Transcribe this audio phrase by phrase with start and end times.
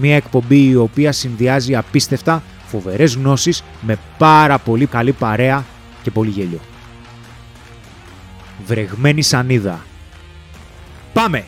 [0.00, 5.64] Μία εκπομπή η οποία συνδυάζει απίστευτα φοβερές γνώσεις με πάρα πολύ καλή παρέα
[6.02, 6.60] και πολύ γέλιο.
[8.66, 9.84] Βρεγμένη σανίδα.
[11.12, 11.44] Πάμε!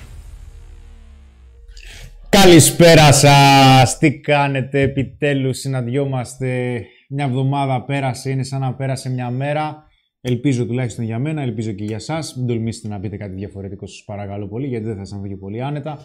[2.29, 3.99] Καλησπέρα σας!
[3.99, 9.85] Τι κάνετε; Επιτέλους, συναντιόμαστε μια εβδομάδα πέρασε, είναι σαν να πέρασε μια μέρα.
[10.21, 12.19] Ελπίζω τουλάχιστον για μένα, ελπίζω και για εσά.
[12.37, 15.63] Μην τολμήσετε να πείτε κάτι διαφορετικό, σας παρακαλώ πολύ, γιατί δεν θα σας και πολύ
[15.63, 15.99] άνετα.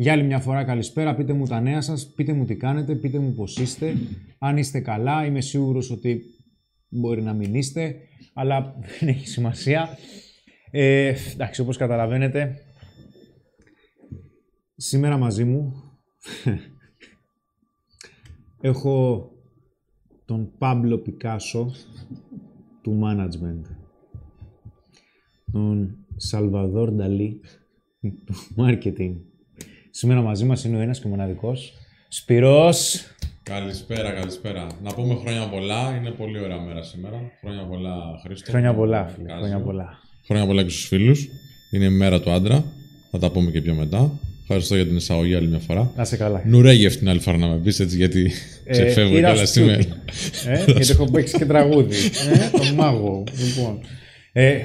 [0.00, 3.18] Για άλλη μια φορά καλησπέρα, πείτε μου τα νέα σας, πείτε μου τι κάνετε, πείτε
[3.18, 3.94] μου πώς είστε.
[4.38, 6.22] Αν είστε καλά, είμαι σίγουρος ότι
[6.88, 7.96] μπορεί να μην είστε,
[8.34, 9.88] αλλά δεν έχει σημασία.
[10.70, 12.56] Ε, εντάξει, όπως καταλαβαίνετε,
[14.76, 15.74] σήμερα μαζί μου
[18.70, 19.26] έχω
[20.24, 21.72] τον Πάμπλο Πικάσο
[22.82, 23.62] του management,
[25.52, 27.40] τον Σαλβαδόρ Νταλή
[28.00, 29.14] του marketing.
[29.90, 31.72] Σήμερα μαζί μας είναι ο ένας και μοναδικός,
[32.08, 33.04] Σπυρός.
[33.42, 34.66] Καλησπέρα, καλησπέρα.
[34.82, 37.16] Να πούμε χρόνια πολλά, είναι πολύ ωραία μέρα σήμερα.
[37.40, 37.92] Χρόνια πολλά,
[38.24, 38.50] Χρήστο.
[38.50, 39.32] Χρόνια πολλά, φίλε.
[39.32, 39.98] Χρόνια πολλά.
[40.26, 41.28] Χρόνια πολλά και στους φίλους.
[41.74, 42.64] Είναι η μέρα του άντρα.
[43.10, 44.10] Θα τα πούμε και πιο μετά.
[44.42, 45.92] Ευχαριστώ για την εισαγωγή άλλη μια φορά.
[45.96, 46.42] Να σε καλά.
[46.46, 48.30] Νουρέγευ την άλλη φορά να με πεις έτσι, γιατί
[48.64, 49.78] ε, ξεφεύγω και άλλα σήμερα.
[50.46, 51.96] Ε, γιατί έχω παίξει και τραγούδι.
[52.32, 53.24] ε, τον μάγο.
[53.38, 53.80] Λοιπόν.
[54.32, 54.60] Ε,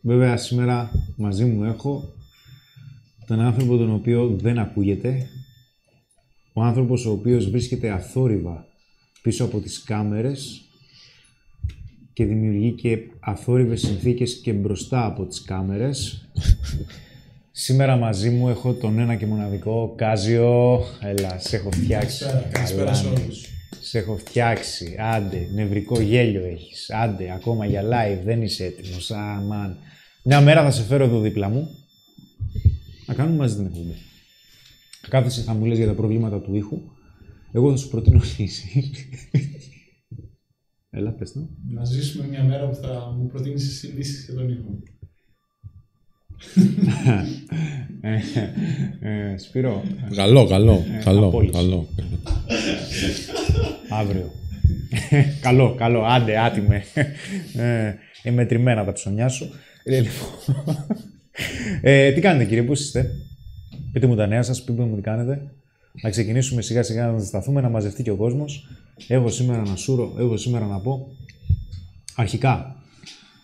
[0.00, 2.14] βέβαια, σήμερα μαζί μου έχω
[3.26, 5.26] τον άνθρωπο τον οποίο δεν ακούγεται.
[6.52, 8.66] Ο άνθρωπος ο οποίος βρίσκεται αθόρυβα
[9.22, 10.64] πίσω από τις κάμερες
[12.12, 16.28] και δημιουργεί και αθόρυβες συνθήκες και μπροστά από τις κάμερες.
[17.52, 20.82] Σήμερα μαζί μου έχω τον ένα και μοναδικό Κάζιο.
[21.00, 22.24] Έλα, σε έχω φτιάξει.
[22.52, 23.48] Καλησπέρα σε όλους.
[23.80, 24.96] Σε έχω φτιάξει.
[24.98, 26.90] Άντε, νευρικό γέλιο έχεις.
[26.90, 29.10] Άντε, ακόμα για live, δεν είσαι έτοιμος.
[29.10, 29.76] Αμάν.
[30.22, 31.83] Μια μέρα θα σε φέρω εδώ δίπλα μου.
[33.06, 33.94] Να κάνουμε μαζί την εκπομπή.
[35.08, 36.80] Κάθεσαι θα μου λες για τα προβλήματα του ήχου.
[37.52, 38.90] Εγώ θα σου προτείνω λύση.
[40.90, 41.48] Έλα, πες το.
[41.68, 44.82] Να ζήσουμε μια μέρα που θα μου προτείνεις εσύ λύσεις για τον ήχο.
[48.00, 48.20] ε,
[49.00, 49.82] ε, Σπύρο.
[50.14, 51.88] Καλό, καλό, ε, καλό, καλό.
[53.88, 54.32] Αύριο.
[55.40, 56.82] καλό, καλό, άντε, άτιμε.
[58.22, 59.50] Ε, μετρημένα τα ψωνιά σου.
[61.34, 61.80] Ε, λοιπόν.
[61.82, 63.10] ε, τι κάνετε κύριε, πώς είστε;
[63.92, 65.50] Πείτε μου τα νέα σας, πείτε μου τι κάνετε.
[66.02, 68.68] Να ξεκινήσουμε σιγά σιγά να σταθούμε, να μαζευτεί και ο κόσμος.
[69.08, 71.08] Έχω σήμερα να σούρω, έχω σήμερα να πω.
[72.14, 72.76] Αρχικά,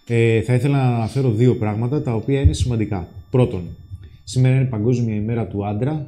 [0.06, 3.08] ε, θα ήθελα να αναφέρω δύο πράγματα τα οποία είναι σημαντικά.
[3.30, 3.62] Πρώτον,
[4.24, 6.06] σήμερα είναι Παγκόσμια ημέρα του άντρα,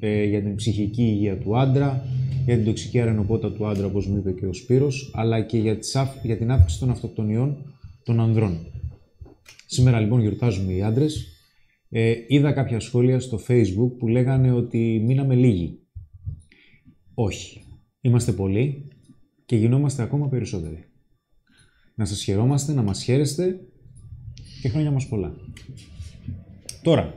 [0.00, 2.06] ε, για την ψυχική υγεία του άντρα,
[2.44, 5.78] για την τοξική αρενοπότα του άντρα, όπως μου είπε και ο Σπύρος, αλλά και για,
[6.22, 7.56] για την αύξηση των αυτοκτονιών
[8.04, 8.58] των ανδρών.
[9.66, 11.26] Σήμερα λοιπόν γιορτάζουμε οι άντρες.
[11.88, 15.78] Ε, είδα κάποια σχόλια στο facebook που λέγανε ότι μείναμε λίγοι.
[17.14, 17.62] Όχι.
[18.00, 18.88] Είμαστε πολλοί
[19.46, 20.84] και γινόμαστε ακόμα περισσότεροι
[21.94, 23.60] να σας χαιρόμαστε, να μας χαίρεστε
[24.62, 25.34] και χρόνια μας πολλά.
[26.82, 27.14] Τώρα,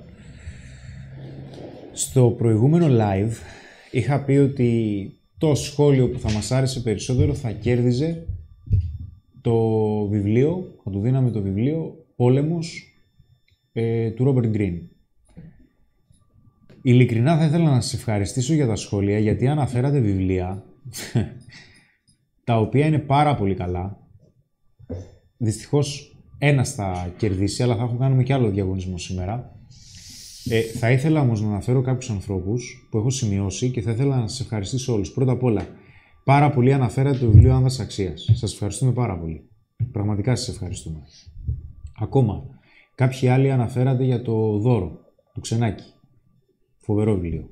[1.93, 3.31] στο προηγούμενο live
[3.91, 8.27] είχα πει ότι το σχόλιο που θα μας άρεσε περισσότερο θα κέρδιζε
[9.41, 9.57] το
[10.07, 12.93] βιβλίο, θα του δίναμε το βιβλίο «Πόλεμος»
[13.73, 14.89] ε, του Ρόμπερτ Γκριν.
[16.81, 20.63] Ειλικρινά θα ήθελα να σας ευχαριστήσω για τα σχόλια γιατί αναφέρατε βιβλία
[22.43, 24.07] τα οποία είναι πάρα πολύ καλά
[25.37, 29.51] Δυστυχώς ένα θα κερδίσει, αλλά θα έχω κάνουμε και άλλο διαγωνισμό σήμερα.
[30.49, 34.27] Ε, θα ήθελα όμως να αναφέρω κάποιους ανθρώπους που έχω σημειώσει και θα ήθελα να
[34.27, 35.11] σας ευχαριστήσω όλους.
[35.11, 35.67] Πρώτα απ' όλα,
[36.23, 38.29] πάρα πολύ αναφέρατε το βιβλίο Άνδρα Αξίας.
[38.33, 39.49] Σας ευχαριστούμε πάρα πολύ.
[39.91, 41.03] Πραγματικά σας ευχαριστούμε.
[41.99, 42.43] Ακόμα,
[42.95, 44.99] κάποιοι άλλοι αναφέρατε για το δώρο
[45.33, 45.83] του Ξενάκη.
[46.77, 47.49] Φοβερό βιβλίο.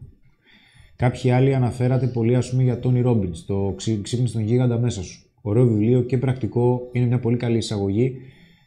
[0.95, 5.03] Κάποιοι άλλοι αναφέρατε πολύ ας πούμε για Τόνι Ρόμπινς, το ξύ- ξύπνησε τον γίγαντα μέσα
[5.03, 5.25] σου.
[5.41, 8.17] Ωραίο βιβλίο και πρακτικό, είναι μια πολύ καλή εισαγωγή.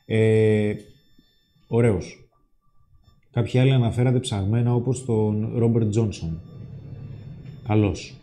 [0.06, 0.74] Ε,
[1.68, 2.28] ωραίος.
[3.30, 6.40] Κάποιοι άλλοι αναφέρατε ψαγμένα όπως τον Ρόμπερτ Τζόνσον.
[7.66, 8.14] Καλός.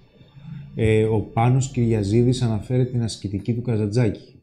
[0.75, 4.34] Ε, ο Πάνος Κυριαζίδης αναφέρει την ασκητική του Καζατζάκη.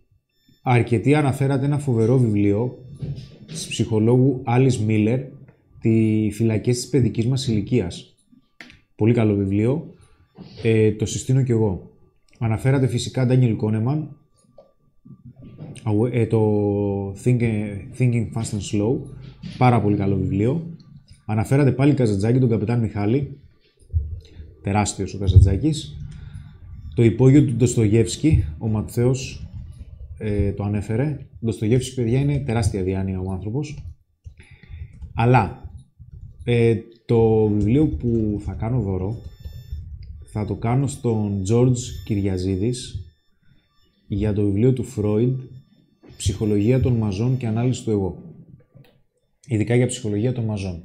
[0.62, 2.78] Αρκετοί αναφέρατε ένα φοβερό βιβλίο
[3.46, 5.20] της ψυχολόγου Alice Μίλλερ
[5.80, 8.14] «Τι φυλακές της παιδικής μας ηλικίας».
[8.96, 9.94] Πολύ καλό βιβλίο.
[10.62, 11.90] Ε, το συστήνω κι εγώ.
[12.38, 14.02] Αναφέρατε φυσικά Daniel Kahneman,
[15.84, 16.42] Awa- ε, το
[17.24, 17.40] Think,
[17.98, 18.96] Thinking Fast and Slow.
[19.58, 20.66] Πάρα πολύ καλό βιβλίο.
[21.26, 23.38] Αναφέρατε πάλι Καζατζάκη, τον καπετάν Μιχάλη.
[24.62, 25.96] Τεράστιος ο Καζατζάκης.
[26.94, 29.46] Το υπόγειο του Ντοστογεύσκη, ο Ματθαίος
[30.22, 31.16] ε, το ανέφερε.
[31.40, 33.94] Ο Ντοστογεύσκη, παιδιά, είναι τεράστια διάνοια ο άνθρωπος.
[35.14, 35.70] Αλλά
[36.44, 36.76] ε,
[37.06, 39.16] το βιβλίο που θα κάνω δώρο
[40.32, 42.94] θα το κάνω στον George Κυριαζίδης
[44.08, 45.34] για το βιβλίο του Freud
[46.16, 48.22] «Ψυχολογία των μαζών και ανάλυση του εγώ».
[49.46, 50.82] Ειδικά για ψυχολογία των μαζών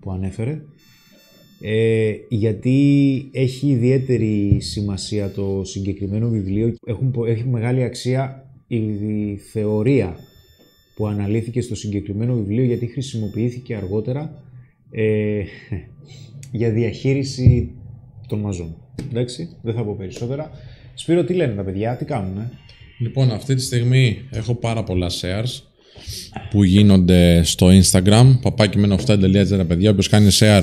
[0.00, 0.62] που ανέφερε.
[1.62, 6.74] Ε, γιατί έχει ιδιαίτερη σημασία το συγκεκριμένο βιβλίο.
[6.86, 10.16] Έχουν, πο- έχει μεγάλη αξία η θεωρία
[10.94, 14.42] που αναλύθηκε στο συγκεκριμένο βιβλίο γιατί χρησιμοποιήθηκε αργότερα
[14.90, 15.42] ε,
[16.52, 17.70] για διαχείριση
[18.28, 18.76] των μαζών.
[19.10, 20.50] Εντάξει, δεν θα πω περισσότερα.
[20.94, 22.50] Σπύρο, τι λένε τα παιδιά, τι κάνουν, ε;
[22.98, 25.62] Λοιπόν, αυτή τη στιγμή έχω πάρα πολλά shares
[26.50, 28.38] που γίνονται στο Instagram.
[28.42, 28.98] Παπάκι με
[29.50, 29.90] ένα παιδιά.
[29.90, 30.62] Όποιος κάνει share,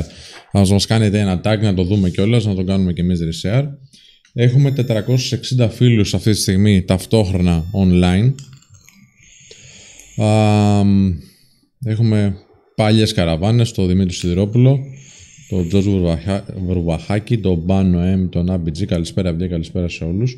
[0.52, 3.66] θα μας κάνετε ένα tag να το δούμε κιόλας, να το κάνουμε κι εμείς reshare.
[4.40, 4.72] Έχουμε
[5.58, 8.34] 460 φίλους αυτή τη στιγμή ταυτόχρονα online.
[10.24, 11.12] Α, μ,
[11.86, 12.36] έχουμε
[12.76, 14.80] παλιές καραβάνες, τον Δημήτρη Σιδηρόπουλο,
[15.50, 18.86] τον Τζος Βουρβαχα- Βουρβαχάκη, τον Μπάνο M, τον ABG.
[18.86, 20.38] Καλησπέρα, παιδιά, καλησπέρα σε όλους.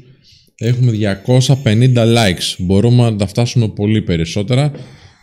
[0.56, 2.56] Έχουμε 250 likes.
[2.58, 4.72] Μπορούμε να τα φτάσουμε πολύ περισσότερα.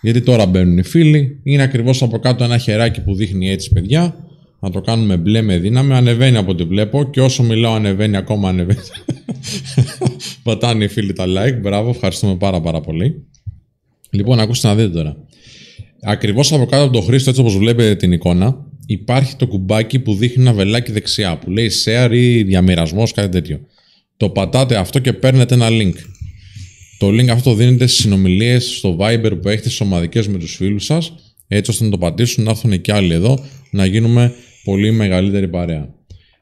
[0.02, 1.40] Γιατί τώρα μπαίνουν οι φίλοι.
[1.42, 4.25] Είναι ακριβώς από κάτω ένα χεράκι που δείχνει έτσι, παιδιά.
[4.60, 5.92] Να το κάνουμε μπλε με δύναμη.
[5.92, 7.04] Ανεβαίνει από ό,τι βλέπω.
[7.04, 8.80] Και όσο μιλάω, ανεβαίνει ακόμα ανεβαίνει.
[10.42, 11.60] Πατάνε οι φίλοι τα like.
[11.60, 13.24] Μπράβο, ευχαριστούμε πάρα πάρα πολύ.
[14.10, 15.16] Λοιπόν, ακούστε να δείτε τώρα.
[16.02, 20.14] Ακριβώς από κάτω από τον Χρήστο, έτσι όπως βλέπετε την εικόνα, υπάρχει το κουμπάκι που
[20.14, 23.60] δείχνει ένα βελάκι δεξιά που λέει share ή διαμοιρασμός, κάτι τέτοιο.
[24.16, 25.94] Το πατάτε αυτό και παίρνετε ένα link.
[26.98, 30.54] Το link αυτό το δίνετε στις συνομιλίες στο Viber που έχετε στις ομαδικές με τους
[30.54, 31.12] φίλους σας,
[31.48, 33.44] έτσι ώστε να το πατήσουν να έρθουν και άλλοι εδώ,
[33.76, 34.32] να γίνουμε
[34.64, 35.88] πολύ μεγαλύτερη παρέα.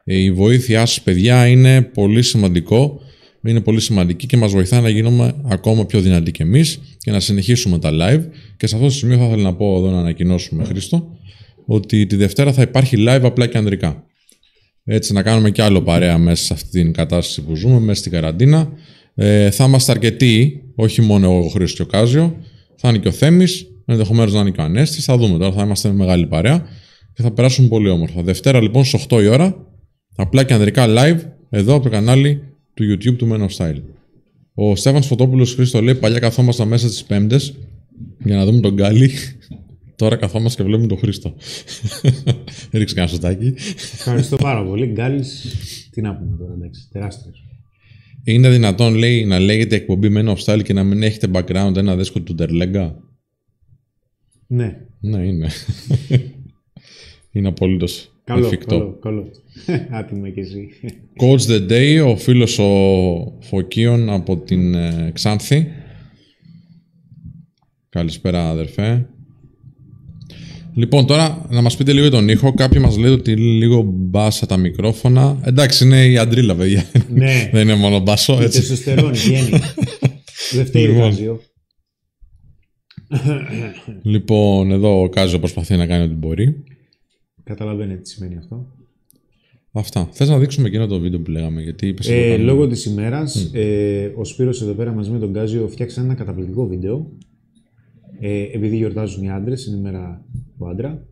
[0.03, 2.99] Ε, Η βοήθειά σας, παιδιά, είναι πολύ σημαντικό.
[3.47, 7.19] Είναι πολύ σημαντική και μας βοηθάει να γίνουμε ακόμα πιο δυνατοί κι εμείς και να
[7.19, 8.23] συνεχίσουμε τα live.
[8.57, 11.17] Και σε αυτό το σημείο θα ήθελα να πω εδώ να ανακοινώσουμε, Χρήστο,
[11.65, 14.03] ότι τη Δευτέρα θα υπάρχει live απλά και ανδρικά.
[14.83, 18.11] Έτσι, να κάνουμε κι άλλο παρέα μέσα σε αυτή την κατάσταση που ζούμε, μέσα στην
[18.11, 18.71] καραντίνα.
[19.15, 22.35] Ε, θα είμαστε αρκετοί, όχι μόνο εγώ, ο Χρήστος και ο Κάζιο.
[22.75, 25.05] Θα είναι και ο Θέμης, ενδεχομένως να είναι και ο Ανέστης.
[25.05, 26.67] Θα δούμε τώρα, θα είμαστε με μεγάλη παρέα
[27.15, 28.21] και θα περάσουμε πολύ όμορφα.
[28.21, 29.67] Δευτέρα λοιπόν στις 8 η ώρα,
[30.15, 31.19] απλά και ανδρικά live,
[31.49, 33.81] εδώ από το κανάλι του YouTube του Men of Style.
[34.53, 37.53] Ο Στέφανος Φωτόπουλος Χρήστος λέει: Παλιά καθόμασταν μέσα στις Πέμπτες
[38.23, 39.11] για να δούμε τον Γκάλι.
[39.95, 41.35] Τώρα καθόμαστε και βλέπουμε τον Χρήστο.
[42.71, 43.53] Ρίξε κανένα σωστάκι.
[43.93, 44.85] Ευχαριστώ πάρα πολύ.
[44.85, 45.55] Γκάλης,
[45.91, 47.43] τι να πούμε τώρα, εντάξει, τεράστιος.
[48.23, 51.95] Είναι δυνατόν, λέει, να λέγεται εκπομπή Men of Style και να μην έχετε background ένα
[51.95, 52.95] δέσκο του Ντερλέγκα;
[54.47, 55.49] Ναι, Ναι, είναι.
[57.35, 58.77] είναι απολύτως καλό, εφικτό.
[58.77, 59.31] καλό, καλό.
[59.99, 60.69] Άτιμο και εσύ.
[61.21, 65.67] Coach the Day, ο φίλος ο Φωκίων από την ε, Ξάνθη.
[67.89, 69.09] Καλησπέρα αδερφέ.
[70.73, 72.53] Λοιπόν, τώρα να μας πείτε λίγο για τον ήχο.
[72.53, 75.39] Κάποιοι μας λένε ότι είναι λίγο μπάσα τα μικρόφωνα.
[75.43, 76.85] Εντάξει, είναι η αντρίλα, παιδιά.
[77.13, 78.59] ναι, Δεν είναι μόνο μπάσο, η έτσι.
[78.59, 79.49] τεστοστερόνη βγαίνει.
[80.55, 81.03] Δεν φταίει Λοιπόν.
[81.03, 81.41] Ρικάζιο.
[84.03, 86.63] Λοιπόν, εδώ ο Κάζο προσπαθεί να κάνει ό,τι μπορεί.
[87.45, 88.67] Καταλαβαίνετε τι σημαίνει αυτό.
[89.71, 90.09] Αυτά.
[90.11, 92.85] Θες να δείξουμε εκείνο το βίντεο που λέγαμε, γιατί είπες Ε, εδώ πάνω- λόγω της
[92.85, 97.11] ημέρας, ε, ο Σπύρος εδώ πέρα μαζί με τον Γκάζιο φτιάξαν ένα καταπληκτικό βίντεο.
[98.19, 100.25] Ε, επειδή γιορτάζουν οι άντρες, είναι η μέρα
[100.57, 101.07] του άντρα.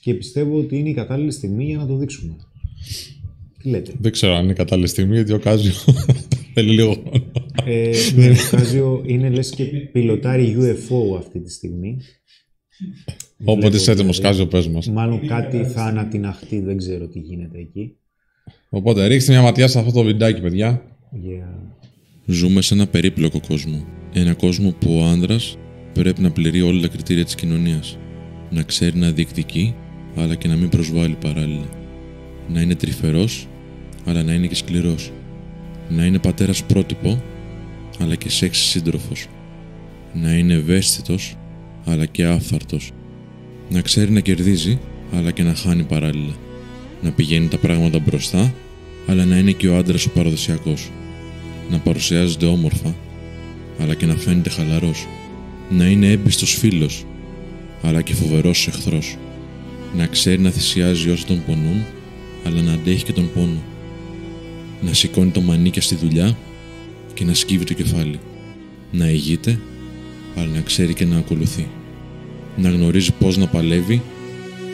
[0.00, 2.36] Και πιστεύω ότι είναι η κατάλληλη στιγμή για να το δείξουμε.
[3.62, 5.72] Τι λέτε; Δεν ξέρω αν είναι κατάλληλη στιγμή, γιατί ο Κάζιο
[6.54, 7.24] θέλει λίγο χρόνο.
[7.64, 11.96] Ε, ναι, ο Γκάζιο είναι λες και πιλωτάρει UFO αυτή τη στιγμή.
[13.44, 14.36] Όποτε Βλέπω είσαι έτοιμος, δηλαδή.
[14.36, 14.88] Κάζιο, πες μας.
[14.88, 17.96] Μάλλον κάτι θα ανατιναχτεί, δεν ξέρω τι γίνεται εκεί.
[18.68, 20.82] Οπότε ρίξτε μια ματιά σε αυτό το βιντεάκι, παιδιά.
[21.14, 21.72] Yeah.
[22.24, 23.84] Ζούμε σε ένα περίπλοκο κόσμο.
[24.12, 25.36] Ένα κόσμο που ο άντρα
[25.92, 27.98] πρέπει να πληρεί όλα τα κριτήρια της κοινωνίας.
[28.50, 29.74] Να ξέρει να διεκδικεί,
[30.16, 31.68] αλλά και να μην προσβάλλει παράλληλα.
[32.48, 33.48] Να είναι τρυφερός
[34.04, 35.12] αλλά να είναι και σκληρός.
[35.88, 37.22] Να είναι πατέρας πρότυπο,
[37.98, 39.26] αλλά και σεξ σύντροφος.
[40.12, 41.36] Να είναι ευαίσθητος,
[41.84, 42.90] αλλά και άφθαρτος.
[43.72, 44.78] Να ξέρει να κερδίζει,
[45.12, 46.34] αλλά και να χάνει παράλληλα.
[47.02, 48.54] Να πηγαίνει τα πράγματα μπροστά,
[49.06, 50.90] αλλά να είναι και ο άντρας ο παραδοσιακός.
[51.70, 52.94] Να παρουσιάζεται όμορφα,
[53.80, 55.06] αλλά και να φαίνεται χαλαρός.
[55.70, 57.06] Να είναι έμπιστος φίλος,
[57.82, 59.16] αλλά και φοβερός εχθρός.
[59.96, 61.84] Να ξέρει να θυσιάζει όσοι τον πονούν,
[62.44, 63.62] αλλά να αντέχει και τον πόνο.
[64.80, 66.36] Να σηκώνει το μανίκια στη δουλειά
[67.14, 68.18] και να σκύβει το κεφάλι.
[68.90, 69.58] Να ηγείται,
[70.36, 71.66] αλλά να ξέρει και να ακολουθεί.
[72.56, 74.02] Να γνωρίζει πώς να παλεύει,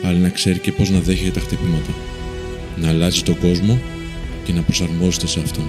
[0.03, 1.93] αλλά να ξέρει και πώς να δέχεται τα χτυπήματα.
[2.75, 3.79] Να αλλάζει τον κόσμο
[4.43, 5.65] και να προσαρμόζεται σε αυτόν.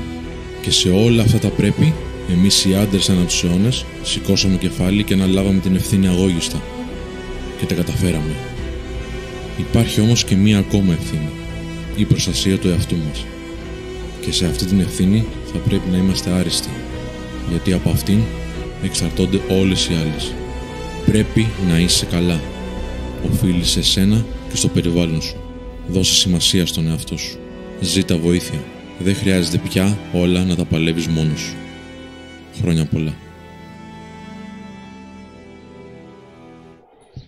[0.63, 1.95] Και σε όλα αυτά τα πρέπει,
[2.31, 6.63] εμείς οι άντρες ανά τους αιώνες, σηκώσαμε κεφάλι και αναλάβαμε την ευθύνη αγώγιστα.
[7.59, 8.35] Και τα καταφέραμε.
[9.59, 11.29] Υπάρχει όμως και μία ακόμα ευθύνη.
[11.97, 13.25] Η προστασία του εαυτού μας.
[14.21, 16.69] Και σε αυτή την ευθύνη θα πρέπει να είμαστε άριστοι.
[17.51, 18.19] Γιατί από αυτήν
[18.83, 20.33] εξαρτώνται όλες οι άλλες.
[21.09, 22.41] Πρέπει να είσαι καλά.
[23.25, 25.37] Οφείλεις σε σένα και στο περιβάλλον σου.
[25.89, 27.39] Δώσε σημασία στον εαυτό σου.
[27.81, 28.59] Ζήτα βοήθεια.
[28.99, 31.57] Δεν χρειάζεται πια όλα να τα παλεύεις μόνος σου.
[32.61, 33.15] Χρόνια πολλά.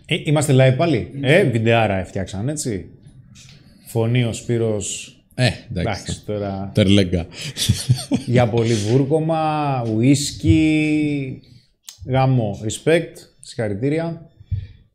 [0.06, 1.10] Ε, είμαστε live πάλι.
[1.20, 2.86] Ε, βιντεάρα έφτιαξαν, έτσι.
[3.86, 5.16] Φωνή ο Σπύρος.
[5.34, 5.62] Ε, εντάξει.
[5.72, 6.70] Εντάξει, τώρα.
[6.74, 7.26] Τερλέγκα.
[8.26, 11.40] για πολύ βούρκωμα, ουίσκι,
[12.06, 14.30] γάμο, respect, συγχαρητήρια.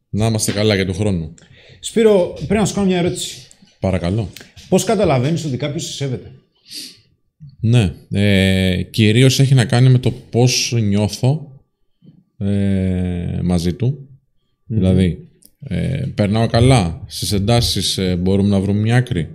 [0.10, 1.34] Να είμαστε καλά για τον χρόνο.
[1.80, 3.48] Σπύρο, πρέπει να σου κάνω μια ερώτηση.
[3.80, 4.30] Παρακαλώ.
[4.70, 6.32] Πώς καταλαβαίνεις ότι κάποιος σε σέβεται;
[7.60, 7.94] Ναι.
[8.12, 11.52] Ε, κυρίως έχει να κάνει με το πώς νιώθω
[12.38, 14.10] ε, μαζί του.
[14.66, 15.28] Δηλαδή,
[15.60, 17.04] ε, περνάω καλά.
[17.08, 19.30] Στις εντάσεις ε, μπορούμε να βρούμε μια άκρη.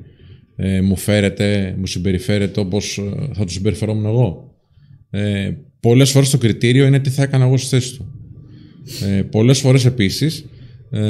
[0.57, 4.55] Ε, μου φέρεται, μου συμπεριφέρεται όπως ε, θα του συμπεριφερόμουν εγώ.
[5.11, 5.51] Ε,
[5.81, 8.20] πολλές φορές το κριτήριο είναι τι θα έκανα εγώ στη θέση του.
[9.03, 10.45] Ε, πολλές φορές επίσης
[10.91, 11.01] ε,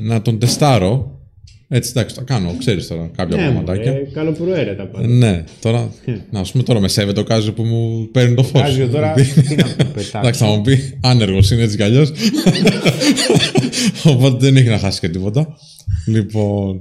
[0.00, 1.20] να τον τεστάρω.
[1.68, 3.92] Έτσι, εντάξει, το κάνω, ξέρεις τώρα κάποια πραγματάκια.
[3.92, 5.06] ε, καλοπροαίρετα πάντα.
[5.06, 5.90] Ναι, τώρα,
[6.30, 8.62] να πούμε τώρα με σέβεται ο Κάζιο που μου παίρνει το φως.
[8.62, 10.18] Κάζιο τώρα, τι να το πετάξω.
[10.18, 12.12] Εντάξει, θα μου πει άνεργος είναι έτσι κι αλλιώς.
[14.04, 15.56] Οπότε δεν έχει να χάσει και τίποτα.
[16.06, 16.80] Λοιπόν,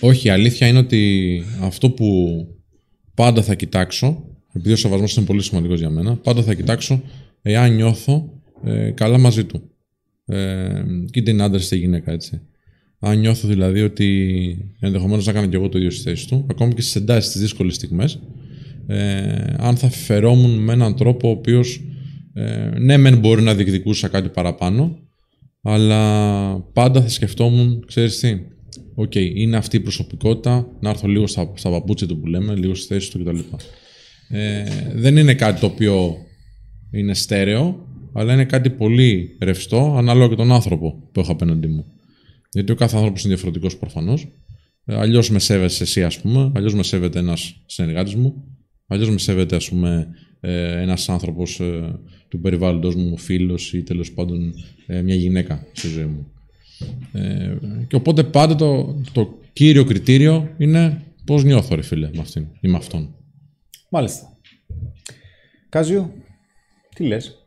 [0.00, 2.36] όχι, η αλήθεια είναι ότι αυτό που
[3.14, 7.02] πάντα θα κοιτάξω, επειδή ο σεβασμός είναι πολύ σημαντικός για μένα, πάντα θα κοιτάξω
[7.42, 8.33] εάν νιώθω
[8.64, 9.70] ε, καλά μαζί του.
[10.26, 12.40] Ε, είτε είναι άντρα είτε γυναίκα, έτσι.
[12.98, 16.74] Αν νιώθω δηλαδή ότι ενδεχομένως να κάνω και εγώ το ίδιο στη θέση του, ακόμη
[16.74, 18.20] και στις εντάσεις, στις δύσκολες στιγμές,
[18.86, 21.80] ε, αν θα φερόμουν με έναν τρόπο ο οποίος
[22.34, 24.98] ε, ναι, μεν μπορεί να διεκδικούσα κάτι παραπάνω,
[25.62, 28.36] αλλά πάντα θα σκεφτόμουν, ξέρεις τι,
[28.94, 32.74] οκ, είναι αυτή η προσωπικότητα, να έρθω λίγο στα, στα παπούτσια του που λέμε, λίγο
[32.74, 33.38] στη θέση του κτλ.
[34.28, 36.16] Ε, δεν είναι κάτι το οποίο
[36.90, 41.84] είναι στέρεο, αλλά είναι κάτι πολύ ρευστό, ανάλογα και τον άνθρωπο που έχω απέναντί μου.
[42.50, 44.28] Γιατί ο κάθε άνθρωπος είναι διαφορετικός προφανώς.
[44.86, 48.44] Αλλιώς με σέβεσαι εσύ, ας πούμε, αλλιώς με σέβεται ένας συνεργάτης μου,
[48.86, 50.08] αλλιώς με σέβεται, ας πούμε,
[50.40, 51.60] ένας άνθρωπος
[52.28, 54.54] του περιβάλλοντος μου, φίλος ή τέλος πάντων
[54.86, 56.32] ε, μια γυναίκα στη ζωή μου.
[57.12, 57.56] Ε,
[57.88, 62.68] και οπότε πάντα το, το κύριο κριτήριο είναι πώς νιώθω, ρε φίλε, με αυτήν ή
[62.68, 63.14] με αυτόν.
[63.90, 64.38] Μάλιστα.
[65.68, 66.12] Κάζιο,
[66.94, 67.43] τι λες;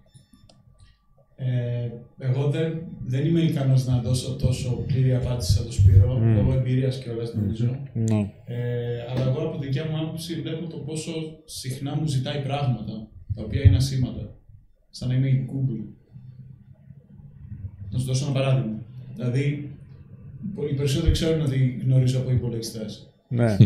[1.40, 1.90] Ε,
[2.20, 7.00] εγώ δεν, δεν είμαι ικανός να δώσω τόσο πλήρη απάντηση σαν το Σπύρο, λόγω εμπειρίας
[7.00, 7.80] κιόλα νομίζω.
[7.94, 8.34] Ναι.
[8.46, 11.12] Ε, αλλά εγώ από δικιά μου άποψη βλέπω το πόσο
[11.46, 14.36] συχνά μου ζητάει πράγματα τα οποία είναι ασήμαντα.
[14.90, 15.84] Σαν να είμαι η Google.
[17.90, 18.80] Να σου δώσω ένα παράδειγμα.
[19.16, 19.72] Δηλαδή,
[20.72, 23.10] οι περισσότεροι ξέρουν ότι γνωρίζω από υπολογιστές.
[23.30, 23.58] Ναι.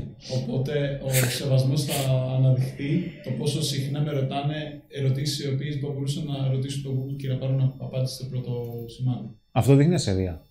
[0.42, 6.26] Οπότε ο σεβασμός θα αναδειχθεί το πόσο συχνά με ρωτάνε ερωτήσεις οι οποίες θα μπορούσαν
[6.26, 9.28] να ρωτήσουν τον Google και να πάρουν απάντηση στο πρώτο σημάδι.
[9.52, 10.46] Αυτό δείχνει ασέβεια.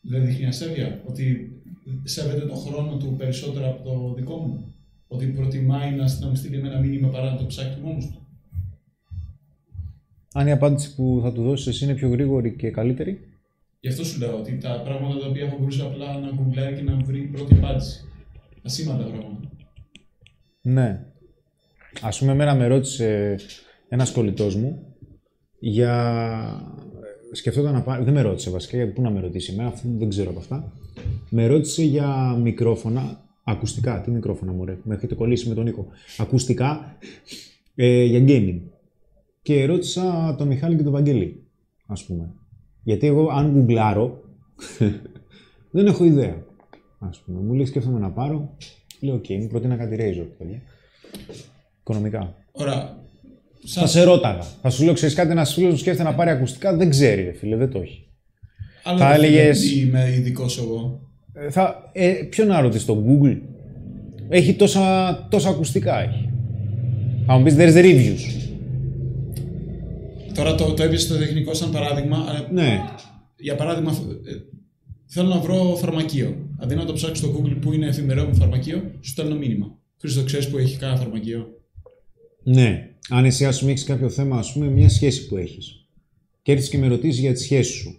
[0.00, 1.52] Δεν δείχνει ασέβεια ότι
[2.02, 4.74] σέβεται τον χρόνο του περισσότερο από το δικό μου.
[5.06, 8.26] Ότι προτιμάει να, να μου στείλει με ένα μήνυμα παρά να το ψάχνει μόνος του.
[10.32, 13.20] Αν η απάντηση που θα του δώσεις εσύ είναι πιο γρήγορη και καλύτερη.
[13.80, 16.82] Γι' αυτό σου λέω ότι τα πράγματα τα οποία θα μπορούσε απλά να γκουγκλάρει και
[16.82, 18.04] να βρει πρώτη απάντηση.
[18.64, 19.50] Ασήμαντα πράγματα.
[20.62, 21.06] Ναι.
[22.02, 23.36] Ας πούμε, εμένα με ρώτησε
[23.88, 24.94] ένας κολλητός μου
[25.58, 26.74] για...
[27.32, 28.04] Σκεφτόταν να πάρει...
[28.04, 30.72] Δεν με ρώτησε βασικά, γιατί πού να με ρωτήσει εμένα, αυτό δεν ξέρω από αυτά.
[31.28, 34.00] Με ρώτησε για μικρόφωνα, ακουστικά.
[34.00, 35.86] Τι μικρόφωνα, μωρέ, με έχετε κολλήσει με τον Νίκο.
[36.18, 36.96] Ακουστικά
[37.74, 38.60] ε, για gaming.
[39.42, 41.46] Και ρώτησα τον Μιχάλη και τον Βαγγέλη,
[41.86, 42.34] ας πούμε.
[42.82, 44.22] Γιατί εγώ, αν γκουγκλάρω,
[45.70, 46.42] δεν έχω ιδέα.
[47.08, 47.38] Ας πούμε.
[47.40, 48.56] Μου λέει σκέφτομαι να πάρω.
[49.00, 50.26] Λέω, οκ, μου προτείνα κάτι Razer.
[50.38, 50.60] παιδιά.
[51.80, 52.34] Οικονομικά.
[52.52, 52.96] Ωραία.
[53.66, 53.90] Θα Σας...
[53.90, 54.42] σε ρώταγα.
[54.62, 56.76] Θα σου λέω, ξέρεις κάτι, ένα φίλος μου σκέφτεται να πάρει ακουστικά.
[56.76, 58.06] Δεν ξέρει, ρε φίλε, δεν το έχει.
[58.84, 61.00] Αλλά θα δεν έλεγες- τι Είμαι ειδικός εγώ.
[61.32, 63.38] Ε, θα, ε, ποιο να ρωτήσεις το Google;
[64.28, 66.02] Έχει τόσα, τόσα ακουστικά.
[66.02, 66.28] Έχει.
[67.26, 68.20] Θα μου πεις, there's the reviews.
[70.34, 72.16] Τώρα το, το έπιασε το τεχνικό σαν παράδειγμα.
[72.28, 72.80] αλλά Ναι.
[73.36, 74.32] Για παράδειγμα, ε,
[75.06, 76.36] θέλω να βρω φαρμακείο.
[76.58, 79.78] Αντί να το ψάξω στο Google που είναι εφημερό μου φαρμακείο, σου στέλνω μήνυμα.
[80.00, 81.46] Χρήστο, ξέρεις που έχει κανένα φαρμακείο;
[82.42, 82.88] Ναι.
[83.08, 85.86] Αν εσύ, ας πούμε, έχεις κάποιο θέμα, ας πούμε, μια σχέση που έχεις.
[86.42, 87.98] Και έρθεις και με ρωτήσεις για τη σχέση σου.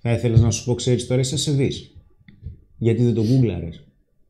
[0.00, 1.96] Θα ήθελες να σου πω, ξέρεις τώρα, είσαι σε δεις.
[2.78, 3.74] Γιατί δεν το googlαρες.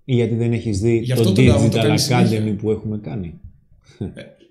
[0.04, 2.56] Ή γιατί δεν έχεις δει Γι' το αυτό το λέω, το Digital κάνεις Academy συνέχεια.
[2.56, 3.40] που έχουμε κάνει.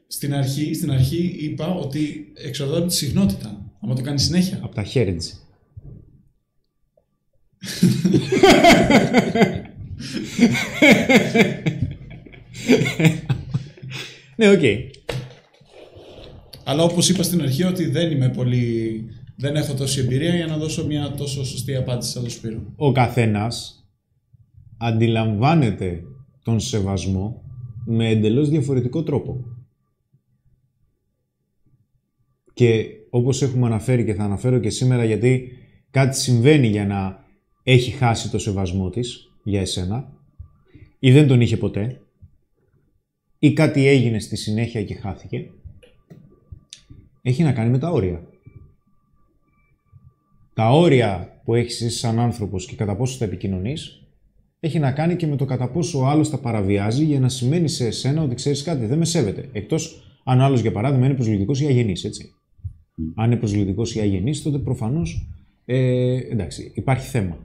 [0.07, 3.71] Στην αρχή, στην αρχή είπα ότι εξαρτάται από τη συχνότητα.
[3.81, 4.59] Άμα το κάνεις συνέχεια.
[4.63, 5.19] Από τα hertz.
[14.35, 14.61] Ναι, οκ.
[16.63, 19.05] Αλλά όπως είπα στην αρχή, ότι δεν είμαι πολύ.
[19.37, 22.73] Δεν έχω τόση εμπειρία για να δώσω μια τόσο σωστή απάντηση σαν το Σπύρο.
[22.75, 23.85] Ο καθένας
[24.77, 26.03] αντιλαμβάνεται
[26.43, 27.43] τον σεβασμό
[27.85, 29.45] με εντελώς διαφορετικό τρόπο.
[32.53, 35.51] Και όπως έχουμε αναφέρει και θα αναφέρω και σήμερα γιατί
[35.91, 37.20] κάτι συμβαίνει για να
[37.63, 40.13] έχει χάσει το σεβασμό της για εσένα
[40.99, 42.01] ή δεν τον είχε ποτέ
[43.39, 45.49] ή κάτι έγινε στη συνέχεια και χάθηκε
[47.21, 48.23] έχει να κάνει με τα όρια.
[50.53, 54.01] Τα όρια που έχεις εσύ σαν άνθρωπος και κατά πόσο τα επικοινωνείς
[54.59, 57.67] έχει να κάνει και με το κατά πόσο ο άλλος τα παραβιάζει για να σημαίνει
[57.67, 59.49] σε εσένα ότι ξέρεις κάτι, δεν με σέβεται.
[59.51, 62.33] Εκτός αν ο άλλος για παράδειγμα είναι προσβλητικός ή αγενής, έτσι.
[63.15, 65.29] Αν είναι προσβλητικός ή αγενής, τότε προφανώς
[65.65, 67.37] ε, εντάξει, υπάρχει θέμα.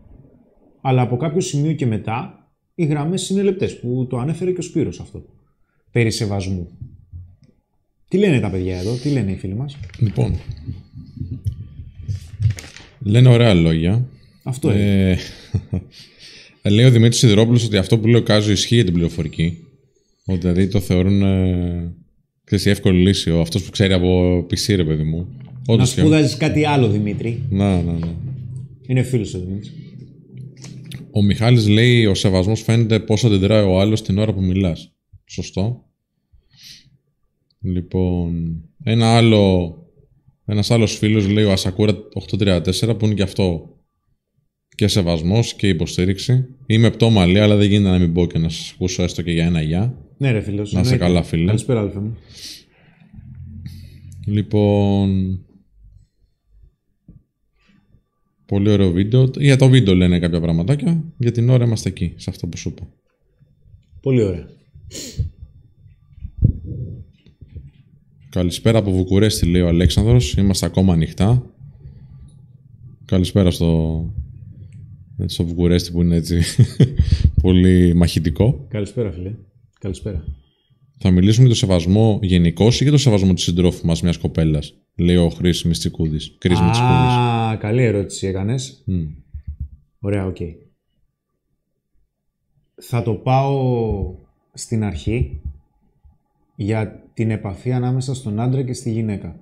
[0.88, 4.62] Αλλά από κάποιο σημείο και μετά οι γραμμές είναι λεπτές, που το ανέφερε και ο
[4.62, 5.24] Σπύρος αυτό.
[5.90, 6.68] Περί σεβασμού.
[8.08, 10.34] Τι λένε τα παιδιά εδώ, τι λένε οι φίλοι μας; Λοιπόν.
[13.00, 14.08] Λένε ωραία λόγια.
[14.42, 15.10] Αυτό είναι.
[16.62, 19.58] Ε, λέει ο Δημήτρης Σιδηρόπουλος ότι αυτό που λέει ο Κάζος ισχύει για την πληροφορική.
[20.24, 21.22] Ότι δηλαδή το θεωρούν.
[21.22, 21.92] Ε,
[22.44, 23.30] ξέρεις, η εύκολη λύση.
[23.30, 25.28] Ο αυτός που ξέρει από PC, ρε παιδί μου.
[25.66, 27.42] Να Όντως και- σπουδάζεις κάτι άλλο, Δημήτρη.
[27.50, 28.14] Να, να, να.
[28.86, 29.72] Είναι φίλος ο Δημήτρης.
[31.16, 34.92] Ο Μιχάλης λέει: Ο σεβασμός φαίνεται πώς αντιδράει ο άλλος την ώρα που μιλάς.
[35.24, 35.84] Σωστό.
[37.60, 39.74] Λοιπόν, ένα άλλο.
[40.44, 41.94] Ένας άλλος φίλος λέει ο Ασακούρα
[42.30, 43.76] 834 που είναι και αυτό
[44.74, 46.44] και σεβασμός και υποστήριξη.
[46.66, 49.44] Είμαι πτώμαλη, αλλά δεν γίνεται να μην πω και να σας ακούσω έστω και για
[49.44, 49.98] ένα γεια.
[50.16, 50.72] Ναι, ρε φίλος.
[50.72, 51.12] Να είσαι εννοείται.
[51.12, 51.46] καλά, φίλε.
[51.46, 52.16] Καλησπέρα, αδελφέ μου.
[54.26, 55.40] Λοιπόν.
[58.46, 59.30] Πολύ ωραίο βίντεο.
[59.38, 61.04] Για το βίντεο λένε κάποια πραγματάκια.
[61.18, 62.88] Για την ώρα είμαστε εκεί, σε αυτό που σου είπα.
[64.00, 64.48] Πολύ ωραία.
[68.28, 70.34] Καλησπέρα από Βουκουρέστι, λέει ο Αλέξανδρος.
[70.34, 71.50] Είμαστε ακόμα ανοιχτά.
[73.04, 74.04] Καλησπέρα στο,
[75.26, 76.42] στο Βουκουρέστι που είναι έτσι
[77.42, 78.66] πολύ μαχητικό.
[78.68, 79.34] Καλησπέρα, φίλε.
[79.80, 80.24] Καλησπέρα.
[80.98, 84.74] Θα μιλήσουμε για το σεβασμό γενικώ ή για το σεβασμό της συντρόφου μας, μιας κοπέλας,
[84.94, 86.18] λέει ο Χρήσης Μιστικούδη.
[86.38, 86.82] Κρι Μιστικούδη.
[86.82, 88.84] Α, καλή ερώτηση έκανες.
[89.98, 90.36] Ωραία, οκ.
[92.82, 94.14] Θα το πάω
[94.52, 95.40] στην αρχή
[96.56, 99.40] για την επαφή ανάμεσα στον άντρα και στη γυναίκα.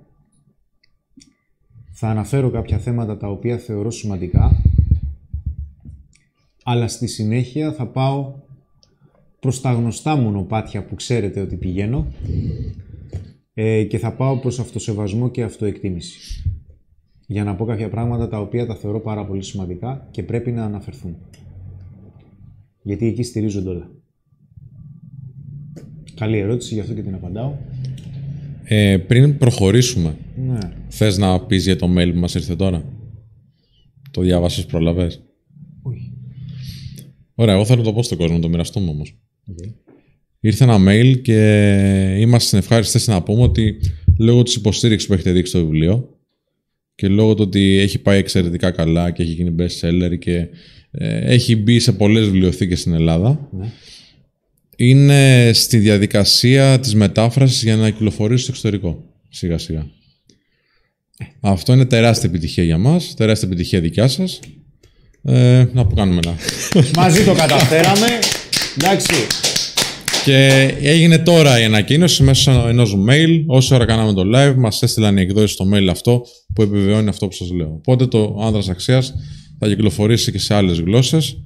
[1.91, 4.61] Θα αναφέρω κάποια θέματα τα οποία θεωρώ σημαντικά,
[6.63, 8.43] αλλά στη συνέχεια θα πάω
[9.45, 12.07] προς τα γνωστά μονοπάτια που ξέρετε ότι πηγαίνω
[13.53, 16.43] ε, και θα πάω προς αυτοσεβασμό και αυτοεκτίμηση
[17.27, 20.63] για να πω κάποια πράγματα τα οποία τα θεωρώ πάρα πολύ σημαντικά και πρέπει να
[20.63, 21.15] αναφερθούν.
[22.81, 23.91] Γιατί εκεί στηρίζονται όλα.
[26.15, 27.53] Καλή ερώτηση, γι' αυτό και την απαντάω.
[28.63, 30.57] Ε, πριν προχωρήσουμε, Ναι.
[30.87, 32.83] θες να πεις για το mail που μας ήρθε τώρα;
[34.11, 35.23] Το διάβασες, προλαβές;
[35.81, 36.13] Όχι.
[37.35, 39.19] Ωραία, εγώ θέλω να το πω στον κόσμο, να το μοιραστούμε όμως.
[39.51, 39.73] Okay.
[40.39, 43.79] Ήρθε ένα mail και είμαστε στην ευχάριστη θέση να πούμε ότι
[44.17, 46.09] λόγω της υποστήριξης που έχετε δείξει στο βιβλίο
[46.95, 50.47] και λόγω του ότι έχει πάει εξαιρετικά καλά και έχει γίνει best seller και
[50.91, 53.71] ε, έχει μπει σε πολλές βιβλιοθήκες στην Ελλάδα Ναι.
[54.75, 59.87] είναι στη διαδικασία της μετάφρασης για να κυκλοφορήσει στο εξωτερικό σιγά σιγά.
[61.39, 64.39] Αυτό είναι τεράστια επιτυχία για μας, τεράστια επιτυχία δικιά σας.
[65.23, 66.35] Ε, να που κάνουμε ένα.
[66.95, 68.07] Μαζί το καταφέραμε.
[68.81, 69.13] Εντάξει.
[70.25, 70.47] Και
[70.81, 73.43] έγινε τώρα η ανακοίνωση μέσω ενός mail.
[73.45, 76.21] Όση ώρα κάναμε το live, μας έστειλαν οι εκδόσεις στο mail αυτό
[76.53, 77.67] που επιβεβαιώνει αυτό που σας λέω.
[77.67, 79.13] Οπότε το άνδρας αξίας
[79.59, 81.37] θα κυκλοφορήσει και σε άλλες γλώσσες.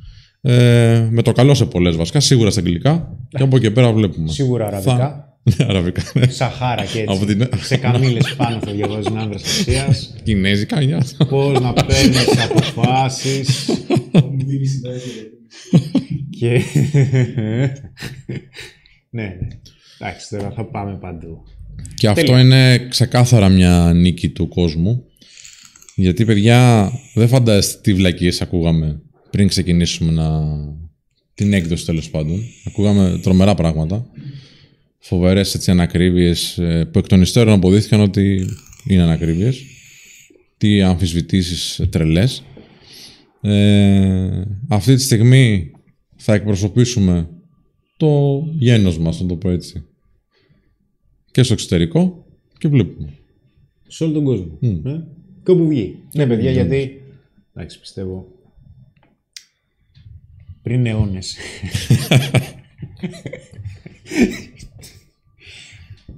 [0.42, 3.18] Ε, με το καλό σε πολλές βασικά, σίγουρα στα αγγλικά.
[3.30, 4.32] Και από εκεί πέρα βλέπουμε.
[4.32, 4.96] Σίγουρα αραβικά.
[4.98, 5.28] Θα...
[5.58, 6.02] Ναι, αραβικά.
[6.14, 6.26] ναι.
[6.28, 7.16] Σαχάρα και έτσι.
[7.18, 10.14] Από την- Σε καμίλε πάνω θα διαβάζουν άνδρας αξίας.
[10.24, 11.06] Κινέζικα, νιά.
[11.30, 13.70] Πώς να παίρνεις αποφάσεις.
[15.72, 16.32] Μου δίνει συνέχεια.
[16.40, 16.62] και.
[19.10, 19.48] ναι, ναι.
[20.00, 21.44] Εντάξει, τώρα θα πάμε παντού.
[21.96, 22.40] Και αυτό Τέλεια.
[22.42, 25.04] είναι ξεκάθαρα μια νίκη του κόσμου.
[25.96, 30.42] Γιατί, παιδιά, δεν φαντάζεστε τι βλακίες ακούγαμε πριν ξεκινήσουμε να...
[31.34, 32.44] την έκδοση τέλος πάντων.
[32.68, 34.06] Ακούγαμε τρομερά πράγματα.
[35.00, 38.46] Φοβερές έτσι ανακρίβειες ε, που εκ των υστέρων αποδείχθηκαν ότι
[38.88, 39.62] είναι ανακρίβειες.
[40.58, 42.44] Τι αμφισβητήσεις τρελές.
[43.42, 45.72] Ε, αυτή τη στιγμή
[46.16, 47.30] θα εκπροσωπήσουμε
[47.98, 49.86] το γένος μας, να το πω έτσι.
[51.32, 52.26] Και στο εξωτερικό
[52.58, 53.14] και βλέπουμε.
[53.88, 54.58] Σε όλο τον κόσμο.
[54.60, 54.88] Μμ.
[54.88, 55.08] Ε;
[55.44, 56.04] Και όπου βγει.
[56.14, 57.02] Ναι, παιδιά, γιατί.
[57.54, 58.28] Εντάξει, πιστεύω.
[60.62, 61.38] Πριν αιώνες.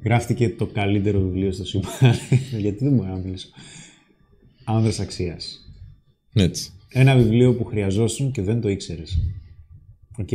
[0.04, 1.92] Γράφτηκε το καλύτερο βιβλίο στο σύμπαν.
[2.64, 3.48] γιατί δεν μπορώ να μιλήσω.
[4.64, 5.72] Άνδρας αξίας.
[6.34, 6.72] Έτσι.
[6.94, 9.20] Ένα βιβλίο που χρειαζόσουν και δεν το ήξερες.
[10.18, 10.32] Οκ.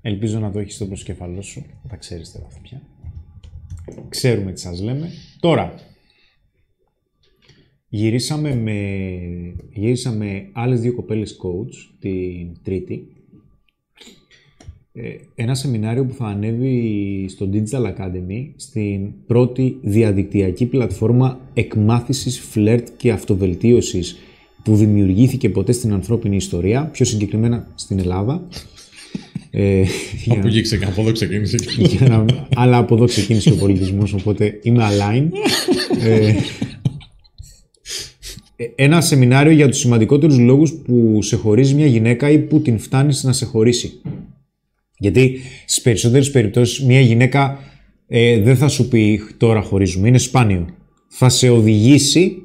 [0.00, 1.64] Ελπίζω να το έχεις στο προσκεφαλό σου.
[1.88, 2.82] Τα ξέρεις τώρα αυτά πια.
[4.08, 5.10] Ξέρουμε τι σας λέμε.
[5.40, 5.74] Τώρα,
[7.88, 8.76] γυρίσαμε με,
[9.72, 13.12] γυρίσαμε άλλες δύο κοπέλες coach την Τρίτη.
[14.92, 22.88] Ε, ένα σεμινάριο που θα ανέβει στο Digital Academy στην πρώτη διαδικτυακή πλατφόρμα εκμάθησης, φλερτ
[22.96, 24.18] και αυτοβελτίωσης
[24.62, 28.46] που δημιουργήθηκε ποτέ στην ανθρώπινη ιστορία, πιο συγκεκριμένα στην Ελλάδα.
[29.50, 29.82] Ε,
[30.24, 31.56] για- Από εκεί ξεκίνησε, από εδώ ξεκίνησε.
[31.56, 35.28] και- για να- αλλά από εδώ ξεκίνησε ο πολιτισμός, οπότε είμαι align.
[36.04, 36.34] ε,
[38.56, 42.78] ε, ένα σεμινάριο για τους σημαντικότερους λόγους που σε χωρίζει μια γυναίκα ή που την
[42.78, 44.00] φτάνεις να σε χωρίσει.
[44.98, 47.58] Γιατί στις περισσότερες περιπτώσεις μια γυναίκα
[48.06, 50.66] ε, δεν θα σου πει τώρα χωρίζουμε, είναι σπάνιο.
[51.08, 52.42] Θα σε οδηγήσει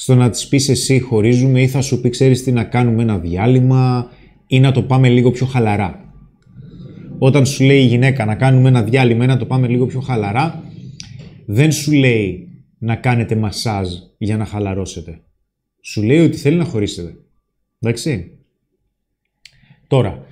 [0.00, 3.18] στο να της πεις εσύ χωρίζουμε ή θα σου πει ξέρεις τι να κάνουμε ένα
[3.18, 4.10] διάλειμμα
[4.46, 6.08] ή να το πάμε λίγο πιο χαλαρά
[7.18, 10.00] όταν σου λέει η γυναίκα να κάνουμε ένα διάλειμμα, ή να το πάμε λίγο πιο
[10.00, 10.62] χαλαρά,
[11.46, 15.20] δεν σου λέει να κάνετε μασάζ για να χαλαρώσετε.
[15.82, 17.14] Σου λέει ότι θέλει να χωρίσετε.
[17.78, 18.38] Εντάξει.
[19.86, 20.26] Τώρα,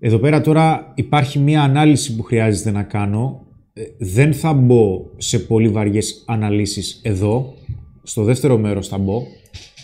[0.00, 3.46] εδώ πέρα τώρα υπάρχει μία ανάλυση που χρειάζεται να κάνω.
[3.72, 7.54] Ε, Δεν θα μπω σε πολύ βαριές αναλύσεις εδώ.
[8.06, 9.22] Στο δεύτερο μέρος θα μπω.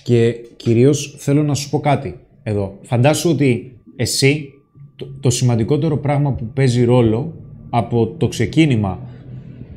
[0.05, 2.79] Και κυρίως θέλω να σου πω κάτι εδώ.
[2.83, 4.49] Φαντάσου ότι εσύ
[4.97, 7.35] το, το σημαντικότερο πράγμα που παίζει ρόλο
[7.71, 9.01] από το ξεκίνημα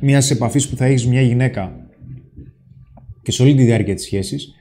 [0.00, 1.88] μιας επαφής που θα έχεις μια γυναίκα
[3.22, 4.54] και σε όλη τη διάρκεια της σχέσης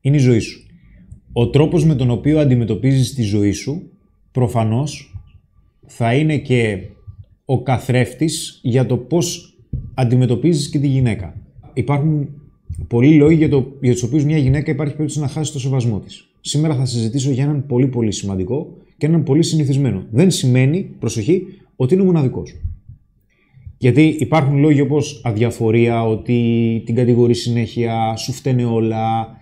[0.00, 0.66] είναι η ζωή σου.
[1.32, 3.90] Ο τρόπος με τον οποίο αντιμετωπίζεις τη ζωή σου
[4.32, 5.18] προφανώς
[5.86, 6.78] θα είναι και
[7.44, 9.56] ο καθρέφτης για το πώς
[9.94, 11.34] αντιμετωπίζεις και τη γυναίκα.
[11.72, 12.28] Υπάρχουν
[12.88, 16.00] πολλοί λόγοι για, το, για τους οποίους μια γυναίκα υπάρχει περίπτωση να χάσει το σεβασμό
[16.00, 16.28] της.
[16.40, 20.06] Σήμερα θα συζητήσω για έναν πολύ πολύ σημαντικό και έναν πολύ συνηθισμένο.
[20.10, 21.42] Δεν σημαίνει, προσοχή,
[21.76, 22.54] ότι είναι ο μοναδικός.
[23.78, 29.36] Γιατί υπάρχουν λόγοι όπως αδιαφορία, ότι την κατηγορεί συνέχεια, σου φταίνε όλα,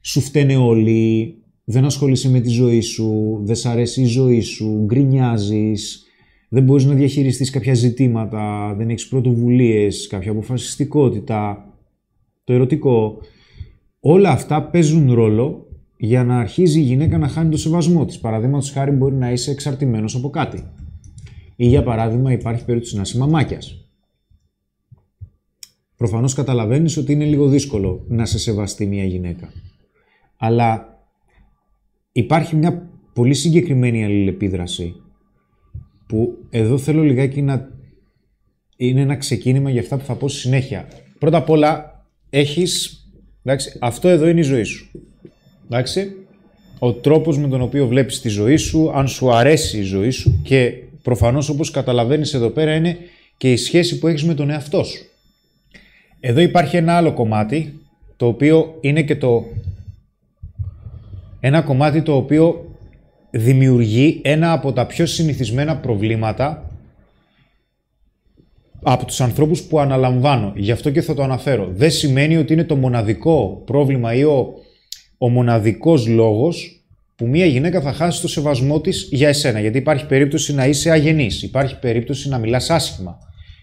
[0.00, 4.82] σου φταίνε όλοι, δεν ασχολείσαι με τη ζωή σου, δεν σ' αρέσει η ζωή σου,
[4.84, 6.04] γκρινιάζεις,
[6.48, 11.69] δεν μπορείς να διαχειριστείς κάποια ζητήματα, δεν έχεις πρωτοβουλίες, κάποια αποφασιστικότητα,
[12.44, 13.18] το ερωτικό.
[14.00, 18.18] Όλα αυτά παίζουν ρόλο για να αρχίζει η γυναίκα να χάνει το σεβασμό της.
[18.18, 20.64] Παραδείγματος χάρη μπορεί να είσαι εξαρτημένος από κάτι.
[21.56, 23.84] Ή για παράδειγμα υπάρχει περίπτωση να είσαι μαμάκιας.
[25.96, 29.52] Προφανώς καταλαβαίνεις ότι είναι λίγο δύσκολο να σε σεβαστεί μια γυναίκα.
[30.36, 30.98] Αλλά
[32.12, 34.94] υπάρχει μια πολύ συγκεκριμένη αλληλεπίδραση
[36.06, 37.68] που εδώ θέλω λιγάκι να
[38.76, 40.88] είναι ένα ξεκίνημα για αυτά που θα πω στη συνέχεια.
[41.18, 41.89] Πρώτα απ' όλα
[42.30, 43.04] έχεις,
[43.44, 44.90] εντάξει, αυτό εδώ είναι η ζωή σου.
[45.64, 46.12] Εντάξει,
[46.78, 50.40] ο τρόπος με τον οποίο βλέπεις τη ζωή σου, αν σου αρέσει η ζωή σου
[50.42, 52.96] και προφανώς όπως καταλαβαίνεις εδώ πέρα είναι
[53.36, 55.04] και η σχέση που έχεις με τον εαυτό σου.
[56.20, 57.80] Εδώ υπάρχει ένα άλλο κομμάτι,
[58.16, 59.44] το οποίο είναι και το...
[61.40, 62.74] Ένα κομμάτι το οποίο
[63.30, 66.69] δημιουργεί ένα από τα πιο συνηθισμένα προβλήματα
[68.82, 70.52] από τους ανθρώπους που αναλαμβάνω.
[70.56, 71.70] Γι' αυτό και θα το αναφέρω.
[71.72, 74.54] Δεν σημαίνει ότι είναι το μοναδικό πρόβλημα ή ο,
[75.18, 76.84] ο μοναδικός λόγος
[77.16, 79.60] που μία γυναίκα θα χάσει το σεβασμό της για εσένα.
[79.60, 83.18] Γιατί υπάρχει περίπτωση να είσαι αγενής, υπάρχει περίπτωση να μιλάς άσχημα,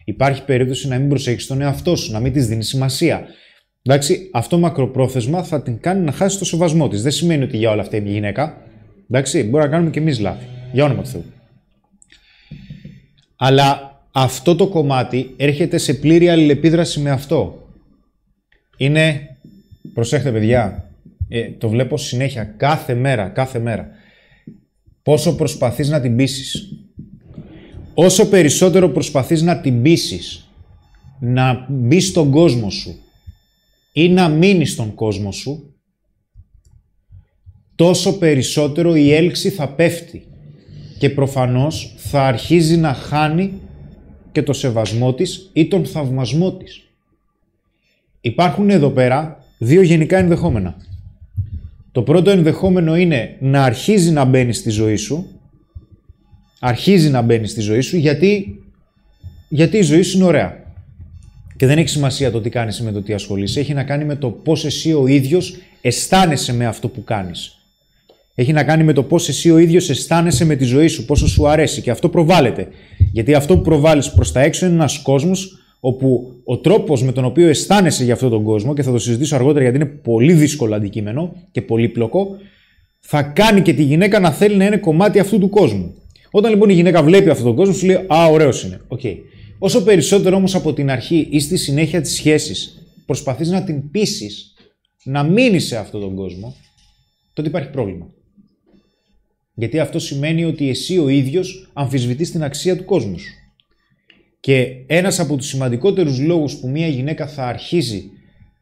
[0.05, 3.25] υπάρχει περίπτωση να μην προσέχεις τον εαυτό σου, να μην της δίνεις σημασία.
[3.81, 7.01] Εντάξει, αυτό μακροπρόθεσμα θα την κάνει να χάσει το σεβασμό της.
[7.01, 8.61] Δεν σημαίνει ότι για όλα αυτά είναι η γυναίκα.
[9.09, 10.45] Εντάξει, μπορεί να κάνουμε και εμείς λάθη.
[10.71, 11.23] Για όνομα του Θεού.
[13.35, 17.67] Αλλά αυτό το κομμάτι έρχεται σε πλήρη αλληλεπίδραση με αυτό.
[18.77, 19.37] Είναι,
[19.93, 20.91] προσέχτε παιδιά,
[21.29, 23.89] ε, το βλέπω συνέχεια, κάθε μέρα, κάθε μέρα.
[25.03, 26.73] Πόσο προσπαθείς να την πείσεις.
[27.93, 30.49] Όσο περισσότερο προσπαθείς να την πείσεις
[31.19, 32.99] να μπει στον κόσμο σου
[33.93, 35.75] ή να μείνει στον κόσμο σου,
[37.75, 40.25] τόσο περισσότερο η έλξη θα πέφτει
[40.99, 43.61] και προφανώς θα αρχίζει να χάνει
[44.37, 46.81] και το σεβασμό της ή τον θαυμασμό της.
[48.21, 50.75] Υπάρχουν εδώ πέρα δύο γενικά ενδεχόμενα.
[51.91, 55.27] Το πρώτο ενδεχόμενο είναι να αρχίζει να μπαίνει στη ζωή σου,
[56.59, 58.61] αρχίζει να μπαίνει στη ζωή σου γιατί,
[59.49, 60.63] γιατί η ζωή σου είναι ωραία.
[61.55, 64.15] Και δεν έχει σημασία το τι κάνεις με το τι ασχολείσαι, έχει να κάνει με
[64.15, 67.57] το πώς εσύ ο ίδιος αισθάνεσαι με αυτό που κάνεις.
[68.35, 71.27] Έχει να κάνει με το πώς εσύ ο ίδιος αισθάνεσαι με τη ζωή σου, πόσο
[71.27, 71.81] σου αρέσει.
[71.81, 72.67] Και αυτό προβάλλεται.
[73.11, 77.25] Γιατί αυτό που προβάλλεις προς τα έξω είναι ένας κόσμος όπου ο τρόπος με τον
[77.25, 80.75] οποίο αισθάνεσαι για αυτόν τον κόσμο, και θα το συζητήσω αργότερα γιατί είναι πολύ δύσκολο
[80.75, 82.37] αντικείμενο και πολύπλοκο,
[82.99, 85.93] θα κάνει και τη γυναίκα να θέλει να είναι κομμάτι αυτού του κόσμου.
[86.31, 88.81] Όταν λοιπόν η γυναίκα βλέπει αυτόν τον κόσμο, σου λέει Α, ωραίος είναι.
[88.87, 89.15] Okay.
[89.59, 94.53] Όσο περισσότερο όμως από την αρχή ή στη συνέχεια της σχέσης προσπαθείς να την πείσεις
[95.03, 96.55] να μείνεις σε αυτόν τον κόσμο,
[97.33, 98.07] τότε υπάρχει πρόβλημα.
[99.59, 103.31] Γιατί αυτό σημαίνει ότι εσύ ο ίδιος αμφισβητείς την αξία του κόσμου σου.
[104.39, 108.09] Και ένας από τους σημαντικότερους λόγους που μια γυναίκα θα αρχίζει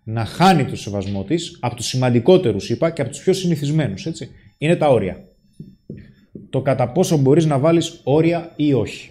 [0.03, 4.29] να χάνει το σεβασμό της, από τους σημαντικότερους είπα και από τους πιο συνηθισμένους, έτσι,
[4.57, 5.27] είναι τα όρια.
[6.49, 9.09] Το κατά πόσο μπορείς να βάλεις όρια ή όχι.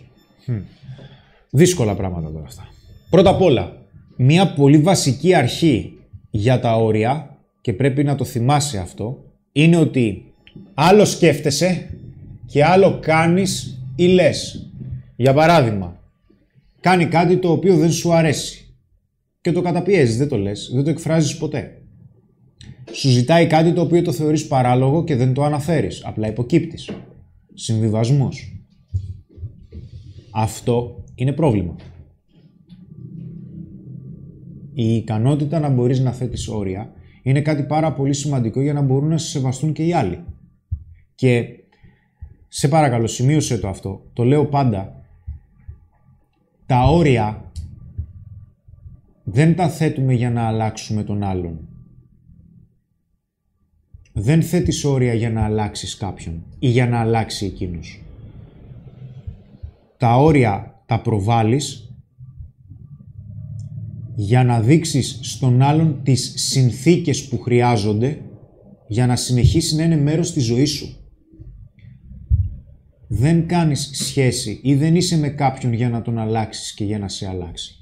[1.50, 2.68] Δύσκολα πράγματα τώρα αυτά.
[3.10, 5.98] Πρώτα απ' όλα, μια πολύ βασική αρχή
[6.30, 10.33] για τα όρια, και πρέπει να το θυμάσαι αυτό, είναι ότι
[10.74, 11.98] Άλλο σκέφτεσαι
[12.46, 14.70] και άλλο κάνεις ή λες.
[15.16, 16.00] Για παράδειγμα,
[16.80, 18.74] κάνει κάτι το οποίο δεν σου αρέσει
[19.40, 21.82] και το καταπιέζεις, δεν το λες, δεν το εκφράζεις ποτέ.
[22.92, 26.90] Σου ζητάει κάτι το οποίο το θεωρείς παράλογο και δεν το αναφέρεις, απλά υποκύπτεις.
[27.54, 28.62] Συμβιβασμός.
[30.30, 31.76] Αυτό είναι πρόβλημα.
[34.72, 39.08] Η ικανότητα να μπορείς να θέτεις όρια είναι κάτι πάρα πολύ σημαντικό για να μπορούν
[39.08, 40.18] να σε σεβαστούν και οι άλλοι.
[41.14, 41.64] Και
[42.48, 44.02] σε παρακαλώ, σημείωσε το αυτό.
[44.12, 45.02] Το λέω πάντα.
[46.66, 47.52] Τα όρια
[49.24, 51.68] δεν τα θέτουμε για να αλλάξουμε τον άλλον.
[54.12, 58.00] Δεν θέτεις όρια για να αλλάξεις κάποιον ή για να αλλάξει εκείνος.
[59.96, 61.94] Τα όρια τα προβάλλεις
[64.14, 68.20] για να δείξεις στον άλλον τις συνθήκες που χρειάζονται
[68.86, 71.03] για να συνεχίσει να είναι μέρος της ζωής σου
[73.16, 77.08] δεν κάνεις σχέση ή δεν είσαι με κάποιον για να τον αλλάξεις και για να
[77.08, 77.74] σε αλλάξει.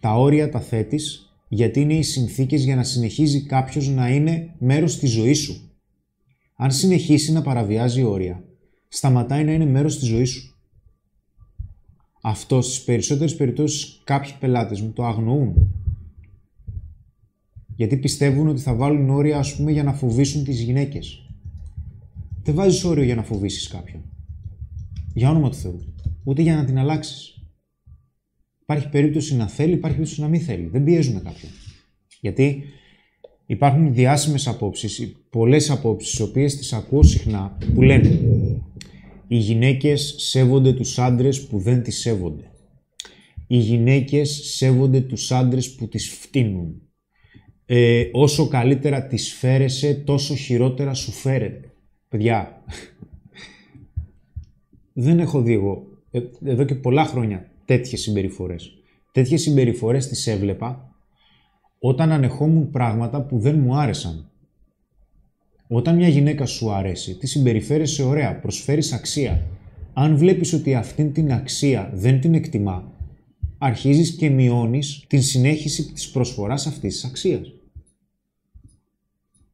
[0.00, 4.98] Τα όρια τα θέτεις γιατί είναι οι συνθήκες για να συνεχίζει κάποιος να είναι μέρος
[4.98, 5.70] της ζωής σου.
[6.56, 8.44] Αν συνεχίσει να παραβιάζει όρια,
[8.88, 10.56] σταματάει να είναι μέρος της ζωής σου.
[12.22, 15.74] Αυτό στις περισσότερες περιπτώσεις κάποιοι πελάτες μου το αγνοούν.
[17.76, 21.26] Γιατί πιστεύουν ότι θα βάλουν όρια ας πούμε για να φοβήσουν τις γυναίκες.
[22.42, 24.02] Δεν βάζεις όριο για να φοβήσεις κάποιον.
[25.14, 25.94] Για όνομα του Θεού.
[26.24, 27.36] Ούτε για να την αλλάξεις.
[28.62, 30.66] Υπάρχει περίπτωση να θέλει, υπάρχει περίπτωση να μην θέλει.
[30.66, 31.52] Δεν πιέζουμε κάποιον.
[32.20, 32.64] Γιατί
[33.46, 38.20] υπάρχουν διάσημες απόψεις, πολλές απόψεις, τι οποίες τις ακούω συχνά, που λένε
[39.28, 42.50] Οι γυναίκες σέβονται τους άντρες που δεν τις σέβονται.
[43.46, 46.82] Οι γυναίκες σέβονται τους άντρες που τις φτύνουν.
[47.66, 51.72] Ε, όσο καλύτερα τις φέρεσαι, τόσο χειρότερα σου φέρεται.
[52.08, 52.64] Παιδιά,
[54.92, 58.76] δεν έχω δει εγώ ε, εδώ και πολλά χρόνια τέτοιες συμπεριφορές.
[59.12, 60.94] Τέτοιες συμπεριφορές τις έβλεπα
[61.78, 64.30] όταν ανεχόμουν πράγματα που δεν μου άρεσαν.
[65.68, 69.46] Όταν μια γυναίκα σου αρέσει, τη συμπεριφέρεσαι ωραία, προσφέρεις αξία.
[69.92, 72.92] Αν βλέπεις ότι αυτήν την αξία δεν την εκτιμά,
[73.58, 77.52] αρχίζεις και μειώνεις την συνέχιση της προσφοράς αυτής της αξίας.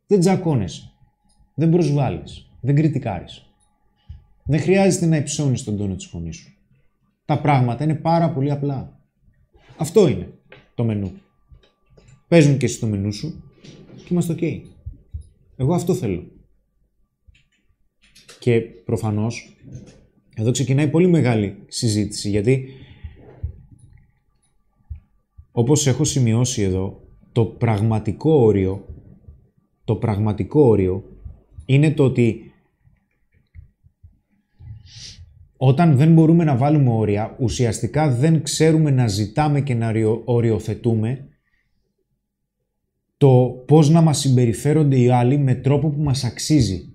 [0.07, 0.93] Δεν τζακώνεσαι,
[1.55, 3.48] δεν προσβάλλεις, δεν κριτικάρεις.
[4.51, 6.53] Δεν χρειάζεται να υψώνεις τον τόνο της φωνής σου.
[7.25, 9.01] Τα πράγματα είναι πάρα πολύ απλά.
[9.77, 10.33] Αυτό είναι
[10.75, 11.13] το μενού.
[12.29, 13.43] Παίζουν και εσύ το μενού σου
[13.97, 14.63] και είμαστε ok.
[15.57, 16.31] Εγώ αυτό θέλω.
[18.39, 19.57] Και προφανώς
[20.35, 22.69] εδώ ξεκινάει πολύ μεγάλη συζήτηση γιατί
[25.51, 27.01] όπως έχω σημειώσει εδώ
[27.33, 28.87] Το πραγματικό όριο,
[29.85, 31.05] το πραγματικό όριο
[31.67, 32.48] είναι το ότι
[35.61, 39.93] όταν δεν μπορούμε να βάλουμε όρια, ουσιαστικά δεν ξέρουμε να ζητάμε και να
[40.25, 41.29] οριοθετούμε
[43.17, 46.93] το πώς να μας συμπεριφέρονται οι άλλοι με τρόπο που μας αξίζει.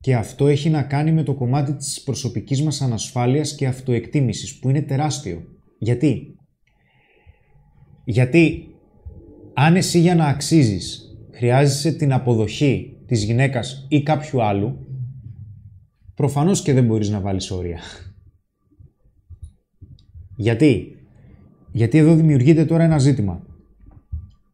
[0.00, 4.68] Και αυτό έχει να κάνει με το κομμάτι της προσωπικής μας ανασφάλειας και αυτοεκτίμησης, που
[4.68, 5.42] είναι τεράστιο.
[5.78, 6.36] Γιατί;
[8.04, 8.66] Γιατί
[9.54, 14.86] αν εσύ για να αξίζεις χρειάζεσαι την αποδοχή της γυναίκας ή κάποιου άλλου,
[16.14, 17.80] προφανώς και δεν μπορείς να βάλεις όρια.
[20.36, 20.96] Γιατί;
[21.72, 23.46] Γιατί εδώ δημιουργείται τώρα ένα ζήτημα.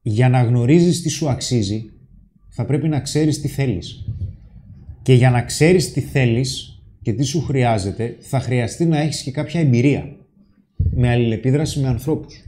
[0.02, 1.90] Για να γνωρίζεις τι σου αξίζει,
[2.48, 4.04] θα πρέπει να ξέρεις τι θέλεις.
[5.02, 9.30] Και για να ξέρεις τι θέλεις και τι σου χρειάζεται, θα χρειαστεί να έχεις και
[9.30, 10.16] κάποια εμπειρία
[10.76, 12.42] με αλληλεπίδραση με ανθρώπους.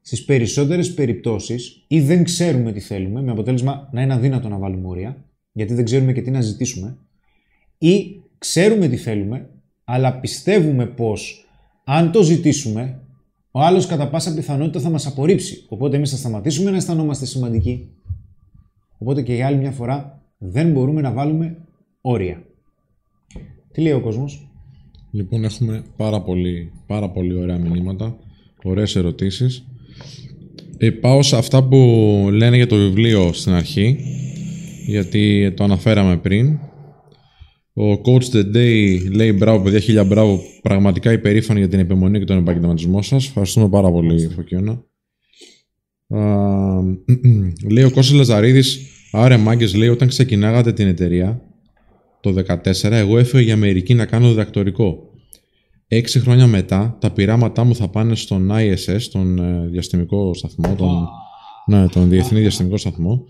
[0.00, 4.88] Στις περισσότερες περιπτώσεις ή δεν ξέρουμε τι θέλουμε, με αποτέλεσμα να είναι αδύνατο να βάλουμε
[4.88, 6.98] όρια, γιατί δεν ξέρουμε και τι να ζητήσουμε,
[7.78, 9.48] ή ξέρουμε τι θέλουμε,
[9.84, 11.46] αλλά πιστεύουμε πως
[11.84, 13.00] αν το ζητήσουμε,
[13.50, 15.64] ο άλλος κατά πάσα πιθανότητα θα μας απορρίψει.
[15.68, 17.88] Οπότε εμείς θα σταματήσουμε να αισθανόμαστε σημαντικοί.
[18.98, 21.56] Οπότε και για άλλη μια φορά δεν μπορούμε να βάλουμε
[22.00, 22.42] όρια.
[23.72, 24.48] Τι λέει ο κόσμος;
[25.10, 28.16] Λοιπόν, έχουμε πάρα πολύ, πάρα πολύ ωραία μηνύματα,
[28.62, 29.64] ωραίες ερωτήσεις.
[30.78, 31.76] Ε, πάω σε αυτά που
[32.32, 33.98] λένε για το βιβλίο στην αρχή,
[34.86, 36.58] γιατί το αναφέραμε πριν.
[37.76, 42.24] Ο Coach The Day λέει μπράβο παιδιά, χίλια μπράβο, πραγματικά υπερήφανοι για την επιμονή και
[42.24, 43.26] τον επαγγελματισμό σας.
[43.26, 44.84] Ευχαριστούμε πάρα πολύ, Φωκιώνα.
[47.70, 48.80] λέει ο Κώστας Λαζαρίδης,
[49.12, 51.40] άρα μάγκες λέει όταν ξεκινάγατε την εταιρεία,
[52.20, 55.10] το 2014, εγώ έφυγα για Αμερική να κάνω διδακτορικό.
[55.88, 61.08] Έξι χρόνια μετά, τα πειράματά μου θα πάνε στον ISS, τον ε, διαστημικό σταθμό, τον,
[61.66, 63.24] ναι, τον Διεθνή Διαστημικό Σταθμό,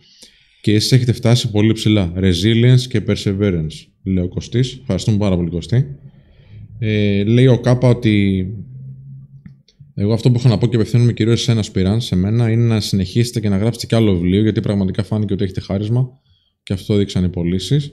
[0.60, 2.12] και εσείς έχετε φτάσει πολύ ψηλά.
[2.16, 4.78] Resilience και Perseverance, λέει ο Κωστής.
[4.80, 5.86] Ευχαριστούμε πάρα πολύ, Κωστή.
[6.78, 8.46] Ε, λέει ο Κάπα ότι
[9.94, 12.64] εγώ αυτό που έχω να πω και απευθύνομαι κυρίως σε ένα σπυράν, σε μένα, είναι
[12.64, 16.08] να συνεχίσετε και να γράψετε κι άλλο βιβλίο, γιατί πραγματικά φάνηκε ότι έχετε χάρισμα
[16.62, 17.92] και αυτό δείξαν οι πωλήσεις.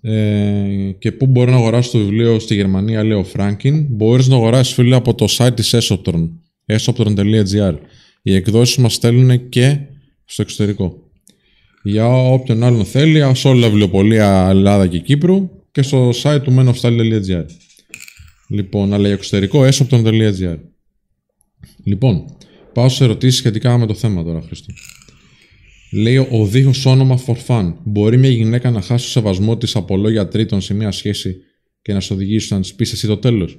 [0.00, 3.86] Ε, και πού μπορώ να αγοράσω το βιβλίο στη Γερμανία, λέει ο Φράγκιν.
[3.90, 6.28] Μπορείς να αγοράσεις φίλε από το site της Esoptron,
[6.66, 7.74] esoptron.gr.
[8.22, 9.78] Οι εκδόσεις μας στέλνουν και
[10.24, 11.03] στο εξωτερικό.
[11.86, 16.54] Για όποιον άλλον θέλει, σε όλα τα βιβλιοπολία Ελλάδα και Κύπρου και στο site του
[16.58, 17.44] menofstyle.gr.
[18.48, 20.58] Λοιπόν, αλλά για εξωτερικό, esoptron.gr.
[21.84, 22.24] Λοιπόν,
[22.72, 24.72] πάω σε ερωτήσεις σχετικά με το θέμα τώρα, Χριστό.
[25.92, 27.74] Λέει ο δίχως όνομα for fun.
[27.84, 31.36] Μπορεί μια γυναίκα να χάσει το σεβασμό της από λόγια τρίτων σε μια σχέση
[31.82, 33.58] και να σε οδηγήσει να της πεις εσύ το τέλος;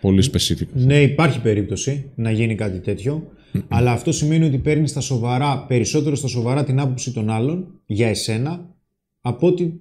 [0.00, 0.66] Πολύ specific.
[0.72, 3.32] Ναι, υπάρχει περίπτωση να γίνει κάτι τέτοιο.
[3.68, 8.08] Αλλά αυτό σημαίνει ότι παίρνεις στα σοβαρά, περισσότερο στα σοβαρά την άποψη των άλλων για
[8.08, 8.74] εσένα
[9.20, 9.80] από ότι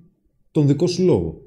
[0.51, 1.41] τον δικό σου λόγο.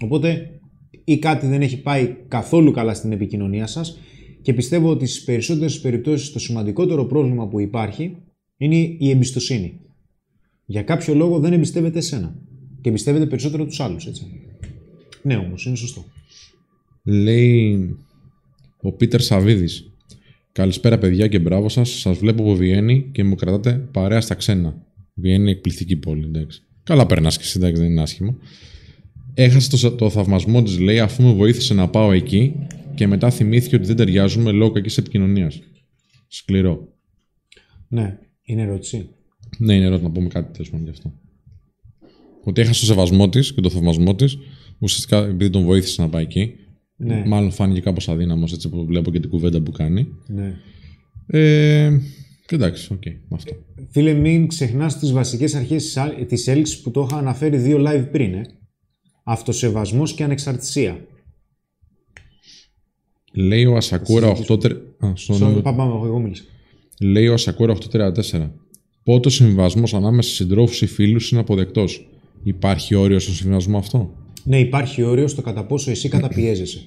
[0.00, 0.60] Οπότε
[1.04, 3.98] ή κάτι δεν έχει πάει καθόλου καλά στην επικοινωνία σας
[4.42, 8.16] και πιστεύω ότι στις περισσότερες περιπτώσεις το σημαντικότερο πρόβλημα που υπάρχει
[8.56, 9.80] είναι η εμπιστοσύνη.
[10.66, 12.36] Για κάποιο λόγο δεν εμπιστεύεται εσένα
[12.80, 14.26] και εμπιστεύεται περισσότερο τους άλλους, έτσι.
[15.22, 16.04] Ναι, όμως, είναι σωστό.
[17.02, 17.96] Λέει
[18.80, 19.92] ο Πίτερ Σαβίδης.
[20.58, 21.90] Καλησπέρα παιδιά και μπράβο σας.
[21.90, 24.86] Σας βλέπω από Βιέννη και μου κρατάτε παρέα στα ξένα.
[25.14, 26.62] Βιέννη είναι εκπληκτική πόλη, εντάξει.
[26.82, 28.36] Καλά περνάς και εσύ, εντάξει, δεν είναι άσχημα.
[29.34, 32.54] Έχασε το, το θαυμασμό της, λέει, αφού με βοήθησε να πάω εκεί
[32.94, 35.60] και μετά θυμήθηκε ότι δεν ταιριάζουμε λόγω κακής επικοινωνίας.
[36.28, 36.88] Σκληρό.
[37.88, 38.18] Ναι.
[38.42, 39.08] Είναι ερώτηση.
[39.58, 41.12] Ναι, είναι ερώτηση να πούμε κάτι τέλος πάντων γι' αυτό.
[42.44, 44.38] Ότι έχασε το σεβασμό της και το θαυμασμό της,
[44.78, 46.54] ουσιαστικά επειδή τον βοήθησε να πάει εκεί.
[47.00, 47.22] Ναι.
[47.26, 50.08] Μάλλον φάνηκε κάπως αδύναμος έτσι που βλέπω και την κουβέντα που κάνει.
[50.26, 50.54] Ναι.
[51.26, 52.00] Ε,
[52.46, 53.56] και εντάξει, OK, okay, με αυτό.
[53.90, 58.34] Φίλε, μην ξεχνάς τις βασικές αρχές της έλξης που το είχα αναφέρει δύο live πριν.
[58.34, 58.42] Ε.
[59.24, 61.06] Αυτοσεβασμός και ανεξαρτησία.
[63.32, 64.58] Λέει ο Ασακούρα 8.
[64.98, 66.44] Πάμε, πάμε, εγώ μίλησα.
[67.00, 68.50] Λέει ο Ασακούρα 834.
[69.02, 72.08] Πότε ο συμβιβασμός ανάμεσα σε συντρόφους ή φίλους είναι αποδεκτός;
[72.42, 74.14] Υπάρχει όριο στο συμβιβασμό αυτό;
[74.48, 76.86] Ναι, υπάρχει όριο στο κατά πόσο εσύ καταπιέζεσαι.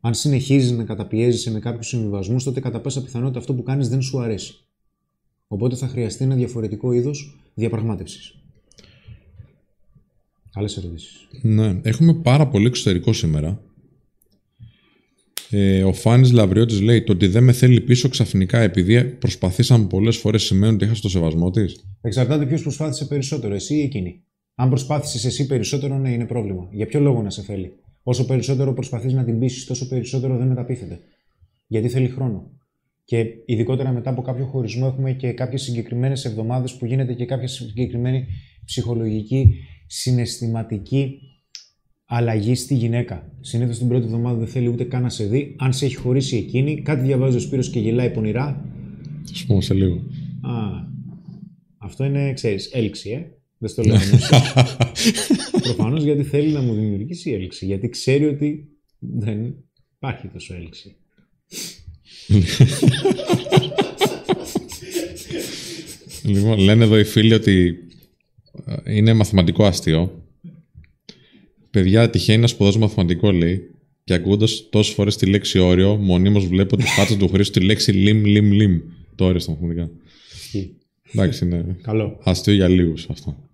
[0.00, 4.02] Αν συνεχίζεις να καταπιέζεσαι με κάποιους συμβιβασμούς, τότε κατά πάσα πιθανότητα αυτό που κάνεις δεν
[4.02, 4.54] σου αρέσει.
[5.46, 8.34] Οπότε θα χρειαστεί ένα διαφορετικό είδος διαπραγμάτευσης.
[10.54, 13.60] Άλλες ερωτήσεις; Ναι, έχουμε πάρα πολύ εξωτερικό σήμερα.
[15.50, 20.16] Ε, ο Φάνης Λαβριώτης λέει: Το ότι δεν με θέλει πίσω ξαφνικά επειδή προσπαθήσαμε πολλές
[20.16, 21.84] φορές σημαίνει ότι έχασε το σεβασμό της.
[22.00, 24.22] Εξαρτάται ποιος προσπάθησε περισσότερο, εσύ ή εκείνη.
[24.60, 26.68] Αν προσπάθησες εσύ περισσότερο, ναι, είναι πρόβλημα.
[26.72, 30.46] Για ποιο λόγο να σε θέλει; Όσο περισσότερο προσπαθείς να την πείσει, τόσο περισσότερο δεν
[30.46, 31.00] μεταπίθεται.
[31.66, 32.50] Γιατί θέλει χρόνο.
[33.04, 37.48] Και ειδικότερα μετά από κάποιο χωρισμό έχουμε και κάποιες συγκεκριμένες εβδομάδες που γίνεται και κάποια
[37.48, 38.26] συγκεκριμένη
[38.64, 39.54] ψυχολογική,
[39.86, 41.18] συναισθηματική
[42.04, 43.32] αλλαγή στη γυναίκα.
[43.40, 45.56] Συνήθως την πρώτη εβδομάδα δεν θέλει ούτε καν να σε δει.
[45.58, 48.64] Αν σε έχει χωρίσει εκείνη, κάτι διαβάζει ο Σπύρος και γελάει πονηρά.
[49.24, 49.94] Θα πούμε σε λίγο.
[50.40, 50.52] Α,
[51.78, 53.39] αυτό είναι, ξέρεις, έλξη, ε.
[53.62, 53.98] Δεν στο λέω
[55.62, 57.66] Προφανώς γιατί θέλει να μου δημιουργήσει έλξη.
[57.66, 59.54] Γιατί ξέρει ότι δεν
[59.96, 60.96] υπάρχει τόσο έλξη.
[66.24, 67.76] λοιπόν, λένε εδώ οι φίλοι ότι
[68.66, 70.24] ε, είναι μαθηματικό αστείο.
[71.70, 73.60] Παιδιά, τυχαίνει να σπουδάζω μαθηματικό, λέει.
[74.04, 77.92] Και ακούγοντας τόσες φορές τη λέξη όριο, μονίμως βλέπω τη φάτσα του Χρήστου τη λέξη
[77.92, 78.80] λιμ, λιμ, λιμ.
[79.14, 79.90] Το όριο στα μαθηματικά.
[81.12, 82.20] Εντάξει, είναι Καλό.
[82.22, 83.49] αστείο για λίγους αυτό.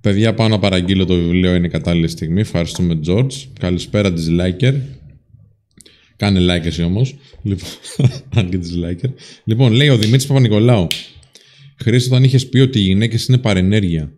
[0.00, 1.54] Παιδιά, πάω να παραγγείλω το βιβλίο.
[1.54, 2.40] Είναι η κατάλληλη στιγμή.
[2.40, 3.32] Ευχαριστούμε, George.
[3.60, 4.74] Καλησπέρα, Disliker.
[6.16, 7.14] Κάνε like εσύ όμως.
[7.42, 7.68] Λοιπόν,
[8.36, 9.10] αν και Disliker.
[9.44, 10.86] Λοιπόν, λέει ο Δημήτρης Παπα-Νικολάου.
[11.78, 14.12] Χρήστο, όταν είχες πει ότι οι γυναίκες είναι παρενέργεια,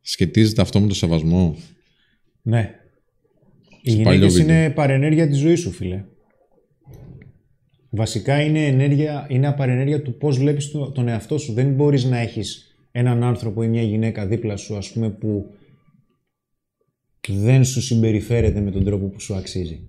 [0.00, 1.56] σχετίζεται αυτό με το σεβασμό;
[2.42, 2.74] Ναι.
[3.82, 4.56] Οι Στο παλιό γυναίκες βίντεο.
[4.56, 6.04] είναι παρενέργεια της ζωής σου, φίλε.
[7.90, 11.52] Βασικά είναι, ενέργεια, είναι απαρενέργεια του πώς βλέπεις το- τον εαυτό σου.
[11.52, 15.54] Δεν μπορείς να έχεις έναν άνθρωπο ή μια γυναίκα δίπλα σου, ας πούμε, που
[17.28, 19.80] δεν σου συμπεριφέρεται με τον τρόπο που σου αξίζει.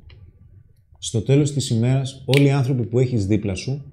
[1.00, 3.84] Στο τέλος της ημέρας, όλοι οι άνθρωποι που έχεις δίπλα σου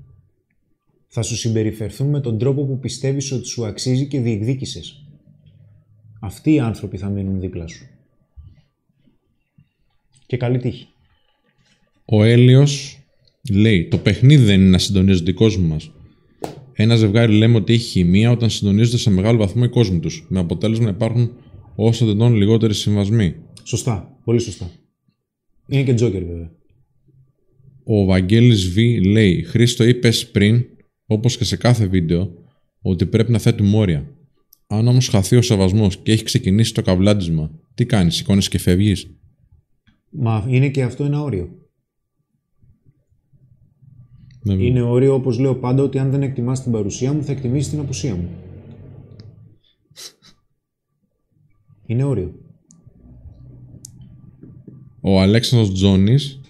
[1.07, 5.05] θα σου συμπεριφερθούν με τον τρόπο που πιστεύεις ότι σου αξίζει και διεκδίκησες.
[6.21, 7.87] Αυτοί οι άνθρωποι θα μείνουν δίπλα σου.
[10.27, 10.89] Και καλή τύχη.
[12.05, 12.99] Ο Έλιος
[13.51, 15.91] λέει: Το παιχνίδι δεν είναι να συντονίζονται οι κόσμοι μας.
[16.83, 20.39] Ένα ζευγάρι λέμε ότι έχει χημεία όταν συντονίζονται σε μεγάλο βαθμό οι κόσμοι τους, με
[20.39, 21.33] αποτέλεσμα να υπάρχουν
[21.74, 23.35] όσο δυνατόν λιγότεροι συμβασμοί.
[23.62, 24.18] Σωστά.
[24.24, 24.70] Πολύ σωστά.
[25.66, 26.51] Είναι και τζόκερ βέβαια.
[27.85, 28.76] Ο Βαγγέλης Β
[29.07, 30.64] λέει: Χρήστο, είπες πριν,
[31.07, 32.33] όπως και σε κάθε βίντεο,
[32.83, 34.14] ότι πρέπει να θέτουμε όρια.
[34.66, 39.07] Αν όμως χαθεί ο σεβασμός και έχει ξεκινήσει το καβλάντισμα, τι κάνεις, σηκώνεις και φεύγεις;
[40.11, 41.60] Μα είναι και αυτό ένα όριο.
[44.43, 47.70] Δεν- Είναι όριο όπως λέω πάντα ότι αν δεν εκτιμάς την παρουσία μου θα εκτιμήσεις
[47.70, 48.28] την απουσία μου.
[51.86, 52.34] Είναι όριο.
[55.01, 56.41] Ο Αλέξανδρος Τζόνης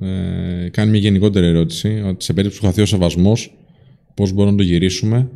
[0.00, 3.56] ε, κάνει μια γενικότερη ερώτηση ότι σε περίπτωση που χαθεί ο σεβασμός
[4.14, 5.30] πώς μπορούμε να το γυρίσουμε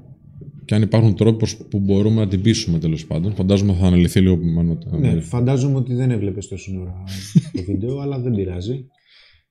[0.64, 3.34] και αν υπάρχουν τρόποι πώς- που μπορούμε να την πείσουμε τέλος πάντων.
[3.34, 4.98] Φαντάζομαι θα αναλυθεί λίγο νωρίτερα.
[4.98, 7.02] Ναι, φαντάζομαι ότι δεν έβλεπες τόση ώρα
[7.52, 8.86] το βίντεο, αλλά δεν πειράζει.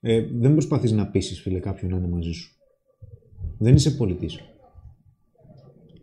[0.01, 2.51] Ε, δεν προσπαθείς να πείσεις, φίλε, κάποιον να είναι μαζί σου.
[3.57, 4.39] Δεν είσαι πολιτής.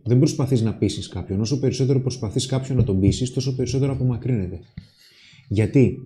[0.03, 1.41] Δεν προσπαθείς να πείσεις κάποιον.
[1.41, 4.59] Όσο περισσότερο προσπαθείς κάποιον να τον πείσεις, τόσο περισσότερο απομακρύνεται.
[5.47, 5.97] Γιατί;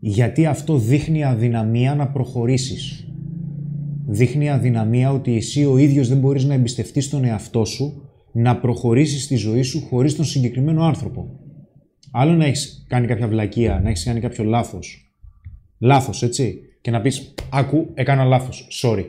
[0.00, 3.08] Γιατί αυτό δείχνει αδυναμία να προχωρήσεις.
[4.06, 9.24] Δείχνει αδυναμία ότι εσύ ο ίδιος δεν μπορείς να εμπιστευτείς τον εαυτό σου να προχωρήσεις
[9.24, 11.40] στη ζωή σου χωρίς τον συγκεκριμένο άνθρωπο.
[12.10, 15.03] Άλλο να έχεις κάνει κάποια βλακεία, να έχεις κάνει κάποιο λάθος.
[15.84, 16.58] Λάθος, έτσι.
[16.80, 18.68] Και να πεις, άκου, έκανα λάθος.
[18.82, 19.04] Sorry.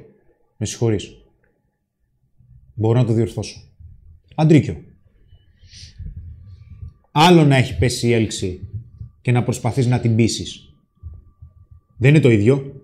[0.57, 1.11] Με συγχωρείς.
[2.73, 3.61] Μπορώ να το διορθώσω.
[4.35, 4.83] Αντρίκιο.
[7.11, 8.67] Άλλο να έχει πέσει η έλξη
[9.21, 10.73] και να προσπαθείς να την πείσεις.
[11.97, 12.81] Δεν είναι το ίδιο.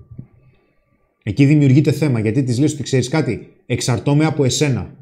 [1.23, 4.95] Εκεί δημιουργείται θέμα γιατί της λες ότι ξέρεις κάτι, εξαρτώμαι από εσένα.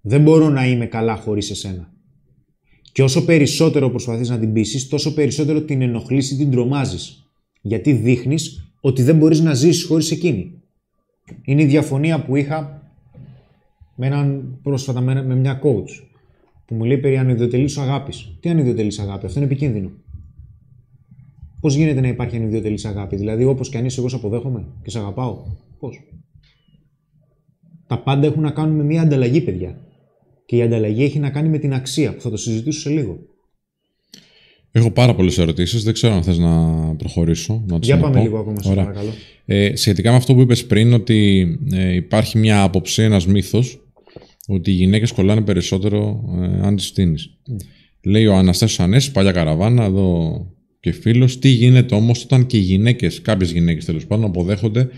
[0.00, 1.92] Δεν μπορώ να είμαι καλά χωρίς εσένα.
[2.92, 7.22] Και όσο περισσότερο προσπαθείς να την πείσεις, τόσο περισσότερο την ενοχλείς ή την τρομάζεις.
[7.60, 10.62] Γιατί δείχνεις ότι δεν μπορείς να ζήσεις χωρίς εκείνη.
[11.44, 12.82] Είναι η διαφωνία που είχα
[13.96, 16.06] με έναν πρόσφατα με, με μια coach
[16.66, 18.36] που μου λέει περί ανιδιοτελής αγάπης.
[18.40, 19.90] Τι ανιδιοτελής αγάπη, αυτό είναι επικίνδυνο.
[21.60, 24.90] Πώς γίνεται να υπάρχει ανιδιοτελής αγάπη, δηλαδή όπως και αν είσαι εγώ σε αποδέχομαι και
[24.90, 25.44] σε αγαπάω.
[25.78, 26.00] Πώς;
[27.86, 29.78] Τα πάντα έχουν να κάνουν με μια ανταλλαγή, παιδιά.
[30.46, 33.18] Και η ανταλλαγή έχει να κάνει με την αξία που θα το συζητήσω σε λίγο.
[34.78, 36.50] Έχω πάρα πολλές ερωτήσεις, δεν ξέρω αν θες να
[36.96, 37.62] προχωρήσω.
[37.66, 38.24] Να τις Για πάμε αναπώ.
[38.24, 38.84] λίγο ακόμα, σε Ωραία.
[38.84, 39.12] παρακαλώ.
[39.44, 43.86] Ε, σχετικά με αυτό που είπες πριν, ότι ε, υπάρχει μια άποψη, ένας μύθος,
[44.48, 47.30] ότι οι γυναίκες κολλάνε περισσότερο ε, αν τις φτύνεις.
[48.04, 50.46] Λέει ο Αναστάσιος Ανέσης, παλιά καραβάνα, εδώ
[50.80, 54.88] και φίλος, τι γίνεται όμως όταν και οι γυναίκες, κάποιες γυναίκες τέλος πάντων, αποδέχονται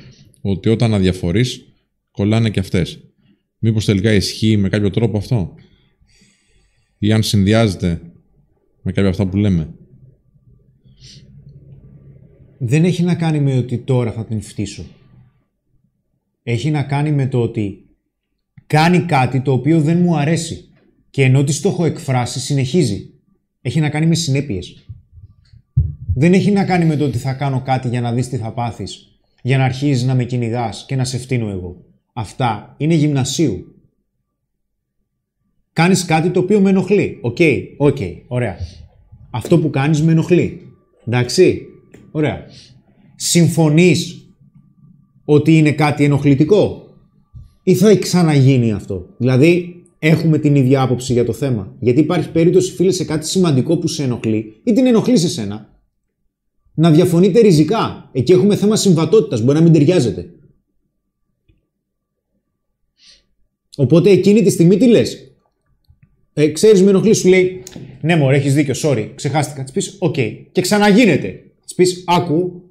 [0.41, 1.65] ότι όταν αδιαφορείς,
[2.11, 2.99] κολλάνε και αυτές.
[3.59, 5.55] Μήπως τελικά ισχύει με κάποιο τρόπο αυτό;
[6.99, 8.01] Ή αν συνδυάζεται
[8.83, 9.75] με κάποια αυτά που λέμε.
[12.63, 14.85] δεν έχει να κάνει με ότι τώρα θα την φτύσω.
[16.43, 17.85] Έχει να κάνει με το ότι
[18.67, 20.69] κάνει κάτι το οποίο δεν μου αρέσει.
[21.11, 23.11] Και ενώ της το έχω εκφράσει, συνεχίζει.
[23.61, 24.87] Έχει να κάνει με συνέπειες.
[26.15, 28.53] Δεν έχει να κάνει με το ότι θα κάνω κάτι για να δεις τι θα
[28.53, 29.21] πάθεις.
[29.43, 31.85] για να αρχίζεις να με κυνηγάς και να σε φτύνω εγώ.
[32.13, 33.80] Αυτά είναι γυμνασίου.
[35.81, 37.19] Κάνεις κάτι το οποίο με ενοχλεί.
[37.21, 37.37] OK,
[37.77, 38.57] OK, ωραία.
[39.31, 40.61] Αυτό που κάνεις με ενοχλεί.
[41.07, 41.67] Εντάξει,
[42.11, 42.45] ωραία.
[43.17, 44.29] Συμφωνείς
[45.25, 46.95] ότι είναι κάτι ενοχλητικό;
[47.63, 52.73] Ή θα ξαναγίνει αυτό; Δηλαδή, έχουμε την ίδια άποψη για το θέμα; Γιατί υπάρχει περίπτωση,
[52.73, 55.81] φίλε, σε κάτι σημαντικό που σε ενοχλεί ή την ενοχλείς σε σένα.
[56.75, 58.11] Να διαφωνείτε ριζικά.
[58.13, 59.43] Εκεί έχουμε θέμα συμβατότητας.
[59.43, 60.31] Μπορεί να μην ταιριάζετε.
[63.77, 65.30] Οπότε εκείνη τη στιγμή τι λες;
[66.33, 67.63] Ε, Ξέρεις, με ενοχλείς, σου λέει
[68.01, 69.63] Ναι, μωρέ, έχεις δίκιο, sorry, ξεχάστηκα.
[69.63, 70.17] Της πεις, Οκ.
[70.53, 71.45] Και ξαναγίνεται.
[71.65, 72.63] Της πεις, Άκου.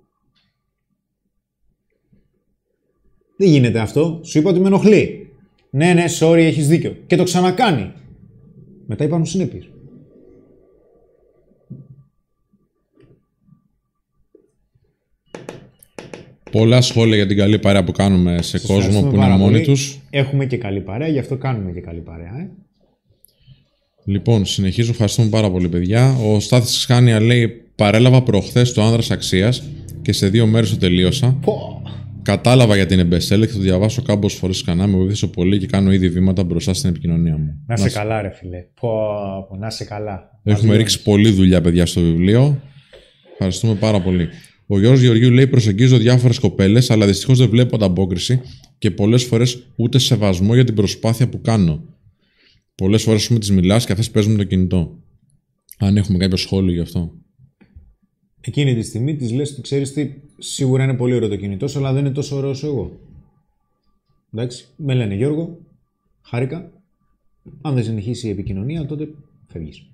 [3.37, 4.21] Δεν γίνεται αυτό.
[4.23, 5.31] Σου είπα ότι με ενοχλεί.
[5.69, 6.97] Ναι, ναι, sorry, έχεις δίκιο.
[7.07, 7.91] Και το ξανακάνει.
[8.87, 9.69] Μετά υπάρχουν συνέπειες.
[16.51, 19.99] Πολλά σχόλια για την καλή παρέα που κάνουμε σε κόσμο που είναι μόνοι τους.
[20.09, 22.39] Έχουμε και καλή παρέα, γι' αυτό κάνουμε και καλή παρέα.
[22.39, 22.49] Ε.
[24.05, 24.91] Λοιπόν, συνεχίζω.
[24.91, 26.15] Ευχαριστούμε πάρα πολύ, παιδιά.
[26.15, 29.63] Ο Στάθης Χάνια λέει: Παρέλαβα προχθές το άνδρας αξίας
[30.01, 31.37] και σε δύο μέρες το τελείωσα.
[31.41, 31.81] Πω.
[32.21, 34.87] Κατάλαβα για την bestseller και το διαβάσω κάμποσε φορέ κανά.
[34.87, 37.63] Με βοήθησε πολύ και κάνω ήδη βήματα μπροστά στην επικοινωνία μου.
[37.67, 38.57] Να σε καλά, ρε φιλέ.
[38.81, 38.89] Πω,
[39.49, 40.39] πω, να σε καλά.
[40.43, 42.61] Έχουμε Μας ρίξει πολλή δουλειά, παιδιά, στο βιβλίο.
[43.31, 44.27] Ευχαριστούμε πάρα πολύ.
[44.67, 48.41] Ο Γιώργος Γεωργίου λέει: Προσεγγίζω διάφορες κοπέλες, αλλά δυστυχώς δεν βλέπω ανταπόκριση
[48.77, 51.83] και πολλές φορές ούτε σεβασμό για την προσπάθεια που κάνω.
[52.79, 54.99] Πολλές φορές μου τις μιλάς και αυτές παίζουν το κινητό.
[55.77, 57.11] Αν έχουμε κάποιο σχόλιο γι' αυτό.
[58.41, 61.77] Εκείνη τη στιγμή της λες ότι ξέρεις τι, σίγουρα είναι πολύ ωραίο το κινητό, σου,
[61.77, 62.99] αλλά δεν είναι τόσο ωραίο όσο εγώ.
[64.33, 65.59] Εντάξει, με λένε Γιώργο,
[66.21, 66.71] χάρηκα.
[67.61, 69.07] Αν δεν συνεχίσει η επικοινωνία, τότε
[69.47, 69.89] φεύγεις.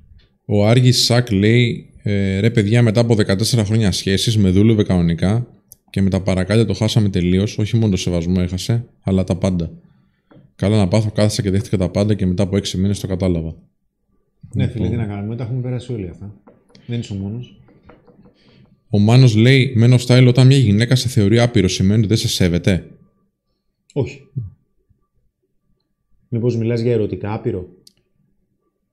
[0.45, 5.47] Ο Άργη Σακ λέει: ε, Ρε παιδιά, μετά από 14 χρόνια σχέσει, με δούλευε κανονικά
[5.89, 7.57] και με τα παρακάτια το χάσαμε τελείως.
[7.57, 9.71] Όχι μόνο το σεβασμό έχασε, αλλά τα πάντα.
[10.55, 13.55] Καλά να πάθω, κάθισα και δέχτηκα τα πάντα και μετά από 6 μήνες το κατάλαβα.
[14.53, 16.33] Ναι, φίλε, τι να κάνουμε, τα έχουμε περάσει όλοι αυτά.
[16.85, 17.59] Δεν είσαι ο μόνος.
[18.89, 22.27] Ο Μάνος λέει: Μένω style όταν μια γυναίκα σε θεωρεί άπειρο σημαίνει ότι δεν σε
[22.27, 22.87] σέβεται.
[23.93, 24.27] Όχι.
[26.29, 27.67] Μήπως μιλάς για ερωτικά άπειρο;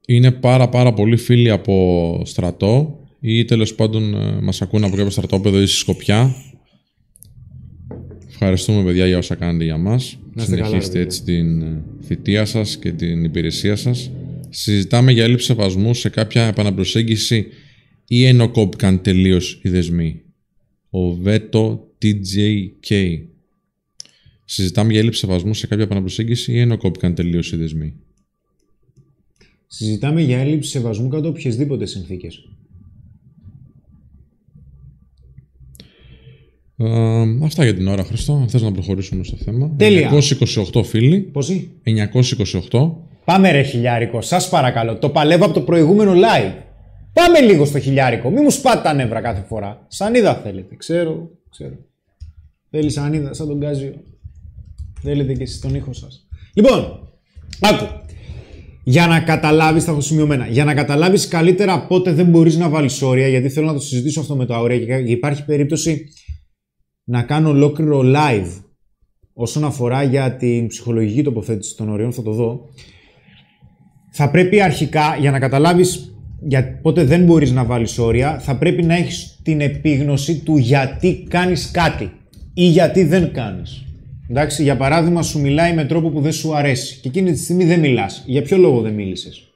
[0.06, 5.10] Είναι πάρα πάρα πολλοί φίλοι από στρατό ή τέλος πάντων ε, μας ακούν από κάποιο
[5.10, 6.34] στρατόπεδο ή στη Σκοπιά.
[8.28, 10.21] Ευχαριστούμε παιδιά για όσα κάνετε για μας.
[10.34, 14.10] Να είστε καλά, Συνεχίστε ρε, έτσι την ε, θητεία σας και την υπηρεσία σας.
[14.48, 17.46] Συζητάμε για έλλειψη σεβασμού σε κάποια επαναπροσέγγιση
[18.06, 20.20] ή ενώ κόπηκαν τελείως οι δεσμοί.
[20.90, 23.20] Ο Βέτο TJK.
[24.44, 27.94] Συζητάμε για έλλειψη σεβασμού σε κάποια επαναπροσέγγιση ή ενώ κόπηκαν τελείως οι δεσμοί.
[29.66, 32.48] Συζητάμε για έλλειψη σεβασμού κάτω από οποιασδήποτε συνθήκες.
[36.84, 38.32] Ε, αυτά για την ώρα, Χριστό.
[38.32, 39.70] Αν θες να προχωρήσουμε στο θέμα.
[39.76, 40.10] Τέλεια.
[40.72, 41.18] 928 φίλοι.
[41.20, 41.70] Πόσοι;
[42.70, 42.92] 928.
[43.24, 44.96] Πάμε ρε χιλιάρικο, σας παρακαλώ.
[44.96, 46.52] Το παλεύω από το προηγούμενο live.
[47.12, 48.30] Πάμε λίγο στο χιλιάρικο.
[48.30, 49.86] Μη μου σπάτε τα νεύρα κάθε φορά.
[49.88, 50.76] Σανίδα θέλετε.
[50.76, 51.74] Ξέρω, ξέρω.
[52.70, 53.94] Θέλει σανίδα σαν τον Γκάζιο.
[55.02, 56.26] Θέλετε και εσείς τον ήχο σας.
[56.54, 57.08] Λοιπόν,
[57.60, 57.86] άκου.
[58.84, 63.02] Για να καταλάβεις, θα έχω σημειωμένα, για να καταλάβεις καλύτερα πότε δεν μπορείς να βάλεις
[63.02, 66.08] όρια, γιατί θέλω να το συζητήσω αυτό με τα όρια και υπάρχει περίπτωση
[67.04, 68.62] να κάνω ολόκληρο live
[69.32, 72.68] όσον αφορά για την ψυχολογική τοποθέτηση των οριών, θα το δω.
[74.10, 78.82] Θα πρέπει αρχικά, για να καταλάβεις για πότε δεν μπορείς να βάλεις όρια, θα πρέπει
[78.82, 82.12] να έχεις την επίγνωση του γιατί κάνεις κάτι
[82.54, 83.84] ή γιατί δεν κάνεις.
[84.28, 87.64] Εντάξει, για παράδειγμα, σου μιλάει με τρόπο που δεν σου αρέσει και εκείνη τη στιγμή
[87.64, 88.22] δεν μιλάς.
[88.26, 89.52] Για ποιο λόγο δεν μίλησες;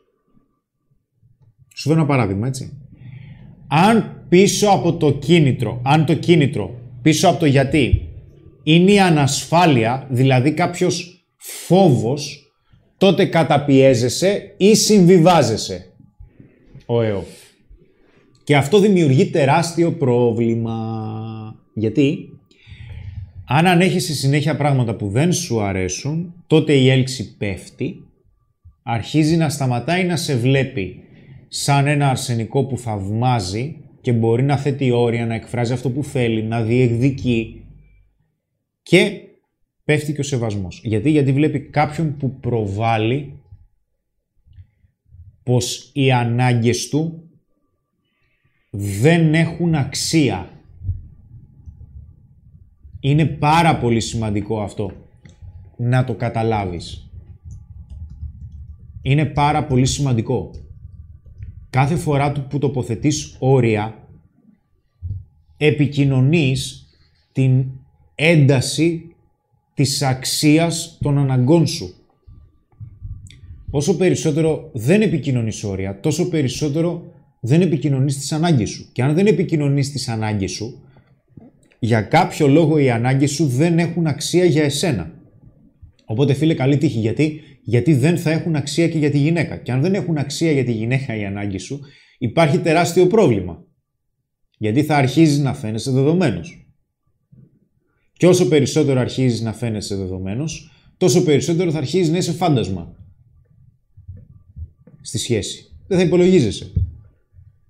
[1.74, 2.78] Σου δίνω ένα παράδειγμα, έτσι.
[3.68, 6.75] Αν πίσω από το κίνητρο, αν το κίνητρο
[7.06, 8.08] πίσω από το γιατί
[8.62, 12.52] είναι η ανασφάλεια, δηλαδή κάποιος φόβος,
[12.98, 15.92] τότε καταπιέζεσαι ή συμβιβάζεσαι.
[16.86, 17.24] Ο ΕΟ.
[18.44, 20.78] Και αυτό δημιουργεί τεράστιο πρόβλημα.
[21.74, 22.28] Γιατί,
[23.48, 27.96] αν ανέχεσαι συνέχεια πράγματα που δεν σου αρέσουν, τότε η έλξη πέφτει,
[28.82, 30.96] αρχίζει να σταματάει να σε βλέπει
[31.48, 33.76] σαν ένα αρσενικό που θαυμάζει
[34.06, 37.64] και μπορεί να θέτει όρια, να εκφράζει αυτό που θέλει, να διεκδικεί
[38.82, 39.20] και
[39.84, 40.80] πέφτει και ο σεβασμός.
[40.84, 43.42] Γιατί, γιατί βλέπει κάποιον που προβάλλει
[45.42, 47.30] πως οι ανάγκες του
[48.70, 50.50] δεν έχουν αξία.
[53.00, 54.92] Είναι πάρα πολύ σημαντικό αυτό
[55.76, 57.10] να το καταλάβεις.
[59.02, 60.50] Είναι πάρα πολύ σημαντικό.
[61.76, 64.08] Κάθε φορά του που τοποθετείς όρια,
[65.56, 66.86] επικοινωνείς
[67.32, 67.64] την
[68.14, 69.14] ένταση
[69.74, 71.94] της αξίας των αναγκών σου.
[73.70, 78.88] Όσο περισσότερο δεν επικοινωνείς όρια, τόσο περισσότερο δεν επικοινωνείς τις ανάγκες σου.
[78.92, 80.82] Και αν δεν επικοινωνείς τις ανάγκες σου,
[81.78, 85.12] για κάποιο λόγο οι ανάγκες σου δεν έχουν αξία για εσένα.
[86.04, 86.98] Οπότε φίλε καλή τύχη.
[86.98, 89.56] Γιατί; Γιατί δεν θα έχουν αξία και για τη γυναίκα.
[89.56, 91.80] Και αν δεν έχουν αξία για τη γυναίκα οι ανάγκες σου,
[92.18, 93.64] υπάρχει τεράστιο πρόβλημα.
[94.58, 96.66] Γιατί θα αρχίζεις να φαίνεσαι δεδομένος.
[98.12, 102.96] Και όσο περισσότερο αρχίζεις να φαίνεσαι δεδομένος, τόσο περισσότερο θα αρχίζεις να είσαι φάντασμα.
[105.00, 105.70] Στη σχέση.
[105.86, 106.72] Δεν θα υπολογίζεσαι.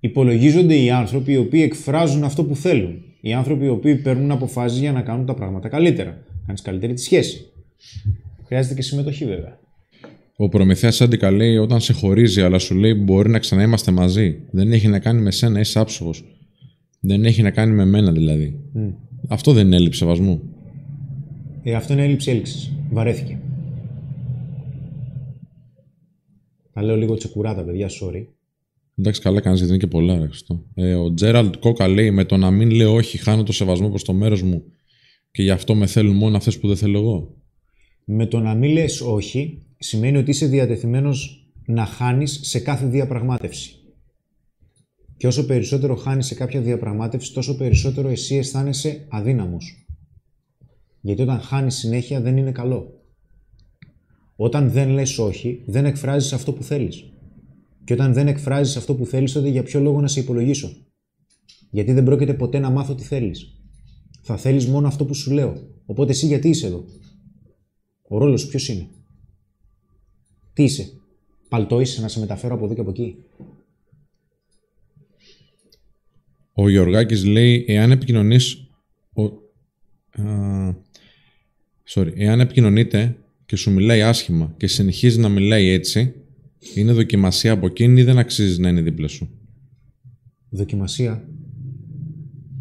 [0.01, 3.03] Υπολογίζονται οι άνθρωποι οι οποίοι εκφράζουν αυτό που θέλουν.
[3.21, 6.23] Οι άνθρωποι οι οποίοι παίρνουν αποφάσεις για να κάνουν τα πράγματα καλύτερα.
[6.47, 7.53] Κάνεις καλύτερη τη σχέση.
[8.47, 9.65] Χρειάζεται και συμμετοχή βέβαια.
[10.37, 14.43] Ο Προμηθέας Άντικα λέει: Όταν σε χωρίζει, αλλά σου λέει μπορεί να ξαναείμαστε μαζί.
[14.51, 16.25] Δεν έχει να κάνει με σένα, είσαι άψογος.
[17.01, 18.61] Δεν έχει να κάνει με μένα δηλαδή.
[19.29, 20.43] Αυτό δεν είναι έλλειψη σεβασμού.
[21.63, 22.73] Ε, αυτό είναι έλλειψη έλξης.
[22.91, 23.41] Βαρέθηκε.
[26.73, 28.27] Τα λέω λίγο τσεκουράτα, παιδιά, sorry.
[28.99, 30.19] Εντάξει, καλά κάνεις γιατί είναι και πολλά.
[30.19, 30.29] Ρε,
[30.75, 34.05] ε, ο Τζέραλτ Κόκα λέει: Με το να μην λέω όχι, χάνω το σεβασμό προς
[34.05, 34.63] το μέρος μου
[35.31, 37.37] και γι' αυτό με θέλουν μόνο αυτές που δεν θέλω εγώ.
[38.05, 43.71] Με το να μην λες όχι, σημαίνει ότι είσαι διατεθειμένος να χάνεις σε κάθε διαπραγμάτευση.
[45.17, 49.87] Και όσο περισσότερο χάνεις σε κάποια διαπραγμάτευση, τόσο περισσότερο εσύ αισθάνεσαι αδύναμος.
[51.01, 53.01] Γιατί όταν χάνεις συνέχεια δεν είναι καλό.
[54.37, 57.05] Όταν δεν λες όχι, δεν εκφράζεις αυτό που θέλεις.
[57.85, 60.71] Και όταν δεν εκφράζεις αυτό που θέλεις, τότε για ποιο λόγο να σε υπολογίσω;
[61.71, 63.61] Γιατί δεν πρόκειται ποτέ να μάθω τι θέλεις.
[64.23, 65.69] Θα θέλεις μόνο αυτό που σου λέω.
[65.87, 66.85] Οπότε εσύ γιατί είσαι εδώ;
[68.09, 68.89] Ο ρόλος ποιος είναι;
[70.57, 70.93] Τι είσαι;
[71.49, 73.17] Παλτό είσαι να σε μεταφέρω από εδώ και από εκεί.
[76.53, 78.71] Ο Γιωργάκης λέει, εάν επικοινωνείς...
[79.13, 79.23] Ο...
[80.23, 80.75] Α,
[81.89, 82.13] sorry.
[82.15, 86.15] Εάν επικοινωνείτε και σου μιλάει άσχημα και συνεχίζει να μιλάει έτσι,
[86.75, 89.29] είναι δοκιμασία από εκείνη ή δεν αξίζει να είναι δίπλα σου;
[90.49, 91.29] Δοκιμασία.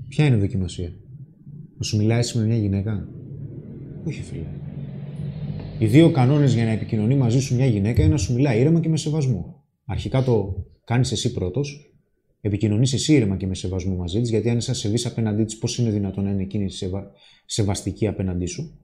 [0.08, 0.94] Ποια είναι δοκιμασία;
[1.78, 3.08] Να σου μιλάει με μια γυναίκα;
[4.04, 4.65] Όχι φίλε.
[5.80, 8.80] Οι δύο κανόνες για να επικοινωνεί μαζί σου μια γυναίκα είναι να σου μιλάει ήρεμα
[8.80, 9.64] και με σεβασμό.
[9.86, 11.94] Αρχικά το κάνεις εσύ πρώτος,
[12.42, 15.78] επικοινωνείς εσύ ήρεμα και με σεβασμό μαζί της, γιατί αν είσαι ασεβής απέναντί της, πώς
[15.78, 17.12] είναι δυνατόν να είναι εκείνη σεβα...
[17.46, 18.80] σεβαστική απέναντί σου.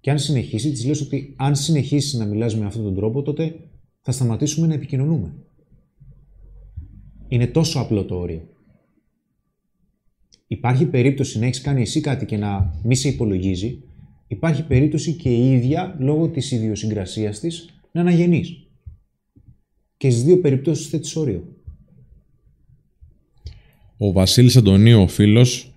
[0.00, 3.54] Και αν συνεχίσει, της λες ότι αν συνεχίσεις να μιλάς με αυτόν τον τρόπο, τότε
[4.00, 5.34] θα σταματήσουμε να επικοινωνούμε.
[7.28, 8.48] Είναι τόσο απλό το όριο.
[10.46, 13.82] Υπάρχει περίπτωση να έχεις κάνει εσύ κάτι και να μη σε υπολογίζει,
[14.32, 18.48] υπάρχει περίπτωση και η ίδια, λόγω της ιδιοσυγκρασίας της, να αναγενείς.
[19.96, 21.44] Και στις δύο περιπτώσεις θέτεις όριο.
[23.96, 25.72] Ο Βασίλης Αντωνίου, ο φίλος,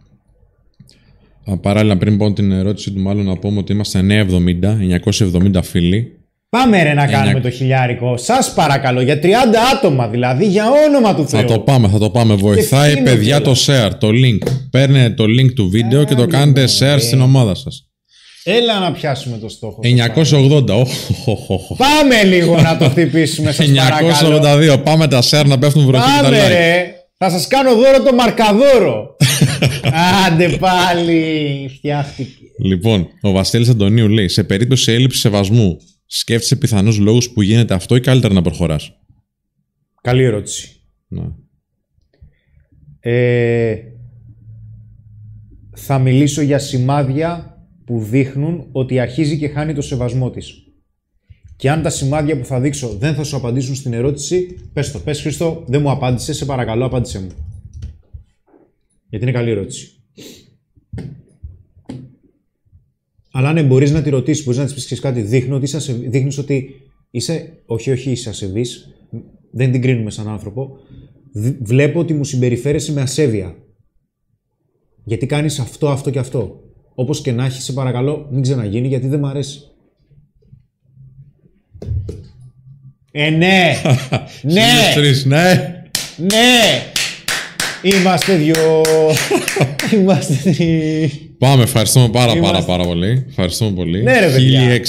[1.61, 6.19] παράλληλα πριν πω την ερώτηση του μάλλον να πούμε ότι είμαστε 970, 970 φίλοι.
[6.49, 8.17] Πάμε ρε να κάνουμε το χιλιάρικο.
[8.17, 9.27] Σας παρακαλώ, για 30
[9.73, 11.39] άτομα δηλαδή, για όνομα του Θεού.
[11.39, 12.35] Θα το πάμε, θα το πάμε.
[12.35, 14.47] Βοηθάει παιδιά το share, το link.
[14.71, 17.84] Παίρνετε το link του βίντεο και το κάνετε share στην ομάδα σας.
[18.47, 19.79] Έλα να πιάσουμε το στόχο.
[19.83, 20.85] 980.
[21.77, 24.81] Πάμε λίγο να το χτυπήσουμε σας 982.
[24.83, 26.95] Πάμε τα σέρ να πέφτουν βροχή Πάμε ρε.
[27.17, 29.15] Θα σας κάνω δώρο το μαρκαδόρο.
[30.27, 31.69] Άντε πάλι.
[31.77, 32.43] Φτιάχτηκε.
[32.63, 37.95] Λοιπόν, ο Βασίλης Αντωνίου λέει σε περίπτωση έλλειψης σεβασμού σκέφτεσαι πιθανούς λόγους που γίνεται αυτό
[37.95, 38.91] ή καλύτερα να προχωράς;
[40.01, 40.81] Καλή ερώτηση.
[41.07, 41.35] Να.
[42.99, 43.75] Ε,
[45.75, 47.54] θα μιλήσω για σημάδια
[47.85, 50.65] που δείχνουν ότι αρχίζει και χάνει το σεβασμό της.
[51.55, 54.99] Και αν τα σημάδια που θα δείξω δεν θα σου απαντήσουν στην ερώτηση, πες το.
[54.99, 57.31] Πες Χριστό, δεν μου απάντησες, σε παρακαλώ απάντησέ μου.
[59.09, 59.89] Γιατί είναι καλή ερώτηση.
[63.31, 66.37] Αλλά αν μπορείς να τη ρωτήσεις, μπορείς να της πεις κάτι, δείχνει ότι είσαι, δείχνεις
[66.37, 66.69] ότι
[67.11, 68.89] είσαι, όχι, όχι είσαι ασεβής,
[69.51, 70.77] δεν την κρίνουμε σαν άνθρωπο.
[71.61, 73.55] Βλέπω ότι μου συμπεριφέρεσαι με ασέβεια.
[75.03, 76.64] Γιατί κάνεις αυτό, αυτό και αυτό.
[76.95, 79.59] Όπως και να έχει, σε παρακαλώ, μην ξαναγίνει γιατί δεν μ' αρέσει.
[83.11, 83.81] Ε, ναι!
[84.41, 84.61] ναι!
[85.25, 85.83] ναι!
[86.17, 86.83] Ναι!
[87.81, 88.81] Είμαστε δυο!
[89.93, 91.25] Είμαστε τρεις.
[91.37, 92.51] Πάμε, ευχαριστούμε πάρα Είμαστε...
[92.51, 93.25] πάρα πάρα πολύ.
[93.29, 94.03] Ευχαριστούμε πολύ.
[94.03, 94.83] Ναι, ρε, 1006,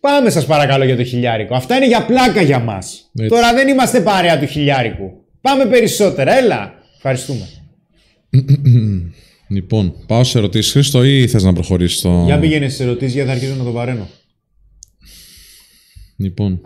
[0.00, 1.54] Πάμε σας παρακαλώ για το χιλιάρικο.
[1.54, 3.10] Αυτά είναι για πλάκα για μας.
[3.28, 5.10] Τώρα δεν είμαστε παρέα του χιλιάρικου.
[5.40, 6.74] Πάμε περισσότερα, έλα.
[6.96, 7.48] Ευχαριστούμε.
[9.52, 12.22] Λοιπόν, πάω σε ερωτήσεις, Χρήστο, ή θες να προχωρήσεις στο.
[12.24, 14.08] Για πήγαινε στι ερωτήσεις, γιατί θα αρχίσω να το βαραίνω.
[16.16, 16.60] Λοιπόν.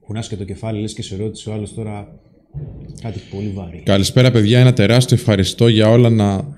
[0.00, 2.08] Κουνάς και το κεφάλι, λες και σε ρώτησε ο άλλος τώρα
[3.02, 3.82] κάτι πολύ βαρύ.
[3.84, 4.60] Καλησπέρα, παιδιά.
[4.60, 6.56] Ένα τεράστιο ευχαριστώ για όλα να.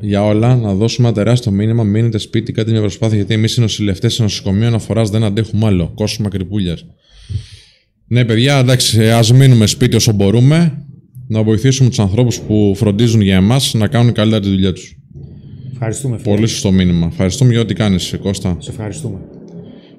[0.00, 1.82] για όλα, να δώσουμε ένα τεράστιο μήνυμα.
[1.82, 3.16] Μείνετε σπίτι, κάτι μια προσπάθεια.
[3.16, 5.92] Γιατί εμείς οι νοσηλευτές σε νοσοκομείο αναφοράς δεν αντέχουμε άλλο.
[5.94, 6.84] Κόσμο κρυπούλιας.
[8.06, 10.82] Ναι, παιδιά, εντάξει, ας μείνουμε σπίτι όσο μπορούμε.
[11.30, 14.96] Να βοηθήσουμε τους ανθρώπους που φροντίζουν για εμάς να κάνουν καλύτερα τη δουλειά τους.
[15.72, 16.34] Ευχαριστούμε, φίλε.
[16.34, 17.06] Πολύ σωστό μήνυμα.
[17.06, 18.56] Ευχαριστούμε για ό,τι κάνεις, Κώστα.
[18.58, 19.18] Σε ευχαριστούμε.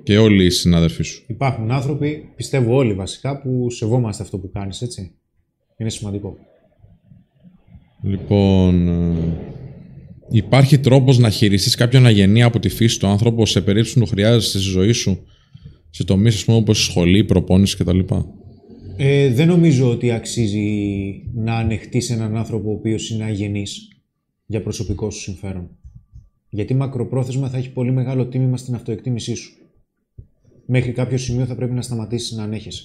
[0.04, 1.24] Και όλοι οι συνάδελφοί σου.
[1.28, 5.12] Υπάρχουν άνθρωποι, πιστεύω όλοι βασικά, που σεβόμαστε αυτό που κάνεις, έτσι.
[5.78, 6.38] Είναι σημαντικό.
[8.04, 9.16] Λοιπόν, ε,
[10.30, 14.06] υπάρχει τρόπος να χειριστείς κάποιον αγενή από τη φύση του άνθρωπο σε περίπτωση που το
[14.06, 15.20] χρειάζεσαι στη ζωή σου,
[15.90, 18.00] σε τομείς ας πούμε όπως σχολή, προπόνηση κτλ.
[19.02, 20.68] Ε, δεν νομίζω ότι αξίζει
[21.34, 23.88] να ανεχτείς έναν άνθρωπο ο οποίος είναι αγενής
[24.46, 25.70] για προσωπικό σου συμφέρον.
[26.50, 29.52] Γιατί μακροπρόθεσμα θα έχει πολύ μεγάλο τίμημα στην αυτοεκτίμησή σου.
[30.66, 32.84] Μέχρι κάποιο σημείο θα πρέπει να σταματήσεις να ανέχεσαι.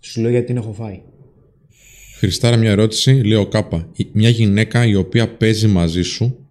[0.00, 1.02] Σου λέω γιατί την έχω φάει.
[2.16, 3.88] Χριστάρα μια ερώτηση, λέω κάπα.
[3.96, 6.43] Η- Μια γυναίκα η οποία παίζει μαζί σου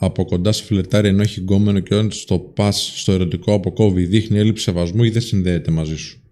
[0.00, 4.38] από κοντά σε φλερτάρει ενώ έχει γκόμενο και όταν στο πας στο ερωτικό αποκόβει δείχνει
[4.38, 6.22] έλλειψη σεβασμού ή δεν συνδέεται μαζί σου;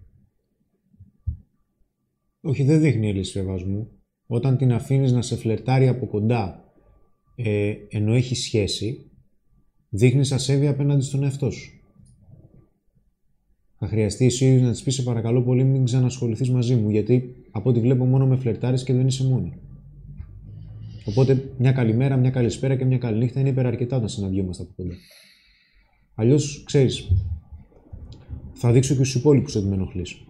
[2.41, 3.89] Όχι, δεν δείχνει έλλειψη σεβασμού.
[4.27, 6.73] Όταν την αφήνεις να σε φλερτάρει από κοντά
[7.35, 9.11] ε, ενώ έχει σχέση,
[9.89, 11.71] δείχνεις ασέβεια απέναντι στον εαυτό σου.
[13.79, 16.89] Θα χρειαστεί εσύ ο ίδιος να της πεις σε παρακαλώ πολύ μην ξανασχοληθείς μαζί μου,
[16.89, 19.53] γιατί από ό,τι βλέπω μόνο με φλερτάρεις και δεν είσαι μόνη.
[21.07, 24.95] Οπότε μια καλημέρα, μια καλησπέρα και μια καληνύχτα είναι υπεραρκετά όταν συναντιόμαστε από κοντά.
[26.15, 27.07] Αλλιώς, ξέρεις,
[28.53, 30.21] θα δείξω και στους υπόλοιπους ότι με ενοχλείς.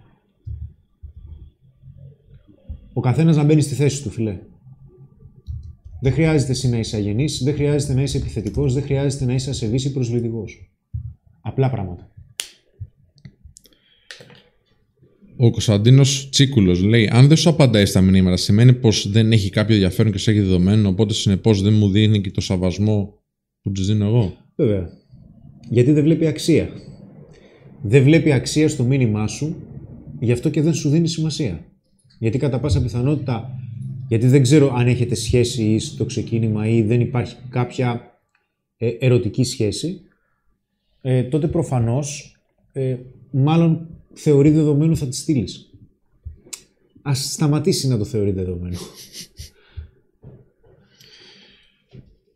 [2.93, 4.39] Ο καθένας να μπαίνει στη θέση του, φιλέ.
[6.01, 9.49] Δεν χρειάζεται εσύ να είσαι αγενής, δεν χρειάζεται να είσαι επιθετικός, δεν χρειάζεται να είσαι
[9.49, 10.71] ασεβής ή προσβλητικός.
[11.41, 12.11] Απλά πράγματα.
[15.39, 19.73] Ο Κωνσταντίνος Τσίκουλος λέει: Αν δεν σου απαντάει στα μηνύματα, σημαίνει πως δεν έχει κάποιο
[19.75, 23.13] ενδιαφέρον και σε έχει δεδομένο, οπότε συνεπώς δεν μου δίνει και το σεβασμό
[23.61, 24.33] που της δίνω εγώ.
[24.55, 24.89] Βέβαια.
[25.69, 26.69] Γιατί δεν βλέπει αξία.
[27.81, 29.55] Δεν βλέπει αξία στο μήνυμά σου,
[30.19, 31.65] γι' αυτό και δεν σου δίνει σημασία.
[32.19, 33.59] Γιατί κατά πάσα πιθανότητα,
[34.07, 38.19] γιατί δεν ξέρω αν έχετε σχέση ή στο ξεκίνημα ή δεν υπάρχει κάποια
[38.77, 40.01] ε, ερωτική σχέση,
[41.01, 42.37] ε, τότε προφανώς,
[42.71, 42.95] ε,
[43.31, 43.87] μάλλον
[44.17, 45.69] θεωρεί δεδομένο θα τη στείλεις.
[47.01, 48.77] Ας σταματήσει να το θεωρεί δεδομένο.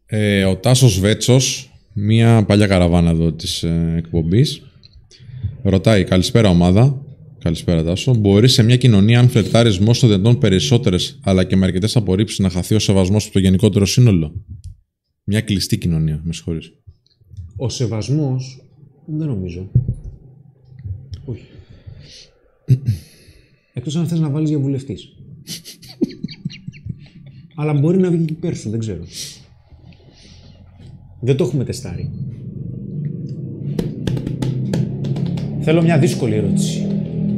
[0.05, 4.61] Ε, ο Τάσος Βέτσος, μια παλιά καραβάνα εδώ της ε, εκπομπής,
[5.63, 7.05] ρωτάει: Καλησπέρα, ομάδα.
[7.39, 8.13] Καλησπέρα, Τάσο.
[8.13, 12.39] Μπορείς σε μια κοινωνία, αν φλερτάρεις με όσο δυνατόν περισσότερες, αλλά και με αρκετές απορρίψεις,
[12.39, 14.45] να χαθεί ο σεβασμός από το γενικότερο σύνολο;
[15.23, 16.73] Μια κλειστή κοινωνία, με συγχωρείς.
[17.55, 18.65] Ο σεβασμός,
[19.05, 19.71] δεν νομίζω.
[22.72, 22.97] Όχι.
[23.74, 25.15] Εκτός αν θες να βάλεις για βουλευτής.
[27.55, 29.03] Αλλά μπορεί να βγει και υπέρ σου, δεν ξέρω.
[31.19, 32.09] Δεν το έχουμε τεστάρει.
[35.61, 36.88] Θέλω μια δύσκολη ερώτηση.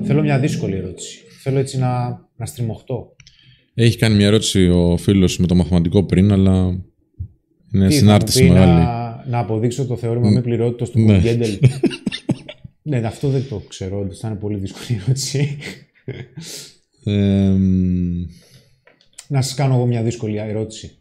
[0.04, 1.20] Θέλω μια δύσκολη ερώτηση.
[1.42, 3.16] Θέλω έτσι να, να στριμωχτώ.
[3.74, 6.84] Έχει κάνει μια ερώτηση ο φίλος με το μαθηματικό πριν, αλλά
[7.74, 8.72] είναι Τι, θα συνάρτηση μου πει μεγάλη.
[8.72, 11.22] Να, να αποδείξω το θεώρημα μη πληρότητας του Ναι.
[12.84, 13.02] Γκέντελ.
[13.02, 14.00] ναι, αυτό δεν το ξέρω.
[14.00, 15.58] όντως, Θα είναι πολύ δύσκολη ερώτηση.
[17.06, 18.26] Ε, μ,
[19.28, 20.98] να σας κάνω εγώ μια δύσκολη ερώτηση.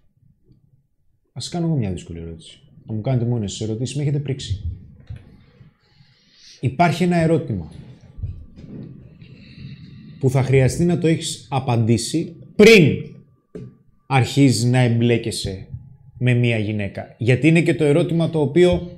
[1.33, 2.59] Να σας κάνω εγώ μια δύσκολη ερώτηση.
[2.87, 4.65] Να μου κάνετε μόνοι σας ερωτήσεις, με έχετε πρίξει.
[6.61, 7.73] Υπάρχει ένα ερώτημα
[10.19, 12.97] που θα χρειαστεί να το έχεις απαντήσει πριν
[14.07, 15.67] αρχίζεις να εμπλέκεσαι
[16.19, 17.15] με μία γυναίκα.
[17.19, 18.91] Γιατί είναι και το ερώτημα το οποίο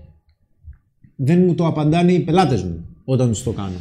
[1.17, 3.81] δεν μου το απαντάνε οι πελάτες μου όταν τους το κάνω.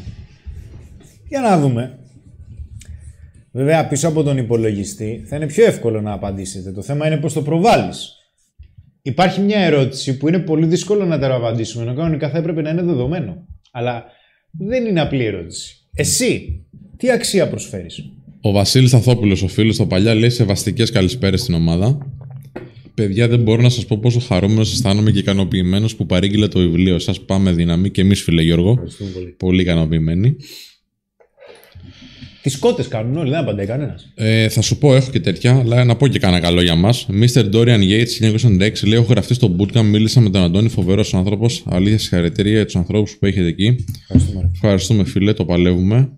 [1.27, 1.97] Για να δούμε.
[3.51, 6.71] Βέβαια, πίσω από τον υπολογιστή θα είναι πιο εύκολο να απαντήσετε.
[6.71, 8.11] Το θέμα είναι πώς το προβάλλεις.
[9.01, 12.69] Υπάρχει μια ερώτηση που είναι πολύ δύσκολο να τα απαντήσουμε, ενώ κανονικά θα έπρεπε να
[12.69, 13.47] είναι δεδομένο.
[13.71, 14.03] Αλλά
[14.51, 15.87] δεν είναι απλή ερώτηση.
[15.93, 16.65] Εσύ,
[16.97, 18.11] τι αξία προσφέρεις;
[18.41, 21.97] Ο Βασίλης Αθόπουλο, ο φίλος στο παλιά, λέει σεβαστικές καλησπέρες στην ομάδα.
[22.95, 26.99] Παιδιά, δεν μπορώ να σας πω πόσο χαρούμενος αισθάνομαι και ικανοποιημένος που παρήγγειλε το βιβλίο
[26.99, 27.21] σας.
[27.21, 28.71] Πάμε δύναμη και εμείς, φίλε Γιώργο.
[28.71, 29.35] Ευχαριστούμε πολύ.
[29.37, 30.35] Πολύ ικανοποιημένοι.
[32.41, 34.11] Τι κότε κάνουν όλοι, δεν απαντάει κανένας.
[34.15, 37.07] Ε, θα σου πω, έχω και τέτοια, αλλά να πω και κάνα καλό για μας.
[37.11, 37.53] Mr.
[37.53, 41.63] Dorian Yates 1996 λέει: Έχω γραφτεί στο bootcamp, μίλησα με τον Αντώνη, φοβερός άνθρωπος.
[41.65, 43.85] Αλήθεια, συγχαρητήρια για τους ανθρώπους που έχετε εκεί.
[44.01, 44.51] Ευχαριστούμε.
[44.53, 46.11] Ευχαριστούμε, φίλε, το παλεύουμε.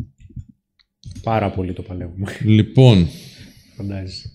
[1.24, 2.26] Πάρα πολύ το παλεύουμε.
[2.44, 3.08] Λοιπόν,
[3.78, 4.35] Φαντάζεσαι.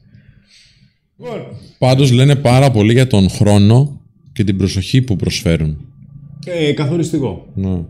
[1.79, 4.01] Πάντως λένε πάρα πολύ για τον χρόνο
[4.33, 5.85] και την προσοχή που προσφέρουν.
[6.45, 7.47] Ε, καθοριστικό.
[7.55, 7.85] Ναι.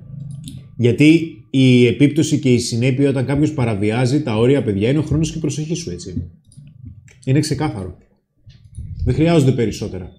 [0.76, 5.30] Γιατί η επίπτωση και η συνέπεια όταν κάποιος παραβιάζει τα όρια παιδιά είναι ο χρόνος
[5.30, 6.30] και η προσοχή σου, έτσι.
[7.24, 7.96] Είναι ξεκάθαρο.
[9.04, 10.12] Δεν χρειάζονται περισσότερα.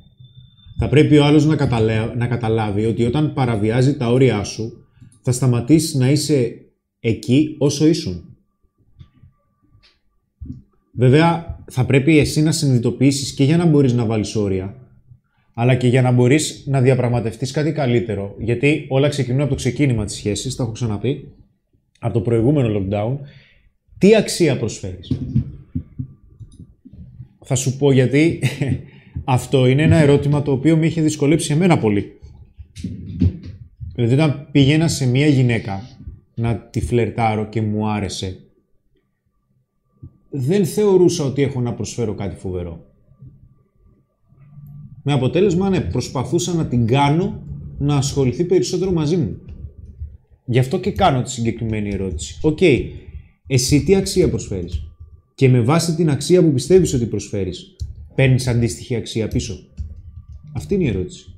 [0.80, 2.16] Θα πρέπει ο άλλος να, καταλα...
[2.16, 4.86] να καταλάβει ότι όταν παραβιάζει τα όρια σου,
[5.22, 6.52] θα σταματήσεις να είσαι
[7.00, 8.24] εκεί όσο ήσουν.
[10.94, 14.76] Βέβαια, θα πρέπει εσύ να συνειδητοποιήσεις και για να μπορείς να βάλεις όρια,
[15.54, 18.36] αλλά και για να μπορείς να διαπραγματευτείς κάτι καλύτερο.
[18.40, 21.32] Γιατί όλα ξεκινούν από το ξεκίνημα της σχέσης, τα έχω ξαναπεί,
[22.00, 23.18] από το προηγούμενο lockdown.
[23.98, 25.12] Τι αξία προσφέρεις;
[27.46, 28.40] Θα σου πω γιατί
[29.24, 32.12] αυτό είναι ένα ερώτημα το οποίο με είχε δυσκολέψει εμένα πολύ.
[33.96, 35.90] Δηλαδή όταν πήγαινα σε μία γυναίκα
[36.36, 38.40] να τη φλερτάρω και μου άρεσε,
[40.32, 42.86] δεν θεωρούσα ότι έχω να προσφέρω κάτι φοβερό.
[45.04, 47.44] Με αποτέλεσμα, ναι, προσπαθούσα να την κάνω
[47.78, 49.38] να ασχοληθεί περισσότερο μαζί μου.
[50.46, 52.40] Γι' αυτό και κάνω τη συγκεκριμένη ερώτηση.
[52.42, 52.60] Οκ,
[53.48, 54.92] εσύ τι αξία προσφέρεις;
[55.36, 57.76] Και με βάση την αξία που πιστεύεις ότι προσφέρεις,
[58.16, 59.56] παίρνεις αντίστοιχη αξία πίσω;
[60.54, 61.36] Αυτή είναι η ερώτηση.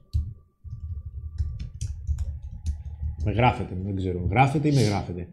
[3.26, 4.28] Με γράφετε, δεν ξέρω.
[4.30, 5.28] Γράφετε ή με γράφετε;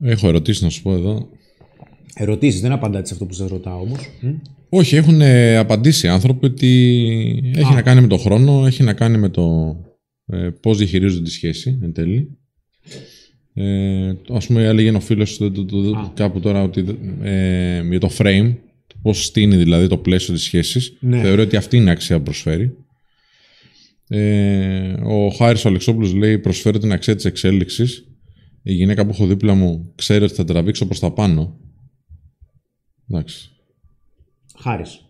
[0.00, 1.28] Έχω ερωτήσεις να σου πω εδώ.
[2.14, 4.00] Ερωτήσεις, δεν απαντάτε σε αυτό που σας ρωτάω όμως.
[4.68, 7.74] Όχι, έχουν ε, απαντήσει άνθρωποι ότι έχει Α.
[7.74, 9.76] να κάνει με το χρόνο, έχει να κάνει με το
[10.26, 12.38] ε, πώς διαχειρίζονται τη σχέση εν τέλει.
[13.54, 16.10] Ε, ας πούμε, έλεγε ένα φίλος Α.
[16.14, 16.84] κάπου τώρα ότι
[17.22, 18.54] ε, για το frame,
[18.86, 21.20] το πώς στείνει δηλαδή το πλαίσιο της σχέσης, Ναι.
[21.20, 22.76] θεωρεί ότι αυτή είναι η αξία που προσφέρει.
[24.08, 28.04] Ε, ο Χάρης Αλεξόπουλος λέει προσφέρω την αξία της εξέλιξης.
[28.68, 31.56] Η γυναίκα που έχω δίπλα μου ξέρει ότι θα τραβήξω προς τα πάνω.
[33.10, 33.50] Εντάξει.
[34.58, 35.04] Χάρης.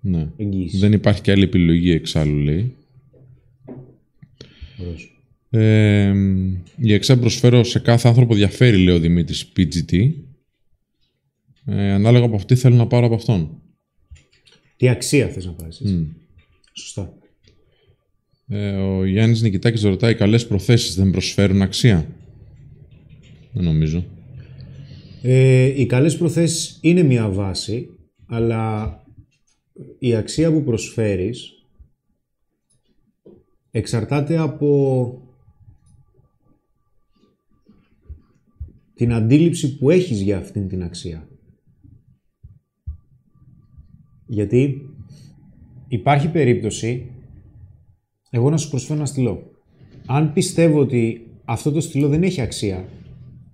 [0.00, 0.28] Ναι.
[0.36, 0.80] Εγγύησης.
[0.80, 2.76] Δεν υπάρχει και άλλη επιλογή εξάλλου, λέει.
[4.80, 5.22] Ωραίος.
[5.50, 6.14] Ε,
[6.76, 10.12] η αξία που προσφέρω σε κάθε άνθρωπο διαφέρει, λέει ο Δημήτρης PGT.
[11.64, 13.62] Ε, ανάλογα από αυτή θέλω να πάρω από αυτόν.
[14.76, 15.92] Τι αξία θες να πάρεις, έτσι.
[15.92, 16.06] Μμ.
[16.72, 17.14] Σωστά.
[18.48, 22.06] Ε, ο Γιάννης Νικητάκης ρωτάει καλές προθέσεις δεν προσφέρουν αξία;
[23.52, 24.04] Δεν νομίζω.
[25.22, 27.88] Ε, οι καλές προθέσεις είναι μια βάση,
[28.26, 28.94] αλλά
[29.98, 31.52] η αξία που προσφέρεις
[33.70, 35.22] εξαρτάται από
[38.94, 41.28] την αντίληψη που έχεις για αυτήν την αξία.
[44.26, 44.88] Γιατί
[45.88, 47.10] υπάρχει περίπτωση
[48.30, 49.50] εγώ να σου προσφέρω ένα στυλό.
[50.06, 52.88] Αν πιστεύω ότι αυτό το στυλό δεν έχει αξία,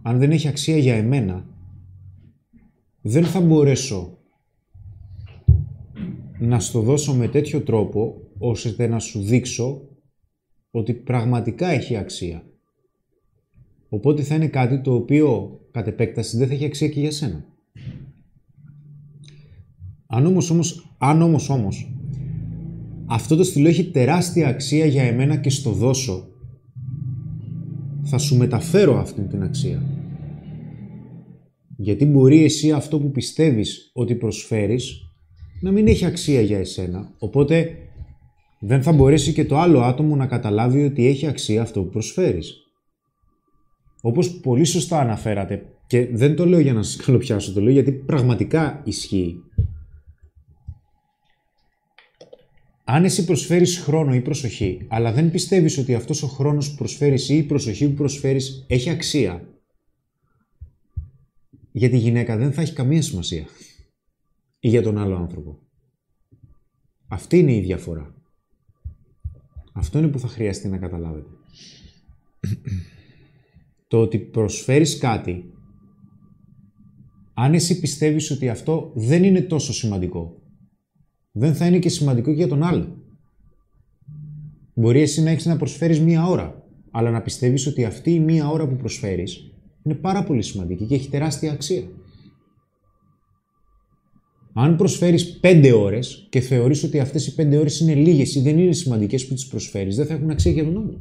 [0.07, 1.47] αν δεν έχει αξία για εμένα,
[3.01, 4.19] δεν θα μπορέσω
[6.39, 9.89] να στο δώσω με τέτοιο τρόπο, ώστε να σου δείξω
[10.71, 12.43] ότι πραγματικά έχει αξία.
[13.89, 17.45] Οπότε θα είναι κάτι το οποίο κατ' επέκταση δεν θα έχει αξία και για σένα.
[20.07, 21.93] Αν όμως, όμως, αν όμως, όμως
[23.07, 26.29] αυτό το στυλό έχει τεράστια αξία για εμένα και στο δώσω,
[28.03, 29.96] θα σου μεταφέρω αυτή την αξία.
[31.77, 35.01] Γιατί μπορεί εσύ αυτό που πιστεύεις ότι προσφέρεις
[35.61, 37.13] να μην έχει αξία για εσένα.
[37.19, 37.77] Οπότε
[38.61, 42.55] δεν θα μπορέσει και το άλλο άτομο να καταλάβει ότι έχει αξία αυτό που προσφέρεις.
[44.03, 47.93] Όπως πολύ σωστά αναφέρατε και δεν το λέω για να σας καλοπιάσω, το λέω γιατί
[47.93, 49.37] πραγματικά ισχύει.
[52.85, 57.29] Αν εσύ προσφέρεις χρόνο ή προσοχή, αλλά δεν πιστεύεις ότι αυτός ο χρόνος που προσφέρεις
[57.29, 59.49] ή η προσοχή που προσφέρεις έχει αξία,
[61.77, 63.45] για τη γυναίκα δεν θα έχει καμία σημασία.
[64.59, 65.59] Ή για τον άλλο άνθρωπο.
[67.09, 68.15] Αυτή είναι η διαφορά.
[69.73, 71.29] Αυτό είναι που θα χρειαστεί να καταλάβετε.
[73.89, 75.53] Το ότι προσφέρεις κάτι,
[77.35, 80.43] αν εσύ πιστεύεις ότι αυτό δεν είναι τόσο σημαντικό,
[81.33, 83.03] δεν θα είναι και σημαντικό και για τον άλλο.
[84.75, 88.49] Μπορεί εσύ να έχεις να προσφέρεις μία ώρα, αλλά να πιστεύεις ότι αυτή η μία
[88.49, 89.51] ώρα που προσφέρεις
[89.87, 91.89] είναι πάρα πολύ σημαντική και έχει τεράστια αξία.
[94.55, 98.59] Αν προσφέρεις πέντε ώρες και θεωρείς ότι αυτές οι πέντε ώρες είναι λίγες ή δεν
[98.59, 101.01] είναι σημαντικές που τις προσφέρεις, δεν θα έχουν αξία για τον άλλο.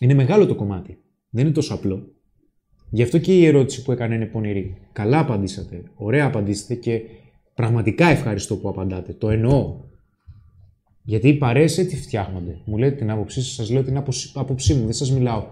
[0.00, 0.98] Είναι μεγάλο το κομμάτι.
[1.30, 2.12] Δεν είναι τόσο απλό.
[2.90, 4.76] Γι' αυτό και η ερώτηση που έκανε είναι πονηρή.
[4.92, 5.82] Καλά απαντήσατε.
[5.94, 7.00] Ωραία απαντήσατε και
[7.54, 9.12] πραγματικά ευχαριστώ που απαντάτε.
[9.12, 9.76] Το εννοώ.
[11.02, 12.60] Γιατί οι παρέες έτσι φτιάχνονται.
[12.64, 14.84] Μου λέτε την άποψή σας, σας λέω την άποψη- άποψή μου.
[14.84, 15.46] Δεν σας μιλάω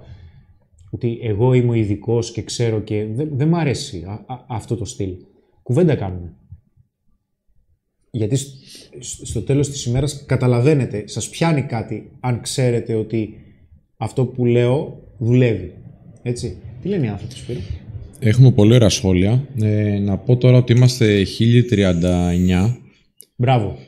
[0.96, 4.76] ότι εγώ είμαι ο ειδικός και ξέρω και δεν, δεν μ' αρέσει α- α- αυτό
[4.76, 5.10] το στυλ.
[5.62, 6.34] Κουβέντα κάνουμε.
[8.10, 8.48] Γιατί σ-
[8.98, 13.34] σ- στο τέλος της ημέρας καταλαβαίνετε, σας πιάνει κάτι αν ξέρετε ότι
[13.96, 15.74] αυτό που λέω δουλεύει.
[16.22, 16.56] Έτσι.
[16.82, 17.60] Τι λένε οι άνθρωποι, Σπύρο;
[18.18, 19.48] Έχουμε πολύ ωραία σχόλια.
[19.62, 22.76] Ε, να πω τώρα ότι είμαστε 1039.
[23.36, 23.78] Μπράβο.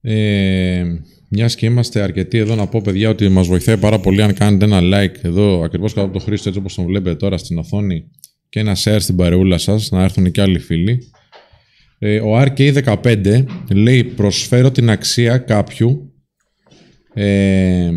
[0.00, 0.84] Ε,
[1.28, 4.64] Μιας και είμαστε αρκετοί εδώ, να πω παιδιά ότι μας βοηθάει πάρα πολύ αν κάνετε
[4.64, 8.04] ένα like εδώ ακριβώς κάτω από το Χρήστο, έτσι όπως τον βλέπετε τώρα στην οθόνη,
[8.48, 10.98] και ένα share στην παρεούλα σας, να έρθουν και άλλοι φίλοι.
[11.98, 16.12] Ε, ο RK15 λέει: Προσφέρω την αξία κάποιου.
[17.14, 17.90] Ε,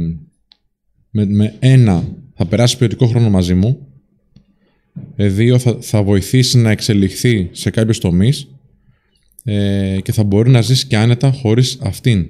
[1.10, 3.88] με, με ένα, θα περάσει ποιοτικό χρόνο μαζί μου.
[5.16, 8.48] Ε, δύο, θα, θα βοηθήσει να εξελιχθεί σε κάποιους τομείς
[9.44, 12.28] ε, και θα μπορεί να ζήσει και άνετα χωρίς αυτήν.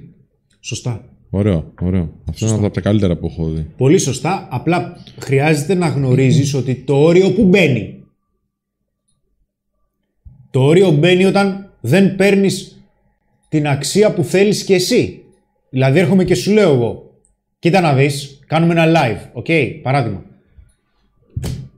[0.64, 1.04] Σωστά.
[1.30, 2.12] Ωραίο, ωραίο.
[2.28, 3.66] Αυτό είναι από τα καλύτερα που έχω δει.
[3.76, 4.48] Πολύ σωστά.
[4.50, 8.04] Απλά χρειάζεται να γνωρίζεις ότι το όριο που μπαίνει.
[10.50, 12.82] Το όριο μπαίνει όταν δεν παίρνεις
[13.48, 15.24] την αξία που θέλεις και εσύ.
[15.70, 17.20] Δηλαδή έρχομαι και σου λέω εγώ.
[17.58, 19.46] Κοίτα να δεις, κάνουμε ένα live, OK,
[19.82, 20.24] παράδειγμα.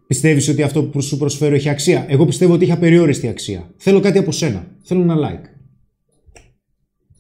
[0.07, 3.71] Πιστεύεις ότι αυτό που σου προσφέρω έχει αξία; Εγώ πιστεύω ότι έχει απεριόριστη αξία.
[3.77, 4.67] Θέλω κάτι από σένα.
[4.83, 5.49] Θέλω ένα like.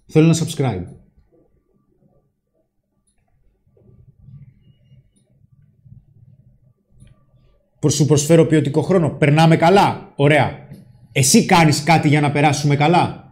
[0.06, 1.03] Θέλω ένα subscribe.
[7.90, 9.10] Σου προσφέρω ποιοτικό χρόνο.
[9.10, 10.12] Περνάμε καλά.
[10.16, 10.68] Ωραία.
[11.12, 13.22] Εσύ κάνεις κάτι για να περάσουμε καλά.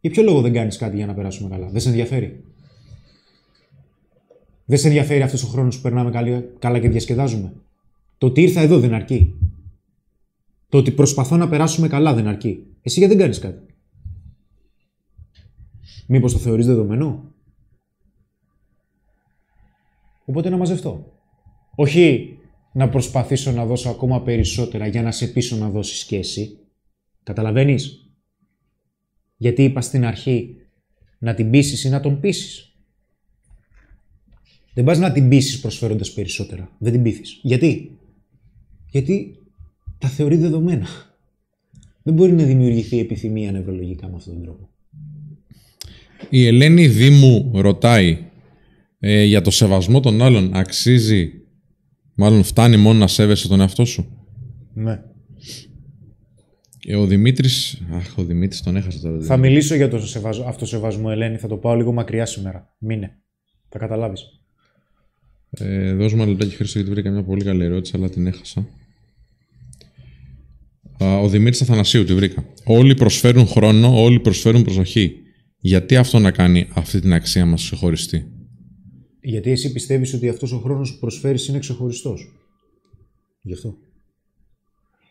[0.00, 2.44] Για ποιο λόγο δεν κάνεις κάτι για να περάσουμε καλά; Δεν σε ενδιαφέρει;
[4.64, 7.52] Δεν σε ενδιαφέρει αυτός ο χρόνος που περνάμε καλή- καλά και διασκεδάζουμε;
[8.18, 9.34] Το ότι ήρθα εδώ δεν αρκεί.
[10.68, 12.66] Το ότι προσπαθώ να περάσουμε καλά δεν αρκεί.
[12.82, 13.74] Εσύ γιατί δεν κάνεις κάτι;
[16.06, 17.32] Μήπως το θεωρείς δεδομένο;
[20.24, 21.12] Οπότε να μαζευτώ.
[21.74, 22.35] Όχι
[22.76, 26.58] να προσπαθήσω να δώσω ακόμα περισσότερα για να σε πείσω να δώσεις και εσύ.
[27.22, 28.10] Καταλαβαίνεις;
[29.36, 30.56] Γιατί είπα στην αρχή
[31.18, 32.72] να την πείσεις ή να τον πείσεις.
[34.74, 36.70] Δεν πας να την πείσεις προσφέροντας περισσότερα.
[36.78, 37.38] Δεν την πείθεις.
[37.42, 37.98] Γιατί;
[38.90, 39.38] Γιατί
[39.98, 40.86] τα θεωρεί δεδομένα.
[42.02, 44.68] Δεν μπορεί να δημιουργηθεί επιθυμία νευρολογικά με αυτόν τον τρόπο.
[46.30, 48.18] Η Ελένη Δήμου ρωτάει
[48.98, 51.45] ε, για το σεβασμό των άλλων αξίζει,
[52.16, 54.26] μάλλον φτάνει μόνο να σέβεσαι τον εαυτό σου.
[54.74, 55.00] Ναι.
[56.88, 59.22] Ε, ο Δημήτρης, αχ ο Δημήτρης τον έχασα τώρα.
[59.22, 60.40] Θα μιλήσω για το σεβασ...
[60.40, 61.36] αυτοσεβασμό, Ελένη.
[61.36, 62.74] Θα το πάω λίγο μακριά σήμερα.
[62.78, 63.18] Μείνε.
[63.68, 64.22] Θα καταλάβεις.
[65.50, 68.66] Ε, δώσ' μου ένα λεπτάκι Χρήστο γιατί βρήκα μια πολύ καλή ερώτηση αλλά την έχασα.
[71.04, 72.44] Α, ο Δημήτρης Αθανασίου τη βρήκα.
[72.64, 75.12] Όλοι προσφέρουν χρόνο, όλοι προσφέρουν προσοχή.
[75.58, 78.26] Γιατί αυτό να κάνει αυτή την αξία μας ξεχωριστή;
[79.28, 82.32] Γιατί εσύ πιστεύεις ότι αυτός ο χρόνος που προσφέρεις είναι ξεχωριστός.
[83.42, 83.76] Γι' αυτό.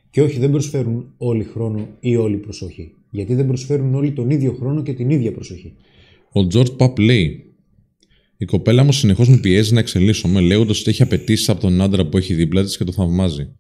[0.10, 2.92] Και όχι, δεν προσφέρουν όλοι χρόνο ή όλη προσοχή.
[3.12, 5.74] Γιατί δεν προσφέρουν όλοι τον ίδιο χρόνο και την ίδια προσοχή.
[6.32, 7.56] Ο George Παπ λέει:
[8.38, 12.08] Η κοπέλα μου συνεχώς με πιέζει να εξελίσσομαι, λέγοντας ότι έχει απαιτήσεις από τον άντρα
[12.10, 13.56] που έχει δίπλα της και το θαυμάζει.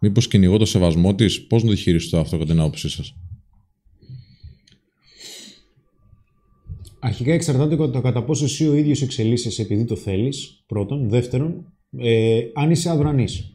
[0.00, 3.14] Μήπως κυνηγώ το σεβασμό της, πώς να το χειριστώ αυτό κατά την άποψή σας;
[7.02, 10.64] Αρχικά εξαρτάται από το κατά πόσο εσύ ο ίδιος εξελίσσεσαι επειδή το θέλεις.
[10.66, 11.08] Πρώτον.
[11.08, 13.54] Δεύτερον, ε, αν είσαι αδρανής.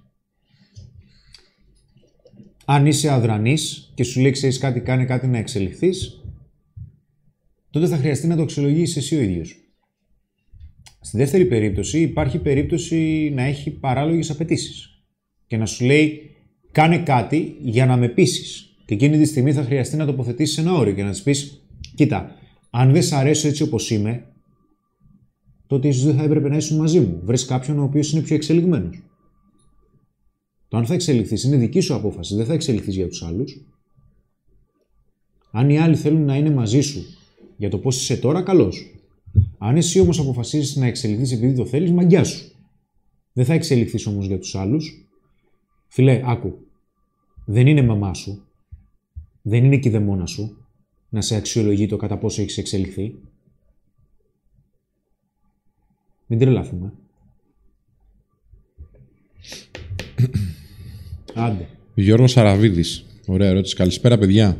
[2.65, 6.23] Αν είσαι αδρανής και σου λέει ξέρεις κάτι, κάνε κάτι να εξελιχθείς,
[7.69, 9.55] τότε θα χρειαστεί να το αξιολογήσεις εσύ ο ίδιος.
[11.01, 15.03] Στη δεύτερη περίπτωση, υπάρχει περίπτωση να έχει παράλογες απαιτήσεις
[15.47, 16.21] και να σου λέει
[16.71, 18.75] κάνε κάτι για να με πείσεις.
[18.85, 22.35] Και εκείνη τη στιγμή θα χρειαστεί να τοποθετήσεις ένα όριο και να της πεις: Κοίτα,
[22.77, 24.25] αν δεν σ' αρέσω έτσι όπως είμαι,
[25.67, 27.21] τότε ίσως δεν θα έπρεπε να ήσουν μαζί μου.
[27.23, 29.03] Βρει κάποιον ο οποίος είναι πιο εξελιγμένος.
[30.67, 33.65] Το αν θα εξελιχθείς είναι δική σου απόφαση, δεν θα εξελιχθείς για τους άλλους.
[35.51, 37.03] Αν οι άλλοι θέλουν να είναι μαζί σου
[37.57, 38.95] για το πώς είσαι τώρα, καλώς.
[39.57, 42.51] Αν εσύ όμως αποφασίσει να εξελιχθείς επειδή το θέλεις, μαγκιά σου.
[43.33, 45.07] Δεν θα εξελιχθείς όμως για τους άλλους.
[45.87, 46.57] Φιλέ, άκου.
[47.45, 48.45] Δεν είναι μαμά σου.
[49.41, 50.64] Δεν είναι κηδεμόνα σου
[51.15, 53.15] να σε αξιολογεί το κατά πόσο έχεις εξελιχθεί.
[56.27, 56.93] Μην τρελαθούμε.
[61.33, 61.67] Άντε.
[61.95, 63.05] Γιώργος Αραβίδης.
[63.25, 63.75] Ωραία ερώτηση.
[63.75, 64.57] Καλησπέρα, παιδιά.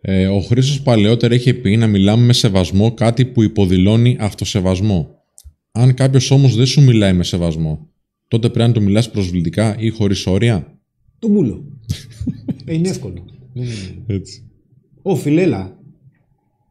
[0.00, 5.24] Ε, ο Χρήστος παλαιότερα είχε πει να μιλάμε με σεβασμό κάτι που υποδηλώνει αυτοσεβασμό.
[5.72, 7.88] Αν κάποιος όμως δεν σου μιλάει με σεβασμό,
[8.28, 10.78] τότε πρέπει να του μιλάς προσβλητικά ή χωρίς όρια;
[11.18, 11.64] Το μούλο.
[12.64, 13.24] ε, είναι εύκολο.
[13.52, 14.04] Δεν είναι.
[14.06, 14.49] Έτσι.
[15.02, 15.78] Ω φιλέλα,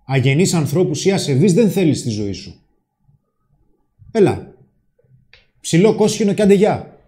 [0.06, 2.54] αγενείς ανθρώπους ή ασεβείς δεν θέλεις στη ζωή σου.
[4.12, 4.54] Έλα.
[5.62, 7.00] Ψηλό κόσχινο και αντεγιά.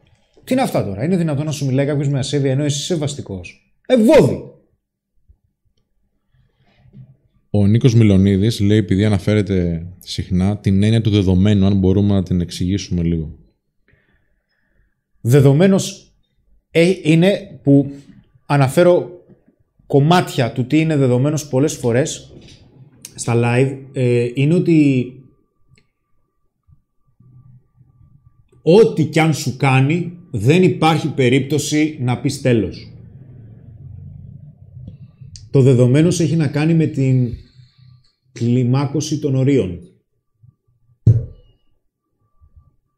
[0.44, 2.96] Τι είναι αυτά τώρα, είναι δυνατόν να σου μιλάει κάποιος με ασέβεια ενώ εσύ είσαι
[2.96, 4.44] βαστικός; Ευώδη.
[7.50, 12.42] Ο Νίκος Μιλονίδης λέει, επειδή αναφέρεται συχνά, την έννοια του δεδομένου, αν μπορούμε να την
[12.42, 13.36] εξηγήσουμε λίγο.
[15.22, 16.16] Δεδομένος
[16.72, 17.92] ε, είναι που
[18.46, 19.21] αναφέρω
[19.92, 22.34] κομμάτια του τι είναι δεδομένος πολλές φορές
[23.16, 25.12] στα live ε, είναι ότι
[28.62, 32.94] ό,τι κι αν σου κάνει δεν υπάρχει περίπτωση να πεις τέλος.
[35.52, 37.34] Το δεδομένος έχει να κάνει με την
[38.32, 39.80] κλιμάκωση των ορίων.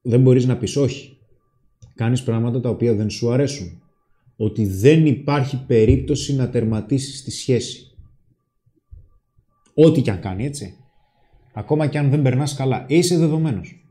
[0.02, 1.18] Δεν μπορείς να πεις όχι.
[1.96, 3.83] Κάνεις πράγματα τα οποία δεν σου αρέσουν.
[4.36, 7.88] Ότι δεν υπάρχει περίπτωση να τερματίσεις τη σχέση.
[9.74, 10.78] Ό,τι κι αν κάνει, έτσι.
[11.54, 12.86] Ακόμα κι αν δεν περνάς καλά.
[12.88, 13.86] Είσαι δεδομένος.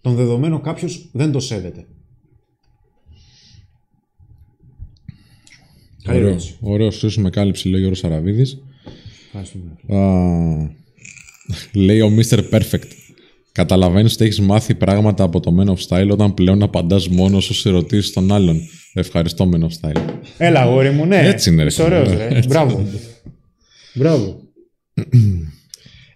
[0.00, 1.86] Τον δεδομένο κάποιος δεν το σέβεται.
[6.02, 6.28] Καλή Ωραίο.
[6.28, 6.56] ερώτηση.
[6.60, 8.62] Ωραίο σου με κάλυψη, λέει ο Γιώργος Αραβίδης.
[9.26, 9.98] Ευχαριστούμε.
[9.98, 10.76] Α,
[11.72, 12.50] λέει ο Mr.
[12.50, 12.90] Perfect.
[13.54, 17.68] Καταλαβαίνεις ότι έχεις μάθει πράγματα από το Men of Style όταν πλέον απαντάς μόνο στου
[17.68, 18.60] ερωτήσεις των άλλων.
[18.94, 20.02] Ευχαριστώ, Men of Style.
[20.38, 21.28] Έλα, αγόρι μου, ναι.
[21.28, 22.28] Έτσι είναι, ρε Είσαι ωραίος, φίλε.
[22.28, 22.40] ρε.
[22.48, 22.86] Μπράβο.
[23.94, 24.40] Μπράβο.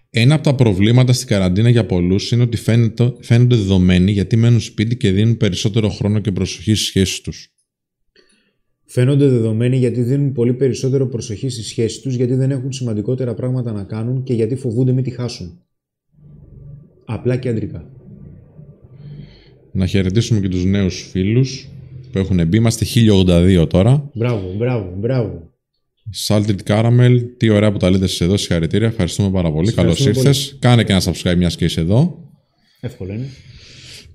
[0.09, 4.59] Ένα από τα προβλήματα στην καραντίνα για πολλούς είναι ότι φαίνεται, φαίνονται δεδομένοι γιατί μένουν
[4.59, 7.53] σπίτι και δίνουν περισσότερο χρόνο και προσοχή στις σχέσεις τους.
[8.85, 13.71] Φαίνονται δεδομένοι γιατί δίνουν πολύ περισσότερο προσοχή στις σχέσεις τους, γιατί δεν έχουν σημαντικότερα πράγματα
[13.71, 15.63] να κάνουν και γιατί φοβούνται μην τη χάσουν.
[17.11, 17.85] Απλά και αντρικά.
[19.71, 21.67] Να χαιρετήσουμε και τους νέους φίλους
[22.11, 22.57] που έχουν μπει.
[22.57, 24.09] Είμαστε 1082 τώρα.
[24.13, 25.51] Μπράβο, μπράβο, μπράβο.
[26.27, 28.37] Salted Caramel, τι ωραία που τα λέτε εσείς εδώ.
[28.37, 28.87] Συγχαρητήρια.
[28.87, 29.71] Ευχαριστούμε πάρα πολύ.
[29.71, 30.57] Καλώς ευχαριστούμε ήρθες.
[30.59, 32.29] Κάνε και ένα subscribe μιας και είσαι εδώ.
[32.79, 33.27] Εύκολο είναι.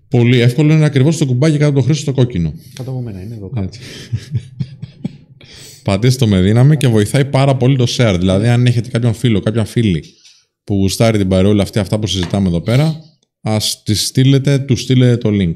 [0.09, 2.53] Πολύ εύκολο είναι ακριβώς το κουμπάκι κάτω από το χρήσιμο στο κόκκινο.
[2.75, 3.67] Κάτω από μένα είναι εδώ κάτω.
[3.67, 3.81] Έτσι.
[5.85, 8.17] Πατήστε το με δύναμη και βοηθάει πάρα πολύ το share.
[8.19, 10.05] Δηλαδή, αν έχετε κάποιον φίλο, κάποια φίλη
[10.65, 13.01] που γουστάρει την παρεούλα αυτή, αυτά που συζητάμε εδώ πέρα,
[13.41, 15.55] ας τη στείλετε, τους στείλετε το link.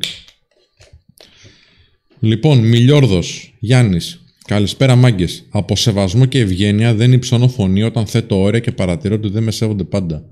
[2.21, 4.23] Λοιπόν, Μιλιόρδος, Γιάννης.
[4.45, 5.47] Καλησπέρα, μάγκες.
[5.51, 9.51] Από σεβασμό και ευγένεια δεν υψώνω φωνή όταν θέτω όρια και παρατηρώ ότι δεν με
[9.51, 10.25] σέβονται πάντα.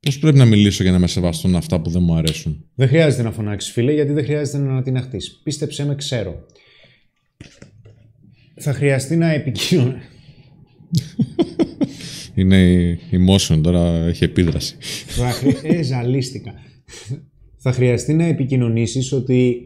[0.00, 3.22] Πώ πρέπει να μιλήσω για να με σεβαστούν αυτά που δεν μου αρέσουν; Δεν χρειάζεται
[3.22, 5.40] να φωνάξεις, φίλε, γιατί δεν χρειάζεται να την αχτείς.
[5.42, 6.46] Πίστεψέ με, ξέρω.
[8.54, 10.00] Θα χρειαστεί να επικοινωνεί.
[12.36, 12.62] Είναι
[13.10, 14.76] η emotion τώρα, έχει επίδραση.
[15.06, 15.56] Θα χρει...
[15.62, 16.54] ε, ζαλίστηκα.
[17.56, 19.60] θα χρειαστεί να επικοινωνήσεις ότι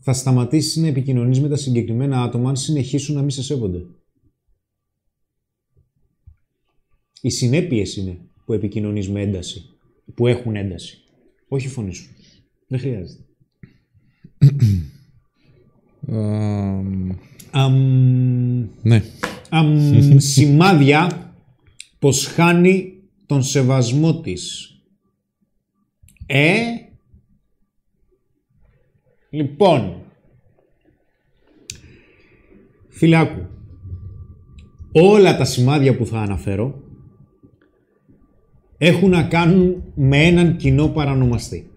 [0.00, 3.84] θα σταματήσεις να επικοινωνείς με τα συγκεκριμένα άτομα αν συνεχίσουν να μην σε σέβονται.
[7.20, 9.64] Οι συνέπειες είναι που επικοινωνείς με ένταση,
[10.14, 10.98] που έχουν ένταση.
[11.48, 12.10] Όχι η φωνή σου.
[12.68, 13.22] Δεν χρειάζεται.
[17.50, 19.02] Αμ, ναι.
[19.48, 21.21] αμ, σημάδια
[22.02, 24.70] πως χάνει τον σεβασμό της.
[26.26, 26.62] Ε,
[29.30, 30.02] λοιπόν,
[32.88, 33.46] φιλάκου,
[34.92, 36.82] όλα τα σημάδια που θα αναφέρω
[38.78, 41.70] έχουν να κάνουν με έναν κοινό παρανομαστή.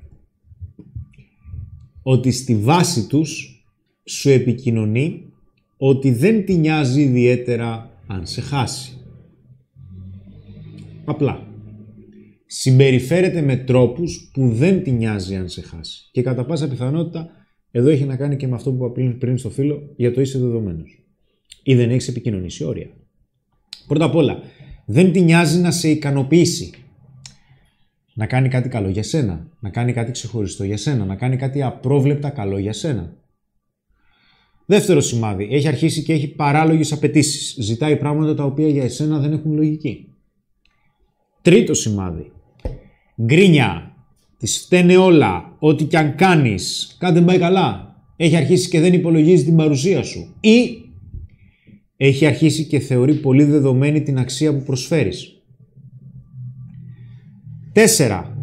[2.02, 3.64] Ότι στη βάση τους
[4.06, 5.34] σου επικοινωνεί
[5.78, 9.05] ότι δεν τη νοιάζει ιδιαίτερα αν σε χάσει.
[11.06, 11.48] Απλά.
[12.46, 16.10] Συμπεριφέρεται με τρόπους που δεν τη νοιάζει αν σε χάσει.
[16.12, 17.30] Και κατά πάσα πιθανότητα
[17.72, 20.22] εδώ έχει να κάνει και με αυτό που είπα πριν- πριν στο φίλο για το
[20.22, 21.04] είσαι δεδομένος.
[21.64, 22.90] Ή δεν έχεις επικοινωνήσει όρια.
[23.88, 24.40] Πρώτα απ' όλα,
[24.86, 26.74] δεν τη νοιάζει να σε ικανοποιήσει.
[28.14, 29.48] Να κάνει κάτι καλό για σένα.
[29.60, 31.06] Να κάνει κάτι ξεχωριστό για σένα.
[31.06, 33.18] Να κάνει κάτι απρόβλεπτα καλό για σένα.
[34.66, 35.48] Δεύτερο σημάδι.
[35.52, 37.56] Έχει αρχίσει και έχει παράλογες απαιτήσεις.
[37.60, 40.15] Ζητάει πράγματα τα οποία για εσένα δεν έχουν λογική.
[41.46, 42.32] Τρίτο σημάδι.
[43.22, 43.96] Γκρίνια.
[44.38, 45.56] Τη φταίνε όλα.
[45.60, 46.96] Ό,τι κι αν κάνεις.
[47.00, 47.96] Κάτι δεν πάει καλά.
[48.16, 50.36] Έχει αρχίσει και δεν υπολογίζει την παρουσία σου.
[50.40, 50.68] Ή
[51.98, 55.42] έχει αρχίσει και θεωρεί πολύ δεδομένη την αξία που προσφέρεις.
[57.72, 58.38] Τέσσερα.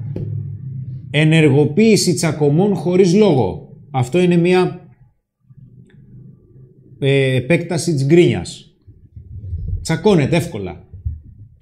[1.11, 3.77] Ενεργοποίηση τσακωμών χωρίς λόγο.
[3.91, 4.89] Αυτό είναι μια
[6.99, 8.77] ε, επέκταση της γκρίνιας.
[9.81, 10.91] Τσακώνεται εύκολα.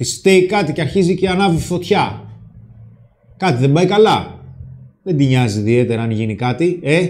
[0.00, 2.24] Τη στέει κάτι και αρχίζει και ανάβει φωτιά.
[3.36, 4.40] Κάτι δεν πάει καλά.
[5.02, 7.08] Δεν την νοιάζει ιδιαίτερα αν γίνει κάτι, ε.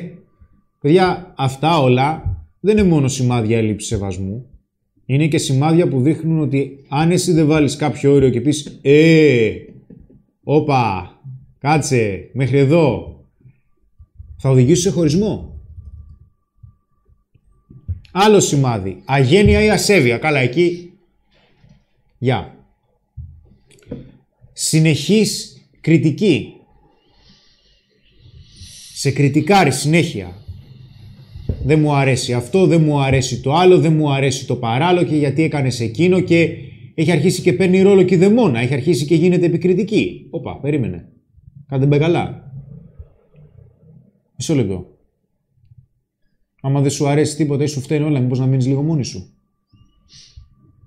[0.81, 2.23] Παιδιά, αυτά όλα
[2.61, 4.47] δεν είναι μόνο σημάδια έλλειψης σεβασμού.
[5.07, 9.51] Είναι και σημάδια που δείχνουν ότι αν εσύ δεν βάλεις κάποιο όριο και πεις «Ε,
[10.43, 11.11] όπα,
[11.59, 13.17] κάτσε, μέχρι εδώ»,
[14.37, 15.61] θα οδηγήσει σε χωρισμό.
[18.13, 19.03] Άλλο σημάδι.
[19.05, 20.19] Αγένεια ή ασέβεια.
[20.19, 20.93] Καλά, εκεί.
[22.19, 22.55] Γεια.
[24.63, 26.53] Συνεχής κριτική.
[28.95, 30.37] Σε κριτικάρει συνέχεια.
[31.65, 35.17] δεν μου αρέσει αυτό, δεν μου αρέσει το άλλο, δεν μου αρέσει το παράλληλο και
[35.17, 36.49] γιατί έκανες εκείνο και
[36.95, 40.27] έχει αρχίσει και παίρνει ρόλο και η δαιμόνα, έχει αρχίσει και γίνεται επικριτική.
[40.31, 41.09] Όπα, περίμενε.
[41.67, 42.53] Κάντε μπε καλά.
[44.37, 44.87] Μισό λεπτό.
[46.61, 49.33] Άμα δεν σου αρέσει τίποτα ή σου φταίνει όλα, μήπως να μείνεις λίγο μόνη σου.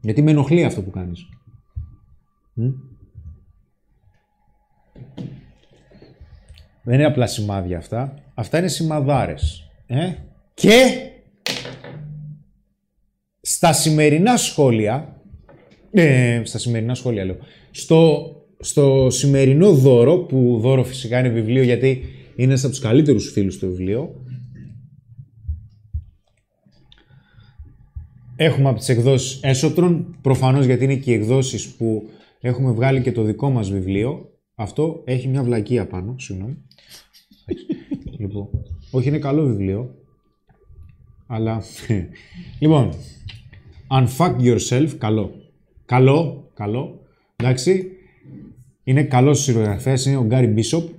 [0.02, 1.26] Γιατί με ενοχλεί αυτό που κάνεις.
[6.84, 8.14] Δεν είναι απλά σημάδια αυτά.
[8.34, 9.70] Αυτά είναι σημαδάρες.
[9.86, 10.14] Ε;
[10.54, 11.10] Και
[13.42, 15.22] στα σημερινά σχόλια,
[15.92, 17.38] ε, στα σημερινά σχόλια λέω,
[17.72, 22.04] στο, στο σημερινό δώρο, που δώρο φυσικά είναι βιβλίο γιατί
[22.36, 24.24] είναι ένας από τους καλύτερους φίλους του βιβλίο,
[28.36, 33.12] Έχουμε από τις εκδόσεις Έσοτρον, προφανώς γιατί είναι και οι εκδόσεις που έχουμε βγάλει και
[33.12, 34.30] το δικό μας βιβλίο.
[34.56, 36.58] Αυτό έχει μια βλακεία πάνω, συγγνώμη.
[38.18, 38.48] Λοιπόν,
[38.92, 39.96] όχι είναι καλό βιβλίο,
[41.28, 41.64] αλλά...
[42.60, 42.94] λοιπόν,
[43.90, 45.32] Unfuck Yourself, καλό.
[45.86, 47.00] Καλό, καλό,
[47.36, 47.88] εντάξει.
[48.84, 50.90] Είναι καλός συγγραφέας, είναι ο Γκάρι Μπίσοπ.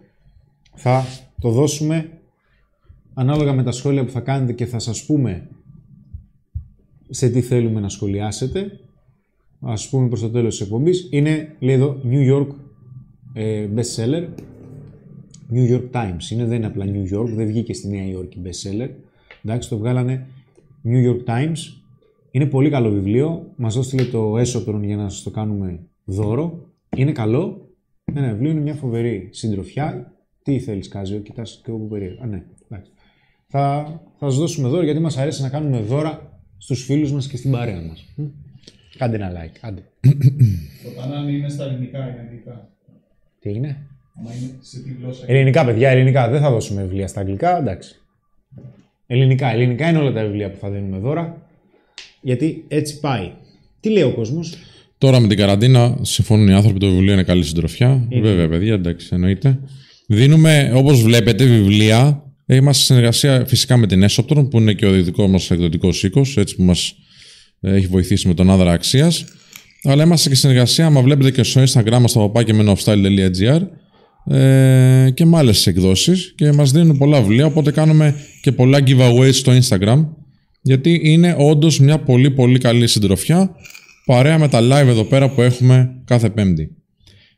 [0.74, 1.04] Θα
[1.40, 2.10] το δώσουμε
[3.14, 5.48] ανάλογα με τα σχόλια που θα κάνετε και θα σας πούμε
[7.08, 8.80] σε τι θέλουμε να σχολιάσετε.
[9.60, 11.08] Ας πούμε προς το τέλος της εκπομπής.
[11.10, 12.48] Είναι, λέει εδώ, New York
[13.32, 14.28] ε, best seller.
[15.52, 16.30] New York Times.
[16.30, 18.88] Είναι, δεν είναι απλά New York, δεν βγήκε στη Νέα Υόρκη best seller.
[19.44, 20.26] Εντάξει, το βγάλανε
[20.84, 21.58] New York Times.
[22.30, 23.52] Είναι πολύ καλό βιβλίο.
[23.56, 26.68] Μας δώστε το έσωπρον για να σας το κάνουμε δώρο.
[26.96, 27.68] Είναι καλό.
[28.04, 30.12] Ένα βιβλίο είναι μια φοβερή συντροφιά.
[30.42, 32.22] Τι θέλεις Κάζιο, κοιτάς και εγώ περίεργα.
[32.22, 32.90] Α, ναι, εντάξει.
[33.46, 33.84] Θα,
[34.18, 37.50] θα σας δώσουμε δώρο γιατί μας αρέσει να κάνουμε δώρα στους φίλους μας και στην
[37.50, 38.04] παρέα μας.
[38.16, 38.24] Μμ.
[38.98, 39.82] Κάντε ένα like, άντε.
[40.90, 42.68] Όταν αν είναι στα ελληνικά ή αγγλικά.
[43.40, 43.93] Τι έγινε; Άμα είναι
[44.60, 45.24] σε τι γλώσσα.
[45.26, 46.28] Ελληνικά, παιδιά, ελληνικά.
[46.28, 47.94] Δεν θα δώσουμε βιβλία στα αγγλικά, εντάξει.
[49.06, 51.42] Ελληνικά, ελληνικά είναι όλα τα βιβλία που θα δίνουμε δώρα.
[52.20, 53.32] Γιατί έτσι πάει.
[53.80, 54.54] Τι λέει ο κόσμος;
[54.98, 58.08] Τώρα με την καραντίνα συμφωνούν οι άνθρωποι, το βιβλίο είναι καλή συντροφιά.
[58.20, 59.58] Βέβαια, παιδιά, εντάξει, εννοείται.
[60.06, 62.22] Δίνουμε, όπως βλέπετε, βιβλία.
[62.46, 66.36] Είμαστε σε συνεργασία φυσικά με την Έσοπτρον, που είναι και ο δικό μας εκδοτικός οίκος,
[66.36, 66.94] έτσι που μας
[67.60, 69.24] έχει βοηθήσει με τον άδρα αξίας.
[69.82, 72.54] Αλλά είμαστε και σε συνεργασία, άμα βλέπετε και στο Instagram μας, στο παπάκια
[74.26, 76.32] ε, και με άλλες εκδόσεις.
[76.36, 80.06] Και μας δίνουν πολλά βιβλία, οπότε κάνουμε και πολλά giveaways στο Instagram.
[80.62, 83.56] Γιατί είναι όντως μια πολύ πολύ καλή συντροφιά
[84.04, 86.76] παρέα με τα live εδώ πέρα που έχουμε κάθε Πέμπτη.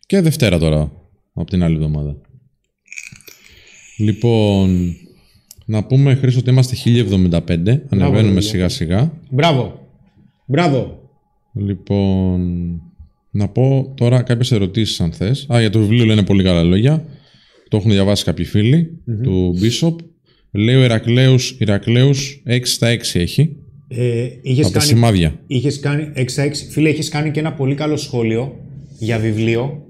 [0.07, 0.93] Και Δευτέρα τώρα,
[1.35, 2.17] από την άλλη εβδομάδα.
[3.99, 4.97] Λοιπόν,
[5.65, 8.41] να πούμε Χρήστο ότι είμαστε 1075, ανεβαίνουμε παιδιά.
[8.41, 9.13] σιγά σιγά.
[9.31, 9.89] Μπράβο.
[10.47, 11.01] Μπράβο.
[11.53, 12.81] Λοιπόν,
[13.37, 15.47] να πω τώρα κάποιες ερωτήσεις αν θες.
[15.55, 17.05] Α, για το βιβλίο λένε πολύ καλά λόγια.
[17.69, 19.95] Το έχουν διαβάσει κάποιοι φίλοι του Bishop.
[20.51, 23.57] Λέει ο Ηρακλέους, Ηρακλέους 6 στα 6 έχει.
[23.89, 25.41] Ε, είχες Από τα κάνει, σημάδια.
[25.47, 26.51] είχες κάνει 6 6.
[26.71, 28.55] Φίλε, είχες κάνει και ένα πολύ καλό σχόλιο
[28.99, 29.81] για βιβλίο.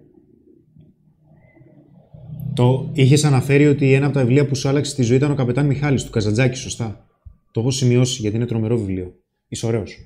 [2.55, 5.35] Το είχες αναφέρει ότι ένα από τα βιβλία που σου άλλαξε τη ζωή ήταν ο
[5.35, 7.07] Καπετάν Μιχάλης του Καζαντζάκη, σωστά;
[7.53, 9.15] Το έχω σημειώσει γιατί είναι τρομερό βιβλίο.
[9.49, 9.97] Είσαι ωραίος.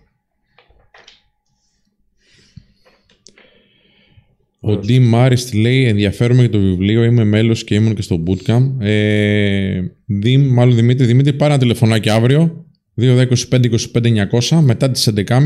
[4.60, 8.70] Ο Ντι Μάριστ λέει ενδιαφέρομαι για το βιβλίο, είμαι μέλος και ήμουν και στο bootcamp.
[8.78, 12.66] Ε, Δη, μάλλον Δημήτρη, Δημήτρη, πάρε ένα τηλεφωνάκι αύριο,
[13.00, 15.42] 2-10-25-25-900, μετά τις 11.30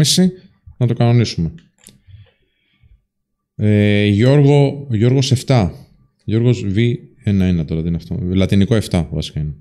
[0.77, 1.53] να το κανονίσουμε.
[3.57, 5.71] Ε, Γιώργο, Γιώργος 7.
[6.25, 8.19] Γιώργος V11 τώρα, τι είναι αυτό.
[8.23, 9.55] Λατινικό 7 βασικά είναι.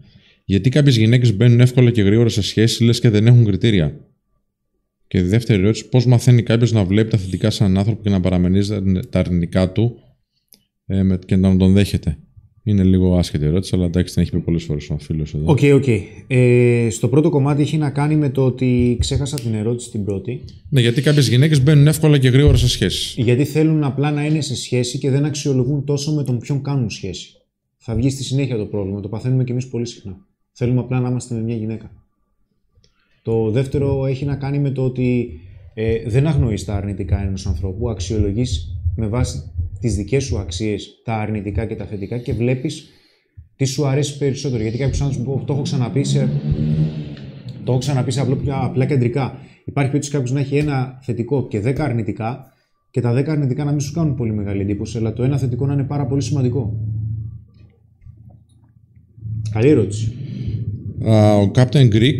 [0.46, 4.00] Γιατί κάποιες γυναίκες μπαίνουν εύκολα και γρήγορα σε σχέσεις, λες και δεν έχουν κριτήρια.
[5.14, 8.10] Και η δεύτερη ερώτηση, πώς μαθαίνει κάποιος να βλέπει τα θετικά σε έναν άνθρωπο και
[8.10, 9.96] να παραμερίζει τα αρνητικά του
[10.86, 12.18] ε, με- και να τον δέχεται;
[12.64, 15.52] Είναι λίγο άσχετη ερώτηση, αλλά εντάξει, την έχει πει πολλές φορές ο φίλος εδώ.
[15.52, 15.86] OK, OK.
[16.28, 20.42] Ε, στο πρώτο κομμάτι έχει να κάνει με το ότι ξέχασα την ερώτηση την πρώτη.
[20.70, 23.16] Ναι, γιατί κάποιες γυναίκες μπαίνουν εύκολα και γρήγορα σε σχέσεις.
[23.18, 26.90] Γιατί θέλουν απλά να είναι σε σχέση και δεν αξιολογούν τόσο με τον ποιον κάνουν
[26.90, 27.30] σχέση.
[27.78, 29.00] Θα βγει στη συνέχεια το πρόβλημα.
[29.02, 30.18] Το παθαίνουμε κι εμείς πολύ συχνά.
[30.52, 31.92] Θέλουμε απλά να είμαστε με μια γυναίκα.
[33.24, 35.30] Το δεύτερο έχει να κάνει με το ότι
[35.74, 37.90] ε, δεν αγνοείς τα αρνητικά ενός ανθρώπου.
[37.90, 42.90] Αξιολογείς με βάση τις δικές σου αξίες τα αρνητικά και τα θετικά και βλέπεις
[43.56, 44.62] τι σου αρέσει περισσότερο.
[44.62, 46.30] Γιατί κάποιο άνθρωπος, το έχω ξαναπεί σε
[47.64, 49.38] το έχω ξαναπεί σε απλό, πια- απλά κεντρικά.
[49.66, 52.46] Υπάρχει περίπτωση κάποιος να έχει ένα θετικό και 10 αρνητικά
[52.92, 55.66] και τα 10 αρνητικά να μην σου κάνουν πολύ μεγάλη εντύπωση, αλλά το ένα θετικό
[55.66, 56.80] να είναι πάρα πολύ σημαντικό.
[59.52, 60.14] Καλή ερώτηση.
[61.08, 62.20] Α, ο Captain Greek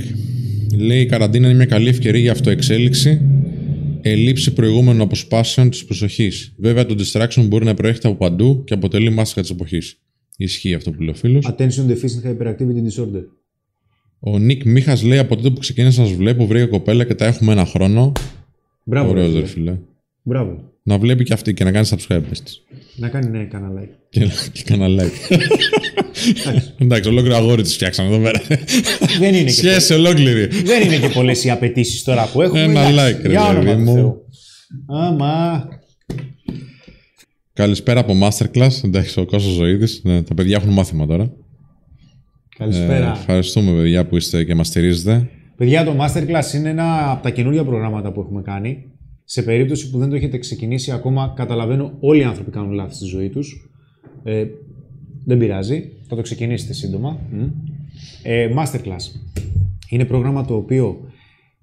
[0.78, 3.22] λέει: Η καραντίνα είναι μια καλή ευκαιρία για αυτοεξέλιξη,
[4.02, 6.54] ελήψη προηγούμενων αποσπάσεων της προσοχής.
[6.58, 9.98] Βέβαια, το distraction μπορεί να προέρχεται από παντού και αποτελεί μάσκα της εποχής.
[10.38, 11.48] Ισχύει αυτό που λέει ο φίλος.
[11.50, 13.24] Attention Deficit Hyperactivity Disorder.
[14.20, 17.26] Ο Νίκ Μίχας λέει από τότε που ξεκίνησα να σας βλέπω, βρήκα κοπέλα και τα
[17.26, 18.12] έχουμε ένα χρόνο.
[18.84, 19.10] Μπράβο.
[19.10, 19.78] Ωραίο, ρε φίλε.
[20.26, 20.44] Ρε φίλε.
[20.44, 20.72] Μπράβο.
[20.84, 22.62] Να βλέπει και αυτή και να κάνει subscribe πες της.
[22.96, 23.90] Να κάνει ναι, κανένα like.
[24.10, 25.38] Και, και κανένα like.
[26.78, 28.42] Εντάξει, ολόκληρο αγόρι τη φτιάξαμε εδώ πέρα.
[29.20, 30.46] Δεν είναι και Σχέση ολόκληρη.
[30.48, 32.62] Δεν είναι και πολλές οι απαιτήσεις τώρα που έχουμε.
[32.62, 33.94] Ένα εντάξει, like, ρε Για όνομα παιδί του μου.
[33.94, 34.16] Θεού.
[34.88, 35.64] Άμα.
[37.54, 38.84] Καλησπέρα από Masterclass.
[38.84, 40.02] Εντάξει, ο Κώστας Ζωήδης.
[40.04, 41.24] Ναι, τα παιδιά έχουν μάθημα τώρα.
[41.24, 41.30] Ε,
[42.58, 43.12] Καλησπέρα.
[43.12, 45.30] ευχαριστούμε, παιδιά, που είστε και μας στηρίζετε.
[45.58, 48.84] Παιδιά, το Masterclass είναι ένα από τα καινούργια προγράμματα που έχουμε κάνει.
[49.26, 53.06] Σε περίπτωση που δεν το έχετε ξεκινήσει ακόμα, καταλαβαίνω όλοι οι άνθρωποι κάνουν λάθη στη
[53.06, 53.70] ζωή τους.
[54.24, 54.46] Ε,
[55.26, 57.20] δεν πειράζει, θα το ξεκινήσετε σύντομα.
[57.32, 57.44] Μμ.
[58.24, 59.20] Ε, Masterclass.
[59.90, 61.12] Είναι πρόγραμμα το οποίο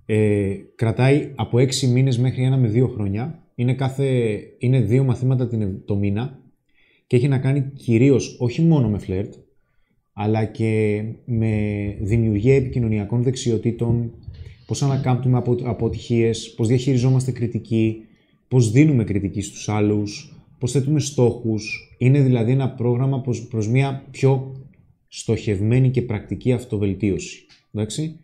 [0.07, 3.43] ε, κρατάει από 6 μήνες μέχρι ένα με δύο χρόνια.
[3.55, 6.39] Είναι, κάθε, είναι δύο μαθήματα την, το μήνα
[7.07, 9.35] και έχει να κάνει κυρίως όχι μόνο με φλερτ,
[10.13, 11.53] αλλά και με
[12.01, 14.13] δημιουργία επικοινωνιακών δεξιοτήτων,
[14.71, 18.05] πώς ανακάμπτουμε από αποτυχίες, πώς διαχειριζόμαστε κριτική,
[18.49, 21.95] πώς δίνουμε κριτική στους άλλους, πώς θέτουμε στόχους.
[21.99, 24.57] Είναι δηλαδή ένα πρόγραμμα προς, προς μια πιο
[25.09, 27.47] στοχευμένη και πρακτική αυτοβελτίωση.
[27.73, 28.21] Εντάξει;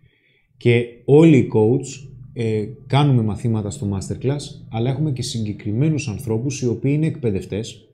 [0.57, 6.67] Και όλοι οι coach ε, κάνουμε μαθήματα στο masterclass, αλλά έχουμε και συγκεκριμένους ανθρώπους οι
[6.67, 7.89] οποίοι είναι εκπαιδευτές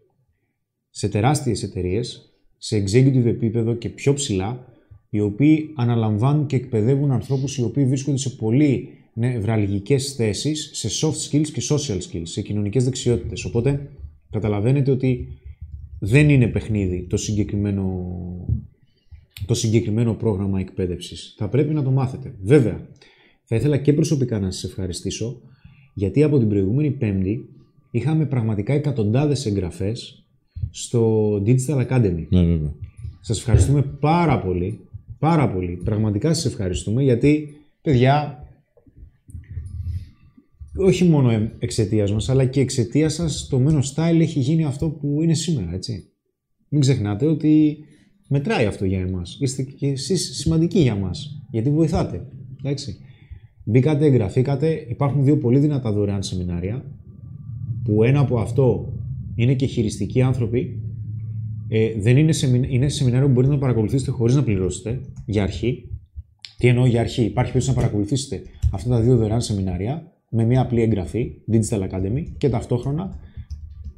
[0.90, 4.71] σε τεράστιες εταιρείες, σε executive επίπεδο και πιο ψηλά,
[5.14, 11.30] οι οποίοι αναλαμβάνουν και εκπαιδεύουν ανθρώπους οι οποίοι βρίσκονται σε πολύ νευραλγικές θέσεις, σε soft
[11.30, 13.44] skills και social skills, σε κοινωνικές δεξιότητες.
[13.44, 13.90] Οπότε
[14.30, 15.28] καταλαβαίνετε ότι
[15.98, 18.06] δεν είναι παιχνίδι το συγκεκριμένο,
[19.46, 21.34] το συγκεκριμένο πρόγραμμα εκπαίδευσης.
[21.38, 22.34] Θα πρέπει να το μάθετε.
[22.42, 22.88] Βέβαια,
[23.44, 25.40] θα ήθελα και προσωπικά να σας ευχαριστήσω,
[25.94, 27.48] γιατί από την προηγούμενη Πέμπτη
[27.90, 30.26] είχαμε πραγματικά εκατοντάδες εγγραφές
[30.70, 32.26] στο Digital Academy.
[32.28, 32.74] Ναι, βέβαια.
[33.20, 34.80] Σας ευχαριστούμε πάρα πολύ,
[35.22, 35.80] πάρα πολύ.
[35.84, 37.48] Πραγματικά σας ευχαριστούμε γιατί,
[37.82, 38.44] παιδιά,
[40.76, 45.22] όχι μόνο εξαιτίας μας, αλλά και εξαιτίας σας το Meno Style έχει γίνει αυτό που
[45.22, 46.10] είναι σήμερα, έτσι.
[46.68, 47.78] Μην ξεχνάτε ότι
[48.28, 49.38] μετράει αυτό για εμάς.
[49.40, 52.26] Είστε και εσείς σημαντικοί για μας, γιατί βοηθάτε,
[52.58, 52.96] εντάξει.
[53.64, 56.84] Μπήκατε, εγγραφήκατε, υπάρχουν δύο πολύ δυνατά δωρεάν σεμινάρια,
[57.84, 58.92] που ένα από αυτό
[59.34, 60.82] είναι και χειριστικοί άνθρωποι
[61.74, 62.66] ε, δεν είναι, σεμι...
[62.68, 65.88] είναι σεμινάριο που μπορείτε να παρακολουθήσετε χωρίς να πληρώσετε για αρχή.
[66.58, 68.42] Τι εννοώ για αρχή, υπάρχει περίπτωση να παρακολουθήσετε
[68.72, 73.18] αυτά τα δύο δωρεάν σεμινάρια με μια απλή εγγραφή, Digital Academy, και ταυτόχρονα,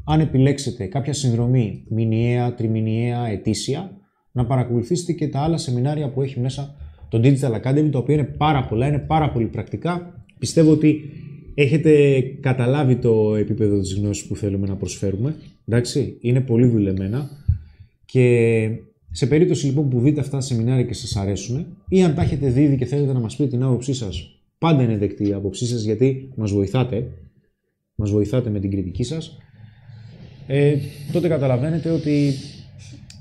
[0.05, 3.91] αν επιλέξετε κάποια συνδρομή μηνιαία, τριμηνιαία, ετήσια,
[4.33, 6.75] να παρακολουθήσετε και τα άλλα σεμινάρια που έχει μέσα
[7.09, 10.25] το Digital Academy, τα οποία είναι πάρα πολλά, είναι πάρα πολύ πρακτικά.
[10.39, 11.01] Πιστεύω ότι
[11.55, 15.37] έχετε καταλάβει το επίπεδο της γνώσης που θέλουμε να προσφέρουμε.
[15.67, 17.43] Εντάξει, είναι πολύ δουλεμένα.
[18.15, 18.71] Και
[19.11, 22.49] σε περίπτωση λοιπόν που δείτε αυτά τα σεμινάρια και σας αρέσουν ή αν τα έχετε
[22.49, 25.67] δει ήδη και θέλετε να μας πείτε την άποψή σας, πάντα είναι δεκτή η άποψή
[25.67, 27.07] σας γιατί μας βοηθάτε,
[27.95, 29.39] μας βοηθάτε με την κριτική σας,
[30.47, 30.77] ε,
[31.13, 32.35] τότε καταλαβαίνετε ότι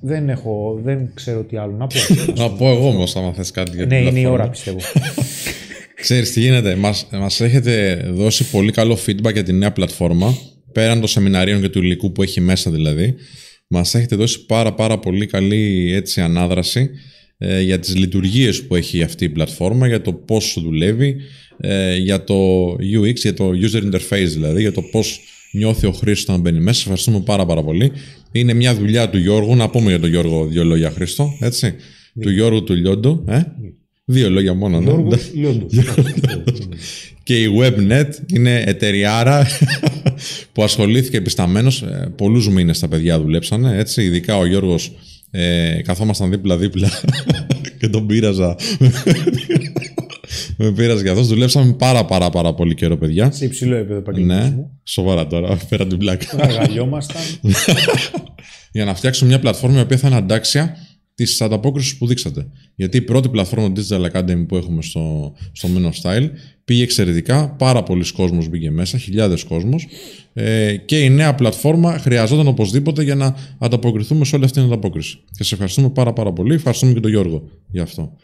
[0.01, 1.95] δεν έχω, δεν ξέρω τι άλλο να πω.
[2.41, 4.43] Να πω εγώ όμως, άμα θες κάτι για την ναι, είναι η πλατφόρμα.
[4.43, 4.77] ώρα πιστεύω.
[6.01, 10.37] Ξέρεις τι γίνεται, μας, μας έχετε δώσει πολύ καλό feedback για τη νέα πλατφόρμα,
[10.71, 13.15] πέραν των σεμιναρίων και του υλικού που έχει μέσα δηλαδή.
[13.75, 16.89] Μας έχετε δώσει πάρα πάρα πολύ καλή έτσι, ανάδραση
[17.37, 21.15] ε, για τις λειτουργίες που έχει αυτή η πλατφόρμα, για το πώς δουλεύει,
[21.57, 25.19] ε, για το UX, για το user interface δηλαδή, για το πώς
[25.51, 26.73] νιώθει ο χρήστης όταν μπαίνει μέσα.
[26.73, 27.91] Σας ευχαριστούμε πάρα πάρα πολύ.
[28.31, 31.75] Είναι μια δουλειά του Γιώργου, να πούμε για τον Γιώργο δύο λόγια Χρήστο, έτσι.
[32.21, 33.41] Του Γιώργου του Λιόντου, ε;
[34.05, 34.85] Δύο λόγια μόνο, ναι.
[34.85, 35.73] Γιώργος Λιόντος.
[37.23, 39.47] Και η WebNet είναι εταιριάρα
[40.53, 41.81] που ασχολήθηκε επισταμένος.
[41.81, 44.03] Ε, πολλούς μήνες τα παιδιά δουλέψανε, έτσι.
[44.03, 44.91] Ειδικά ο Γιώργος
[45.31, 46.89] ε, καθόμασταν δίπλα-δίπλα
[47.79, 48.55] και τον πείραζα.
[50.57, 51.27] Με πείραζε και αυτός.
[51.27, 53.31] Δουλέψαμε πάρα πάρα πάρα πολύ καιρό, παιδιά.
[53.31, 54.79] Σε υψηλό επίπεδο Ναι, επαγγελματισμού.
[54.83, 56.25] σοβαρά τώρα, πέρα την πλάκα.
[56.39, 57.21] Αγαλιόμασταν.
[58.71, 60.75] για να φτιάξουμε μια πλατφόρμα η οποία θα είναι αντάξια
[61.15, 62.47] της ανταπόκρισης που δείξατε.
[62.75, 66.29] Γιατί η πρώτη πλατφόρμα Digital Academy που έχουμε στο, στο Men of Style
[66.65, 67.49] πήγε εξαιρετικά.
[67.49, 69.87] Πάρα πολλοί κόσμος μπήκε μέσα, χιλιάδες κόσμος.
[70.33, 75.17] Ε, και η νέα πλατφόρμα χρειαζόταν οπωσδήποτε για να ανταποκριθούμε σε όλη αυτή την ανταπόκριση.
[75.37, 76.53] Και σε ευχαριστούμε πάρα πάρα πολύ.
[76.53, 78.17] Ευχαριστούμε και τον Γιώργο για αυτό.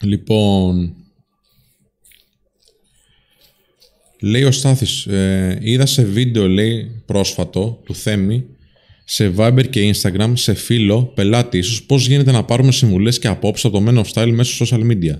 [0.00, 0.94] Λοιπόν,
[4.20, 8.44] Λέει ο Στάθης, ε, είδα σε βίντεο, λέει, πρόσφατο, του Θέμη,
[9.10, 13.64] σε Viber και Instagram, σε φίλο, πελάτη ίσως, πώς γίνεται να πάρουμε συμβουλές και απόψεις
[13.64, 15.14] από το Men of Style μέσω social media.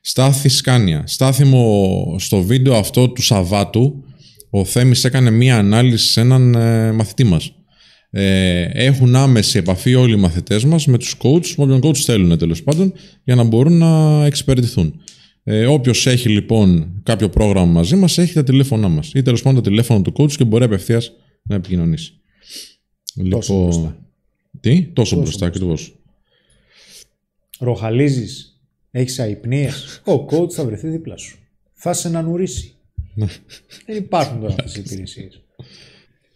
[0.00, 1.02] Στάθη Σκάνια.
[1.06, 4.04] Στάθη μου, στο βίντεο αυτό του Σαββάτου,
[4.50, 7.52] ο Θέμης έκανε μία ανάλυση σε έναν ε, μαθητή μας.
[8.10, 12.38] ε, έχουν άμεση επαφή όλοι οι μαθητές μας με τους coach, με όποιον coach θέλουν
[12.38, 12.92] τέλος πάντων,
[13.24, 15.00] για να μπορούν να εξυπηρετηθούν.
[15.44, 19.62] Ε, Όποιος έχει λοιπόν κάποιο πρόγραμμα μαζί μας, έχει τα τηλέφωνά μας ή τέλος πάντων
[19.62, 21.12] το τηλέφωνο του coach και μπορεί απευθείας
[21.42, 22.12] να επικοινωνήσει.
[23.30, 23.98] Τόσο λοιπόν, μπροστά.
[24.60, 25.96] Τι, τόσο, Τόσο μπροστά ακριβώς.
[27.58, 28.60] Ροχαλίζεις,
[28.90, 31.38] έχεις αϊπνίες, ο coach θα βρεθεί δίπλα σου.
[31.74, 32.74] Θα σε ανανουρίσει.
[33.14, 33.26] Ναι.
[33.86, 35.40] Δεν υπάρχουν τώρα αυτές οι υπηρεσίες.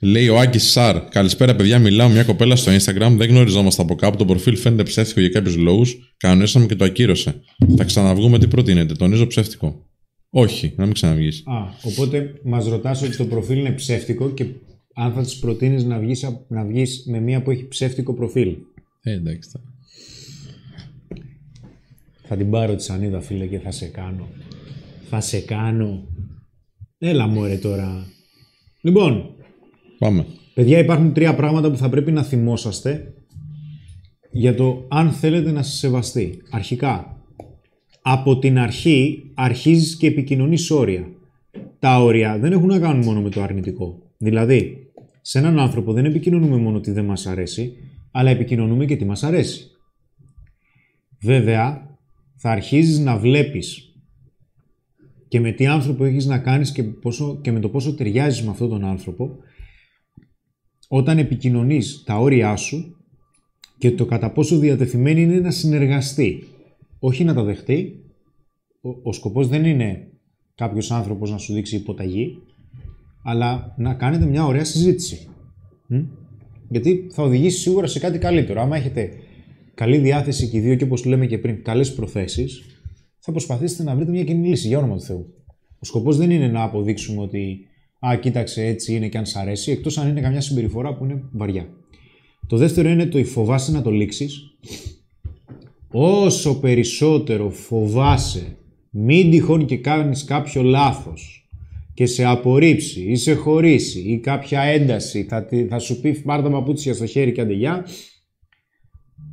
[0.02, 1.08] Λέει ο Άκης Σαρ.
[1.08, 1.78] Καλησπέρα, παιδιά.
[1.78, 3.14] Μιλάω με μια κοπέλα στο Instagram.
[3.16, 4.16] Δεν γνωριζόμαστε από κάπου.
[4.16, 6.14] Το προφίλ φαίνεται ψεύτικο για κάποιους λόγους.
[6.16, 7.40] Κανονίσαμε και το ακύρωσε.
[7.76, 8.38] Θα ξαναβγούμε.
[8.38, 9.86] Τι προτείνετε; Τονίζω ψεύτικο.
[10.30, 11.42] Όχι, να μην ξαναβγείς.
[11.46, 14.44] Α, οπότε μας ρωτάς ότι το προφίλ είναι ψεύτικο και
[15.00, 18.56] αν θα της προτείνεις να βγεις, α- να βγεις με μία που έχει ψεύτικο προφίλ.
[19.02, 19.50] Ε, εντάξει.
[19.52, 19.66] τώρα.
[22.22, 24.28] Θα την πάρω τη σανίδα, φίλε, και θα σε κάνω.
[25.08, 26.08] Θα σε κάνω.
[26.98, 28.06] Έλα μωρέ τώρα.
[28.80, 29.34] Λοιπόν,
[29.98, 30.26] Πάμε.
[30.54, 33.14] παιδιά υπάρχουν τρία πράγματα που θα πρέπει να θυμόσαστε
[34.30, 36.38] για το αν θέλετε να σας σεβαστεί.
[36.50, 37.22] Αρχικά,
[38.02, 41.08] από την αρχή αρχίζεις και επικοινωνείς όρια.
[41.78, 43.98] Τα όρια δεν έχουν να κάνουν μόνο με το αρνητικό.
[44.18, 44.89] Δηλαδή,
[45.30, 47.76] σε έναν άνθρωπο δεν επικοινωνούμε μόνο ότι δεν μας αρέσει,
[48.10, 49.70] αλλά επικοινωνούμε και τι μας αρέσει.
[51.22, 51.96] Βέβαια,
[52.36, 53.94] θα αρχίζεις να βλέπεις
[55.28, 58.50] και με τι άνθρωπο έχεις να κάνεις και, πόσο, και με το πόσο ταιριάζεις με
[58.50, 59.36] αυτόν τον άνθρωπο,
[60.88, 62.96] όταν επικοινωνείς τα όρια σου
[63.78, 66.44] και το κατά πόσο διατεθειμένη είναι να συνεργαστεί.
[66.98, 68.04] Όχι να τα δεχτεί.
[68.80, 70.12] Ο, ο σκοπός δεν είναι
[70.54, 72.38] κάποιος άνθρωπος να σου δείξει υποταγή,
[73.22, 75.28] αλλά να κάνετε μια ωραία συζήτηση.
[75.86, 76.02] Μμ;
[76.68, 78.60] Γιατί θα οδηγήσει σίγουρα σε κάτι καλύτερο.
[78.60, 79.10] Άμα έχετε
[79.74, 82.62] καλή διάθεση και οι δύο και όπως λέμε και πριν καλές προθέσεις,
[83.18, 85.34] θα προσπαθήσετε να βρείτε μια κοινή λύση, για όνομα του Θεού.
[85.78, 87.66] Ο σκοπός δεν είναι να αποδείξουμε ότι
[87.98, 91.22] «Α, κοίταξε, έτσι είναι και αν σ' αρέσει», εκτός αν είναι καμιά συμπεριφορά που είναι
[91.32, 91.68] βαριά.
[92.46, 94.56] Το δεύτερο είναι το φοβάσαι να το λήξεις.
[95.90, 98.56] Όσο περισσότερο φοβάσαι,
[98.90, 101.39] μην τυχόν και κάνεις κάποιο λάθος
[102.00, 106.42] και σε απορρίψει ή σε χωρίσει ή κάποια ένταση, θα, τη- θα σου πει πάρ'
[106.42, 107.86] τα παπούτσια στο χέρι και αντεγιά,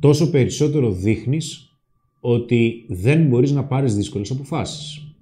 [0.00, 1.78] τόσο περισσότερο δείχνεις
[2.20, 5.14] ότι δεν μπορείς να πάρεις δύσκολες αποφάσεις.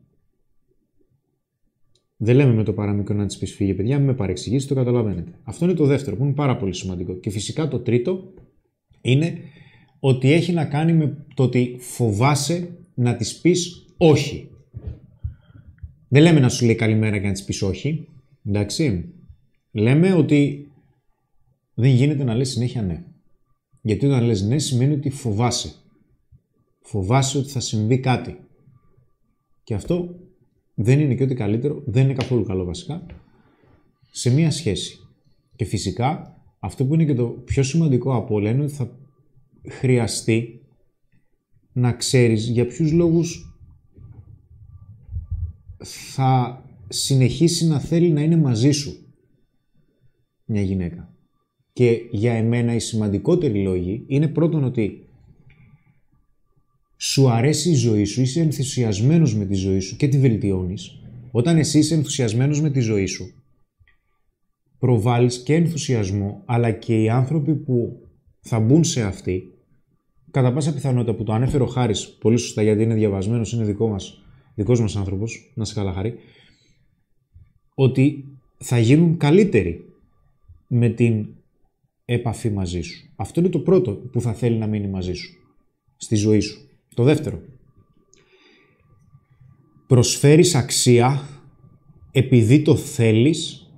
[2.16, 5.39] Δεν λέμε με το παραμικρό να της πεις φύγε, παιδιά, μην με παρεξηγήσεις, το καταλαβαίνετε.
[5.43, 7.14] Αυτό είναι το δεύτερο που είναι πάρα πολύ σημαντικό.
[7.14, 8.32] Και φυσικά το τρίτο
[9.01, 9.39] είναι
[10.01, 14.51] ότι έχει να κάνει με το ότι φοβάσαι να της πεις όχι.
[16.08, 18.08] Δεν λέμε να σου λέει καλημέρα και να της πεις όχι.
[18.44, 19.14] Εντάξει.
[19.72, 20.70] Λέμε ότι
[21.74, 23.04] δεν γίνεται να λες συνέχεια ναι.
[23.82, 25.74] Γιατί όταν λες ναι σημαίνει ότι φοβάσαι.
[26.80, 28.36] Φοβάσαι ότι θα συμβεί κάτι.
[29.62, 30.16] Και αυτό
[30.74, 33.06] δεν είναι και ό,τι καλύτερο, δεν είναι καθόλου καλό βασικά,
[34.10, 34.98] σε μία σχέση.
[35.56, 38.98] Και φυσικά, αυτό που είναι και το πιο σημαντικό από όλα είναι ότι θα
[39.68, 40.60] χρειαστεί
[41.72, 43.55] να ξέρεις για ποιους λόγους
[45.78, 49.06] θα συνεχίσει να θέλει να είναι μαζί σου
[50.44, 51.14] μια γυναίκα.
[51.72, 55.08] Και για εμένα οι σημαντικότεροι λόγοι είναι πρώτον ότι
[56.96, 61.00] σου αρέσει η ζωή σου, είσαι ενθουσιασμένος με τη ζωή σου και τη βελτιώνεις.
[61.30, 63.34] Όταν εσύ είσαι ενθουσιασμένος με τη ζωή σου,
[64.78, 68.06] προβάλλεις και ενθουσιασμό, αλλά και οι άνθρωποι που
[68.40, 69.42] θα μπουν σε αυτή,
[70.30, 73.88] κατά πάσα πιθανότητα που το ανέφερε ο Χάρης, πολύ σωστά γιατί είναι διαβασμένος, είναι δικό
[73.88, 74.25] μας,
[74.56, 76.14] δικός μας άνθρωπος, να σε καλά Χάρη,
[77.74, 78.24] ότι
[78.58, 79.84] θα γίνουν καλύτεροι
[80.66, 81.26] με την
[82.04, 83.12] επαφή μαζί σου.
[83.16, 85.32] Αυτό είναι το πρώτο που θα θέλει να μείνει μαζί σου,
[85.96, 86.68] στη ζωή σου.
[86.94, 87.40] Το δεύτερο.
[89.86, 91.28] Προσφέρεις αξία
[92.12, 93.70] επειδή το θέλεις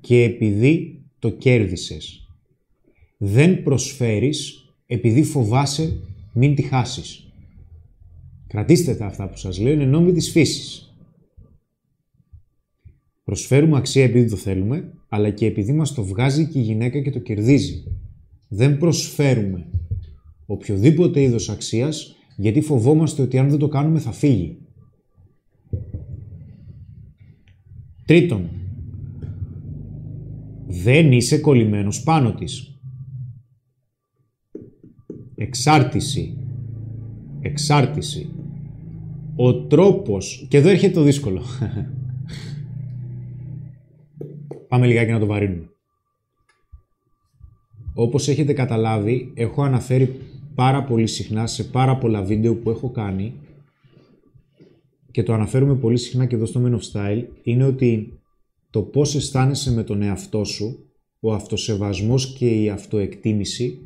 [0.00, 2.28] και επειδή το κέρδισες.
[3.18, 6.00] Δεν προσφέρεις επειδή φοβάσαι
[6.32, 7.21] μην τη χάσεις.
[8.52, 10.94] Κρατήστε τα αυτά που σας λέω, είναι νόμοι της φύσης.
[13.24, 17.10] Προσφέρουμε αξία επειδή το θέλουμε, αλλά και επειδή μας το βγάζει και η γυναίκα και
[17.10, 17.84] το κερδίζει.
[18.48, 19.66] Δεν προσφέρουμε
[20.46, 24.58] οποιοδήποτε είδος αξίας, γιατί φοβόμαστε ότι αν δεν το κάνουμε θα φύγει.
[28.04, 28.48] Τρίτον,
[30.66, 32.80] δεν είσαι κολλημένος πάνω της.
[35.34, 36.36] Εξάρτηση.
[37.40, 38.26] Εξάρτηση.
[39.36, 40.46] Ο τρόπος...
[40.48, 41.42] Και εδώ έρχεται το δύσκολο.
[44.68, 45.66] Πάμε λιγάκι να το βαρύνουμε.
[47.94, 50.20] Όπως έχετε καταλάβει, έχω αναφέρει
[50.54, 53.34] πάρα πολύ συχνά σε πάρα πολλά βίντεο που έχω κάνει
[55.10, 58.18] και το αναφέρουμε πολύ συχνά και εδώ στο Men of Style, είναι ότι
[58.70, 60.78] το πώς αισθάνεσαι με τον εαυτό σου
[61.20, 63.78] ο αυτοσεβασμός και η αυτοεκτίμηση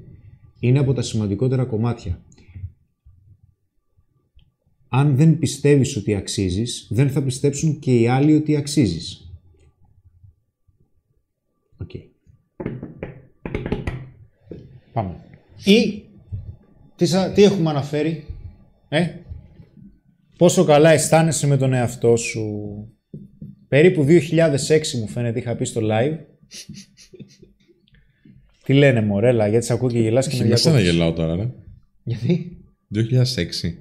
[0.60, 2.20] είναι από τα σημαντικότερα κομμάτια.
[4.96, 9.30] Αν δεν πιστεύεις ότι αξίζεις, δεν θα πιστέψουν και οι άλλοι ότι αξίζεις.
[11.76, 11.90] Οκ.
[14.92, 15.14] Πάμε.
[15.64, 16.02] Ή,
[16.96, 18.24] τι, σα- τι έχουμε αναφέρει,
[18.88, 19.08] ε;
[20.38, 22.42] Πόσο καλά αισθάνεσαι με τον εαυτό σου;
[23.68, 26.16] Περίπου 2006 μου φαίνεται είχα πει στο live.
[28.64, 30.98] τι λένε μωρέλα, γιατί σε ακούω και γελάς και με Και με σένα διακόπτεις.
[30.98, 31.50] γελάω τώρα, ρε.
[32.04, 32.56] Γιατί;
[32.94, 33.74] 2006.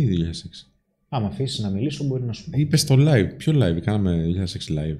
[0.00, 0.06] Ναι.
[0.06, 0.22] Τι
[0.64, 0.68] 2006.
[1.08, 2.58] Άμα αφήσεις να μιλήσω μπορεί να σου πω.
[2.58, 3.28] Είπες στο live.
[3.36, 4.96] Ποιο live, κάναμε 2006 live.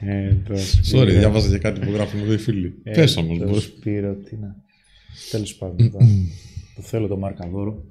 [0.00, 0.54] Ε, το
[0.92, 2.74] Sorry, διάβαζα για κάτι που γράφουν εδώ οι φίλοι.
[2.82, 3.62] Ε, Πες όμως, το μπορείς.
[3.62, 4.56] Σπύρο, τι να...
[5.30, 6.06] Τέλος πάντων, θα-
[6.74, 7.84] το θέλω το Μαρκαδόρο.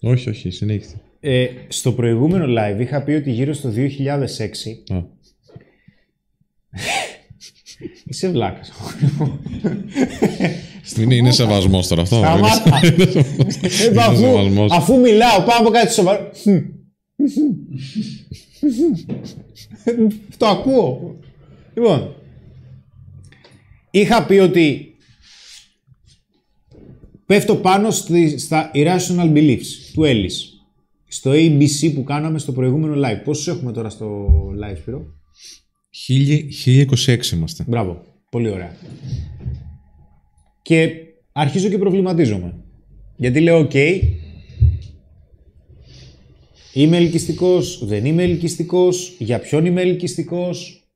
[0.00, 1.00] Όχι, όχι, συνέχισε.
[1.20, 5.02] Ε, στο προηγούμενο live είχα πει ότι γύρω στο 2006 Α,
[8.04, 8.72] είσαι βλάκας.
[10.98, 12.16] είναι, είναι σεβασμός τώρα αυτό.
[12.16, 12.80] Σταμάτα.
[12.86, 14.72] Είναι Ε, αφού, σεβασμός.
[14.72, 16.30] αφού μιλάω, πάω από κάτι σοβαρό.
[20.36, 21.16] Το ακούω.
[21.74, 22.14] Λοιπόν,
[23.90, 24.94] είχα πει ότι
[27.26, 30.50] πέφτω πάνω στη, στα irrational beliefs του Ellis.
[31.08, 33.20] Στο ABC που κάναμε στο προηγούμενο live.
[33.24, 34.26] Πόσους έχουμε τώρα στο
[34.64, 35.04] live, Σπύρο;
[37.06, 37.64] 1026 είμαστε.
[37.66, 38.02] Μπράβο.
[38.30, 38.76] Πολύ ωραία.
[40.66, 40.90] Και
[41.32, 42.64] αρχίζω και προβληματίζομαι.
[43.16, 43.74] Γιατί λέω, οκ,
[46.72, 50.88] είμαι ελκυστικός, δεν είμαι ελκυστικός, για ποιον είμαι ελκυστικός.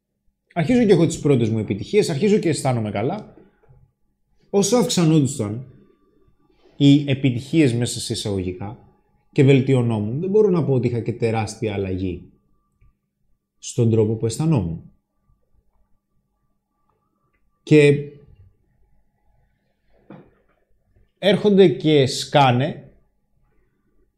[0.55, 3.35] Αρχίζω και έχω τις πρώτες μου επιτυχίες, αρχίζω και αισθάνομαι καλά.
[4.51, 5.67] Όσο αυξανόντουσαν
[6.77, 8.79] οι επιτυχίες μέσα σε εισαγωγικά
[9.33, 12.33] και βελτιωνόμουν, δεν μπορώ να πω ότι είχα και τεράστια αλλαγή
[13.59, 14.93] στον τρόπο που αισθανόμουν.
[17.63, 18.10] Και
[21.23, 22.91] έρχονται και σκάνε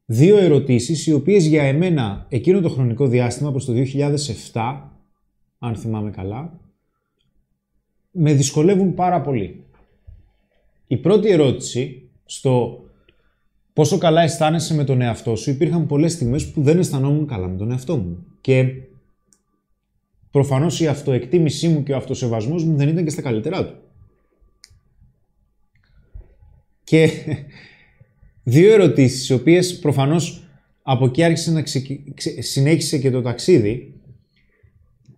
[0.05, 3.73] δύο ερωτήσεις οι οποίες για εμένα εκείνο το χρονικό διάστημα προς το
[4.53, 4.81] 2007
[5.59, 6.61] αν θυμάμαι καλά
[8.11, 9.65] με δυσκολεύουν πάρα πολύ.
[10.87, 12.85] Η πρώτη ερώτηση στο
[13.73, 17.57] πόσο καλά αισθάνεσαι με τον εαυτό σου υπήρχαν πολλές στιγμές που δεν αισθανόμουν καλά με
[17.57, 18.67] τον εαυτό μου και
[20.31, 23.82] προφανώς η αυτοεκτίμησή μου και ο αυτοσεβασμός μου δεν ήταν και στα καλύτερά του.
[26.93, 27.11] Και
[28.43, 30.49] δύο ερωτήσεις, οι οποίες προφανώς
[30.83, 32.13] από εκεί άρχισε να ξεκι...
[32.15, 34.01] ξε- συνέχισε και το ταξίδι,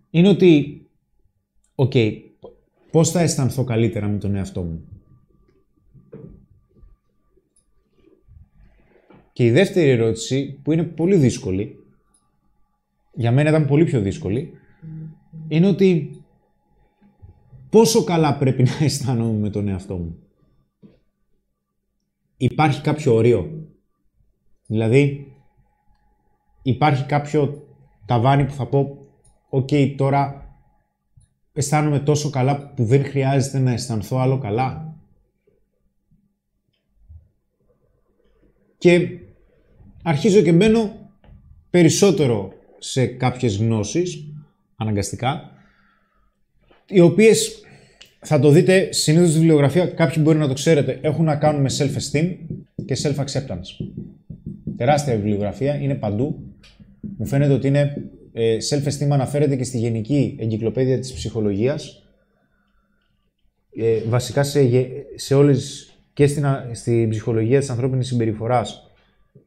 [0.09, 0.81] είναι ότι,
[1.75, 1.93] οκ,
[2.91, 4.85] πώς θα αισθανθώ καλύτερα με τον εαυτό μου.
[9.33, 11.75] Και η δεύτερη ερώτηση, που είναι πολύ δύσκολη,
[13.13, 14.51] για μένα ήταν πολύ πιο δύσκολη,
[15.47, 16.21] είναι ότι
[17.69, 20.19] πόσο καλά πρέπει να αισθάνομαι με τον εαυτό μου.
[22.37, 23.67] Υπάρχει κάποιο όριο.
[24.65, 25.33] Δηλαδή,
[26.61, 27.67] υπάρχει κάποιο
[28.05, 29.07] ταβάνι που θα πω
[29.49, 30.53] «OK, τώρα
[31.53, 34.95] αισθάνομαι τόσο καλά που δεν χρειάζεται να αισθανθώ άλλο καλά».
[38.77, 39.19] Και
[40.03, 41.09] αρχίζω και μπαίνω
[41.69, 44.33] περισσότερο σε κάποιες γνώσεις,
[44.75, 45.51] αναγκαστικά,
[46.87, 47.64] οι οποίες
[48.27, 51.69] θα το δείτε συνήθως στη βιβλιογραφία, κάποιοι μπορεί να το ξέρετε, έχουν να κάνουν με
[51.77, 52.35] self-esteem
[52.85, 53.85] και self-acceptance.
[54.77, 56.53] Τεράστια βιβλιογραφία, είναι παντού.
[57.17, 62.03] Μου φαίνεται ότι είναι ε, self-esteem αναφέρεται και στη γενική εγκυκλοπαίδεια της ψυχολογίας.
[63.77, 68.91] Ε, βασικά σε, γε- σε όλες και στην, α- στην ψυχολογία της ανθρώπινης συμπεριφοράς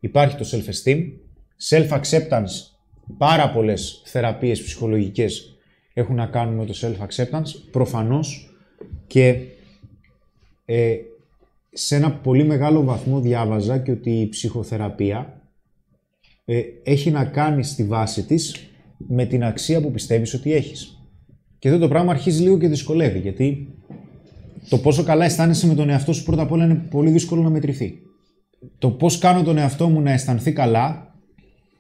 [0.00, 0.98] υπάρχει το self-esteem.
[1.68, 2.50] Self-acceptance,
[3.18, 5.58] πάρα πολλές θεραπείες ψυχολογικές
[5.94, 7.62] έχουν να κάνουν με το self-acceptance.
[7.70, 8.47] Προφανώς
[9.06, 9.40] και
[10.64, 10.96] ε,
[11.72, 15.42] σε ένα πολύ μεγάλο βαθμό διάβαζα και ότι η ψυχοθεραπεία
[16.44, 18.56] ε, έχει να κάνει στη βάση της
[18.96, 21.02] με την αξία που πιστεύεις ότι έχεις.
[21.58, 23.74] Και εδώ το πράγμα αρχίζει λίγο και δυσκολεύει, γιατί
[24.68, 27.50] το πόσο καλά αισθάνεσαι με τον εαυτό σου πρώτα απ' όλα είναι πολύ δύσκολο να
[27.50, 28.02] μετρηθεί.
[28.78, 31.14] Το πώς κάνω τον εαυτό μου να αισθανθεί καλά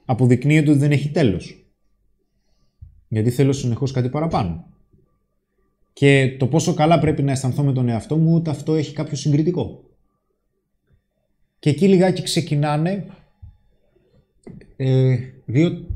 [0.04, 1.68] αποδεικνύεται ότι δεν έχει τέλος.
[3.08, 4.66] Γιατί θέλω συνεχώς κάτι παραπάνω.
[5.98, 9.16] Και το πόσο καλά πρέπει να αισθανθώ με τον εαυτό μου, ούτε αυτό έχει κάποιο
[9.16, 9.84] συγκριτικό.
[11.58, 13.06] Και εκεί λιγάκι ξεκινάνε
[14.76, 15.86] ε, δύο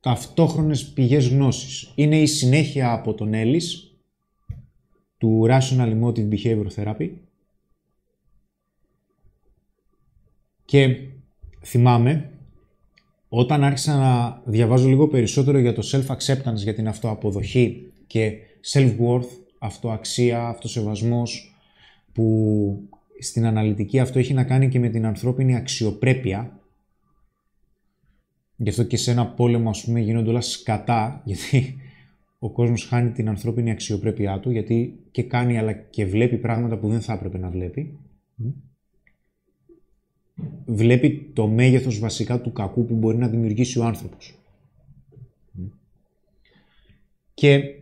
[0.00, 1.92] ταυτόχρονες πηγές γνώσης.
[1.94, 3.96] Είναι η συνέχεια από τον Έλλης,
[5.18, 7.10] του Rational Emotive Behavior Therapy.
[10.64, 10.96] Και
[11.64, 12.30] θυμάμαι
[13.28, 18.40] όταν άρχισα να διαβάζω λίγο περισσότερο για το self-acceptance, για την αυτοαποδοχή και
[18.72, 19.28] self-worth,
[19.58, 21.54] αυτοαξία, αυτοσεβασμός,
[22.12, 22.88] που
[23.18, 26.60] στην αναλυτική αυτό έχει να κάνει και με την ανθρώπινη αξιοπρέπεια.
[28.56, 31.76] Γι' αυτό και σε ένα πόλεμο, ας πούμε, γίνονται όλα σκατά, γιατί
[32.38, 36.88] ο κόσμος χάνει την ανθρώπινη αξιοπρέπειά του, γιατί και κάνει αλλά και βλέπει πράγματα που
[36.88, 37.98] δεν θα έπρεπε να βλέπει.
[40.66, 44.38] Βλέπει το μέγεθος βασικά του κακού που μπορεί να δημιουργήσει ο άνθρωπος.
[47.34, 47.75] Και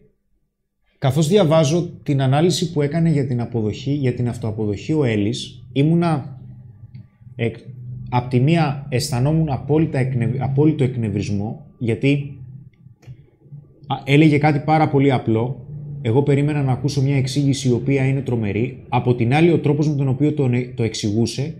[1.04, 6.40] καθώς διαβάζω την ανάλυση που έκανε για την αποδοχή, για την αυτοαποδοχή ο Έλλης, ήμουνα
[7.36, 7.56] εκ,
[8.08, 10.08] απ' τη μία αισθανόμουν απόλυτα
[10.38, 12.38] απόλυτο εκνευρισμό, γιατί
[14.04, 15.66] έλεγε κάτι πάρα πολύ απλό.
[16.02, 18.84] Εγώ περίμενα να ακούσω μια εξήγηση η οποία είναι τρομερή.
[18.88, 21.54] Από την άλλη, ο τρόπος με τον οποίο το, το εξηγούσε,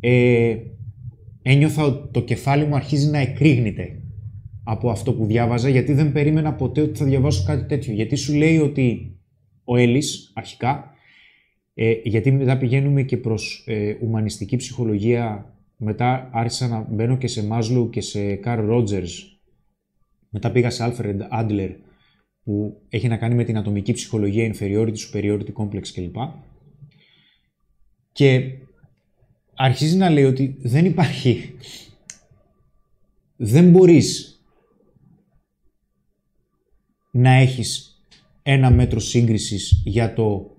[0.00, 0.56] ε,
[1.42, 3.98] ένιωθα ότι το κεφάλι μου αρχίζει να εκρήγνεται
[4.68, 7.92] από αυτό που διάβαζα, γιατί δεν περίμενα ποτέ ότι θα διαβάσω κάτι τέτοιο.
[7.92, 9.16] Γιατί σου λέει ότι
[9.64, 10.94] ο Έλλης, αρχικά,
[11.74, 17.46] ε, γιατί μετά πηγαίνουμε και προς ε, ουμανιστική ψυχολογία, μετά άρχισα να μπαίνω και σε
[17.46, 19.40] Μάσλου και σε Καρλ Ρότζερς,
[20.28, 21.70] μετά πήγα σε Alfred Adler,
[22.44, 26.16] που έχει να κάνει με την ατομική ψυχολογία, inferiority, superiority complex κλπ.
[28.12, 28.50] Και
[29.54, 31.54] αρχίζει να λέει ότι δεν υπάρχει,
[33.36, 34.35] δεν μπορείς
[37.16, 38.00] να έχεις
[38.42, 40.56] ένα μέτρο σύγκρισης για το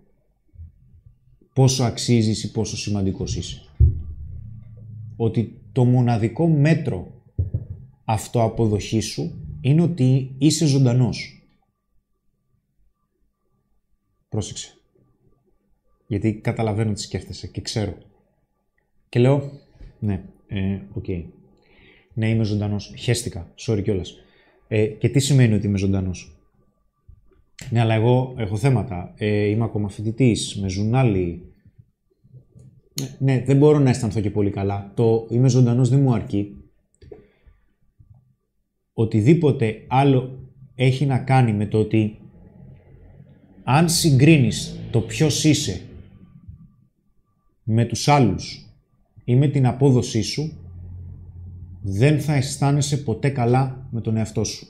[1.54, 3.62] πόσο αξίζεις ή πόσο σημαντικός είσαι.
[5.16, 7.24] Ότι το μοναδικό μέτρο
[8.06, 11.42] αυτοαποδοχής σου είναι ότι είσαι ζωντανός.
[14.30, 14.78] Πρόσεξε.
[16.08, 17.98] Γιατί καταλαβαίνω τι σκέφτεσαι και ξέρω.
[19.10, 19.52] Και λέω,
[20.00, 21.06] ναι, ε, OK.
[21.08, 21.24] Okay.
[22.14, 22.94] Ναι, είμαι ζωντανός.
[22.98, 23.54] Χέστηκα.
[23.58, 24.16] Sorry κιόλας.
[24.68, 26.37] Ε, και τι σημαίνει ότι είμαι ζωντανός;
[27.70, 29.14] Ναι, αλλά εγώ έχω θέματα.
[29.18, 31.54] Ε, είμαι ακόμα φοιτητής, με ζουν άλλοι.
[33.02, 34.92] Ναι, ναι, δεν μπορώ να αισθανθώ και πολύ καλά.
[34.96, 36.56] Το είμαι ζωντανός δεν μου αρκεί.
[38.94, 42.20] Οτιδήποτε άλλο έχει να κάνει με το ότι
[43.64, 45.82] αν συγκρίνεις το ποιος είσαι
[47.64, 48.66] με τους άλλους
[49.24, 50.58] ή με την απόδοσή σου,
[51.82, 54.68] δεν θα αισθάνεσαι ποτέ καλά με τον εαυτό σου.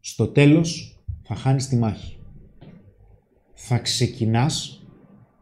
[0.00, 0.97] Στο τέλος,
[1.28, 2.16] θα χάνεις τη μάχη.
[3.54, 4.86] Θα ξεκινάς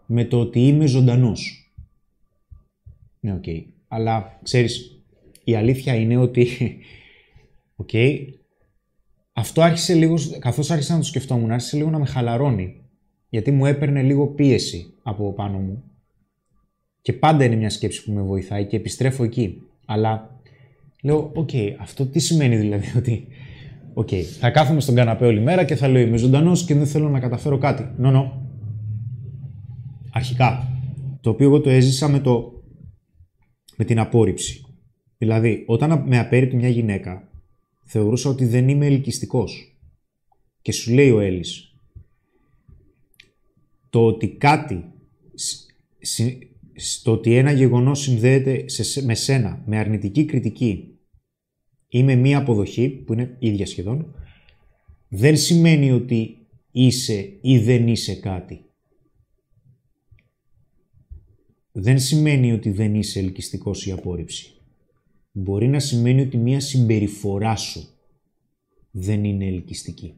[0.07, 1.73] με το ότι είμαι ζωντανός.
[3.21, 3.43] Ναι, ok.
[3.47, 3.65] Okay.
[3.89, 5.03] Αλλά, ξέρεις,
[5.45, 6.47] η αλήθεια είναι ότι,
[7.77, 8.19] ok, okay,
[9.33, 12.83] αυτό άρχισε λίγο, καθώς άρχισα να το σκεφτόμουν, άρχισε λίγο να με χαλαρώνει.
[13.29, 15.85] Γιατί μου έπαιρνε λίγο πίεση από πάνω μου.
[17.03, 19.63] Και πάντα είναι μια σκέψη που με βοηθάει και επιστρέφω εκεί.
[19.87, 20.41] Αλλά
[21.03, 21.51] λέω, οκ,
[21.81, 23.29] αυτό τι σημαίνει δηλαδή ότι
[23.99, 24.23] Ok, okay.
[24.23, 27.21] θα κάθομαι στον καναπέ όλη μέρα και θα λέω Είμαι ζωντανός και δεν θέλω να
[27.21, 27.91] καταφέρω κάτι.
[27.97, 28.31] No, no, no.
[30.13, 30.81] Αρχικά.
[31.21, 32.63] Το οποίο εγώ το έζησα με, το...
[33.77, 34.65] με την απόρριψη.
[35.19, 37.29] Δηλαδή, όταν με απέρριπτε μια γυναίκα,
[37.83, 39.79] θεωρούσα ότι δεν είμαι ελκυστικός.
[40.63, 41.75] Και σου λέει ο Έλλης,
[43.91, 44.85] το ότι κάτι,
[46.75, 48.65] στο ότι ένα γεγονός συνδέεται
[49.05, 50.96] με σένα, με αρνητική κριτική
[51.89, 54.15] ή με μία αποδοχή, που είναι ίδια σχεδόν,
[55.09, 58.61] δεν σημαίνει ότι είσαι ή δεν είσαι κάτι.
[61.73, 64.51] Δεν σημαίνει ότι δεν είσαι ελκυστικός ή απόρριψη.
[65.33, 67.89] Μπορεί να σημαίνει ότι μία συμπεριφορά σου
[68.91, 70.15] δεν είναι ελκυστική.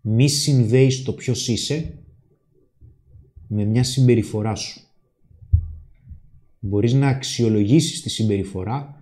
[0.00, 1.98] Μη συνδέεις το ποιος είσαι
[3.48, 4.80] με μια συμπεριφορά σου.
[6.58, 8.97] Μπορείς να αξιολογήσεις τη συμπεριφορά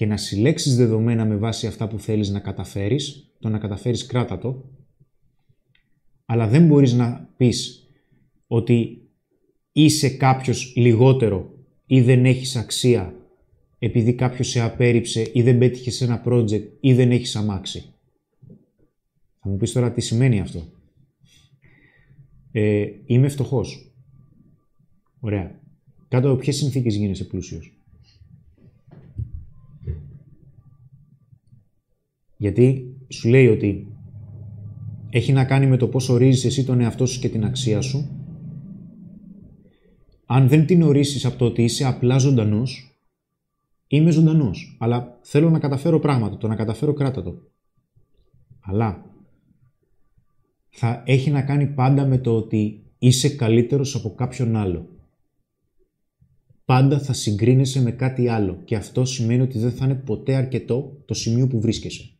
[0.00, 4.38] και να συλλέξεις δεδομένα με βάση αυτά που θέλεις να καταφέρεις, το να καταφέρεις κράτα
[4.38, 4.64] το,
[6.26, 7.88] αλλά δεν μπορείς να πεις
[8.46, 9.02] ότι
[9.72, 11.54] είσαι κάποιος λιγότερο
[11.86, 13.14] ή δεν έχεις αξία
[13.78, 17.94] επειδή κάποιος σε απέρριψε ή δεν πέτυχε σε ένα project ή δεν έχεις αμάξει.
[19.40, 20.64] Θα μου πεις τώρα τι σημαίνει αυτό.
[22.52, 23.92] Ε, είμαι φτωχός.
[25.20, 25.60] Ωραία.
[26.08, 27.79] Κάτω από ποιες συνθήκες γίνεσαι πλούσιος;
[32.40, 33.92] Γιατί σου λέει ότι
[35.10, 38.10] έχει να κάνει με το πώς ορίζεις εσύ τον εαυτό σου και την αξία σου.
[40.26, 43.00] Αν δεν την ορίσεις από το ότι είσαι απλά ζωντανός,
[43.86, 47.42] είμαι ζωντανός, αλλά θέλω να καταφέρω πράγματα, το να καταφέρω κράτα το.
[48.60, 49.04] Αλλά
[50.68, 54.88] θα έχει να κάνει πάντα με το ότι είσαι καλύτερος από κάποιον άλλο.
[56.64, 61.02] πάντα θα συγκρίνεσαι με κάτι άλλο και αυτό σημαίνει ότι δεν θα είναι ποτέ αρκετό
[61.04, 62.19] το σημείο που βρίσκεσαι.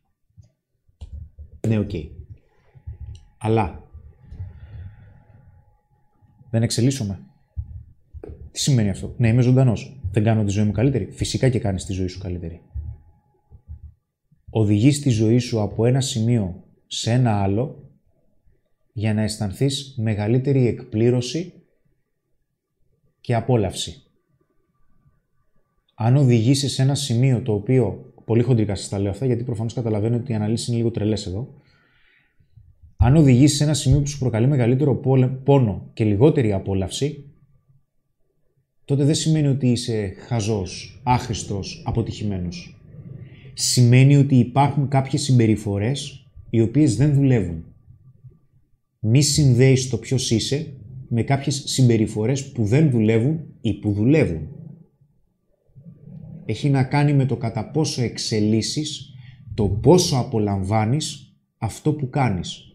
[1.67, 1.91] Ναι, οκ.
[3.37, 3.83] Αλλά
[6.49, 7.19] δεν εξελίσσομαι.
[8.51, 9.99] Τι σημαίνει αυτό; Ναι, είμαι ζωντανός.
[10.11, 11.11] Δεν κάνω τη ζωή μου καλύτερη.
[11.11, 12.61] Φυσικά και κάνεις τη ζωή σου καλύτερη.
[14.49, 17.89] Οδηγείς τη ζωή σου από ένα σημείο σε ένα άλλο
[18.93, 21.53] για να αισθανθείς μεγαλύτερη εκπλήρωση
[23.21, 24.03] και απόλαυση.
[25.95, 28.10] Αν οδηγήσεις σε ένα σημείο το οποίο.
[28.25, 31.25] Πολύ χοντρικά σας τα λέω αυτά, γιατί προφανώς καταλαβαίνω ότι οι αναλύσεις είναι λίγο τρελές
[31.25, 31.53] εδώ.
[32.97, 34.95] Αν οδηγήσεις σε ένα σημείο που σου προκαλεί μεγαλύτερο
[35.43, 37.25] πόνο και λιγότερη απόλαυση,
[38.85, 42.81] τότε δεν σημαίνει ότι είσαι χαζός, άχρηστος, αποτυχημένος.
[43.53, 47.65] Σημαίνει ότι υπάρχουν κάποιες συμπεριφορές οι οποίες δεν δουλεύουν.
[48.99, 50.73] Μη συνδέεις το ποιος είσαι
[51.07, 54.47] με κάποιες συμπεριφορές που δεν δουλεύουν ή που δουλεύουν.
[56.45, 59.13] Έχει να κάνει με το κατά πόσο εξελίσσεις,
[59.53, 62.71] το πόσο απολαμβάνεις αυτό που κάνεις.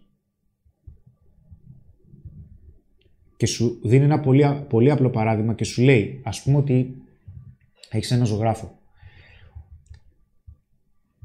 [3.37, 6.95] και σου δίνει ένα πολύ, πολύ απλό παράδειγμα και σου λέει, ας πούμε ότι
[7.91, 8.79] έχεις ένα ζωγράφο.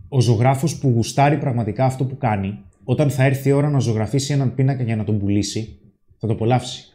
[0.09, 4.33] Ο ζωγράφος που γουστάρει πραγματικά αυτό που κάνει, όταν θα έρθει η ώρα να ζωγραφίσει
[4.33, 5.79] έναν πίνακα για να τον πουλήσει,
[6.17, 6.90] θα το απολαύσει.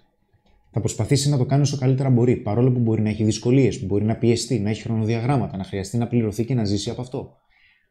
[0.77, 3.86] Θα προσπαθήσει να το κάνει όσο καλύτερα μπορεί, παρόλο που μπορεί να έχει δυσκολίες, που
[3.86, 7.36] μπορεί να πιεστεί, να έχει χρονοδιαγράμματα, να χρειαστεί να πληρωθεί και να ζήσει από αυτό.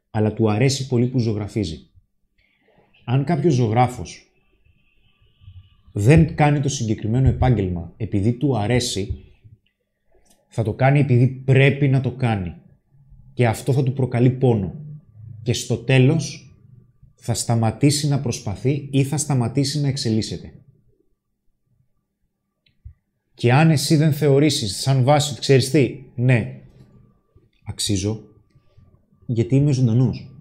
[0.10, 1.78] Αλλά του αρέσει πολύ που ζωγραφίζει.
[3.06, 4.32] Αν κάποιος ζωγράφος
[5.94, 9.24] δεν κάνει το συγκεκριμένο επάγγελμα επειδή του αρέσει,
[10.48, 12.53] θα το κάνει επειδή πρέπει να το κάνει.
[13.34, 14.76] Και αυτό θα του προκαλεί πόνο.
[15.44, 16.56] Και στο τέλος
[17.16, 20.53] θα σταματήσει να προσπαθεί ή θα σταματήσει να εξελίσσεται.
[23.36, 26.62] Και αν εσύ δεν θεωρήσεις σαν βάση ότι ξέρεις τι, ναι,
[27.64, 28.24] αξίζω,
[29.26, 30.32] γιατί είμαι ζωντανός.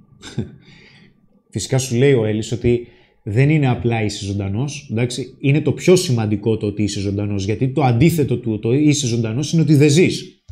[1.50, 2.88] Φυσικά σου λέει ο Έλλης ότι
[3.22, 4.92] δεν είναι απλά είσαι ζωντανός.
[5.40, 7.44] Είναι το πιο σημαντικό το ότι είσαι ζωντανός.
[7.44, 10.44] Γιατί το αντίθετο του το είσαι ζωντανός είναι ότι δεν ζεις.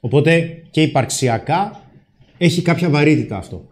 [0.00, 1.90] Οπότε και υπαρξιακά
[2.38, 3.66] έχει κάποια βαρύτητα αυτό.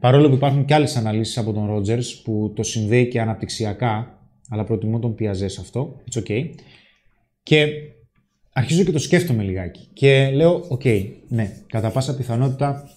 [0.00, 4.21] Παρόλο που υπάρχουν και άλλες αναλύσεις από τον Ρότζερς που το συνδέει και αναπτυξιακά,
[4.52, 6.02] αλλά προτιμώ τον Πιαζέ αυτό.
[6.10, 6.50] It's okay.
[7.42, 7.66] Και
[8.52, 9.88] αρχίζω και το σκέφτομαι λιγάκι.
[9.92, 12.88] Και λέω, OK, ναι, κατά πάσα πιθανότητα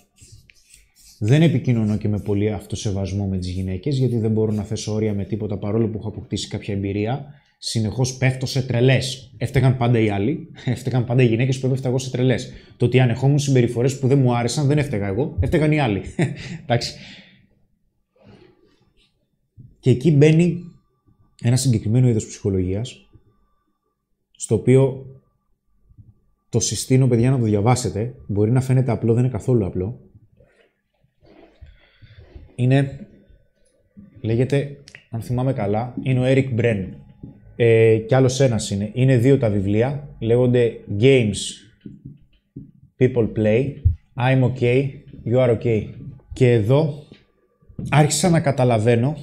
[1.20, 5.14] δεν επικοινωνώ και με πολύ αυτοσεβασμό με τις γυναίκες, γιατί δεν μπορώ να θέσω όρια
[5.14, 7.26] με τίποτα παρόλο που έχω αποκτήσει κάποια εμπειρία.
[7.58, 9.34] Συνεχώς πέφτω σε τρελές.
[9.38, 12.52] Έφταιγαν πάντα οι άλλοι, έφταιγαν πάντα οι γυναίκες που έπεφτα εγώ σε τρελές.
[12.78, 16.02] Το ότι ανεχόμουν συμπεριφορές που δεν μου άρεσαν δεν έφταιγα εγώ, έφταιγαν οι άλλοι.
[16.64, 16.94] Εντάξει.
[19.80, 20.75] Και εκεί μπαίνει
[21.42, 23.10] ένα συγκεκριμένο είδος ψυχολογίας,
[24.32, 25.06] στο οποίο
[26.50, 28.16] το συστήνω, παιδιά, να το διαβάσετε.
[28.28, 30.06] Μπορεί να φαίνεται απλό, δεν είναι καθόλου απλό
[32.56, 33.08] είναι,
[34.22, 34.78] λέγεται,
[35.10, 36.86] αν θυμάμαι καλά, είναι ο Eric Bren.
[37.56, 38.90] Ε, κι άλλος ένας είναι.
[38.94, 41.36] Είναι δύο τα βιβλία, λέγονται Games
[43.00, 43.66] People Play,
[44.16, 44.90] I'm okay,
[45.26, 45.84] you are okay.
[46.34, 47.04] Και εδώ
[47.90, 49.16] άρχισα να καταλαβαίνω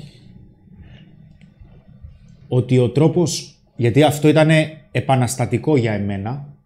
[2.55, 4.51] ότι ο τρόπος, γιατί αυτό ήταν
[4.91, 6.57] επαναστατικό για εμένα,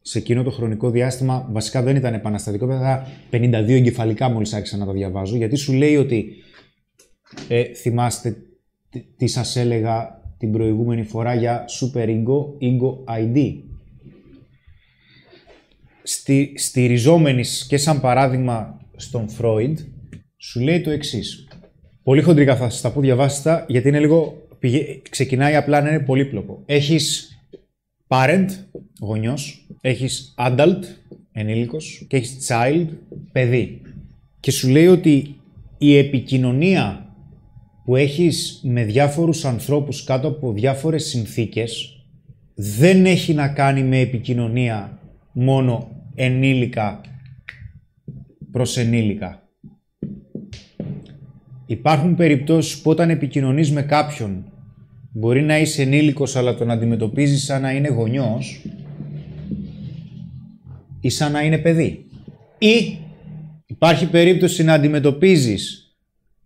[0.00, 4.86] σε εκείνο το χρονικό διάστημα βασικά δεν ήταν επαναστατικό, βέβαια 52 εγκεφαλικά μόλις άρχισα να
[4.86, 6.34] τα διαβάζω, γιατί σου λέει ότι
[7.48, 8.36] ε, θυμάστε
[9.16, 13.54] τι σας έλεγα την προηγούμενη φορά για Super Ego, Ego ID.
[16.02, 19.74] Στη, στηριζόμενης και σαν παράδειγμα στον Freud,
[20.36, 21.48] σου λέει το εξής.
[22.02, 24.47] Πολύ χοντρικά θα σας τα πω, διαβάστε γιατί είναι λίγο,
[25.10, 26.62] ξεκινάει απλά να είναι πολύπλοκο.
[26.66, 27.32] Έχεις
[28.08, 28.46] parent,
[29.00, 30.82] γονιός, έχεις adult,
[31.32, 32.86] ενήλικος και έχεις child,
[33.32, 33.80] παιδί.
[34.40, 35.40] Και σου λέει ότι
[35.78, 37.14] η επικοινωνία
[37.84, 42.02] που έχεις με διάφορους ανθρώπους κάτω από διάφορες συνθήκες
[42.54, 44.98] δεν έχει να κάνει με επικοινωνία
[45.32, 47.00] μόνο ενήλικα
[48.50, 49.47] προς ενήλικα.
[51.70, 54.44] Υπάρχουν περιπτώσεις που όταν επικοινωνείς με κάποιον
[55.12, 58.64] Μπορεί να είσαι ενήλικος αλλά τον αντιμετωπίζεις σαν να είναι γονιός
[61.00, 62.04] ή σαν να είναι παιδί.
[62.58, 62.98] Ή
[63.66, 65.92] υπάρχει περίπτωση να αντιμετωπίζεις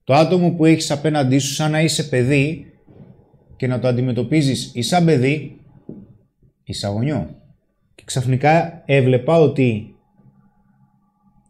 [0.05, 2.73] το άτομο που έχεις απέναντί σου σαν να είσαι παιδί
[3.57, 5.61] και να το αντιμετωπίζεις ή σαν παιδί
[6.65, 7.37] ή σαν γονιό.
[7.95, 9.92] Και ξαφνικά έβλεπα ότι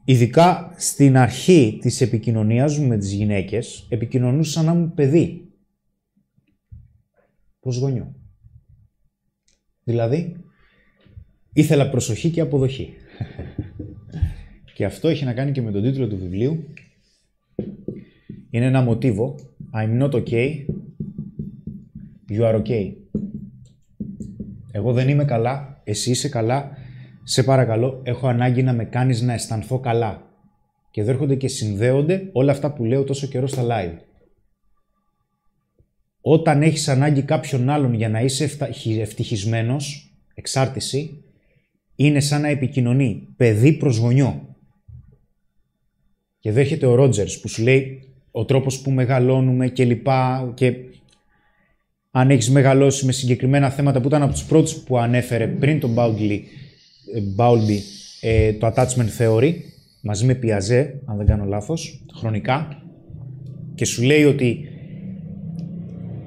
[0.04, 5.52] ειδικά στην αρχή της επικοινωνίας μου με τις γυναίκες επικοινωνούσα σαν να είμαι παιδί
[7.60, 8.14] προς γονιό.
[9.84, 10.42] Δηλαδή,
[11.54, 12.94] Ήθελα προσοχή και αποδοχή.
[14.74, 16.64] και αυτό έχει να κάνει και με τον τίτλο του βιβλίου.
[18.50, 19.34] Είναι ένα μοτίβο.
[19.74, 20.64] I'm not okay.
[22.28, 22.92] You are okay.
[24.72, 25.80] Εγώ δεν είμαι καλά.
[25.84, 26.76] Εσύ είσαι καλά.
[27.24, 30.30] Σε παρακαλώ, έχω ανάγκη να με κάνεις να αισθανθώ καλά.
[30.90, 33.98] Και εδώ έρχονται και συνδέονται όλα αυτά που λέω τόσο καιρό στα live.
[36.20, 38.50] Όταν έχεις ανάγκη κάποιον άλλον για να είσαι
[39.00, 41.24] ευτυχισμένος, εξάρτηση,
[41.96, 44.56] είναι σαν να επικοινωνεί παιδί προς γονιό.
[46.38, 50.74] Και εδώ έρχεται ο Ρότζερς που σου λέει ο τρόπος που μεγαλώνουμε και λοιπά και
[52.10, 55.94] αν έχεις μεγαλώσει με συγκεκριμένα θέματα που ήταν από τους πρώτους που ανέφερε πριν τον
[55.98, 56.40] Bowlby,
[57.36, 57.78] Bowlby
[58.20, 59.52] ε, το attachment theory
[60.02, 62.82] μαζί με Πιαζέ, αν δεν κάνω λάθος, χρονικά
[63.74, 64.68] και σου λέει ότι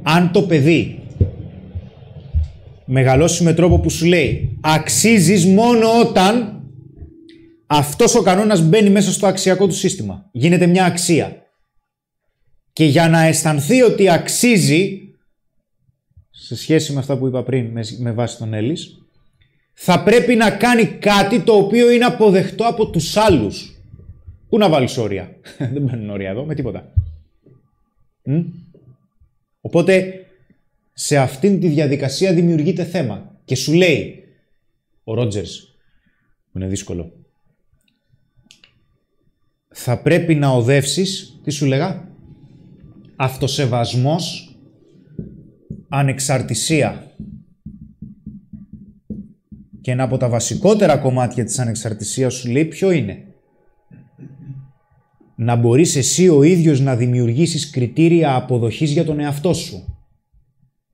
[0.03, 0.99] αν το παιδί
[2.85, 6.63] μεγαλώσει με τρόπο που σου λέει αξίζεις μόνο όταν
[7.67, 10.29] αυτός ο κανόνας μπαίνει μέσα στο αξιακό του σύστημα.
[10.31, 11.43] Γίνεται μια αξία.
[12.73, 14.99] Και για να αισθανθεί ότι αξίζει,
[16.29, 19.04] σε σχέση με αυτά που είπα πριν με, βάση τον Έλλης,
[19.77, 23.79] θα πρέπει να κάνει κάτι το οποίο είναι αποδεκτό από τους άλλους.
[24.49, 25.35] Πού να βάλεις όρια;
[25.73, 26.93] Δεν μπαίνουν όρια εδώ, με τίποτα.
[29.61, 30.25] Οπότε
[30.93, 33.39] σε αυτήν τη διαδικασία δημιουργείται θέμα.
[33.45, 34.23] Και σου λέει
[35.03, 35.75] ο Ρότζερς,
[36.51, 37.13] που είναι δύσκολο,
[39.77, 42.07] θα πρέπει να οδεύσεις, τι σου λέγα,
[43.15, 44.55] αυτοσεβασμός,
[45.89, 47.15] ανεξαρτησία.
[49.85, 53.23] Και ένα από τα βασικότερα κομμάτια της ανεξαρτησίας σου λέει ποιο είναι.
[55.35, 60.05] Να μπορείς εσύ ο ίδιος να δημιουργήσεις κριτήρια αποδοχής για τον εαυτό σου.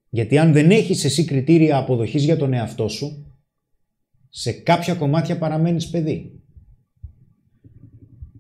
[0.10, 3.36] Γιατί αν δεν έχεις εσύ κριτήρια αποδοχής για τον εαυτό σου,
[4.30, 6.42] σε κάποια κομμάτια παραμένεις παιδί.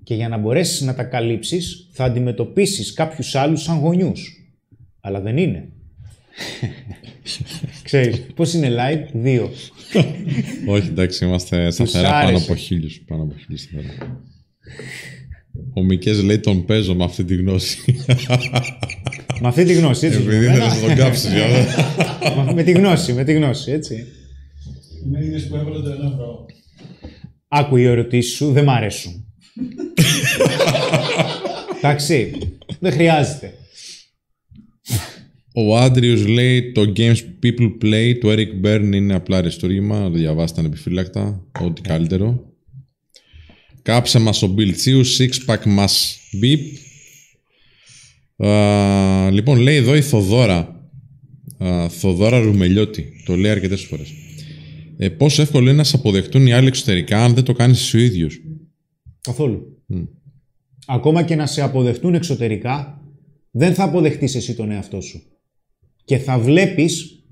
[0.03, 4.35] Και για να μπορέσεις να τα καλύψεις, θα αντιμετωπίσεις κάποιους άλλους σαν γονιούς.
[5.01, 5.69] Αλλά δεν είναι.
[7.83, 9.49] Ξέρεις, πώς είναι live, δύο.
[10.73, 13.01] Όχι, εντάξει, είμαστε σταθερά πάνω από χίλιους.
[13.07, 13.67] Πάνω από χίλιους
[15.73, 17.95] Ο Μικές λέει τον παίζω με αυτή τη γνώση.
[19.41, 20.19] Με αυτή τη γνώση, έτσι.
[20.19, 21.31] Επειδή δεν θα τον κάψεις,
[22.55, 24.05] Με τη γνώση, με τη γνώση, έτσι.
[25.05, 26.45] Είναι ίδιες που έβαλε το ένα ευρώ.
[27.47, 29.25] Άκου οι ερωτήσεις σου, δεν μ' αρέσουν.
[31.77, 32.33] Εντάξει,
[32.79, 33.53] δεν χρειάζεται.
[35.53, 40.03] Ο Άντριο λέει το Games People Play του Eric Byrne είναι απλά αριστούργημα.
[40.03, 41.45] Το διαβάστε ανεπιφύλακτα.
[41.61, 42.53] Ό,τι καλύτερο.
[43.81, 46.59] Κάψε μας ο Bill Tsiu, six pack μας beep
[49.31, 50.89] λοιπόν, λέει εδώ η Θοδόρα.
[51.57, 53.23] Α, Θοδόρα Ρουμελιώτη.
[53.25, 54.13] Το λέει αρκετές φορές.
[54.97, 57.97] Ε, πόσο εύκολο είναι να σε αποδεχτούν οι άλλοι εξωτερικά αν δεν το κάνεις εσύ
[57.97, 58.41] ο ίδιος;
[59.21, 59.83] Καθόλου.
[60.87, 63.01] Ακόμα και να σε αποδεχτούν εξωτερικά,
[63.51, 65.21] δεν θα αποδεχτείς εσύ τον εαυτό σου.
[66.05, 67.23] Και θα βλέπεις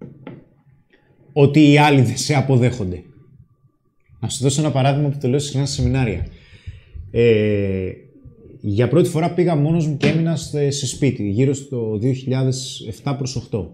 [1.33, 3.03] ότι οι άλλοι δεν σε αποδέχονται.
[4.19, 6.27] Να σου δώσω ένα παράδειγμα που το λέω συχνά σε σεμινάρια.
[7.11, 7.91] Ε,
[8.61, 11.99] για πρώτη φορά πήγα μόνος μου και έμεινα σε σπίτι, γύρω στο
[13.03, 13.67] 2007 προς 8.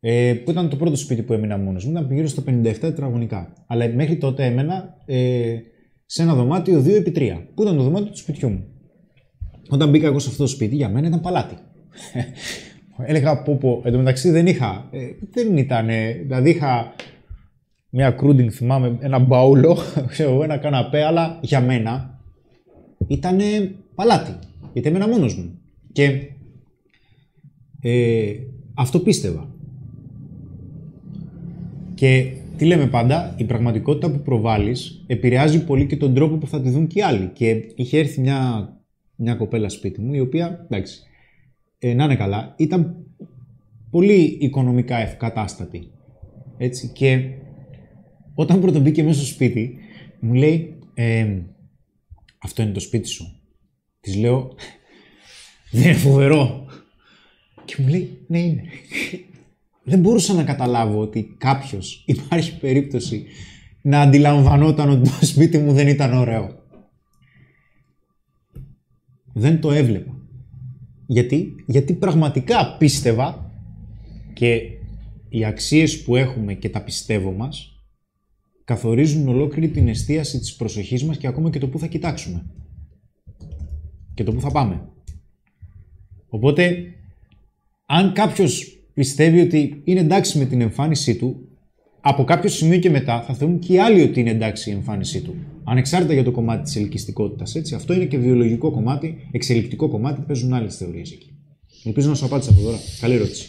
[0.00, 3.52] Ε, που ήταν το πρώτο σπίτι που έμεινα μόνος μου, ήταν γύρω στα 57 τετραγωνικά.
[3.66, 5.56] Αλλά μέχρι τότε έμενα ε,
[6.06, 8.64] σε ένα δωμάτιο 2x3, που ήταν το δωμάτιο του σπιτιού μου.
[9.68, 11.54] Όταν μπήκα εγώ σε αυτό το σπίτι, για μένα ήταν παλάτι.
[13.04, 14.98] Έλεγα πω πω, εν τω μεταξύ δεν είχα, ε,
[15.30, 15.88] δεν ήταν,
[16.22, 16.94] δηλαδή είχα
[17.90, 19.78] μια κρούντινγκ, θυμάμαι, ένα μπαούλο,
[20.12, 22.20] ξέρω, ένα καναπέ, αλλά για μένα
[23.06, 23.38] ήταν
[23.94, 24.38] παλάτι.
[24.72, 25.58] Γιατί έμενα μόνος μου.
[25.92, 26.30] Και
[27.80, 28.32] ε,
[28.74, 29.48] αυτό πίστευα.
[31.94, 36.60] Και τι λέμε πάντα, η πραγματικότητα που προβάλλεις επηρεάζει πολύ και τον τρόπο που θα
[36.60, 37.30] τη δουν και οι άλλοι.
[37.32, 38.72] Και είχε έρθει μια,
[39.16, 41.02] μια κοπέλα σπίτι μου, η οποία, εντάξει,
[41.78, 43.06] ε, να είναι καλά, ήταν
[43.90, 45.90] πολύ οικονομικά ευκατάστατη.
[46.56, 47.30] Έτσι, και
[48.34, 49.78] όταν πρώτον μπήκε μέσα στο σπίτι,
[50.20, 51.38] μου λέει, ε,
[52.38, 53.40] αυτό είναι το σπίτι σου.
[54.00, 54.54] Της λέω,
[55.70, 56.66] δεν είναι φοβερό.
[57.64, 58.62] Και μου λέει, ναι είναι.
[59.82, 63.26] Δεν μπορούσα να καταλάβω ότι κάποιος υπάρχει περίπτωση
[63.82, 66.62] να αντιλαμβανόταν ότι το σπίτι μου δεν ήταν ωραίο.
[69.32, 70.17] Δεν το έβλεπα.
[71.10, 73.52] Γιατί, γιατί πραγματικά πίστευα
[74.32, 74.60] και
[75.28, 77.82] οι αξίες που έχουμε και τα πιστεύω μας
[78.64, 82.46] καθορίζουν ολόκληρη την εστίαση της προσοχής μας και ακόμα και το που θα κοιτάξουμε.
[84.14, 84.88] Και το που θα πάμε.
[86.28, 86.94] Οπότε,
[87.86, 91.47] αν κάποιος πιστεύει ότι είναι εντάξει με την εμφάνισή του,
[92.08, 95.20] από κάποιο σημείο και μετά θα θεωρούν και οι άλλοι ότι είναι εντάξει η εμφάνισή
[95.20, 95.36] του.
[95.64, 97.72] Ανεξάρτητα για το κομμάτι της ελκυστικότητας.
[97.74, 101.30] Αυτό είναι και βιολογικό κομμάτι, εξελικτικό κομμάτι, παίζουν άλλες θεωρίες εκεί.
[101.84, 102.76] Ελπίζω να σου απάντησα από τώρα.
[103.00, 103.48] Καλή ερώτηση.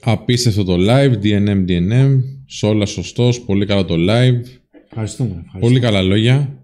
[0.00, 2.20] Απίστευτο το live, DNM, DNM.
[2.46, 4.40] Σόλα σωστός, πολύ καλό το live.
[4.84, 5.30] Ευχαριστούμε.
[5.30, 5.60] ευχαριστούμε.
[5.60, 6.62] Πολύ καλά λόγια.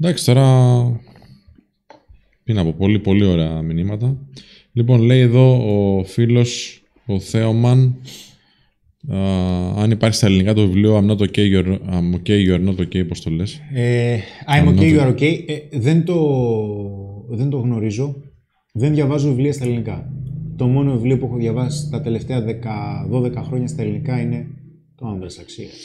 [0.00, 1.00] Εντάξει, τώρα.
[2.44, 4.18] Τι να πω, πολύ πολύ ωραία μηνύματα.
[4.72, 5.56] Λοιπόν, λέει εδώ
[5.98, 7.96] ο φίλος, ο Θέομαν,
[9.12, 9.18] α,
[9.82, 13.08] αν υπάρχει στα ελληνικά το βιβλίο I'm not okay, you're, I'm okay, you're not okay,
[13.08, 14.18] πώς το λες; Ε,
[14.56, 15.44] I'm okay, you are okay.
[15.46, 16.16] Ε, δεν, το,
[17.28, 18.16] δεν το γνωρίζω.
[18.72, 20.12] Δεν διαβάζω βιβλία στα ελληνικά.
[20.56, 22.44] Το μόνο βιβλίο που έχω διαβάσει τα τελευταία
[23.10, 24.46] 10, 12 χρόνια στα ελληνικά είναι
[24.96, 25.76] το Άνδρας Αξίας.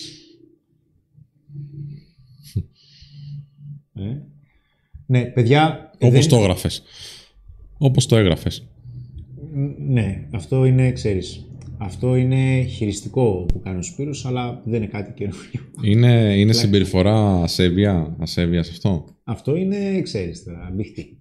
[3.96, 4.18] ε.
[5.06, 5.92] Ναι, παιδιά...
[6.00, 6.82] Όπως δεν- το έγραφες.
[7.78, 8.69] Όπως το έγραφες.
[9.78, 15.14] Ναι, αυτό είναι, ξέρεις, αυτό είναι χειριστικό που κάνει ο Σπύρος, αλλά δεν είναι κάτι
[15.14, 15.62] καινούριο.
[15.84, 21.18] Είναι, είναι συμπεριφορά ασέβεια, ασέβειας σε αυτό; Αυτό είναι, ξέρεις τώρα, μπιχτή.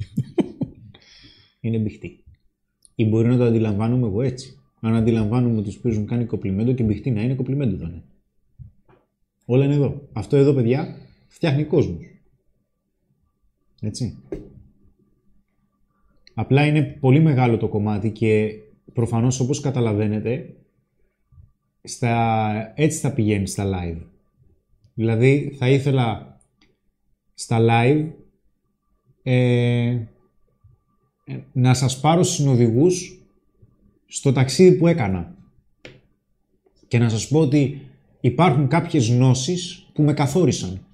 [1.61, 2.25] είναι μπιχτή.
[2.95, 4.59] Ή μπορεί να το αντιλαμβάνομαι εγώ έτσι.
[4.81, 8.03] Αν αντιλαμβάνομαι ότι ο Σπύρος μου κάνει κοπλιμέντο και μπιχτή να είναι κοπλιμέντο θα είναι.
[9.45, 10.09] Όλα είναι εδώ.
[10.13, 10.97] Αυτό εδώ, παιδιά,
[11.29, 12.05] φτιάχνει κόσμος.
[13.81, 14.19] Έτσι.
[16.40, 18.51] Απλά είναι πολύ μεγάλο το κομμάτι και
[18.93, 20.55] προφανώς όπως καταλαβαίνετε
[21.82, 24.02] στα, έτσι θα πηγαίνει στα live.
[24.94, 26.39] Δηλαδή θα ήθελα
[27.35, 28.06] στα live
[29.23, 29.89] ε,
[31.24, 33.23] ε, να σας πάρω συνοδηγούς
[34.06, 35.35] στο ταξίδι που έκανα
[36.89, 37.81] και να σας πω ότι
[38.20, 40.86] υπάρχουν κάποιες γνώσεις που με καθόρισαν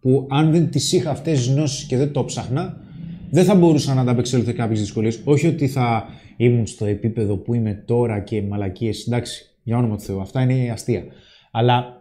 [0.00, 2.84] που αν δεν τις είχα αυτές τις γνώσεις και δεν το ψάχνα
[3.30, 7.54] δεν θα μπορούσα να ανταπεξέλθω σε κάποιες δυσκολίες όχι ότι θα ήμουν στο επίπεδο που
[7.54, 11.04] είμαι τώρα και μαλακίες εντάξει για όνομα του Θεού αυτά είναι αστεία
[11.50, 11.96] αλλά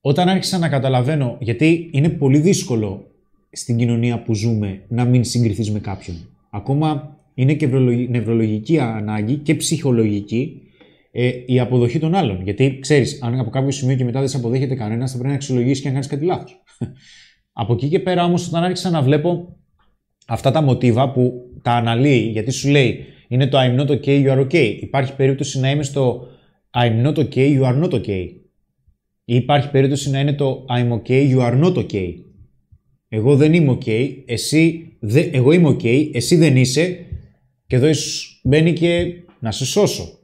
[0.00, 3.10] όταν άρχισα να καταλαβαίνω, γιατί είναι πολύ δύσκολο
[3.50, 6.16] στην κοινωνία που ζούμε να μην συγκριθείς με κάποιον.
[6.50, 10.62] Ακόμα είναι και ευρολογι- νευρολογική ανάγκη και ψυχολογική
[11.12, 12.42] ε, η αποδοχή των άλλων.
[12.42, 15.36] Γιατί ξέρεις, αν από κάποιο σημείο και μετά δεν σε αποδέχεται κανένας, θα πρέπει να
[15.36, 16.62] αξιολογήσει και αν κάνεις κάτι λάθος.
[17.62, 19.56] από εκεί και πέρα όμως, όταν άρχισα να βλέπω
[20.28, 24.30] αυτά τα μοτίβα που τα αναλύει, γιατί σου λέει είναι το I'm not okay, you
[24.30, 24.76] are okay.
[24.80, 26.26] Υπάρχει περίπτωση να είμαι στο
[26.70, 28.26] I'm not okay, you are not okay.
[29.24, 32.14] Ή υπάρχει περίπτωση να είναι το I'm okay, you are not okay.
[33.08, 37.06] Εγώ δεν είμαι ok, εσύ δε, εγώ είμαι ok, εσύ δεν είσαι
[37.66, 40.18] και εδώ ίσως μπαίνει και να σε σώσω.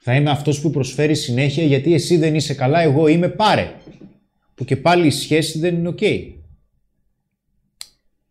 [0.00, 3.70] Θα είμαι αυτός που προσφέρει συνέχεια γιατί εσύ δεν είσαι καλά, εγώ είμαι πάρε.
[4.54, 6.32] Που και πάλι η σχέση δεν είναι ok.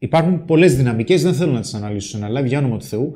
[0.03, 3.13] Υπάρχουν πολλές δυναμικές, δεν θέλω να τις αναλύσω σε ένα live για όνομα του Θεού,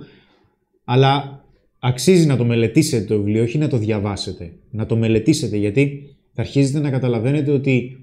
[0.84, 1.44] αλλά
[1.80, 4.54] αξίζει να το μελετήσετε το βιβλίο, όχι να το διαβάσετε.
[4.70, 7.98] Να το μελετήσετε γιατί θα αρχίζετε να καταλαβαίνετε ότι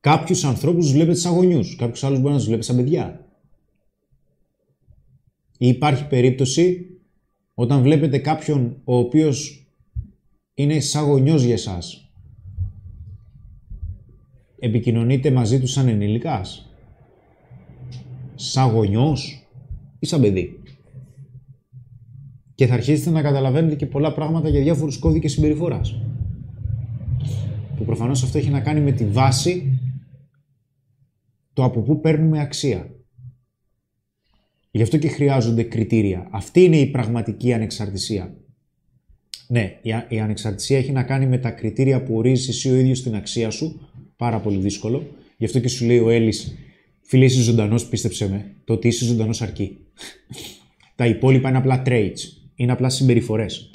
[0.00, 3.26] κάποιους ανθρώπους τους βλέπετε σαν γονιούς, κάποιους άλλους μπορεί να τους βλέπετε σαν παιδιά.
[5.58, 6.86] Ή υπάρχει περίπτωση
[7.54, 9.66] όταν βλέπετε κάποιον ο οποίος
[10.54, 12.10] είναι σαν γονιός για εσάς.
[14.58, 16.66] Επικοινωνείτε μαζί του σαν ενήλικας.
[18.44, 19.46] Σαν γονιός
[19.98, 20.60] ή σαν παιδί.
[22.54, 26.00] Και θα αρχίσετε να καταλαβαίνετε και πολλά πράγματα για διάφορους κώδικες συμπεριφοράς.
[27.76, 29.78] Που προφανώς αυτό έχει να κάνει με τη βάση
[31.52, 32.90] το από πού παίρνουμε αξία.
[34.70, 36.28] Γι' αυτό και χρειάζονται κριτήρια.
[36.30, 38.34] Αυτή είναι η πραγματική ανεξαρτησία.
[39.48, 42.74] Ναι, η, α- η ανεξαρτησία έχει να κάνει με τα κριτήρια που ορίζεις εσύ ο
[42.74, 43.88] ίδιος την αξία σου.
[44.16, 45.06] Πάρα πολύ δύσκολο.
[45.36, 46.54] Γι' αυτό και σου λέει ο Έλλης,
[47.02, 48.54] φίλε είσαι ζωντανός, πίστεψε με.
[48.64, 49.78] Το ότι είσαι ζωντανός αρκεί.
[50.94, 52.18] τα υπόλοιπα είναι απλά traits.
[52.54, 53.70] Είναι απλά συμπεριφορές.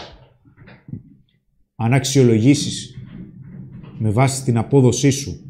[1.76, 2.96] Αν αξιολογήσεις
[3.98, 5.42] με βάση την απόδοσή σου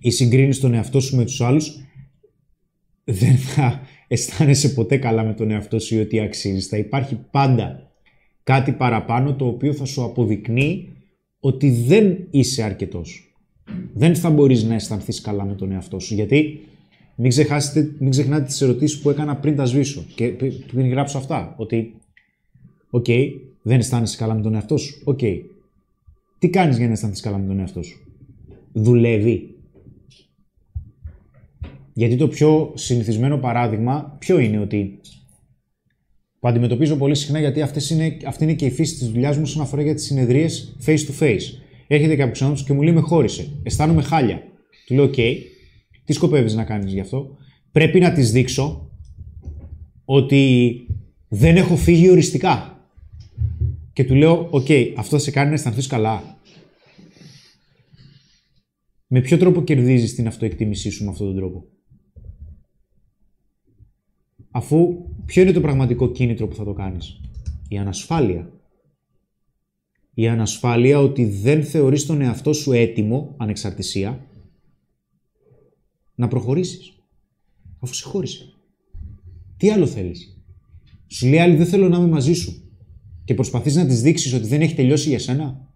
[0.00, 1.84] ή συγκρίνεις τον εαυτό σου με τους άλλους,
[3.04, 6.66] δεν θα αισθάνεσαι ποτέ καλά με τον εαυτό σου ή ότι αξίζεις.
[6.66, 7.92] Θα υπάρχει πάντα
[8.42, 10.92] κάτι παραπάνω το οποίο θα σου αποδεικνύει
[11.40, 13.34] ότι δεν είσαι αρκετός.
[13.92, 16.14] Δεν θα μπορείς να αισθανθείς καλά με τον εαυτό σου.
[16.14, 16.60] Γιατί
[17.16, 21.18] μην, ξεχάσετε, μην ξεχνάτε τις ερωτήσεις που έκανα πριν τα σβήσω και πρι- πριν γράψω
[21.18, 21.54] αυτά.
[21.56, 21.94] Ότι,
[22.90, 23.06] οκ,
[23.62, 25.00] δεν αισθάνεσαι καλά με τον εαυτό σου.
[25.04, 25.18] Οκ.
[26.38, 28.00] Τι κάνεις για να αισθανθείς καλά με τον εαυτό σου;
[28.72, 29.54] Δουλεύει.
[31.92, 35.00] Γιατί το πιο συνηθισμένο παράδειγμα ποιο είναι ότι
[36.40, 39.42] που αντιμετωπίζω πολύ συχνά γιατί αυτές είναι, αυτή είναι και η φύση της δουλειάς μου
[39.44, 41.42] όσον αφορά για τις συνεδρίες face to face.
[41.86, 44.42] Έρχεται κάποιος άνθρωπος και μου λέει με χώρισε, αισθάνομαι χάλια.
[44.86, 45.14] Του λέω οκ,
[46.04, 47.36] τι σκοπεύεις να κάνεις γι' αυτό;
[47.72, 48.90] Πρέπει να της δείξω
[50.04, 50.72] ότι
[51.28, 52.68] δεν έχω φύγει οριστικά.
[53.92, 54.66] και του λέω, οκ,
[54.96, 56.38] αυτό θα σε κάνει να αισθανθείς καλά.
[59.06, 61.64] Με ποιο τρόπο κερδίζεις την αυτοεκτίμησή σου με αυτόν τον τρόπο;
[64.50, 67.20] Αφού ποιο είναι το πραγματικό κίνητρο που θα το κάνεις;
[67.68, 68.52] Η ανασφάλεια.
[70.14, 74.26] Η ανασφάλεια ότι δεν θεωρείς τον εαυτό σου έτοιμο, ανεξαρτησία,
[76.14, 76.92] να προχωρήσεις.
[77.78, 78.52] Αφού σε χώρισε.
[79.56, 80.42] Τι άλλο θέλεις;
[81.06, 82.62] Σου λέει άλλη δεν θέλω να είμαι μαζί σου.
[83.24, 85.68] Και προσπαθείς να της δείξεις ότι δεν έχει τελειώσει για σένα;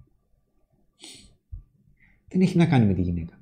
[2.29, 3.41] Δεν έχει να κάνει με τη γυναίκα.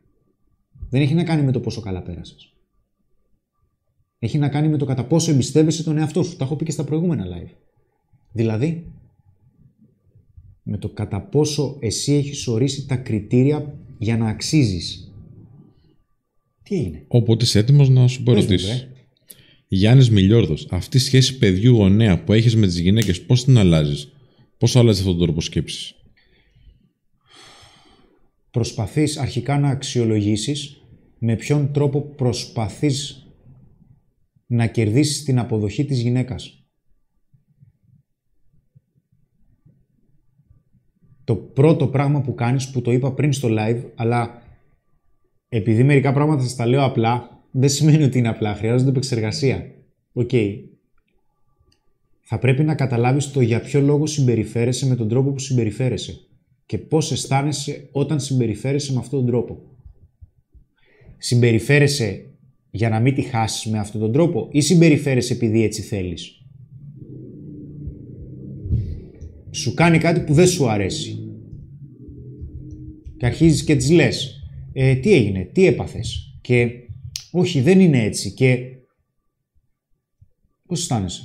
[0.88, 2.50] Δεν έχει να κάνει με το πόσο καλά πέρασες.
[4.18, 6.36] Έχει να κάνει με το κατά πόσο εμπιστεύεσαι τον εαυτό σου.
[6.36, 7.54] Τα έχω πει και στα προηγούμενα live.
[8.32, 8.92] Δηλαδή,
[10.62, 15.05] με το κατά πόσο εσύ έχεις ορίσει τα κριτήρια για να αξίζεις.
[16.68, 17.04] Τι έγινε.
[17.08, 18.74] Όποτε είσαι έτοιμος να σου πω Πες μου, ερωτήσει.
[18.74, 18.88] βρε.
[19.68, 24.12] Γιάννης Μιλιόρδος, αυτή η σχέση παιδιού γονέα που έχεις με τις γυναίκες, πώς την αλλάζεις,
[24.58, 25.94] Πώς αλλάζεις αυτόν τον τρόπο σκέψης;
[28.50, 30.82] Προσπαθείς αρχικά να αξιολογήσεις
[31.18, 33.26] με ποιον τρόπο προσπαθείς
[34.46, 36.64] να κερδίσεις την αποδοχή της γυναίκας.
[41.24, 44.42] Το πρώτο πράγμα που κάνεις, που το είπα πριν στο live, αλλά
[45.48, 49.70] επειδή μερικά πράγματα σας τα λέω απλά, δεν σημαίνει ότι είναι απλά, χρειάζονται επεξεργασία.
[50.12, 50.30] Οκ.
[52.20, 56.20] Θα πρέπει να καταλάβεις το για ποιο λόγο συμπεριφέρεσαι με τον τρόπο που συμπεριφέρεσαι
[56.66, 59.58] και πώς αισθάνεσαι όταν συμπεριφέρεσαι με αυτόν τον τρόπο.
[61.18, 62.30] Συμπεριφέρεσαι
[62.70, 66.40] για να μην τη χάσεις με αυτόν τον τρόπο ή συμπεριφέρεσαι επειδή έτσι θέλεις;
[69.50, 71.18] Σου κάνει κάτι που δεν σου αρέσει.
[73.16, 74.45] Και αρχίζεις και της λες,
[74.78, 76.70] ε, τι έγινε, τι έπαθες; Και
[77.30, 78.58] όχι δεν είναι έτσι και
[80.66, 81.22] πώς αισθάνεσαι;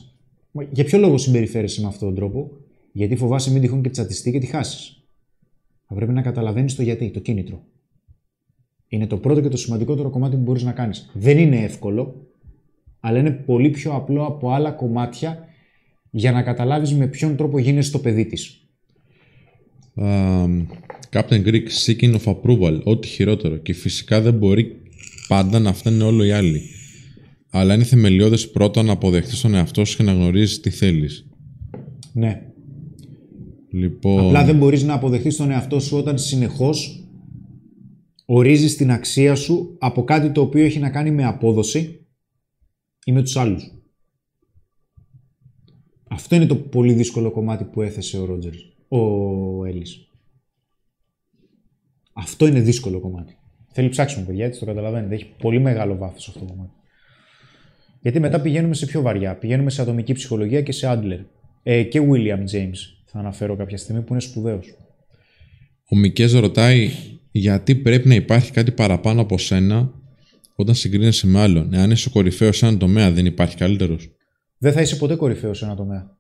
[0.52, 2.52] Μα Για ποιο λόγο συμπεριφέρεσαι με αυτόν τον τρόπο,
[2.92, 5.04] γιατί φοβάσαι μην τυχόν και τσατιστεί και τη χάσεις.
[5.88, 7.64] Θα πρέπει να καταλαβαίνεις το γιατί, το κίνητρο.
[8.88, 11.10] Είναι το πρώτο και το σημαντικότερο κομμάτι που μπορείς να κάνεις.
[11.14, 12.28] Δεν είναι εύκολο,
[13.00, 15.48] αλλά είναι πολύ πιο απλό από άλλα κομμάτια
[16.10, 18.68] για να καταλάβεις με ποιον τρόπο γίνεσαι το παιδί της.
[19.96, 20.66] Um,
[21.14, 23.58] Captain Greek seeking of approval, ό,τι χειρότερο.
[23.58, 24.82] Και φυσικά δεν μπορεί
[25.28, 26.62] πάντα να φτάνει όλο οι άλλοι.
[27.50, 31.26] Αλλά είναι θεμελιώδες πρώτα να αποδεχτεί τον εαυτό σου και να γνωρίζεις τι θέλεις.
[32.14, 32.42] Ναι.
[33.72, 34.26] Λοιπόν.
[34.26, 37.06] Απλά δεν μπορείς να αποδεχτείς τον εαυτό σου όταν συνεχώς
[38.26, 42.06] ορίζεις την αξία σου από κάτι το οποίο έχει να κάνει με απόδοση
[43.06, 43.72] ή με τους άλλους.
[46.10, 50.11] Αυτό είναι το πολύ δύσκολο κομμάτι που έθεσε ο Ρότζερς, ο Έλλης.
[52.14, 53.38] Αυτό είναι δύσκολο κομμάτι.
[53.72, 55.16] Θέλει ψάξιμο, παιδιά, έτσι το καταλαβαίνετε.
[55.16, 56.72] Έχει πολύ μεγάλο βάθος αυτό το κομμάτι.
[58.02, 59.36] Γιατί μετά πηγαίνουμε σε πιο βαριά.
[59.36, 61.20] Πηγαίνουμε σε ατομική ψυχολογία και σε Άντλερ.
[61.64, 64.76] Ε, και William James θα αναφέρω κάποια στιγμή που είναι σπουδαίος.
[65.90, 66.90] Ο Μικές ρωτάει
[67.32, 69.94] γιατί πρέπει να υπάρχει κάτι παραπάνω από σένα
[70.56, 74.10] όταν συγκρίνεσαι με άλλον; Εάν είσαι κορυφαίος σε έναν τομέα, δεν υπάρχει καλύτερος;
[74.58, 76.18] Δεν θα είσαι ποτέ κορυφαίος σε ένα τομέα.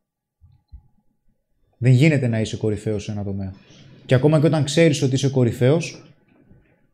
[1.77, 3.53] Δεν γίνεται να είσαι κορυφαίος σε ένα τομέα.
[4.05, 6.03] Και ακόμα και όταν ξέρεις ότι είσαι κορυφαίος,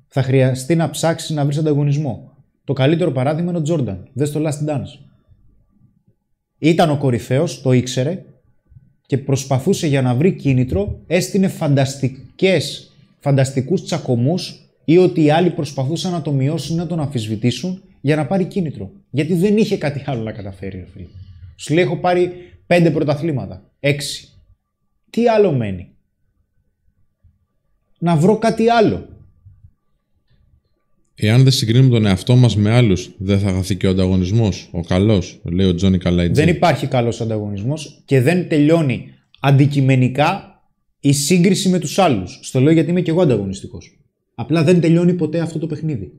[0.08, 2.32] θα χρειαστεί να ψάξεις να βρεις ανταγωνισμό.
[2.64, 4.08] Το καλύτερο παράδειγμα είναι ο Τζόρνταν.
[4.14, 5.00] Δες το Last Dance.
[6.58, 8.24] Ήταν ο κορυφαίος, το ήξερε
[9.06, 16.12] και προσπαθούσε για να βρει κίνητρο, έστεινε φανταστικές, φανταστικούς τσακωμούς ή ότι οι άλλοι προσπαθούσαν
[16.12, 18.92] να το μειώσουν ή να τον αμφισβητήσουν για να πάρει κίνητρο.
[19.10, 21.08] Γιατί δεν είχε κάτι άλλο να καταφέρει, ρε φίλε.
[21.56, 22.32] Σου λέει έχω πάρει
[22.68, 24.30] πέντε πρωταθλήματα, έξι.
[25.10, 25.97] Τι άλλο μένει;
[28.00, 29.08] Να βρω κάτι άλλο.
[31.16, 34.70] Εάν δεν συγκρίνουμε τον εαυτό μας με άλλους, δεν θα χαθεί και ο ανταγωνισμός.
[34.72, 36.44] Ο καλός, λέει ο Τζόνι Καλαϊτζή.
[36.44, 40.62] Δεν υπάρχει καλός ανταγωνισμός και δεν τελειώνει αντικειμενικά
[41.00, 42.40] η σύγκριση με τους άλλους.
[42.42, 44.00] Στο λέω γιατί είμαι και εγώ ανταγωνιστικός.
[44.36, 46.12] Απλά δεν τελειώνει ποτέ αυτό το παιχνίδι.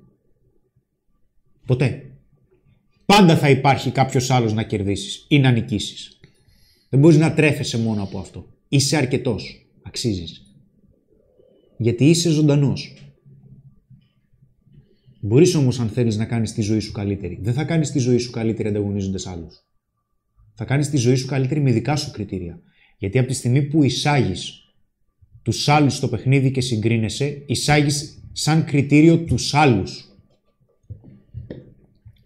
[1.67, 2.03] Ποτέ.
[3.07, 6.19] Πάντα θα υπάρχει κάποιος άλλος να κερδίσεις ή να νικήσεις.
[6.89, 8.47] Δεν μπορείς να τρέφεσαι μόνο από αυτό.
[8.69, 9.67] Είσαι αρκετός.
[9.83, 10.48] Αξίζεις.
[11.79, 12.95] Γιατί είσαι ζωντανός.
[15.21, 17.39] Μπορείς όμως αν θέλεις να κάνεις τη ζωή σου καλύτερη.
[17.43, 19.65] Δεν θα κάνεις τη ζωή σου καλύτερη ανταγωνίζοντας άλλους.
[20.55, 22.61] Θα κάνεις τη ζωή σου καλύτερη με δικά σου κριτήρια.
[22.99, 24.53] Γιατί από τη στιγμή που εισάγεις
[25.43, 30.05] τους άλλους στο παιχνίδι και συγκρίνεσαι, εισάγεις σαν κριτήριο τους άλλους.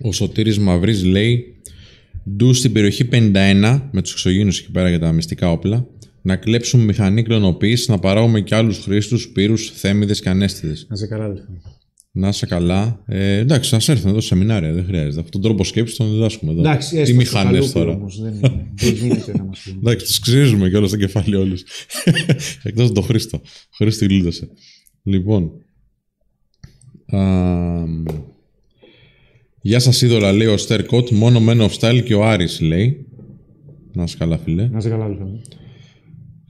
[0.00, 1.62] Ο Σωτήρης Μαυρής λέει
[2.30, 5.86] Ντου στην περιοχή 51 με τους εξωγήινους εκεί πέρα για τα μυστικά όπλα
[6.22, 10.86] να κλέψουμε μηχανή κλωνοποίησης να παράγουμε και άλλους χρήστους, πύρους, θέμιδες και ανέστηδες.
[10.88, 11.46] Να σε καλά, αδελφέ.
[12.14, 13.02] Να είσαι καλά.
[13.06, 15.20] Ε, εντάξει, α έρθουν εδώ σε σεμινάρια, δεν χρειάζεται.
[15.20, 16.60] Αυτόν τον τρόπο σκέψης τον διδάσκουμε εδώ.
[16.60, 17.92] Εντάξει, Τι έστω μηχανές χαλούπι τώρα.
[17.92, 18.70] όμως, δεν, είναι.
[18.74, 19.70] δεν γίνεται να μας πει.
[19.78, 21.62] Εντάξει, τους ξύζουμε κιόλα στο κεφάλι όλους.
[22.62, 23.40] Εκτός τον Χρήστο.
[23.44, 24.48] Ο Χρήστο γλίτωσε.
[25.02, 25.50] Λοιπόν.
[27.06, 27.84] Α,
[29.64, 31.10] Γεια σας, είδωλα, λέει ο Στέρκοτ.
[31.10, 33.06] Μόνο Men of Style και ο Άρης λέει.
[33.92, 34.68] Να είσαι καλά, φίλε.
[34.68, 35.40] Να είσαι καλά, αδελφέ μου.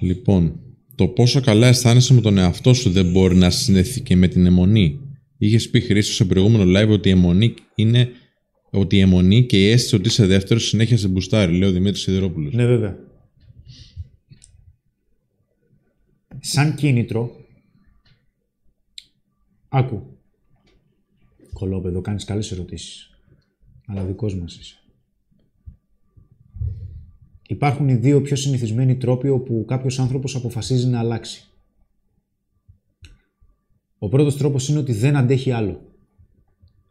[0.03, 0.61] Λοιπόν,
[0.95, 4.47] το πόσο καλά αισθάνεσαι με τον εαυτό σου δεν μπορεί να συνδεθεί και με την
[4.47, 5.01] αιμονή.
[5.39, 8.11] Είχες πει Χρήστο σε προηγούμενο live ότι η αιμονή είναι.
[8.71, 12.03] Ότι η αιμονή και η αίσθηση ότι είσαι δεύτερος συνέχεια σε μπουστάρει, λέει ο Δημήτρης
[12.03, 12.55] Σιδηρόπουλος.
[12.55, 12.99] Ναι, βέβαια.
[16.39, 17.31] Σαν κίνητρο,
[19.69, 20.03] άκου.
[21.53, 23.11] Κολόπεδο, κάνεις καλές ερωτήσεις.
[23.87, 24.82] Αλλά δικός μας είσαι.
[27.49, 31.47] Υπάρχουν οι δύο πιο συνηθισμένοι τρόποι όπου κάποιος άνθρωπος αποφασίζει να αλλάξει.
[33.99, 35.87] Ο πρώτος τρόπος είναι ότι δεν αντέχει άλλο.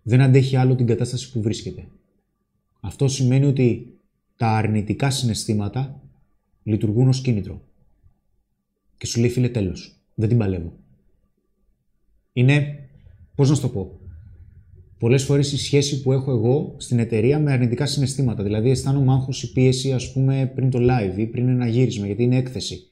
[0.02, 1.88] Δεν αντέχει άλλο την κατάσταση που βρίσκεται.
[2.80, 4.00] Αυτό σημαίνει ότι
[4.36, 6.02] τα αρνητικά συναισθήματα
[6.64, 7.62] λειτουργούν ως κίνητρο.
[8.98, 10.74] Και σου λέει φίλε τέλος, δεν την παλεύω.
[12.34, 12.90] Είναι,
[13.36, 14.00] πώς να σου το πω,
[15.02, 18.44] πολλές φορές η σχέση που έχω εγώ στην εταιρεία με αρνητικά συναισθήματα.
[18.44, 22.24] Δηλαδή αισθάνομαι άγχος ή πίεση ας πούμε πριν το live ή πριν ένα γύρισμα γιατί
[22.24, 22.92] είναι έκθεση.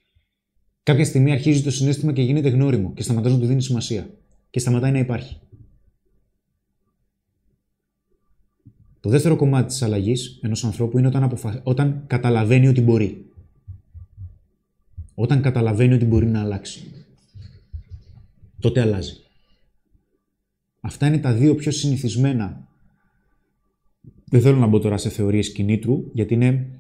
[0.84, 4.10] Κάποια στιγμή αρχίζει το συνέστημα και γίνεται γνώριμο και σταματάς να του δίνεις σημασία.
[4.50, 5.40] Και σταματάει να υπάρχει.
[9.00, 11.62] Το δεύτερο κομμάτι της αλλαγής ενός ανθρώπου είναι όταν, αποφα...
[11.64, 13.26] όταν καταλαβαίνει ότι μπορεί.
[15.16, 16.80] Όταν καταλαβαίνει ότι μπορεί να αλλάξει.
[18.60, 19.14] Τότε αλλάζει.
[20.82, 22.68] Αυτά είναι τα δύο πιο συνηθισμένα.
[24.26, 26.80] Δεν θέλω να μπω τώρα σε θεωρίες κινήτρου, γιατί είναι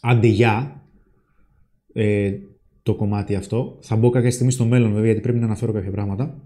[0.00, 0.82] αντιγιά
[1.92, 2.38] ε,
[2.82, 3.78] το κομμάτι αυτό.
[3.80, 6.42] Θα μπω κάποια στιγμή στο μέλλον βέβαια, γιατί πρέπει να αναφέρω κάποια πράγματα.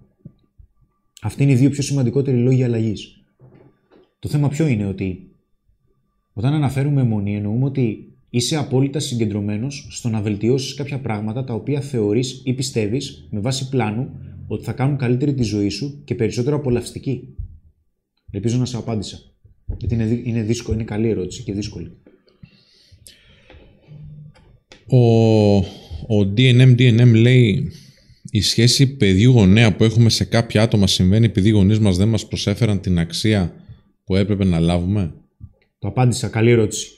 [1.22, 3.24] Αυτοί είναι οι δύο πιο σημαντικότεροι λόγοι αλλαγής.
[4.18, 5.30] Το θέμα ποιο είναι ότι
[6.32, 11.80] όταν αναφέρουμε αιμονή εννοούμε ότι είσαι απόλυτα συγκεντρωμένος στο να βελτιώσεις κάποια πράγματα τα οποία
[11.80, 14.10] θεωρείς ή πιστεύεις με βάση πλάνου
[14.52, 17.34] ότι θα κάνουν καλύτερη τη ζωή σου και περισσότερο απολαυστική.
[18.30, 19.18] Ελπίζω να σε απάντησα.
[19.78, 21.92] Γιατί είναι, δύ- είναι δύσκολο, είναι καλή ερώτηση και δύσκολη.
[24.86, 25.56] Ο,
[26.16, 27.72] ο DNM DNM λέει
[28.30, 32.08] η σχέση παιδιού γονέα που έχουμε σε κάποια άτομα συμβαίνει επειδή οι γονείς μας δεν
[32.08, 33.54] μας προσέφεραν την αξία
[34.04, 35.14] που έπρεπε να λάβουμε;
[35.78, 36.88] Το απάντησα, καλή ερώτηση.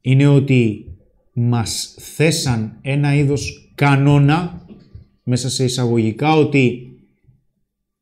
[0.00, 0.84] Είναι ότι
[1.32, 4.64] μας θέσαν ένα είδος κανόνα
[5.30, 6.92] μέσα σε εισαγωγικά ότι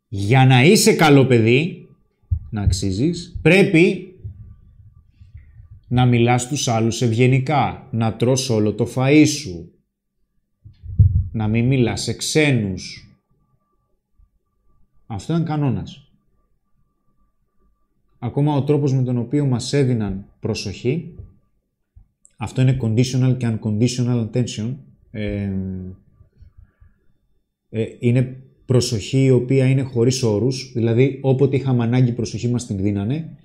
[0.09, 1.89] για να είσαι καλό παιδί,
[2.51, 4.15] να αξίζεις, πρέπει
[5.89, 9.73] να μιλάς στους άλλους ευγενικά, να τρως όλο το φαΐ σου,
[11.33, 13.09] να μην μιλάς σε ξένους.
[15.07, 16.11] Αυτό είναι κανόνας.
[18.19, 21.15] Ακόμα ο τρόπος με τον οποίο μας έδιναν προσοχή,
[22.37, 24.75] αυτό είναι conditional και unconditional attention,
[25.11, 25.51] ε,
[27.71, 32.77] ε, είναι προσοχή η οποία είναι χωρίς όρους, δηλαδή όποτε είχαμε ανάγκη προσοχή μας την
[32.77, 33.37] δίνανε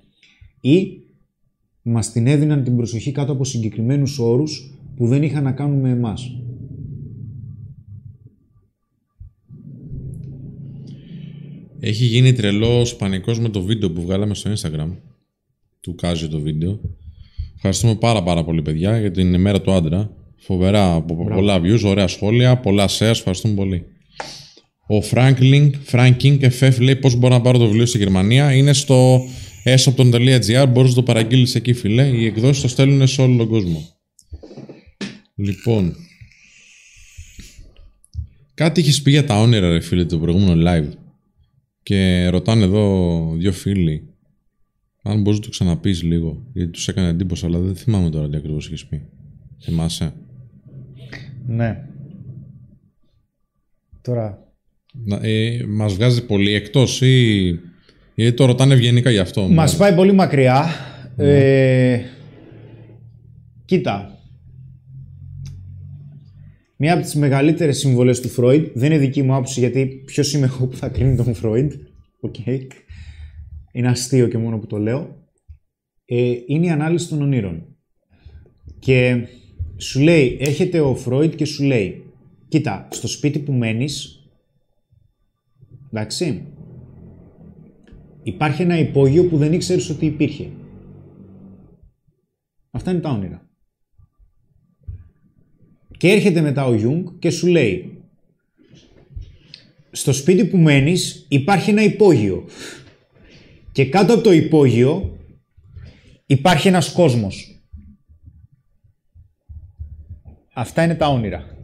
[0.60, 1.02] ή
[1.82, 5.90] μας την έδιναν την προσοχή κάτω από συγκεκριμένους όρους που δεν είχαν να κάνουν με
[5.90, 6.38] εμάς.
[11.80, 14.90] Έχει γίνει τρελό πανικός με το βίντεο που βγάλαμε στο Instagram.
[15.80, 16.80] Του Κάζιο το βίντεο.
[17.54, 20.16] Ευχαριστούμε πάρα πάρα πολύ παιδιά για την ημέρα του άντρα.
[20.36, 23.84] Φοβερά, από πολλά views, ωραία σχόλια, πολλά shares, ευχαριστούμε πολύ.
[24.86, 28.54] Ο Franklin, Franking FF λέει πώς μπορώ να πάρω το βιβλίο στη Γερμανία.
[28.54, 29.20] Είναι στο
[29.64, 32.06] esopton.gr, μπορείς να το παραγγείλεις εκεί φίλε.
[32.06, 33.88] Οι εκδόσεις το στέλνουν σε όλο τον κόσμο.
[35.34, 35.96] Λοιπόν,
[38.54, 40.90] κάτι έχεις πει για τα όνειρα ρε φίλε το προηγούμενο live.
[41.82, 44.08] Και ρωτάνε εδώ δύο φίλοι
[45.02, 46.46] αν μπορείς να το ξαναπείς λίγο.
[46.52, 49.08] Γιατί τους έκανε εντύπωση, αλλά δεν θυμάμαι τώρα τι ακριβώς έχεις πει.
[49.62, 50.12] Θυμάσαι;
[51.46, 51.88] Ναι.
[54.00, 54.43] Τώρα, Να,
[55.20, 57.58] ε, μας βγάζει πολύ εκτός ή...
[58.14, 59.48] Γιατί το ρωτάνε ευγενικά γι' αυτό.
[59.48, 60.66] Μας πάει πολύ μακριά.
[61.16, 62.00] Ε,
[63.64, 64.18] κοίτα.
[66.76, 70.46] Μία από τις μεγαλύτερες συμβολές του Φρόιντ, δεν είναι δική μου άποψη γιατί ποιος είμαι
[70.46, 71.72] εγώ που θα κρίνει τον Φρόιντ.
[72.20, 72.34] Οκ.
[73.72, 75.16] Είναι αστείο και μόνο που το λέω.
[76.04, 77.66] Ε, είναι η ανάλυση των ονείρων.
[78.78, 79.26] Και
[79.76, 82.02] σου λέει, έρχεται ο Φρόιντ και σου λέει,
[82.48, 84.13] κοίτα, στο σπίτι που μένεις,
[85.94, 86.46] εντάξει,
[88.22, 90.50] υπάρχει ένα υπόγειο που δεν ήξερες ότι υπήρχε.
[92.70, 93.48] Αυτά είναι τα όνειρα.
[95.96, 98.02] Και έρχεται μετά ο Γιούγκ και σου λέει
[99.90, 102.44] στο σπίτι που μένεις υπάρχει ένα υπόγειο.
[103.72, 105.18] Και κάτω από το υπόγειο
[106.26, 107.64] υπάρχει ένας κόσμος.
[110.54, 111.56] Αυτά είναι τα όνειρα.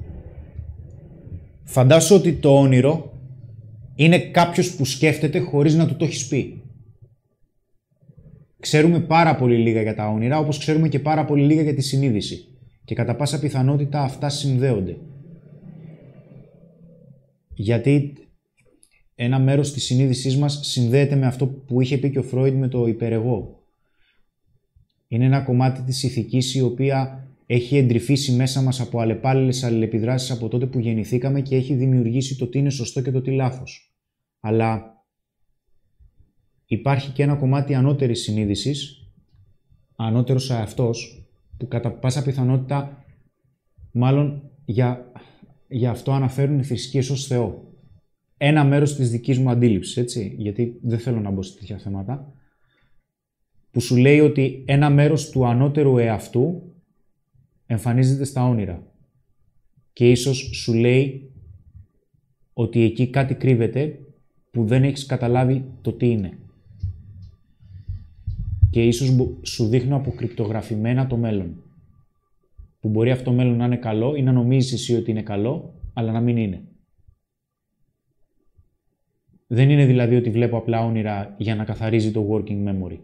[1.65, 3.19] Φαντάσου ότι το όνειρο
[4.05, 6.62] είναι κάποιος που σκέφτεται χωρίς να του το έχεις πει.
[8.60, 11.81] Ξέρουμε πάρα πολύ λίγα για τα όνειρα, όπως ξέρουμε και πάρα πολύ λίγα για τη
[11.81, 12.44] συνείδηση.
[12.85, 14.97] Και κατά πάσα πιθανότητα αυτά συνδέονται.
[17.55, 18.12] Γιατί
[19.14, 22.68] ένα μέρος της συνείδησής μας συνδέεται με αυτό που είχε πει και ο Φρόιντ με
[22.68, 23.62] το υπερεγώ.
[25.09, 30.48] Είναι ένα κομμάτι της ηθικής η οποία έχει εντρυφήσει μέσα μας από αλλεπάλληλες αλληλεπιδράσεις από
[30.48, 33.90] τότε που γεννηθήκαμε και έχει δημιουργήσει το τι είναι σωστό και το τι λάθος.
[34.41, 35.05] Αλλά
[36.67, 39.11] υπάρχει και ένα κομμάτι ανώτερης συνείδησης,
[39.97, 41.25] ανώτερος αυτός,
[41.57, 43.05] που κατά πάσα πιθανότητα
[43.93, 45.12] μάλλον για,
[45.69, 47.75] για αυτό αναφέρουν οι θρησκείες ως Θεό.
[48.37, 52.33] Ένα μέρος της δικής μου αντίληψης, έτσι, γιατί δεν θέλω να μπω σε τέτοια θέματα,
[53.71, 56.75] που σου λέει ότι ένα μέρος του ανώτερου εαυτού
[57.67, 58.87] εμφανίζεται στα όνειρα.
[59.93, 61.33] Και ίσως σου λέει
[62.53, 63.99] ότι εκεί κάτι κρύβεται
[64.51, 66.39] που δεν έχεις καταλάβει το τι είναι.
[68.70, 71.62] Και ίσως σου δείχνω αποκρυπτογραφημένα το μέλλον.
[72.81, 75.74] Που μπορεί αυτό το μέλλον να είναι καλό ή να νομίζεις εσύ ότι είναι καλό,
[75.93, 76.62] αλλά να μην είναι.
[79.47, 82.98] Δεν είναι δηλαδή ότι βλέπω απλά όνειρα για να καθαρίζει το working memory.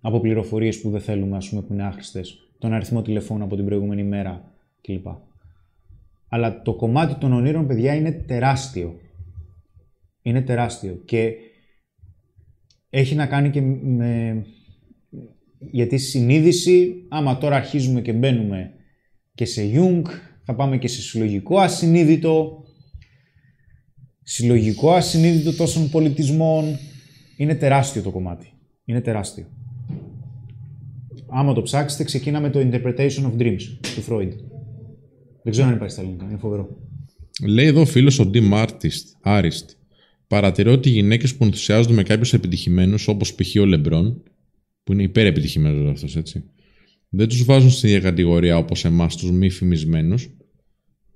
[0.00, 3.64] Από πληροφορίες που δεν θέλουμε, ας πούμε, που είναι άχρηστες τον αριθμό τηλεφώνου από την
[3.64, 5.06] προηγούμενη μέρα κλπ.
[6.28, 9.00] Αλλά το κομμάτι των ονείρων, παιδιά, είναι τεράστιο.
[10.28, 11.32] Είναι τεράστιο και
[12.90, 14.42] έχει να κάνει και με...
[15.70, 18.72] Γιατί συνείδηση, άμα τώρα αρχίζουμε και μπαίνουμε
[19.34, 20.02] και σε Jung,
[20.44, 22.64] θα πάμε και σε συλλογικό ασυνείδητο,
[24.22, 26.64] συλλογικό ασυνείδητο τόσων πολιτισμών.
[27.36, 28.52] Είναι τεράστιο το κομμάτι.
[28.84, 29.46] Είναι τεράστιο
[31.28, 34.32] άμα το ψάξετε, ξεκίνα με το Interpretation of Dreams του Freud.
[35.42, 36.68] Δεν ξέρω αν υπάρχει στα ελληνικά, είναι φοβερό.
[37.46, 39.77] Λέει εδώ ο φίλος ο Dim Artist, Arist.
[40.28, 43.56] Παρατηρώ ότι οι γυναίκες που ενθουσιάζονται με κάποιους επιτυχημένους, όπως π.χ.
[43.60, 44.22] ο Λεμπρόν,
[44.84, 46.44] που είναι υπερεπιτυχημένος αυτός έτσι,
[47.08, 50.30] δεν τους βάζουν στην ίδια κατηγορία όπως εμάς τους μη φημισμένους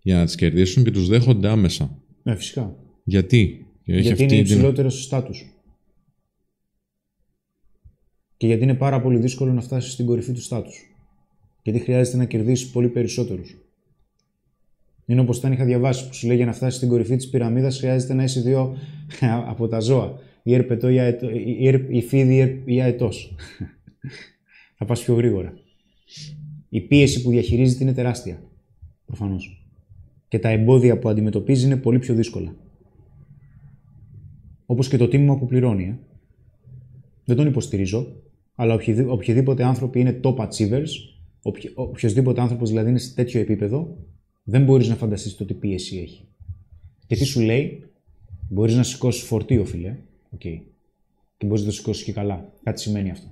[0.03, 2.03] για να τις κερδίσουν και τους δέχονται άμεσα.
[2.23, 2.77] Ναι, φυσικά.
[3.05, 5.53] Γιατί, Γιατί είναι υψηλότερο στο στάτους
[8.43, 10.75] και γιατί είναι πάρα πολύ δύσκολο να φτάσεις στην κορυφή του στάτους.
[11.63, 13.62] Γιατί χρειάζεται να κερδίσεις πολύ περισσότερους.
[15.07, 17.79] Είναι όπως όταν είχα διαβάσει που σου λέει για να φτάσεις στην κορυφή της πυραμίδας
[17.79, 18.77] χρειάζεται να είσαι δύο
[19.51, 20.19] από τα ζώα.
[20.43, 21.31] Ή ερπετό ή, αετό,
[21.89, 23.35] ή φίδι ή αετός.
[24.77, 25.53] Θα πας πιο γρήγορα.
[26.69, 28.43] Η πίεση που διαχειρίζεται είναι τεράστια.
[29.07, 29.67] Προφανώς.
[30.29, 32.55] Και τα εμπόδια που αντιμετωπίζει είναι πολύ πιο δύσκολα.
[34.67, 35.85] Όπως και το τίμημα που πληρώνει.
[35.85, 35.99] Ε.
[37.25, 38.23] Δεν τον υποστηρίζω
[38.55, 40.89] αλλά οποιοδήποτε άνθρωποι είναι top achievers,
[41.75, 43.97] οποιοδήποτε άνθρωπος δηλαδή είναι σε τέτοιο επίπεδο,
[44.43, 46.29] δεν μπορείς να φανταστείς το τι πίεση έχει.
[47.07, 47.85] Και τι σου λέει,
[48.49, 49.97] μπορείς να σηκώσεις φορτίο, φίλε.
[50.37, 50.61] Okay.
[51.37, 52.53] Και μπορείς να το σηκώσεις και καλά.
[52.63, 53.27] Κάτι σημαίνει αυτό.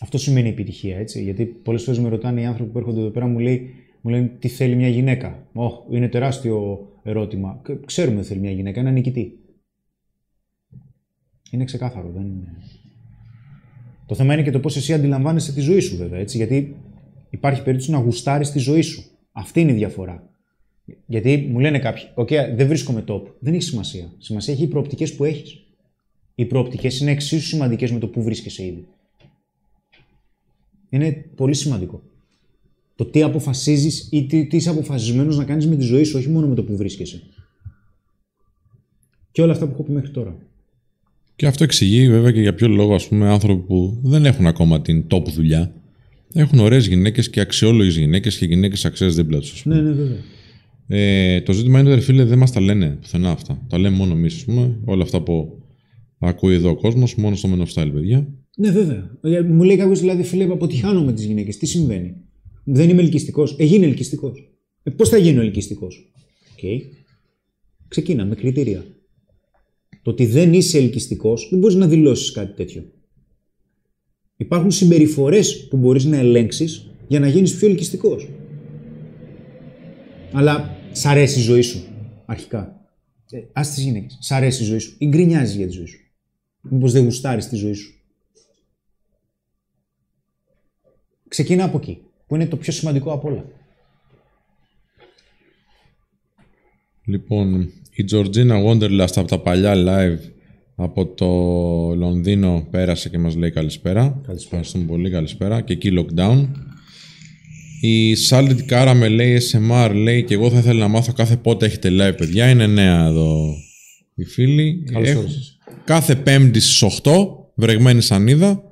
[0.00, 1.22] Αυτό σημαίνει επιτυχία, έτσι.
[1.22, 3.70] Γιατί πολλές φορές με ρωτάνε οι άνθρωποι που έρχονται εδώ πέρα, μου, λέει,
[4.00, 7.62] μου λένε τι θέλει μια γυναίκα; Oh, είναι τεράστιο ερώτημα.
[7.84, 9.38] Ξέρουμε τι θέλει μια γυναίκα, ένα νικητή.
[11.50, 12.10] Είναι ξεκάθαρο.
[12.10, 12.56] Δεν είναι...
[14.06, 16.18] Το θέμα είναι και το πώς εσύ αντιλαμβάνεσαι τη ζωή σου, βέβαια.
[16.18, 16.76] Έτσι, γιατί
[17.36, 19.04] υπάρχει περίπτωση να γουστάρεις τη ζωή σου.
[19.32, 20.30] Αυτή είναι η διαφορά.
[21.06, 23.22] Γιατί μου λένε κάποιοι, OK, δεν βρίσκομαι top.
[23.38, 24.12] Δεν έχει σημασία.
[24.18, 25.60] Σημασία έχει οι προοπτικές που έχεις.
[26.34, 28.86] Οι προοπτικές είναι εξίσου σημαντικές με το που βρίσκεσαι ήδη.
[30.88, 32.02] Είναι πολύ σημαντικό.
[32.94, 36.28] Το τι αποφασίζεις ή τι, τι είσαι αποφασισμένος να κάνεις με τη ζωή σου, όχι
[36.28, 37.22] μόνο με το που βρίσκεσαι.
[39.32, 40.36] Και όλα αυτά που έχω πει μέχρι τώρα.
[41.36, 44.80] Και αυτό εξηγεί βέβαια και για ποιο λόγο ας πούμε, άνθρωποι που δεν έχουν ακόμα
[44.80, 45.72] την top δουλειά
[46.36, 49.64] έχουν ωραίες γυναίκες και αξιόλογες γυναίκες και γυναίκες αξίε δίπλα τους.
[49.64, 50.18] Ναι, ναι, βέβαια.
[50.88, 53.66] Ε, το ζήτημα είναι ότι φίλε δεν μας τα λένε πουθενά αυτά.
[53.68, 54.78] Τα λέμε μόνο εμείς, ας πούμε.
[54.84, 55.62] Όλα αυτά που
[56.18, 58.28] ακούει εδώ ο κόσμος, μόνο στο Men of Style, παιδιά.
[58.56, 59.18] Ναι, βέβαια.
[59.22, 61.56] Ε, μου λέει κάποιος δηλαδή, φίλε, αποτυχάνω με τις γυναίκες.
[61.56, 62.14] Τι συμβαίνει;
[62.64, 63.56] Δεν είμαι ελκυστικός.
[63.58, 64.50] Ε, γίνε ελκυστικός.
[64.82, 66.12] Ε, Πώς θα γίνω ελκυστικός;
[66.52, 66.58] Ok.
[66.62, 66.80] Okay.
[67.88, 68.84] Ξεκίνα με κριτήρια.
[70.02, 72.84] Το ότι δεν είσαι ελκυστικός, δεν μπορείς να δηλώσεις κάτι τέτοιο.
[74.36, 78.28] Υπάρχουν συμπεριφορές που μπορείς να ελέγξεις για να γίνεις πιο ελκυστικός.
[80.32, 81.84] Αλλά σ' αρέσει η ζωή σου,
[82.26, 82.80] αρχικά;
[83.30, 84.18] Ε, Α τι γυναίκες.
[84.20, 86.00] Σ' αρέσει η ζωή σου; Ή γκρινιάζει για τη ζωή σου;
[86.60, 87.94] Μήπως δεν γουστάρεις τη ζωή σου;
[91.28, 93.44] Ξεκινά από εκεί, που είναι το πιο σημαντικό από όλα.
[97.04, 100.35] Λοιπόν, η Georgina Wanderlust από τα παλιά live
[100.76, 101.26] από το
[101.94, 104.00] Λονδίνο πέρασε και μας λέει καλησπέρα.
[104.26, 104.40] Καλησπέρα.
[104.42, 105.60] Ευχαριστούμε πολύ, καλησπέρα.
[105.60, 106.46] Και εκεί lockdown.
[107.80, 111.88] Η Salted Caramel λέει SMR, λέει και εγώ θα ήθελα να μάθω κάθε πότε έχετε
[111.92, 112.50] live, παιδιά.
[112.50, 113.54] Είναι νέα εδώ
[114.14, 114.82] οι φίλοι.
[114.92, 115.58] Καλώς Έχω- όρισες.
[115.84, 118.62] Κάθε πέμπτη στις 8, βρεγμένη σανίδα.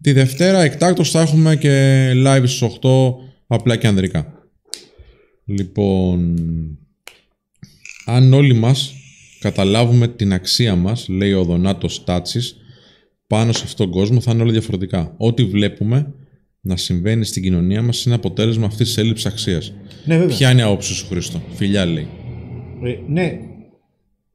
[0.00, 3.14] Τη Δευτέρα εκτάκτως θα έχουμε και live στις 8,
[3.46, 4.32] απλά και ανδρικά.
[5.44, 6.36] Λοιπόν,
[8.06, 8.92] αν όλοι μας
[9.50, 12.56] καταλάβουμε την αξία μας, λέει ο Δονάτος Τάτσης,
[13.26, 15.14] πάνω σε αυτόν τον κόσμο θα είναι όλα διαφορετικά.
[15.16, 16.14] Ό,τι βλέπουμε
[16.60, 19.72] να συμβαίνει στην κοινωνία μας είναι αποτέλεσμα αυτής της έλλειψης αξίας.
[20.06, 20.36] Ναι, βέβαια.
[20.36, 22.06] Ποια είναι η άποψη σου, Χρήστο; Φιλιά, λέει.
[22.82, 23.38] Ε, ναι,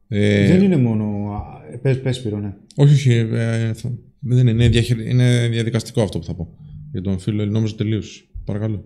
[0.07, 1.03] Ε, δεν είναι μόνο.
[1.31, 2.53] α, Πες, πες Σπύρο, ναι.
[2.76, 3.11] Όχι, όχι.
[3.11, 6.48] ε, θα- δεν είναι, είναι, διαχειρι- είναι διαδικαστικό αυτό που θα πω.
[6.91, 8.23] Για τον φίλο νόμιζα τελείωσε.
[8.45, 8.86] Παρακαλώ.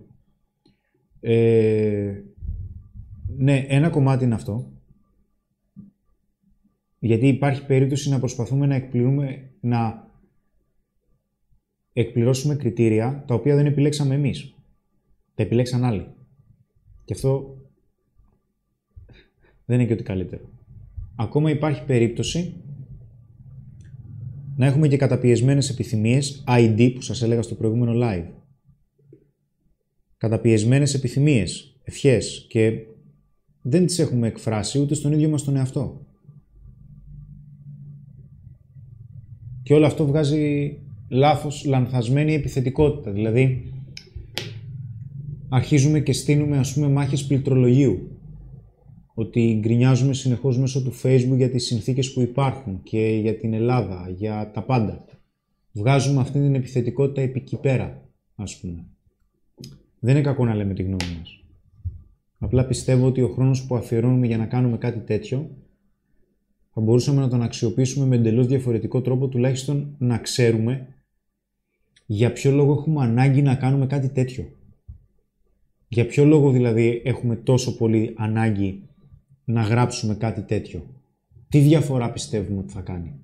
[1.20, 2.12] Ε,
[3.38, 4.72] ναι, ένα κομμάτι είναι αυτό.
[7.04, 10.08] Γιατί υπάρχει περίπτωση να προσπαθούμε να εκπληρούμε, να
[11.92, 14.54] εκπληρώσουμε κριτήρια τα οποία δεν επιλέξαμε εμείς.
[15.34, 16.06] Τα επιλέξαν άλλοι.
[17.04, 17.56] Και αυτό
[19.64, 20.50] δεν είναι και ότι καλύτερο.
[21.16, 22.54] Ακόμα υπάρχει περίπτωση
[24.56, 28.26] να έχουμε και καταπιεσμένες επιθυμίες, ID που σας έλεγα στο προηγούμενο live
[30.16, 32.72] καταπιεσμένες επιθυμίες, ευχές και
[33.62, 36.06] δεν τις έχουμε εκφράσει ούτε στον ίδιο μας τον εαυτό.
[39.64, 40.76] Και όλο αυτό βγάζει
[41.08, 43.10] λάθος, λανθασμένη επιθετικότητα.
[43.10, 43.72] Δηλαδή,
[45.48, 48.18] αρχίζουμε και στείνουμε ας πούμε μάχες πληκτρολογίου.
[49.14, 54.10] Ότι γκρινιάζουμε συνεχώς μέσω του Facebook για τις συνθήκες που υπάρχουν και για την Ελλάδα,
[54.16, 55.04] για τα πάντα.
[55.72, 58.84] Βγάζουμε αυτή την επιθετικότητα επί εκεί πέρα, ας πούμε.
[59.98, 61.44] Δεν είναι κακό να λέμε τη γνώμη μας.
[62.38, 65.50] Απλά πιστεύω ότι ο χρόνος που αφιερώνουμε για να κάνουμε κάτι τέτοιο
[66.74, 70.86] θα μπορούσαμε να τον αξιοποιήσουμε με εντελώς διαφορετικό τρόπο, τουλάχιστον να ξέρουμε
[72.06, 74.52] για ποιο λόγο έχουμε ανάγκη να κάνουμε κάτι τέτοιο.
[75.88, 78.82] Για ποιο λόγο δηλαδή έχουμε τόσο πολύ ανάγκη
[79.44, 80.86] να γράψουμε κάτι τέτοιο.
[81.48, 83.14] Τι διαφορά πιστεύουμε ότι θα κάνει.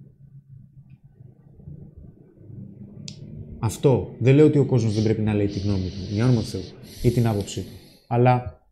[3.59, 4.15] Αυτό.
[4.19, 6.47] Δεν λέω ότι ο κόσμος δεν πρέπει να λέει τη γνώμη του, για όνομα του
[6.47, 6.63] Θεού,
[7.03, 7.73] ή την άποψή του.
[8.07, 8.65] Αλλά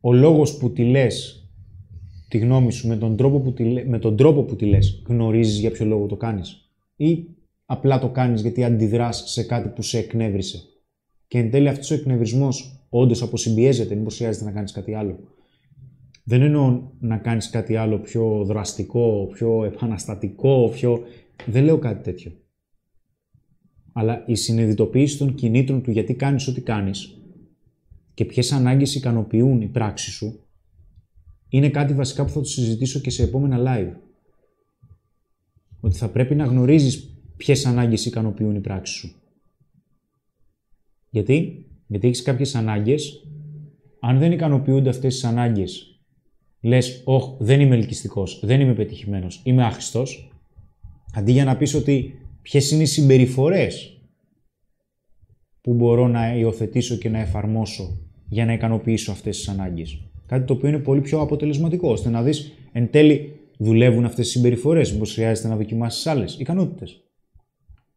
[0.00, 1.41] ο λόγος που τη λες
[2.32, 5.02] τη γνώμη σου με τον τρόπο που τη, λέ- με τον τρόπο που τη λες,
[5.06, 7.26] γνωρίζεις για ποιο λόγο το κάνεις; Ή
[7.66, 10.62] απλά το κάνεις γιατί αντιδράς σε κάτι που σε εκνεύρισε;
[11.28, 15.18] Και εν τέλει αυτός ο εκνευρισμός όντως αποσυμπιέζεται, μήπως χρειάζεται να κάνεις κάτι άλλο.
[16.24, 21.02] Δεν εννοώ να κάνεις κάτι άλλο πιο δραστικό, πιο επαναστατικό, πιο...
[21.46, 22.32] Δεν λέω κάτι τέτοιο.
[23.92, 27.16] Αλλά η συνειδητοποίηση των κινήτρων του γιατί κάνεις ό,τι κάνεις
[28.14, 30.40] και ποιες ανάγκες ικανοποιούν η πράξη σου
[31.52, 33.92] είναι κάτι βασικά που θα το συζητήσω και σε επόμενα live.
[35.80, 39.14] Ότι θα πρέπει να γνωρίζεις ποιες ανάγκες ικανοποιούν η πράξη σου.
[41.10, 43.26] Γιατί; Γιατί έχεις κάποιες ανάγκες,
[44.00, 46.00] αν δεν ικανοποιούνται αυτές τις ανάγκες,
[46.60, 50.32] λες, όχ, δεν είμαι ελκυστικός, δεν είμαι πετυχημένος, είμαι άχρηστος,
[51.14, 54.00] αντί για να πεις ότι ποιες είναι οι συμπεριφορές
[55.60, 57.98] που μπορώ να υιοθετήσω και να εφαρμόσω
[58.28, 60.11] για να ικανοποιήσω αυτές τις ανάγκες.
[60.26, 64.34] Κάτι το οποίο είναι πολύ πιο αποτελεσματικό, ώστε να δεις εν τέλει δουλεύουν αυτές τις
[64.34, 67.02] συμπεριφορές, μήπως χρειάζεται να δοκιμάσεις άλλες ικανότητες.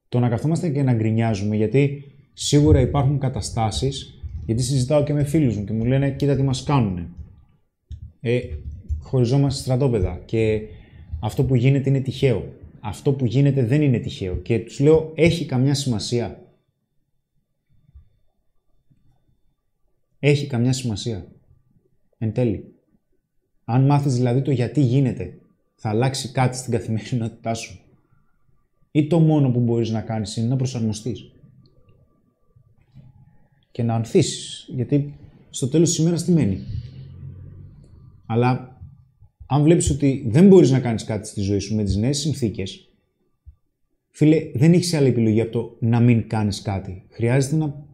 [0.09, 2.03] Το να καθόμαστε και να γκρινιάζουμε, γιατί
[2.33, 6.63] σίγουρα υπάρχουν καταστάσεις, γιατί συζητάω και με φίλους μου και μου λένε κοίτα τι μας
[6.63, 7.09] κάνουνε.
[8.21, 8.39] Ε,
[8.99, 10.61] χωριζόμαστε στρατόπεδα και
[11.19, 12.53] αυτό που γίνεται είναι τυχαίο.
[12.79, 14.35] Αυτό που γίνεται δεν είναι τυχαίο.
[14.35, 16.39] Και τους λέω έχει καμιά σημασία.
[20.19, 21.27] Έχει καμιά σημασία.
[22.17, 22.73] Εν τέλει.
[23.65, 25.39] Αν μάθεις δηλαδή το γιατί γίνεται,
[25.75, 27.79] θα αλλάξει κάτι στην καθημερινότητά σου.
[28.91, 31.31] Ή το μόνο που μπορείς να κάνεις είναι να προσαρμοστείς.
[33.71, 34.67] Και να ανθίσεις.
[34.75, 35.17] Γιατί
[35.49, 36.59] στο τέλος της ημέρας τι μένει.
[38.25, 38.79] Αλλά
[39.47, 42.89] αν βλέπεις ότι δεν μπορείς να κάνεις κάτι στη ζωή σου με τις νέες συνθήκες,
[44.09, 47.05] φίλε, δεν έχεις άλλη επιλογή από το να μην κάνεις κάτι.
[47.09, 47.85] Χρειάζεται να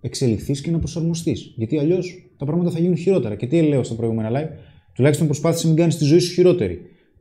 [0.00, 1.52] εξελιχθείς και να προσαρμοστείς.
[1.56, 3.34] Γιατί αλλιώς τα πράγματα θα γίνουν χειρότερα.
[3.34, 4.48] Και τι λέω στο προηγούμενο live,
[4.94, 6.80] τουλάχιστον προσπάθησε να μην κάνεις τη ζωή σου χειρότερη.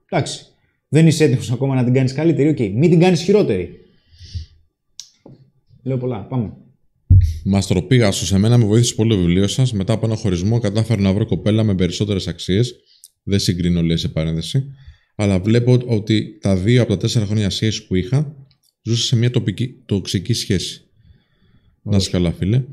[0.10, 0.46] Εντάξει,
[0.88, 3.70] δεν είσαι έτοιμος ακόμα να την κάνεις καλύτερη, οκ, μην την κάνεις χειρότερη.
[5.84, 6.54] Λέω πολλά, πάμε.
[7.46, 9.74] Μαστροπήγασο, σε μένα με βοήθησε πολύ το βιβλίο σας.
[9.74, 12.76] Μετά από ένα χωρισμό, κατάφερα να βρω κοπέλα με περισσότερες αξίες.
[13.24, 14.64] Δεν συγκρίνω, λέει σε παρένθεση.
[15.16, 18.36] Αλλά βλέπω ότι τα δύο από τα τέσσερα χρόνια σχέση που είχα
[18.84, 20.82] ζούσα σε μια τοπική, τοξική σχέση.
[21.82, 22.64] Να είσαι καλά, φίλε.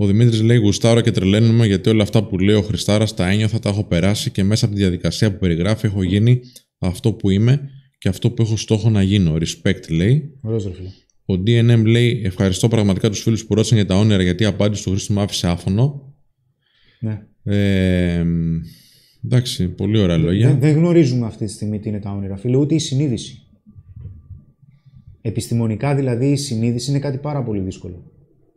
[0.00, 3.58] Ο Δημήτρης λέει: Γουστάρο και τρελαίνομαι γιατί όλα αυτά που λέει ο Χριστάρας τα ένιωθα,
[3.58, 6.40] τα έχω περάσει και μέσα από τη διαδικασία που περιγράφει έχω γίνει
[6.78, 9.34] αυτό που είμαι και αυτό που έχω στόχο να γίνω.
[9.34, 10.38] Respect λέει.
[10.40, 10.88] Ωραίος ρε φίλε.
[11.24, 14.84] Ο DNM λέει: Ευχαριστώ πραγματικά τους φίλους που ρώτησαν για τα όνειρα γιατί η απάντηση
[14.84, 16.14] του Χρήστου μου άφησε άφωνο.
[17.00, 17.22] Ναι.
[17.42, 18.24] Ε,
[19.24, 20.48] εντάξει, πολύ ωραία λόγια.
[20.48, 23.42] Δεν, δεν γνωρίζουμε αυτή τη στιγμή τι είναι τα όνειρα, φίλε, ούτε η συνείδηση.
[25.20, 28.10] Επιστημονικά δηλαδή η συνείδηση είναι κάτι πάρα πολύ δύσκολο.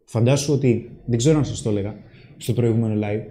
[0.06, 1.96] Φαντάσου ότι, δεν ξέρω αν σας το έλεγα
[2.38, 3.22] στο προηγούμενο live,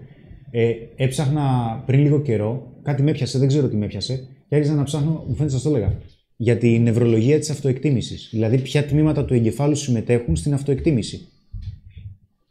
[0.50, 1.42] ε, έψαχνα
[1.86, 5.24] πριν λίγο καιρό, κάτι με έπιασε, δεν ξέρω τι με έπιασε, και άρχισα να ψάχνω,
[5.28, 5.98] μου φαίνεται σας το έλεγα,
[6.36, 8.28] για τη νευρολογία της αυτοεκτίμησης.
[8.32, 11.28] Δηλαδή ποια τμήματα του εγκεφάλου συμμετέχουν στην αυτοεκτίμηση.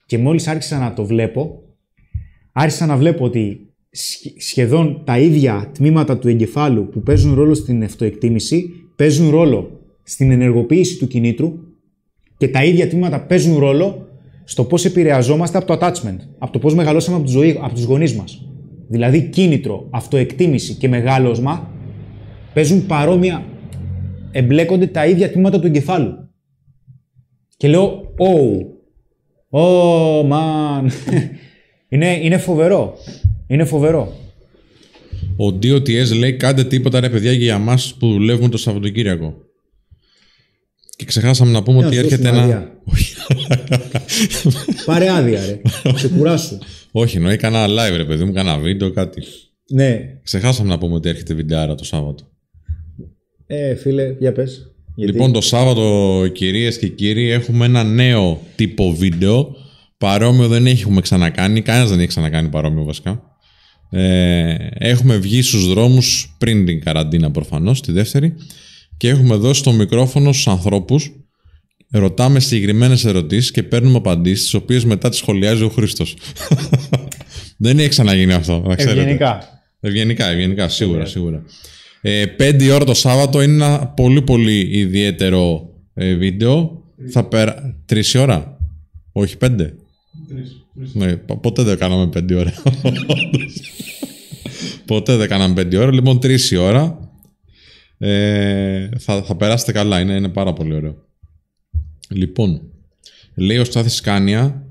[0.06, 1.64] Και μόλις άρχισα να το βλέπω,
[2.52, 7.84] άρχισα να βλέπω ότι σχε- σχεδόν τα ίδια τμήματα του εγκεφάλου που παίζουν ρόλο στην
[7.84, 11.54] αυτοεκτίμηση παίζουν ρόλο στην ενεργοποίηση του κινήτρου
[12.38, 14.08] και τα ίδια τμήματα παίζουν ρόλο
[14.44, 17.84] στο πώς επηρεαζόμαστε από το attachment, από το πώς μεγαλώσαμε από, τη ζωή, από τους
[17.84, 18.46] γονείς μας.
[18.88, 21.70] Δηλαδή κίνητρο, αυτοεκτίμηση και μεγάλωσμα
[22.54, 23.46] παίζουν παρόμοια,
[24.32, 26.30] εμπλέκονται τα ίδια τμήματα του εγκεφάλου.
[27.58, 28.66] Και λέω, oh,
[29.60, 30.92] oh man,
[31.90, 32.94] είναι, είναι φοβερό,
[33.48, 34.14] είναι φοβερό.
[35.38, 39.34] Ο DOTS λέει: Κάντε τίποτα ρε παιδιά για εμάς που δουλεύουμε το Σαββατοκύριακο.
[41.02, 42.58] Και ξεχάσαμε να πούμε Να ότι σου έρχεται δώσουμε ένα.
[42.58, 42.72] άδεια.
[44.86, 45.62] Πάρε άδεια, ρε.
[45.96, 46.58] Σε κουράσου.
[46.92, 49.24] Όχι, εννοεί κανένα live, ρε παιδί μου, κανένα βίντεο, κάτι.
[49.70, 50.00] Ναι.
[50.24, 52.24] Ξεχάσαμε να πούμε ότι έρχεται βιντεάρα το Σάββατο.
[53.48, 54.74] Ε, φίλε, για πες.
[54.96, 55.12] Γιατί...
[55.12, 59.56] Λοιπόν, το Σάββατο, κυρίες και κύριοι, έχουμε ένα νέο τύπο βίντεο.
[59.98, 61.62] Παρόμοιο δεν έχουμε ξανακάνει.
[61.62, 63.22] Κανένας δεν έχει ξανακάνει παρόμοιο βασικά.
[63.90, 68.36] Ε, έχουμε βγει στους δρόμους πριν την καραντίνα προφανώς, τη δεύτερη,
[69.02, 71.12] και έχουμε δώσει το μικρόφωνο στους ανθρώπους.
[71.92, 76.16] Ρωτάμε συγκεκριμένες ερωτήσεις και παίρνουμε απαντήσεις, τις οποίες μετά τις σχολιάζει ο Χρήστος.
[77.58, 79.00] δεν έχει ξαναγίνει αυτό, να ξέρετε.
[79.00, 79.62] Ευγενικά.
[79.80, 81.44] Ευγενικά, ευγενικά, σίγουρα, σίγουρα.
[82.02, 86.84] Ε, 5 ώρα το Σάββατο είναι ένα πολύ πολύ ιδιαίτερο ε, βίντεο.
[87.12, 87.76] Θα πέρα...
[87.86, 88.58] Τρεις ώρα;
[89.12, 89.74] Όχι πέντε;
[90.28, 90.66] Τρεις.
[90.76, 90.94] τρεις.
[90.94, 92.54] Ναι, πο- ποτέ δεν κάναμε πέντε ώρα.
[94.86, 95.94] ποτέ δεν κάναμε πέντε ώρα.
[95.94, 97.11] Λοιπόν, τρεις η ώρα.
[98.04, 100.00] Ε, θα, θα περάσετε καλά.
[100.00, 101.06] Είναι, είναι πάρα πολύ ωραίο.
[102.10, 102.62] Λοιπόν,
[103.36, 104.66] λέει ο Στάθης Σκάνια,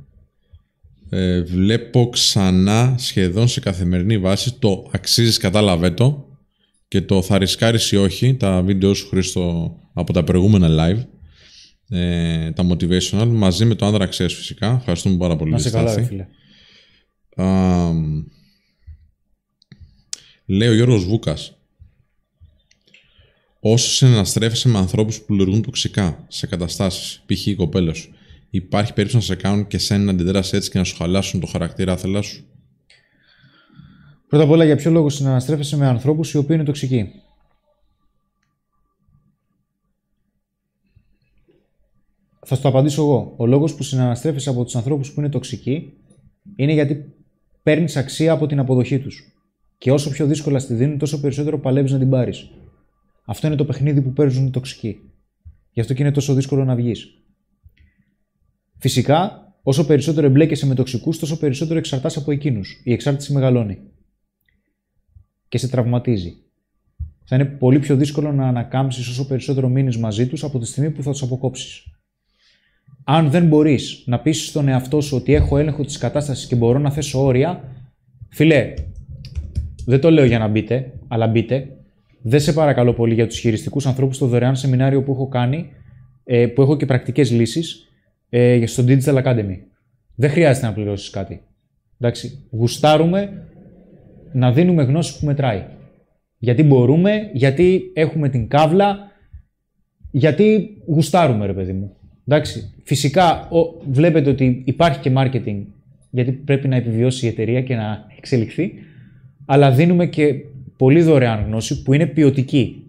[1.11, 6.29] ε, βλέπω ξανά σχεδόν σε καθημερινή βάση το αξίζεις κατάλαβέ το
[6.89, 11.05] και το θα ρισκάρεις ή όχι, τα βίντεο σου Χρήστο από τα προηγούμενα live,
[11.89, 14.77] ε, τα motivational, μαζί με το άνδρα ξέρεις φυσικά.
[14.79, 15.51] Ευχαριστούμε πάρα πολύ.
[15.51, 16.01] Να σε καλά, Στάθη.
[16.01, 16.27] ρε φίλε.
[17.37, 18.25] Αμ,
[20.47, 21.60] λέει ο Γιώργος Βούκας.
[23.61, 27.47] Όσο συναστρέφεσαι με ανθρώπους που λειτουργούν τοξικά σε καταστάσεις, π.χ.
[27.47, 28.15] η κοπέλα σου,
[28.51, 31.47] υπάρχει περίπτωση να σε κάνουν και σένα να αντιδράσεις έτσι και να σου χαλάσουν το
[31.47, 32.45] χαρακτήρα άθελά σου;
[34.29, 37.13] Πρώτα απ' όλα, για ποιο λόγο συναναστρέφεσαι με ανθρώπους οι οποίοι είναι τοξικοί;
[42.45, 43.35] Θα σου το απαντήσω εγώ.
[43.37, 45.93] Ο λόγος που συναναστρέφεσαι από τους ανθρώπους που είναι τοξικοί
[46.57, 47.15] είναι γιατί
[47.63, 49.33] παίρνεις αξία από την αποδοχή τους.
[49.79, 52.51] Και όσο πιο δύσκολα στη δίνουν, τόσο περισσότερο παλεύεις να την πάρεις.
[53.31, 55.01] Αυτό είναι το παιχνίδι που παίζουν οι τοξικοί.
[55.73, 57.09] Γι' αυτό και είναι τόσο δύσκολο να βγεις.
[58.79, 62.81] Φυσικά, όσο περισσότερο εμπλέκεσαι με τοξικούς, τόσο περισσότερο εξαρτάσαι από εκείνους.
[62.85, 63.79] Η εξάρτηση μεγαλώνει.
[65.49, 66.37] Και σε τραυματίζει.
[67.25, 70.91] Θα είναι πολύ πιο δύσκολο να ανακάμψεις όσο περισσότερο μείνεις μαζί τους από τη στιγμή
[70.91, 71.85] που θα τους αποκόψεις.
[73.05, 76.79] Αν δεν μπορείς να πείσει στον εαυτό σου ότι έχω έλεγχο της κατάστασης και μπορώ
[76.79, 77.65] να θέσω όρια,
[78.29, 78.75] φιλέ,
[79.87, 81.75] δεν το λέω για να μπείτε, αλλά μπείτε.
[82.23, 85.71] Δεν σε παρακαλώ πολύ για τους χειριστικούς ανθρώπους στο δωρεάν σεμινάριο που έχω κάνει,
[86.25, 87.89] ε, που έχω και πρακτικές λύσεις
[88.29, 89.57] ε, στο Digital Academy.
[90.15, 91.41] Δεν χρειάζεται να πληρώσεις κάτι.
[92.01, 93.47] Εντάξει, γουστάρουμε
[94.33, 95.65] να δίνουμε γνώση που μετράει.
[96.39, 98.99] Γιατί μπορούμε, γιατί έχουμε την κάβλα,
[100.11, 101.97] γιατί γουστάρουμε, ρε παιδί μου.
[102.29, 105.63] Εντάξει, φυσικά ο, βλέπετε ότι υπάρχει και marketing,
[106.11, 108.73] γιατί πρέπει να επιβιώσει η εταιρεία και να εξελιχθεί,
[109.47, 110.35] αλλά δίνουμε και
[110.81, 112.83] πολύ δωρεάν γνώση που είναι ποιοτική.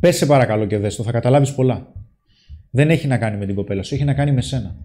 [0.00, 1.92] Πες σε παρακαλώ και δες το, θα καταλάβεις πολλά.
[2.70, 4.76] Δεν έχει να κάνει με την κοπέλα σου, έχει να κάνει με σένα.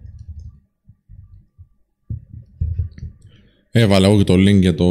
[3.70, 4.86] Έβαλα εγώ και το link για το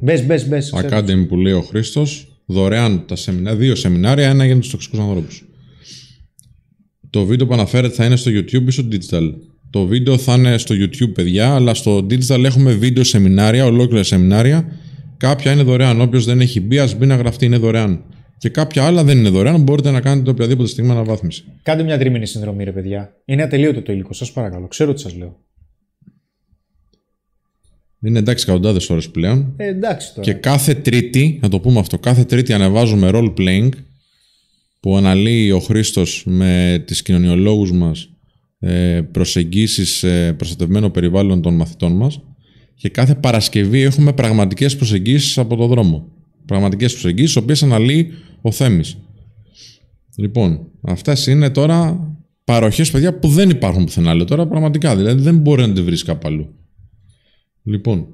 [0.00, 0.70] Μπες, μπες, μπες.
[0.70, 0.96] ξέρω.
[0.96, 2.42] Academy που λέει ο Χρήστος.
[2.46, 5.44] Δωρεάν τα σεμινάρια, δύο σεμινάρια, ένα για τους τοξικούς ανθρώπους.
[7.10, 9.32] Το βίντεο που αναφέρεται θα είναι στο YouTube ή στο Digital.
[9.70, 14.72] Το βίντεο θα είναι στο YouTube, παιδιά, αλλά στο Digital έχουμε βίντεο σεμινάρια, ολόκληρα σεμινάρια.
[15.18, 16.00] Κάποια είναι δωρεάν.
[16.00, 18.04] Όποιος δεν έχει μπει, ας μπει να γραφτεί, είναι δωρεάν.
[18.38, 21.44] Και κάποια άλλα δεν είναι δωρεάν, μπορείτε να κάνετε οποιαδήποτε στιγμή αναβάθμιση.
[21.62, 23.16] Κάντε μια τρίμηνη συνδρομή, ρε παιδιά.
[23.24, 24.66] Είναι ατελείωτο το υλικό, σας παρακαλώ.
[24.66, 25.36] Ξέρω τι σας λέω.
[28.02, 29.54] Είναι εντάξει εκατοντάδες ώρες πλέον.
[29.56, 30.22] Ε, εντάξει τώρα.
[30.22, 33.68] Και κάθε Τρίτη, να το πούμε αυτό, κάθε Τρίτη ανεβάζουμε role playing
[34.80, 38.10] που αναλύει ο Χρήστος με τις κοινωνιολόγους μας
[38.58, 42.20] ε, προσεγγίσεις σε προστατευμένο περιβάλλον των μαθητών μας
[42.78, 46.08] και κάθε Παρασκευή έχουμε πραγματικές προσεγγίσεις από το δρόμο.
[46.44, 48.98] Πραγματικές προσεγγίσεις, τις οποίες αναλύει ο Θέμης.
[50.16, 52.08] Λοιπόν, αυτές είναι τώρα
[52.44, 54.96] παροχές, παιδιά, που δεν υπάρχουν πουθενά άλλο τώρα, πραγματικά.
[54.96, 56.54] Δηλαδή δεν μπορεί να τη βρεις κάπου αλλού.
[57.62, 58.06] Λοιπόν,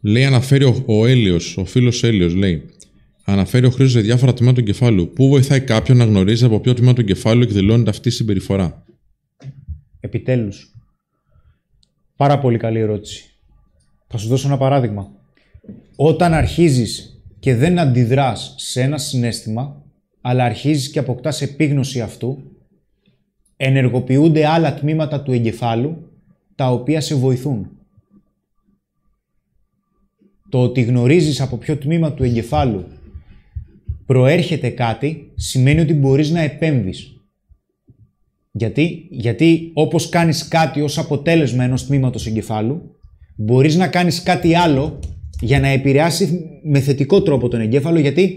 [0.00, 2.62] λέει αναφέρει ο, ο Έλιος, ο φίλος Έλιος, λέει
[3.24, 5.12] Αναφέρει ο Χρήστος σε διάφορα τμήματα του κεφάλου.
[5.12, 8.84] Πού βοηθάει κάποιον να γνωρίζει από ποιο τμήμα του κεφάλου εκδηλώνεται αυτή η συμπεριφορά;
[10.00, 10.71] Επιτέλους.
[12.22, 13.30] Πάρα πολύ καλή ερώτηση.
[14.06, 15.10] Θα σου δώσω ένα παράδειγμα.
[15.96, 19.82] Όταν αρχίζεις και δεν αντιδράς σε ένα συνέστημα,
[20.20, 22.42] αλλά αρχίζεις και αποκτάς επίγνωση αυτού,
[23.56, 26.10] ενεργοποιούνται άλλα τμήματα του εγκεφάλου,
[26.54, 27.70] τα οποία σε βοηθούν.
[30.48, 32.84] Το ότι γνωρίζεις από ποιο τμήμα του εγκεφάλου
[34.06, 37.11] προέρχεται κάτι, σημαίνει ότι μπορείς να επέμβεις.
[38.52, 42.82] Γιατί, Γιατί όπως κάνεις κάτι ως αποτέλεσμα ενός τμήματος εγκεφάλου,
[43.36, 44.98] μπορείς να κάνεις κάτι άλλο
[45.40, 48.34] για να επηρεάσει με θετικό τρόπο τον εγκέφαλο, γιατί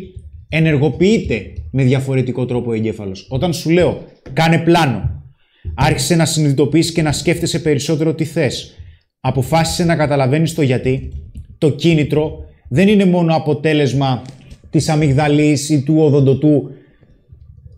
[0.49, 3.27] ενεργοποιείται με διαφορετικό τρόπο ο εγκέφαλος.
[3.29, 4.01] Όταν σου λέω,
[4.33, 5.23] κάνε πλάνο,
[5.75, 8.75] άρχισε να συνειδητοποιείς και να σκέφτεσαι περισσότερο τι θες,
[9.19, 11.11] αποφάσισε να καταλαβαίνεις το γιατί,
[11.57, 14.21] το κίνητρο δεν είναι μόνο αποτέλεσμα
[14.69, 16.69] της αμυγδαλής ή του οδοντοτού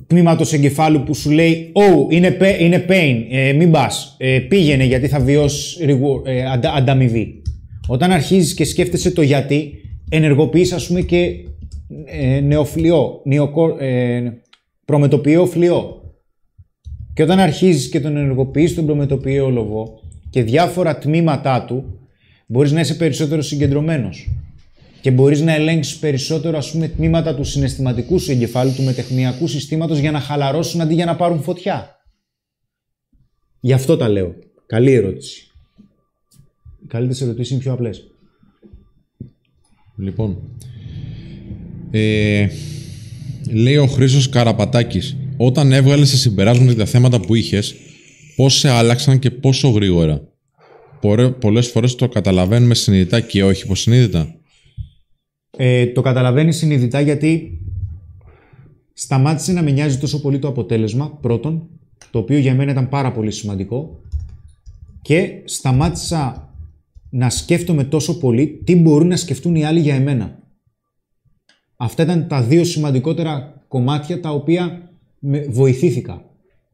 [0.08, 5.08] τμήματος εγκεφάλου που σου λέει «Oh, είναι, είναι pain, ε, μην πας, ε, πήγαινε γιατί
[5.08, 5.80] θα βιώσεις
[6.26, 6.44] ε,
[6.78, 7.42] ανταμοιβή».
[7.88, 9.74] Όταν αρχίζεις και σκέφτεσαι το γιατί,
[10.10, 11.30] ενεργοποιείς ας πούμε και
[12.06, 14.34] ε, νεοφλοιό, νεοκο, ε,
[14.86, 16.02] προμετωπιαίο φλοιό.
[17.14, 22.00] Και όταν αρχίζεις και τον ενεργοποιείς τον προμετωπιαίο λογό και διάφορα τμήματά του,
[22.48, 24.30] μπορείς να είσαι περισσότερο συγκεντρωμένος
[25.08, 29.98] και μπορείς να ελέγξεις περισσότερο ας πούμε τμήματα του συναισθηματικού σου εγκεφάλου, του μετεχνιακού συστήματος
[29.98, 31.96] για να χαλαρώσουν αντί για να πάρουν φωτιά.
[33.60, 34.36] Γι' αυτό τα λέω.
[34.66, 35.52] Καλή ερώτηση.
[36.84, 38.04] Οι καλύτερες ερωτήσεις είναι πιο απλές.
[39.98, 40.38] Λοιπόν,
[41.92, 42.48] ε,
[43.52, 47.76] λέει ο Χρήστος Καραπατάκης, όταν έβγαλες τα συμπεράσματα για τα θέματα που είχες,
[48.36, 50.22] πώς σε άλλαξαν και πόσο γρήγορα;
[51.40, 54.38] Πολλές φορές το καταλαβαίνουμε συνειδητά και όχι υποσυνείδητα.
[55.60, 57.62] Ε, το καταλαβαίνεις συνειδητά γιατί
[58.94, 61.70] σταμάτησε να με νοιάζει τόσο πολύ το αποτέλεσμα, πρώτον,
[62.12, 64.00] το οποίο για μένα ήταν πάρα πολύ σημαντικό
[65.02, 66.54] και σταμάτησα
[67.10, 70.40] να σκέφτομαι τόσο πολύ τι μπορούν να σκεφτούν οι άλλοι για εμένα.
[71.76, 76.26] Αυτά ήταν τα δύο σημαντικότερα κομμάτια τα οποία με βοηθήθηκα.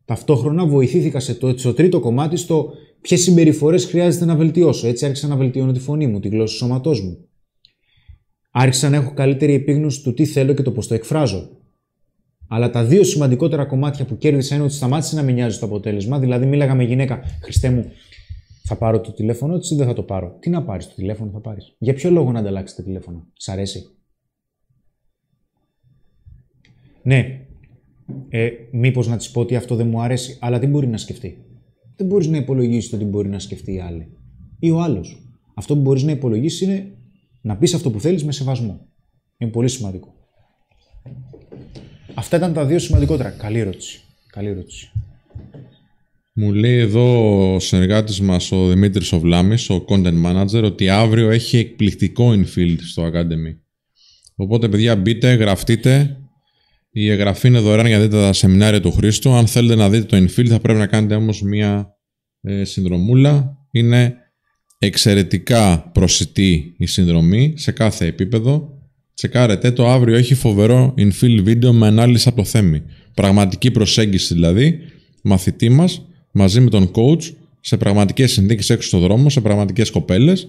[0.06, 4.88] Ταυτόχρονα βοηθήθηκα σε το, στο τρίτο κομμάτι στο ποιες συμπεριφορές χρειάζεται να βελτιώσω.
[4.88, 7.18] Έτσι άρχισα να βελτιώνω τη φωνή μου, τη γλώσσα του σώματός μου.
[8.56, 11.50] Άρχισα να έχω καλύτερη επίγνωση του τι θέλω και το πώς το εκφράζω.
[12.48, 16.20] Αλλά τα δύο σημαντικότερα κομμάτια που κέρδισα είναι ότι σταμάτησε να με νοιάζει το αποτέλεσμα.
[16.20, 17.92] Δηλαδή, μίλαγα με γυναίκα, Χριστέ μου,
[18.64, 20.38] θα πάρω το τηλέφωνο της ή δεν θα το πάρω.
[20.40, 21.76] Τι να πάρεις το τηλέφωνο, θα πάρεις.
[21.78, 23.90] Για ποιο λόγο να ανταλλάξεις το τηλέφωνο, Σ' αρέσει;
[27.04, 27.46] Ναι,
[28.30, 31.46] ε, μήπως να της πω ότι αυτό δεν μου αρέσει, αλλά τι μπορεί να σκεφτεί.
[31.96, 34.18] Δεν μπορείς να υπολογίσεις το τι μπορεί να σκεφτεί η άλλη.
[34.60, 35.28] Ή ο άλλος.
[35.54, 36.92] Αυτό που μπορείς να υπολογίσεις είναι
[37.44, 38.88] να πεις αυτό που θέλεις με σεβασμό.
[39.38, 40.14] Είναι πολύ σημαντικό.
[42.14, 43.30] Αυτά ήταν τα δύο σημαντικότερα.
[43.30, 44.02] Καλή ερώτηση.
[44.28, 44.92] Καλή ερώτηση.
[46.34, 51.58] Μου λέει εδώ ο συνεργάτης μας, ο Δημήτρης Οβλάμης, ο Content Manager, ότι αύριο έχει
[51.58, 53.58] εκπληκτικό infield στο Academy.
[54.36, 56.18] Οπότε, παιδιά, μπείτε, γραφτείτε.
[56.92, 59.32] Η εγγραφή είναι δωρεάν για να δείτε τα σεμινάρια του Χρήστου.
[59.32, 61.98] Αν θέλετε να δείτε το infield, θα πρέπει να κάνετε όμως μία
[62.42, 63.58] ε, συνδρομούλα.
[63.72, 64.18] Είναι
[64.86, 68.78] εξαιρετικά προσιτή η συνδρομή σε κάθε επίπεδο.
[69.14, 72.82] Τσεκάρετε το αύριο έχει φοβερό infill βίντεο με ανάλυση από το θέμη.
[73.14, 74.80] Πραγματική προσέγγιση δηλαδή,
[75.24, 80.48] μαθητή μας, μαζί με τον coach, σε πραγματικές συνθήκες έξω στο δρόμο, σε πραγματικές κοπέλες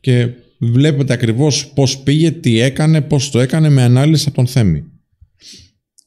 [0.00, 4.84] και βλέπετε ακριβώς πώς πήγε, τι έκανε, πώς το έκανε με ανάλυση από τον θέμη.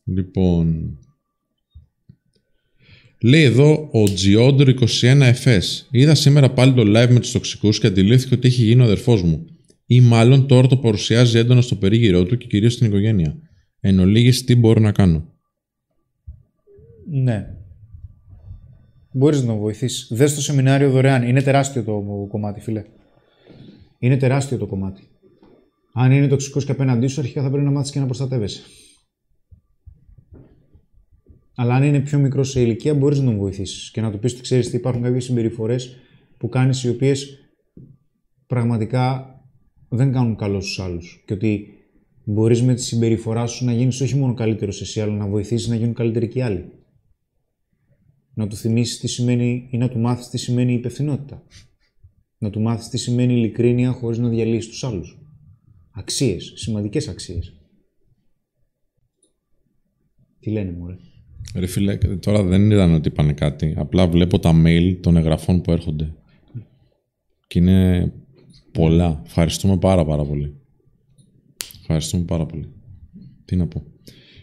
[0.04, 0.98] Λοιπόν,
[3.24, 5.62] Λέει εδώ ο Giodor 21FS.
[5.92, 9.24] Είδα σήμερα πάλι το live με τους τοξικούς και αντιλήφθηκα ότι έχει γίνει ο αδερφός
[9.24, 9.46] μου.
[9.86, 13.36] Ή μάλλον τώρα το παρουσιάζει έντονα στο περίγυρό του και κυρίως στην οικογένεια.
[13.80, 15.34] Εν ολίγης, τι μπορώ να κάνω;
[17.10, 17.48] Ναι.
[19.12, 20.16] Μπορείς να τον βοηθήσει.
[20.16, 21.28] Δες το σεμινάριο δωρεάν.
[21.28, 22.84] Είναι τεράστιο το κομμάτι, φίλε.
[24.00, 25.02] Είναι τεράστιο το κομμάτι.
[25.94, 28.62] Αν είναι τοξικός και απέναντί σου, αρχικά θα πρέπει να μάθεις και να προστατεύεσαι.
[31.62, 34.34] Αλλά αν είναι πιο μικρό σε ηλικία, μπορείς να τον βοηθήσεις και να του πεις
[34.34, 35.98] ότι ξέρεις ότι υπάρχουν κάποιες συμπεριφορές
[36.38, 37.38] που κάνεις οι οποίες
[38.48, 39.36] πραγματικά
[39.90, 41.68] δεν κάνουν καλό στους άλλους και ότι
[42.24, 45.76] μπορείς με τη συμπεριφορά σου να γίνεις όχι μόνο καλύτερος εσύ, αλλά να βοηθήσεις να
[45.76, 46.72] γίνουν καλύτεροι και οι άλλοι.
[48.34, 51.44] Να του θυμίσεις τι σημαίνει ή να του μάθεις τι σημαίνει υπευθυνότητα.
[52.38, 55.20] Να του μάθεις τι σημαίνει ειλικρίνεια χωρίς να διαλύσεις τους άλλους.
[55.92, 57.56] Αξίες, σημαντικές αξίες.
[60.40, 60.86] Τι λένε μου,
[61.54, 61.60] ρε.
[61.60, 63.74] Ρε φίλε, τώρα δεν είδαν ότι είπαν κάτι.
[63.78, 66.14] Απλά βλέπω τα mail των εγγραφών που έρχονται.
[67.48, 68.12] Και είναι
[68.72, 69.22] πολλά.
[69.26, 70.56] Ευχαριστούμε πάρα πάρα πολύ.
[71.80, 72.70] Ευχαριστούμε πάρα πολύ.
[73.46, 73.84] Τι να πω.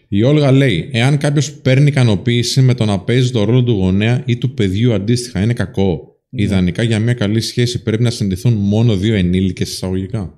[0.07, 4.23] Η Όλγα λέει: Εάν κάποιος παίρνει ικανοποίηση με το να παίζει το ρόλο του γονέα
[4.25, 6.03] ή του παιδιού αντίστοιχα, είναι κακό.
[6.29, 10.33] Ιδανικά για μια καλή σχέση πρέπει να συνδεθούν μόνο δύο ενήλικες εισαγωγικά.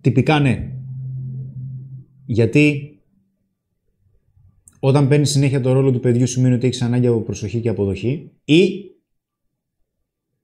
[0.00, 0.70] Τυπικά ναι.
[2.26, 2.93] Γιατί
[4.86, 8.30] όταν παίρνεις συνέχεια το ρόλο του παιδιού σημαίνει ότι έχεις ανάγκη από προσοχή και αποδοχή
[8.44, 8.84] ή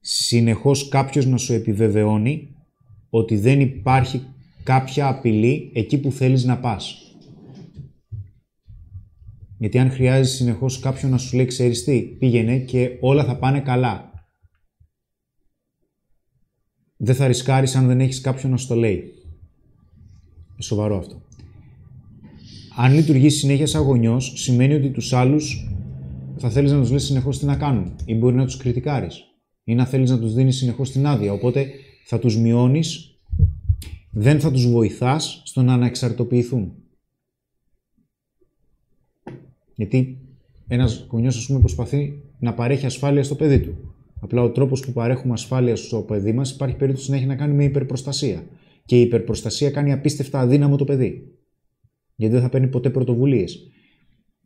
[0.01, 2.57] συνεχώς κάποιος να σου επιβεβαιώνει
[3.11, 4.23] ότι δεν υπάρχει
[4.63, 7.15] κάποια απειλή εκεί που θέλεις να πας.
[9.59, 13.61] Γιατί αν χρειάζεται συνεχώς κάποιον να σου λέει ξέρεις τι, πήγαινε και όλα θα πάνε
[13.61, 14.13] καλά.
[16.97, 18.97] Δεν θα ρισκάρεις αν δεν έχεις κάποιον να σου το λέει.
[18.97, 21.23] Είναι σοβαρό αυτό.
[22.77, 25.71] Αν λειτουργείς συνέχεια σαν γονιός, σημαίνει ότι τους άλλους
[26.37, 29.25] θα θέλεις να τους λες συνεχώς τι να κάνουν ή μπορεί να τους κριτικάρεις
[29.65, 31.33] ή να θέλεις να τους δίνεις συνεχώς την άδεια.
[31.33, 31.71] Οπότε
[32.05, 33.19] θα τους μειώνεις,
[34.11, 36.73] δεν θα τους βοηθάς στο να αναξαρτοποιηθούν.
[39.75, 40.19] Γιατί
[40.69, 43.95] ένας γονιός, ας πούμε, προσπαθεί να παρέχει ασφάλεια στο παιδί του.
[44.21, 47.55] Απλά ο τρόπος που παρέχουμε ασφάλεια στο παιδί μας υπάρχει περίπτωση να έχει να κάνει
[47.55, 48.45] με υπερπροστασία.
[48.85, 51.40] Και η υπερπροστασία κάνει απίστευτα αδύναμο το παιδί.
[52.21, 53.71] Γιατί δεν θα παίρνει ποτέ πρωτοβουλίες.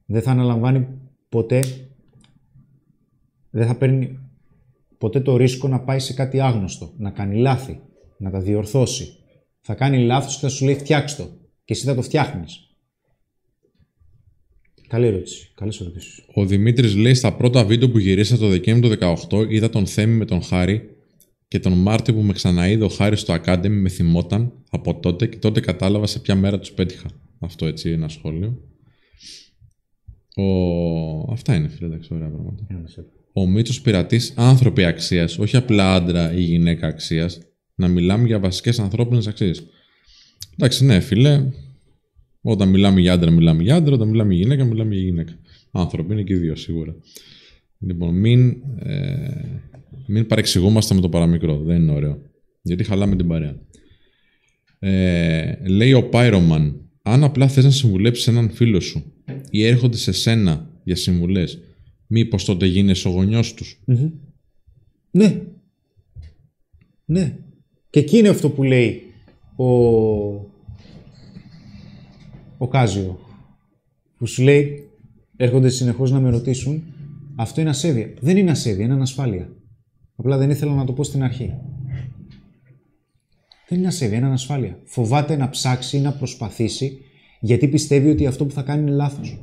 [0.06, 0.86] Δεν θα αναλαμβάνει
[1.28, 1.60] ποτέ
[3.50, 4.18] δεν θα παίρνει
[4.98, 7.80] ποτέ το ρίσκο να πάει σε κάτι άγνωστο, να κάνει λάθη,
[8.18, 9.16] να τα διορθώσει.
[9.60, 11.24] Θα κάνει λάθος και θα σου λέει φτιάξ' το
[11.64, 12.76] και εσύ θα το φτιάχνεις.
[14.88, 15.52] Καλή ερώτηση.
[15.54, 16.24] Καλές ερωτήσεις.
[16.34, 20.16] Ο Δημήτρης λέει στα πρώτα βίντεο που γυρίσα το Δεκέμβριο του 2018 είδα τον Θέμη
[20.16, 20.96] με τον Χάρη
[21.48, 25.36] και τον Μάρτιο που με ξαναείδε ο Χάρης στο Academy με θυμόταν από τότε και
[25.36, 27.23] τότε κατάλαβα σε ποια μέρα τους πέτυχα.
[27.38, 28.60] Αυτό έτσι ένα σχόλιο.
[30.36, 31.32] Ο...
[31.32, 32.66] Αυτά είναι φίλε, εντάξει, ωραία πράγματα.
[33.32, 37.40] Ο μύθο πειρατής άνθρωποι αξίας, όχι απλά άντρα ή γυναίκα αξίας.
[37.74, 39.66] Να μιλάμε για βασικές ανθρώπινες αξίες.
[40.54, 41.50] Εντάξει, ναι, φίλε.
[42.42, 43.94] Όταν μιλάμε για άντρα, μιλάμε για άντρα.
[43.94, 45.38] Όταν μιλάμε για γυναίκα, μιλάμε για γυναίκα.
[45.70, 46.96] Άνθρωποι είναι και οι δύο σίγουρα.
[47.78, 49.62] Λοιπόν, μην, ε,
[50.06, 51.58] μην παρεξηγούμαστε με το παραμικρό.
[51.62, 52.22] Δεν είναι ωραίο.
[52.62, 53.56] Γιατί χαλάμε την παρέα.
[54.78, 56.74] Ε, λέει ο Pyroman,
[57.06, 59.12] αν απλά θες να συμβουλέψεις έναν φίλο σου
[59.50, 61.58] ή έρχονται σε σένα για συμβουλές,
[62.06, 63.80] μήπως τότε γίνεσαι ο γονιός τους.
[65.10, 65.42] Ναι.
[67.04, 67.38] Ναι.
[67.90, 69.02] Και εκεί είναι αυτό που λέει
[69.56, 69.66] ο,
[72.58, 73.18] ο Κάζιο.
[74.18, 74.88] Που σου λέει,
[75.36, 76.82] έρχονται συνεχώς να με ρωτήσουν,
[77.36, 78.14] αυτό είναι ασέβεια.
[78.20, 79.56] Δεν είναι ασέβεια, είναι ανασφάλεια.
[80.16, 81.54] Απλά δεν ήθελα να το πω στην αρχή.
[83.68, 84.78] Δεν είναι ασέβεια, είναι ανασφάλεια.
[84.84, 86.98] Φοβάται να ψάξει ή να προσπαθήσει
[87.40, 89.38] γιατί πιστεύει ότι αυτό που θα κάνει είναι λάθος.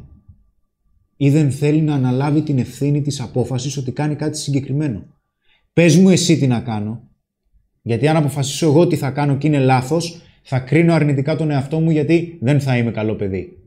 [1.17, 5.03] Ή δεν θέλει να αναλάβει την ευθύνη της απόφασης ότι κάνει κάτι συγκεκριμένο.
[5.73, 7.09] Πες μου εσύ τι να κάνω.
[7.81, 11.79] Γιατί αν αποφασίσω εγώ τι θα κάνω και είναι λάθος, θα κρίνω αρνητικά τον εαυτό
[11.79, 13.60] μου γιατί δεν θα είμαι καλό παιδί.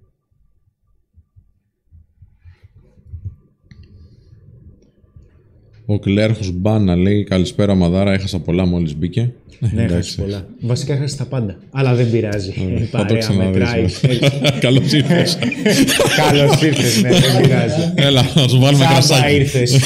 [5.86, 9.32] Ο κλέρχος Μπάνα λέει καλησπέρα Μαδάρα, έχασα πολλά μόλις μπήκε.
[9.58, 10.46] Ναι, έχασες πολλά.
[10.60, 11.58] Βασικά έχασες τα πάντα.
[11.70, 12.50] Αλλά δεν πειράζει.
[12.50, 13.84] Η Θα το παρέα μετράει.
[13.84, 14.30] ξαναδείς.
[14.60, 15.38] Καλώς ήρθες.
[16.28, 17.92] Καλώς ήρθες, ναι, δεν πειράζει.
[17.94, 19.34] Έλα, να σου βάλουμε Τσάμπα κρασάκι.
[19.34, 19.80] ήρθες.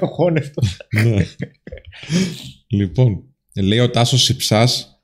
[0.16, 0.76] Χώνευτος.
[1.04, 1.24] Ναι.
[2.68, 3.22] λοιπόν,
[3.62, 5.00] λέει ο Τάσος Συψάς,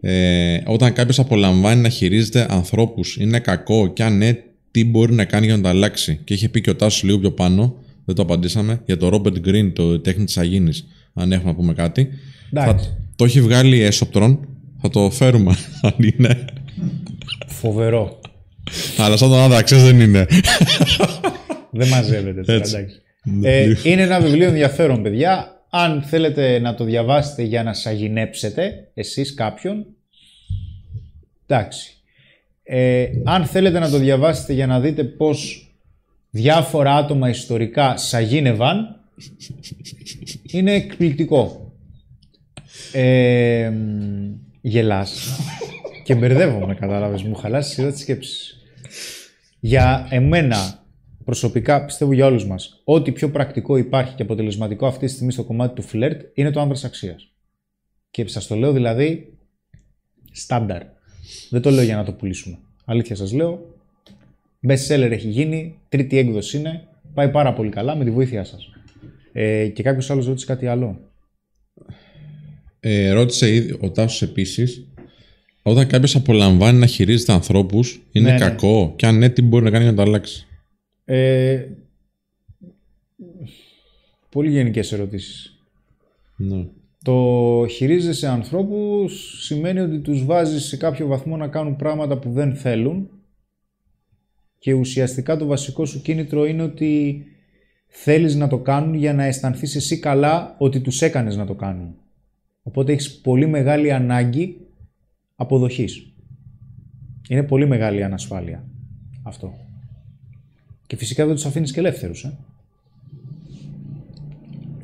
[0.00, 4.32] ε, όταν κάποιος απολαμβάνει να χειρίζεται ανθρώπους, είναι κακό και αν ναι,
[4.74, 6.20] τι μπορεί να κάνει για να το αλλάξει.
[6.24, 9.48] Και είχε πει και ο Τάσος λίγο πιο πάνω, δεν το απαντήσαμε, για το Robert
[9.48, 12.08] Green, το τέχνη της Αγίνης, αν έχουμε να πούμε κάτι.
[12.52, 12.96] Θα, Εντάξει.
[13.16, 14.48] το έχει βγάλει έσωπτρον,
[14.80, 16.44] θα το φέρουμε αν είναι.
[17.46, 18.20] Φοβερό.
[18.98, 20.26] Αλλά σαν τον άδραξες δεν είναι.
[21.70, 22.76] Δεν μαζεύεται τώρα, Έτσι.
[22.76, 23.00] εντάξει.
[23.42, 25.48] Ε, είναι ένα βιβλίο ενδιαφέρον, παιδιά.
[25.70, 29.86] Αν θέλετε να το διαβάσετε για να σαγηνέψετε, εσείς κάποιον,
[31.46, 31.93] εντάξει.
[32.66, 35.68] Ε, αν θέλετε να το διαβάσετε για να δείτε πώς
[36.30, 39.00] διάφορα άτομα ιστορικά σαγίνευαν,
[40.42, 41.72] είναι εκπληκτικό.
[42.92, 45.38] Ε, μ, γελάς
[46.04, 47.22] και μπερδεύομαι, κατάλαβες.
[47.22, 48.58] Μου χαλάσει η σειρά της σκέψης.
[49.60, 50.84] Για εμένα,
[51.24, 55.44] προσωπικά πιστεύω για όλους μας, ό,τι πιο πρακτικό υπάρχει και αποτελεσματικό αυτή τη στιγμή στο
[55.44, 57.32] κομμάτι του φλερτ είναι το άνδρα αξίας.
[58.10, 59.38] Και σας το λέω δηλαδή
[60.32, 60.82] στάνταρ.
[61.50, 62.58] Δεν το λέω για να το πουλήσουμε.
[62.84, 63.74] Αλήθεια σας λέω.
[64.68, 66.88] Best seller έχει γίνει, τρίτη έκδοση είναι.
[67.14, 68.68] Πάει πάρα πολύ καλά με τη βοήθειά σας.
[69.32, 71.00] Ε, και κάποιος άλλος ρώτησε κάτι άλλο.
[72.80, 74.86] Ε, ρώτησε ήδη ο Τάσος επίσης,
[75.62, 78.38] όταν κάποιος απολαμβάνει να χειρίζεται ανθρώπους, είναι Ναι, ναι.
[78.38, 80.46] κακό; Και αν ναι, τι μπορεί να κάνει για να το αλλάξει;
[81.04, 81.66] Ε,
[84.28, 85.58] πολύ γενικές ερωτήσεις.
[86.36, 86.66] Ναι.
[87.04, 92.54] Το χειρίζεσαι ανθρώπους σημαίνει ότι τους βάζεις σε κάποιο βαθμό να κάνουν πράγματα που δεν
[92.54, 93.10] θέλουν
[94.58, 97.24] και ουσιαστικά το βασικό σου κίνητρο είναι ότι
[97.86, 101.94] θέλεις να το κάνουν για να αισθανθείς εσύ καλά ότι τους έκανες να το κάνουν.
[102.62, 104.56] Οπότε έχεις πολύ μεγάλη ανάγκη
[105.36, 106.12] αποδοχής.
[107.28, 108.68] Είναι πολύ μεγάλη ανασφάλεια
[109.22, 109.52] αυτό.
[110.86, 112.24] Και φυσικά δεν τους αφήνεις και ελεύθερους.
[112.24, 112.38] Ε.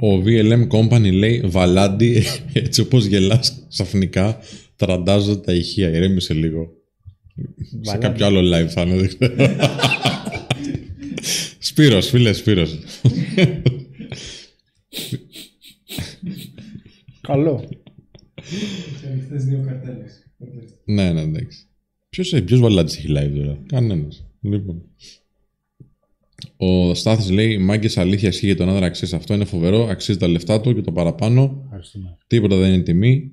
[0.02, 2.22] Ο VLM Company λέει Βαλάντι,
[2.52, 4.38] έτσι όπως γελάς ξαφνικά,
[4.76, 5.88] τραντάζω τα ηχεία.
[5.90, 6.72] Ηρέμησε λίγο.
[7.60, 8.06] Σε Βαλάντι.
[8.06, 9.34] κάποιο άλλο live θα είναι, δεν ξέρω.
[11.58, 12.78] Σπύρος, φίλε, Σπύρος.
[17.20, 17.68] Καλό.
[19.00, 20.04] Και ανοιχτέ δύο καρτέλε.
[20.84, 21.58] ναι, ναι, εντάξει.
[22.08, 24.26] Ποιος, ποιος Βαλάντης έχει live τώρα; Κανένας.
[24.40, 24.82] Λοιπόν.
[26.62, 29.34] Ο Στάθης λέει: Μάγκες αλήθεια ισχύει για τον άντρα αξίζει αυτό.
[29.34, 29.86] Είναι φοβερό.
[29.90, 31.60] Αξίζει τα λεφτά του και το παραπάνω.
[31.64, 32.16] Ευχαριστούμε.
[32.26, 33.32] Τίποτα δεν είναι τιμή.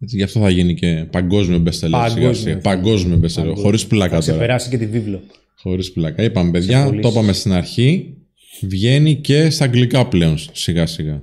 [0.00, 1.72] Έτσι, γι' αυτό θα γίνει και παγκόσμιο bestseller.
[1.72, 2.34] σιγά Παγκόσμιο.
[2.34, 2.58] σιγά.
[2.58, 3.54] Παγκόσμιο bestseller.
[3.56, 4.20] Χωρίς Θα πλάκα τώρα.
[4.20, 5.20] ξεπεράσει και τη βίβλο.
[5.56, 6.22] Χωρίς πλάκα.
[6.22, 7.02] Είπαμε, παιδιά, πωλήσεις.
[7.02, 8.14] το είπαμε στην αρχή.
[8.62, 11.22] Βγαίνει και στα αγγλικά πλέον σιγά σιγά.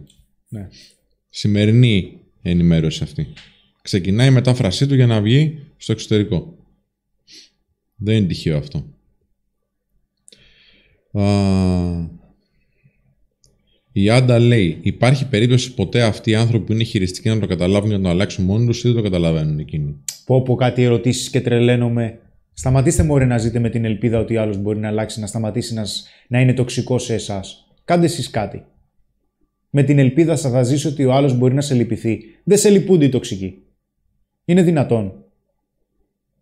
[0.50, 0.68] Ναι.
[1.30, 3.28] Σημερινή ενημέρωση αυτή.
[3.82, 6.58] Ξεκινάει η μετάφρασή του για να βγει στο εξωτερικό.
[7.96, 8.86] Δεν είναι τυχαίο αυτό.
[11.20, 12.10] Α,
[13.92, 17.90] η Άντα λέει: Υπάρχει περίπτωση ποτέ αυτοί οι άνθρωποι που είναι χειριστικοί να το καταλάβουν
[17.90, 21.30] και να το αλλάξουν μόνοι τους ή δεν το καταλαβαίνουν εκείνοι; Πω πω κάτι ερωτήσεις
[21.30, 22.20] και τρελαίνομαι.
[22.54, 25.86] Σταματήστε μωρέ να ζείτε με την ελπίδα ότι άλλος μπορεί να αλλάξει, να σταματήσει να,
[25.86, 27.68] σ- να είναι τοξικός σε εσάς.
[27.86, 28.66] Κάντε εσείς κάτι.
[29.70, 32.20] Με την ελπίδα σας θα ζήσει ότι ο άλλος μπορεί να σε λυπηθεί.
[32.44, 33.58] Δεν σε λυπούνται οι τοξικοί.
[34.46, 35.24] Είναι δυνατόν.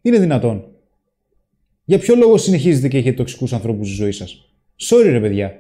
[0.02, 0.66] Είναι δυνατόν.
[1.86, 4.45] Για ποιο λόγο συνεχίζετε και έχετε τοξικούς ανθρώπους στη ζωή σας;
[4.80, 5.60] Sorry ρε παιδιά.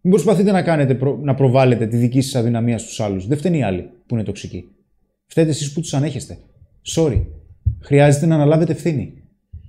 [0.00, 3.26] Μην προσπαθείτε να, κάνετε, προ- να προβάλλετε τη δική σας αδυναμία στους άλλους.
[3.26, 4.64] Δεν φταίνει οι άλλοι που είναι τοξικοί.
[5.26, 6.38] Φταίτε εσείς που τους ανέχεστε.
[6.96, 7.22] Sorry.
[7.80, 9.12] Χρειάζεται να αναλάβετε ευθύνη.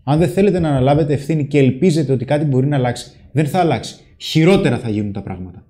[0.03, 3.59] Αν δεν θέλετε να αναλάβετε ευθύνη και ελπίζετε ότι κάτι μπορεί να αλλάξει, δεν θα
[3.59, 3.95] αλλάξει.
[4.17, 5.65] Χειρότερα θα γίνουν τα πράγματα.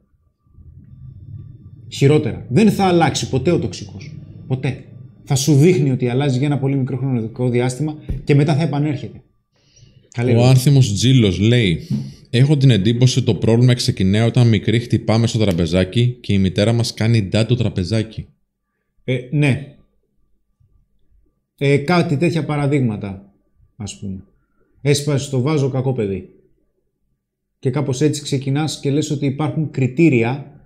[1.92, 2.46] Χειρότερα.
[2.50, 4.16] Δεν θα αλλάξει ποτέ ο τοξικός.
[4.48, 4.84] Ποτέ.
[5.24, 9.22] Θα σου δείχνει ότι αλλάζει για ένα πολύ μικρό χρονικό διάστημα και μετά θα επανέρχεται.
[10.12, 10.50] Καλή Ο ερώτηση.
[10.54, 11.88] άνθιμος Τζίλος λέει
[12.36, 16.74] Έχω την εντύπωση ότι το πρόβλημα ξεκινάει όταν μικροί χτυπάμε στο τραπεζάκι και η μητέρα
[16.74, 18.28] μας κάνει ντά το τραπεζάκι.
[19.04, 19.76] Ε, ναι.
[21.58, 23.34] Ε, κάτι τέτοια παραδείγματα,
[23.76, 24.24] ας πούμε.
[24.82, 26.30] Έσπασες το βάζο κακό παιδί.
[27.60, 30.62] Και κάπως έτσι ξεκινάς και λες ότι υπάρχουν κριτήρια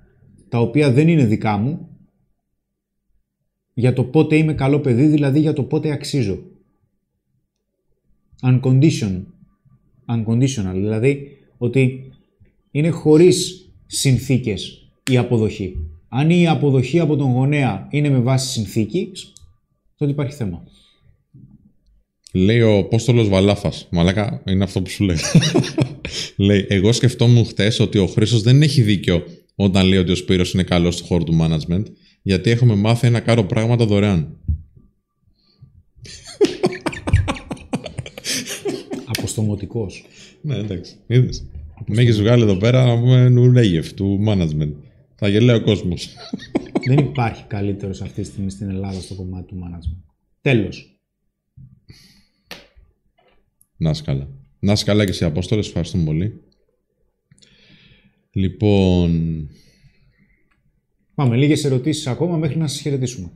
[0.49, 1.89] τα οποία δεν είναι δικά μου
[3.73, 6.43] για το πότε είμαι καλό παιδί, δηλαδή για το πότε αξίζω.
[8.41, 9.23] Unconditional.
[10.07, 12.11] Unconditional, δηλαδή ότι
[12.71, 15.75] είναι χωρίς συνθήκες η αποδοχή.
[16.09, 19.11] Αν η αποδοχή από τον γονέα είναι με βάση συνθήκη,
[19.97, 20.63] τότε υπάρχει θέμα.
[22.31, 23.87] Λέει ο Απόστολος Βαλάφας.
[23.91, 25.17] Μαλάκα είναι αυτό που σου λέει.
[26.47, 29.23] λέει Εγώ σκεφτόμουν χθε ότι ο Χρήστος δεν έχει δίκιο
[29.55, 31.83] όταν λέει ότι ο Σπύρος είναι καλός στο χώρο του management
[32.21, 34.37] γιατί έχουμε μάθει να κάνω πράγματα δωρεάν.
[39.17, 40.05] Αποστομωτικός.
[40.41, 40.95] Ναι, εντάξει.
[41.07, 41.45] Είδες.
[41.87, 44.71] Με έχεις βγάλει εδώ πέρα να πούμε νουρέγεφ του management.
[45.15, 46.09] Θα γελάει ο κόσμος.
[46.87, 50.11] δεν υπάρχει καλύτερος αυτή τη στιγμή στην Ελλάδα στο κομμάτι του management.
[50.41, 50.99] Τέλος.
[53.77, 54.27] Να είσαι καλά.
[54.59, 55.67] Να είσαι καλά και εσύ Απόστολες.
[55.67, 56.41] Ευχαριστούμε πολύ.
[58.31, 59.49] Λοιπόν,
[61.15, 63.29] Πάμε, λίγες ερωτήσεις ακόμα μέχρι να σας χαιρετήσουμε.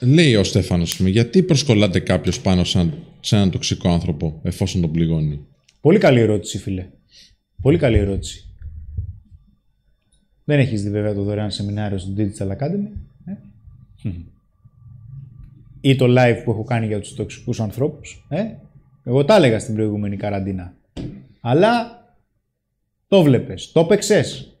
[0.00, 4.80] λέει ο Στέφανος, πούμε, γιατί προσκολάται κάποιος πάνω σε, ένα- σε έναν τοξικό άνθρωπο εφόσον
[4.80, 5.40] τον πληγώνει;
[5.80, 6.86] Πολύ καλή ερώτηση, φίλε.
[7.62, 8.44] Πολύ καλή ερώτηση.
[10.44, 12.88] Δεν έχεις δει βέβαια το δωρεάν σεμινάριο στο Digital Academy.
[13.24, 13.32] Ε;
[14.02, 14.24] Μμμ.
[15.80, 18.26] Ή το live που έχω κάνει για τους τοξικούς ανθρώπους.
[18.28, 18.44] Ε;
[19.04, 20.74] Εγώ τα έλεγα στην προηγούμενη καραντίνα.
[21.40, 22.04] Αλλά
[23.08, 24.54] το βλέπες, το παίξες.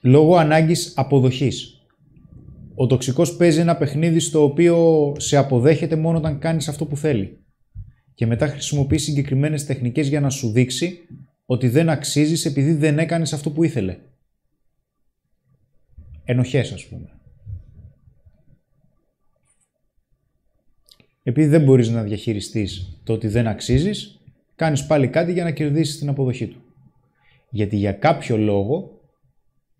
[0.00, 1.86] Λόγω ανάγκης αποδοχής.
[2.74, 7.43] Ο τοξικός παίζει ένα παιχνίδι στο οποίο σε αποδέχεται μόνο όταν κάνεις αυτό που θέλει
[8.14, 10.98] και μετά χρησιμοποιεί συγκεκριμένες τεχνικές για να σου δείξει
[11.46, 13.98] ότι δεν αξίζεις επειδή δεν έκανες αυτό που ήθελε.
[16.24, 17.08] Ενοχές, ας πούμε.
[21.22, 24.20] Επειδή δεν μπορείς να διαχειριστείς το ότι δεν αξίζεις,
[24.56, 26.62] κάνεις πάλι κάτι για να κερδίσεις την αποδοχή του.
[27.50, 29.00] Γιατί για κάποιο λόγο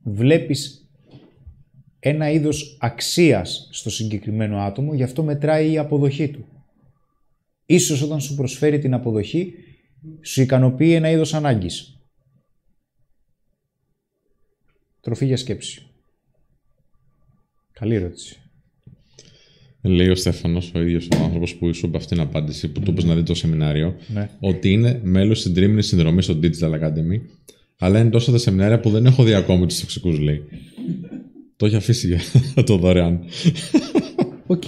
[0.03, 0.89] βλέπεις
[1.99, 6.54] ένα είδος αξίας στο συγκεκριμένο άτομο, γι' αυτό μετράει η αποδοχή του.
[7.67, 9.55] Ίσως όταν σου προσφέρει την αποδοχή,
[10.23, 11.99] σου ικανοποιεί ένα είδος ανάγκης.
[15.01, 15.87] Τροφή για σκέψη.
[17.73, 18.39] Καλή ερώτηση.
[19.83, 22.91] Λέει ο Στέφανος, ο ίδιος ο άνθρωπος που σου είπε αυτήν την απάντηση, που του
[22.91, 24.31] είπες να δει το σεμινάριο, Ναι.
[24.41, 27.21] ότι είναι μέλος στην τρίμηνη συνδρομή στο Digital Academy,
[27.79, 30.43] αλλά είναι τόσα τα σεμινάρια που δεν έχω δει ακόμη τους τοξικούς, λέει.
[31.57, 32.21] το έχει αφήσει για
[32.67, 33.25] το δωρεάν.
[34.47, 34.65] Οκ.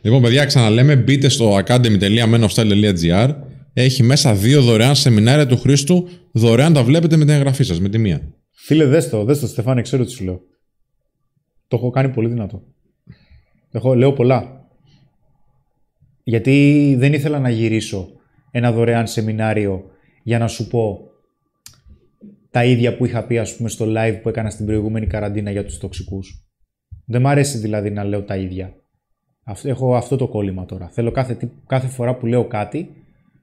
[0.00, 3.34] Λοιπόν, παιδιά, ξαναλέμε, μπείτε στο academy.menofstyle.gr.
[3.72, 6.08] Έχει μέσα δύο δωρεάν σεμινάρια του Χρήστου.
[6.32, 8.20] Δωρεάν τα βλέπετε με την εγγραφή σας, με τη μία.
[8.50, 10.40] Φίλε, δες το, δες το, Στεφάνη, ξέρω τι σου λέω.
[11.68, 12.62] Το έχω κάνει πολύ δυνατό.
[13.70, 14.66] Έχω, λέω πολλά.
[16.22, 18.08] Γιατί δεν ήθελα να γυρίσω
[18.50, 19.84] ένα δωρεάν σεμινάριο
[20.22, 20.98] για να σου πω
[22.50, 25.64] τα ίδια που είχα πει ας πούμε στο live που έκανα στην προηγούμενη καραντίνα για
[25.64, 26.46] τους τοξικούς.
[27.06, 28.74] Δεν μ' αρέσει δηλαδή να λέω τα ίδια.
[29.48, 30.88] Αυτό- Έχω αυτό το κόλλημα τώρα.
[30.88, 32.90] Θέλω κάθε, τι- κάθε φορά που λέω κάτι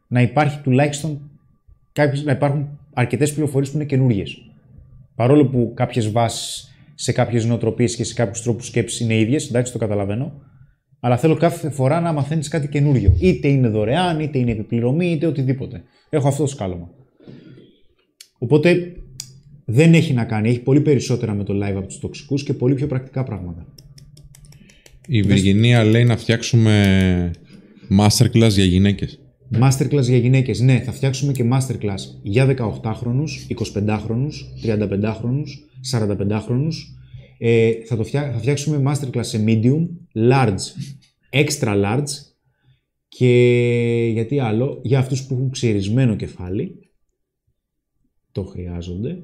[0.08, 1.30] να υπάρχει τουλάχιστον
[1.92, 4.24] κάποιες, να υπάρχουν αρκετές πληροφορίες που είναι καινούριε.
[5.16, 9.72] Παρόλο που κάποιες βάσεις σε κάποιες νοοτροπίες και σε κάποιους τρόπους σκέψης είναι ίδιες, εντάξει
[9.72, 10.34] το καταλαβαίνω,
[11.00, 13.16] αλλά θέλω κάθε φορά να μαθαίνεις κάτι καινούριο.
[13.20, 15.84] Είτε είναι δωρεάν, είτε είναι επιπληρωμή, είτε οτιδήποτε.
[16.10, 16.90] Έχω αυτό το σκάλωμα.
[18.38, 18.94] Οπότε
[19.66, 20.50] δεν έχει να κάνει.
[20.50, 23.66] Έχει πολύ περισσότερα με το live από τους τοξικούς και πολύ πιο πρακτικά πράγματα.
[25.08, 27.32] Η Βυργινία λέει να φτιάξουμε
[28.00, 29.20] masterclass για γυναίκες.
[29.62, 30.60] Masterclass για γυναίκες.
[30.60, 34.34] Ναι, θα φτιάξουμε και masterclass για 18χρονους, 25χρονους,
[34.64, 35.48] 35χρονους,
[35.92, 36.74] 45χρονους.
[37.38, 38.32] Ε, θα, το φτιά...
[38.32, 40.58] θα φτιάξουμε masterclass σε medium, large,
[41.30, 42.04] extra large
[43.08, 46.90] και γιατί άλλο, για αυτούς που έχουν ξυρισμένο κεφάλι,
[48.32, 49.24] το χρειάζονται.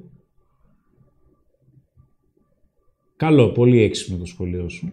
[3.15, 4.91] Καλό, πολύ έξυπνο το σχολείο σου.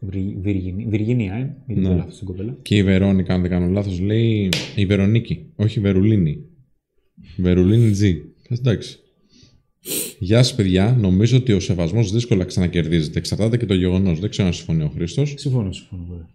[0.00, 1.88] Βρυ- Βυργινή- Βυργινία, ε, μην Ναι.
[1.88, 1.94] ναι.
[1.94, 2.56] λάθος την κοπέλα.
[2.62, 6.38] Και η Βερόνικα, αν δεν κάνω λάθος, λέει η Βερονίκη, όχι η Βερουλίνη.
[7.36, 8.16] Βερουλίνη G.
[8.48, 8.98] Εντάξει.
[10.18, 10.96] Γεια σας, παιδιά.
[11.00, 13.18] Νομίζω ότι ο σεβασμός δύσκολα ξανακερδίζεται.
[13.18, 14.20] Εξαρτάται και το γεγονός.
[14.20, 15.34] Δεν ξέρω αν συμφωνεί ο Χρήστος.
[15.36, 16.06] Συμφωνώ, συμφωνώ.
[16.08, 16.28] βέβαια.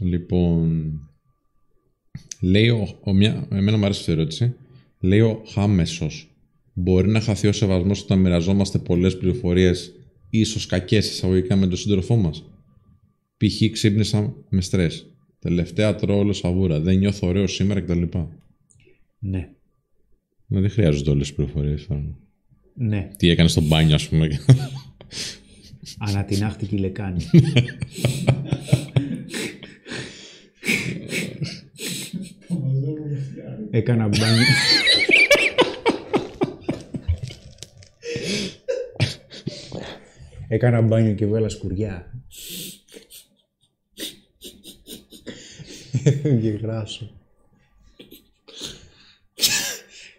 [0.00, 0.92] Λοιπόν.
[2.40, 4.54] Λέει ο, ο μια, εμένα μου αρέσει αυτή η ερώτηση.
[5.00, 6.34] Λέει ο Χάμεσος.
[6.74, 9.92] Μπορεί να χαθεί ο σεβασμός όταν μοιραζόμαστε πολλές πληροφορίες,
[10.30, 12.44] ίσως κακές εισαγωγικά με τον σύντροφό μας;
[13.40, 13.70] Π.χ.
[13.72, 15.06] ξύπνησα με στρες.
[15.38, 16.80] Τελευταία τρώω όλο σαβούρα.
[16.80, 18.02] Δεν νιώθω ωραίο σήμερα κτλ.
[19.18, 19.48] Ναι.
[20.46, 21.86] Ναι, δεν χρειάζονται όλες τις πληροφορίες.
[22.74, 23.10] Ναι.
[23.16, 24.28] Τι έκανες στο μπάνιο, ας πούμε.
[25.98, 27.24] Ανατινάχτηκε η λεκάνη.
[33.70, 34.44] Έκανα μπάνιο.
[40.48, 42.12] Έκανα μπάνιο και βγάλα σκουριά.
[46.02, 47.10] Έφευγε γράσο.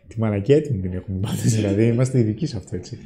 [0.08, 2.98] Τη μαλακία έτοιμη την έχουμε πάθει, δηλαδή είμαστε ειδικοί σε αυτό, έτσι.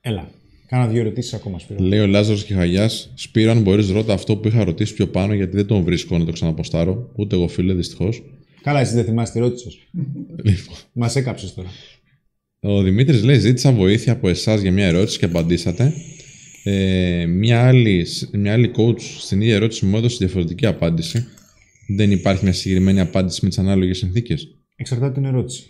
[0.00, 0.30] Έλα,
[0.66, 1.84] κάνα δύο ερωτήσεις ακόμα, Σπύρο.
[1.84, 5.34] Λέει ο Λάζαρος και Χαγιά, Σπύρο, αν μπορείς, ρώτα αυτό που είχα ρωτήσει πιο πάνω,
[5.34, 7.10] γιατί δεν τον βρίσκω να το ξαναποστάρω.
[7.16, 8.22] Ούτε εγώ, φίλε, δυστυχώς.
[8.62, 9.88] Καλά, εσύ δεν θυμάσαι τη ερώτηση σου.
[10.42, 11.68] Λοιπόν, Μας έκαψες τώρα.
[12.60, 15.92] ο Δημήτρης λέει: Ζήτησα βοήθεια από εσάς για μια ερώτηση και απαντήσατε.
[16.64, 21.26] Ε, μια, άλλη, μια άλλη coach στην ίδια ερώτηση μου έδωσε διαφορετική απάντηση.
[21.96, 24.56] Δεν υπάρχει μια συγκεκριμένη απάντηση με τις ανάλογες συνθήκες.
[24.76, 25.66] Εξαρτάται την ερώτηση.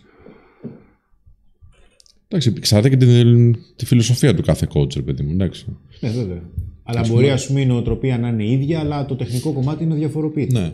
[2.28, 5.32] Εντάξει, εξαρτάται και τη, τη φιλοσοφία του κάθε coach, ρε παιδί μου.
[5.32, 5.64] Εντάξει.
[6.00, 6.42] Ναι, βέβαια.
[6.82, 10.60] Αλλά μπορεί ας πούμε η νοοτροπία να είναι ίδια, αλλά το τεχνικό κομμάτι είναι διαφοροποιητικό.
[10.60, 10.72] Ναι.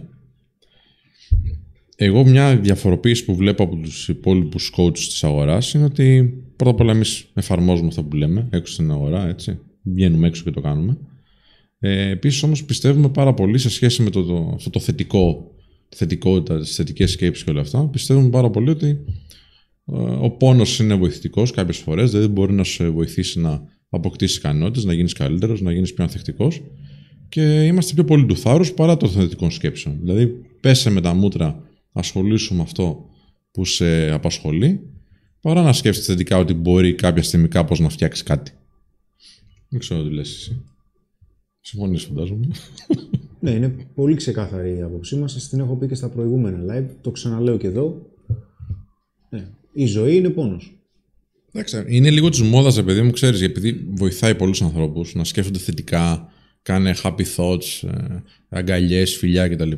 [1.96, 6.80] Εγώ μια διαφοροποίηση που βλέπω από τους υπόλοιπους coaches της αγοράς είναι ότι πρώτα απ'
[6.80, 9.58] όλα εμείς εφαρμόζουμε αυτό που λέμε έξω στην αγορά, έτσι.
[9.92, 10.98] Βγαίνουμε έξω και το κάνουμε.
[11.78, 15.54] Ε, επίσης όμως πιστεύουμε πάρα πολύ σε σχέση με το, το, αυτό το θετικό,
[15.88, 17.88] τη θετικότητα, τις θετικές σκέψεις και όλα αυτά.
[17.88, 18.86] Πιστεύουμε πάρα πολύ ότι
[19.84, 24.84] ε, ο πόνος είναι βοηθητικός κάποιες φορές, δηλαδή μπορεί να σε βοηθήσει να αποκτήσεις ικανότητες,
[24.84, 26.62] να γίνεις καλύτερος, να γίνεις πιο ανθεκτικός
[27.28, 29.98] και είμαστε πιο πολύ του θάρρους παρά των θετικών σκέψεων.
[30.00, 30.26] Δηλαδή,
[30.60, 33.04] πέσε με τα μούτρα, ασχολήσου με αυτό
[33.50, 34.80] που σε απασχολεί,
[35.40, 38.52] παρά να σκέφτεσαι θετικά ότι μπορεί κάποια στιγμή κάπως να φτιάξει κάτι.
[39.68, 40.62] Δεν ξέρω τι λες εσύ.
[41.60, 42.46] Συμφωνείς φαντάζομαι.
[43.40, 45.32] Ναι, είναι πολύ ξεκάθαρη η άποψή μας.
[45.32, 46.90] Σας την έχω πει και στα προηγούμενα live.
[47.00, 48.06] Το ξαναλέω και εδώ.
[49.30, 49.48] Ναι.
[49.72, 50.78] Η ζωή είναι πόνος.
[51.52, 56.28] Εντάξει, είναι λίγο της μόδας, παιδί μου, ξέρεις, επειδή βοηθάει πολλούς ανθρώπους να σκέφτονται θετικά,
[56.62, 59.72] κάνε happy thoughts, ε, αγκαλιές, φιλιά κτλ.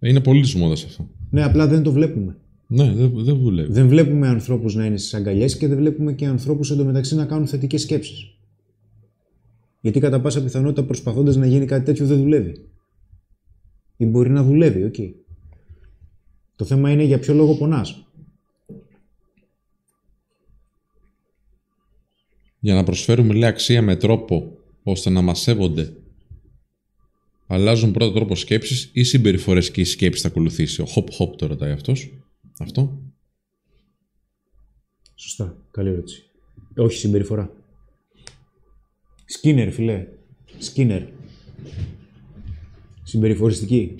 [0.00, 1.08] Είναι πολύ της μόδας αυτό.
[1.30, 2.36] Ναι, απλά δεν το βλέπουμε.
[2.66, 3.72] Ναι, δεν, δεν δουλεύει.
[3.72, 7.46] Δεν βλέπουμε ανθρώπους να είναι στις αγκαλιές και δεν βλέπουμε και ανθρώπους εντωμεταξύ να κάνουν
[7.46, 8.30] θετικές σκέψεις.
[9.82, 12.68] Γιατί κατά πάσα πιθανότητα προσπαθώντας να γίνει κάτι τέτοιο δεν δουλεύει.
[13.96, 14.94] Ή μπορεί να δουλεύει, οκ.
[16.56, 18.06] Το θέμα είναι για ποιο λόγο πονάς.
[22.58, 25.96] Για να προσφέρουμε λέει αξία με τρόπο ώστε να μας σέβονται.
[27.46, 30.82] Αλλάζουμε πρώτα τρόπο σκέψης ή συμπεριφορές και η σκέψη θα ακολουθήσει.
[30.82, 32.10] Ο hop hop το ρωτάει αυτός.
[32.58, 33.02] Αυτό.
[35.14, 35.56] Σωστά.
[35.70, 36.30] Καλή ερώτηση.
[36.76, 37.61] Όχι συμπεριφορά.
[39.32, 40.06] Σκίνερ, φιλέ.
[40.58, 41.02] Σκίνερ.
[43.02, 43.94] Συμπεριφοριστική.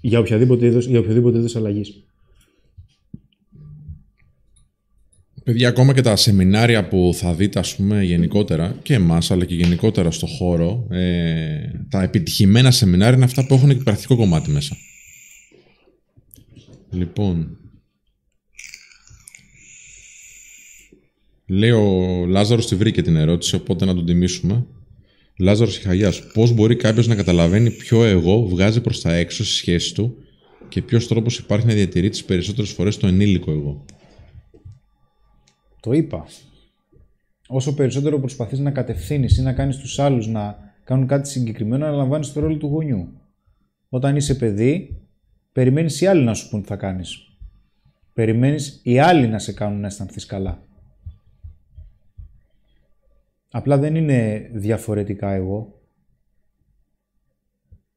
[0.00, 2.02] Για οποιαδήποτε είδος, για οποιοδήποτε είδος αλλαγής.
[5.44, 9.54] Παιδιά, ακόμα και τα σεμινάρια που θα δείτε, ας πούμε, γενικότερα, και εμάς, αλλά και
[9.54, 14.76] γενικότερα στο χώρο, ε, τα επιτυχημένα σεμινάρια είναι αυτά που έχουν και πρακτικό κομμάτι μέσα.
[16.90, 17.56] Λοιπόν,
[21.52, 24.66] λέει ο Λάζαρος τη βρήκε την ερώτηση, οπότε να τον τιμήσουμε.
[25.38, 29.94] Λάζαρος Ιχαγιάς, πώς μπορεί κάποιος να καταλαβαίνει ποιο εγώ βγάζει προς τα έξω στη σχέση
[29.94, 30.16] του
[30.68, 33.84] και ποιος τρόπος υπάρχει να διατηρεί τις περισσότερες φορές το ενήλικο εγώ;
[35.80, 36.26] Το είπα.
[37.48, 42.32] Όσο περισσότερο προσπαθείς να κατευθύνεις ή να κάνεις τους άλλους να κάνουν κάτι συγκεκριμένο, αναλαμβάνεις
[42.32, 43.08] το ρόλο του γονιού.
[43.88, 45.02] Όταν είσαι παιδί,
[45.52, 47.18] περιμένεις οι άλλοι να σου πούν τι θα κάνεις.
[48.12, 50.66] Περιμένεις οι άλλοι να σε κάνουν να αισθανθείς καλά.
[53.54, 55.80] Απλά δεν είναι διαφορετικά εγώ.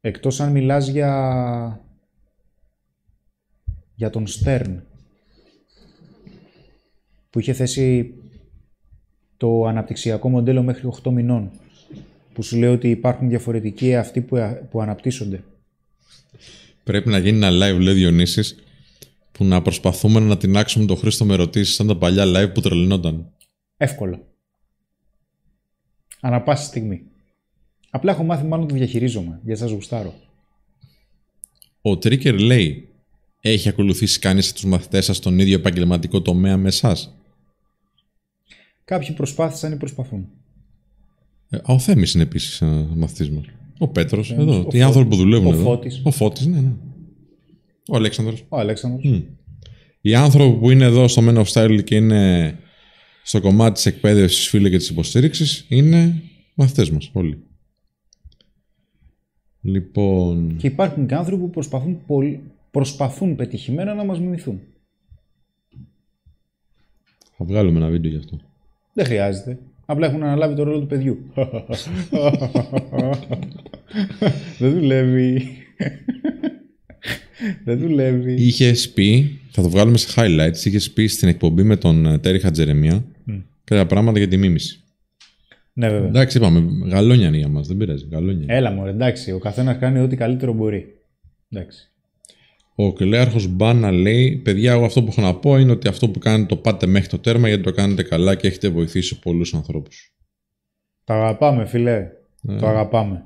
[0.02, 1.82] Εκτός αν μιλάς για,
[3.96, 4.84] για τον Στέρν,
[7.30, 8.14] που είχε θέσει
[9.38, 11.52] το αναπτυξιακό μοντέλο μέχρι 8 μηνών,
[12.34, 14.38] που σου λέει ότι υπάρχουν διαφορετικοί αυτοί που,
[14.70, 15.44] που αναπτύσσονται.
[16.84, 18.64] Πρέπει να γίνει ένα live, λέει Διονύσης,
[19.32, 23.32] που να προσπαθούμε να τεινάξουμε τον Χρήστο με ερωτήσεις σαν τα παλιά live που τρελνόταν.
[23.78, 24.35] Εύκολο.
[26.26, 27.02] Ανά πάση στιγμή.
[27.90, 30.14] Απλά έχω μάθει μάλλον να το διαχειρίζομαι, γιατί σας γουστάρω.
[31.82, 32.90] Ο Τρίκερ λέει,
[33.42, 37.16] έχει ακολουθήσει κανείς από τους μαθητές σας στον ίδιο επαγγελματικό τομέα με εσάς;
[38.86, 40.28] Κάποιοι προσπάθησαν ή προσπαθούν.
[41.50, 43.46] Ε, ο Θέμης είναι επίσης ένας μαθητής μας.
[43.78, 44.60] Ο Πέτρος, Θέμης, εδώ.
[44.60, 45.64] ο Οι άνθρωποι που δουλεύουν ο εδώ.
[45.64, 46.02] Φώτης.
[46.04, 46.72] Ο Φώτης, ναι, ναι.
[47.88, 48.46] Ο Αλέξανδρος.
[48.50, 49.04] Ο Αλέξανδρος.
[49.04, 49.22] Μμ.
[50.02, 52.60] Οι άνθρωποι που είναι εδώ στο Men of Style και είναι
[53.28, 56.22] στο κομμάτι της εκπαίδευσης, φίλε, και της υποστήριξης, είναι
[56.56, 57.44] μαθητές μας όλοι.
[59.62, 64.60] Λοιπόν, Και υπάρχουν και άνθρωποι που προσπαθούν, πολύ, προσπαθούν πετυχημένα να μας μιμηθούν.
[67.38, 68.40] θα βγάλουμε ένα βίντεο γι' αυτό.
[68.94, 69.60] Δεν χρειάζεται.
[69.86, 71.18] Απλά έχουν αναλάβει το ρόλο του παιδιού.
[74.60, 75.48] Δεν δουλεύει.
[77.64, 78.34] Δεν δουλεύει.
[78.34, 82.40] Είχε πει, θα το βγάλουμε σε highlights, είχε πει στην εκπομπή με τον ε, Τέρι
[82.40, 83.06] Χατζερεμία
[83.66, 84.80] κάποια πράγματα για τη μίμηση.
[85.74, 86.08] Ναι, βέβαια.
[86.08, 88.08] Εντάξει, είπαμε, γαλόνια είναι για μας, δεν πειράζει.
[88.12, 88.46] Γαλόνια.
[88.56, 89.32] Έλα μου, εντάξει.
[89.32, 90.86] Ο καθένας κάνει ό,τι καλύτερο μπορεί.
[91.50, 91.90] Εντάξει.
[92.76, 96.20] Ο κλέαρχο Μπάνα λέει: Παιδιά, εγώ αυτό που έχω να πω είναι ότι αυτό που
[96.20, 100.16] κάνετε το πάτε μέχρι το τέρμα γιατί το κάνετε καλά και έχετε βοηθήσει πολλούς ανθρώπους.
[101.04, 102.08] Το αγαπάμε, φιλέ.
[102.60, 103.26] Το αγαπάμε.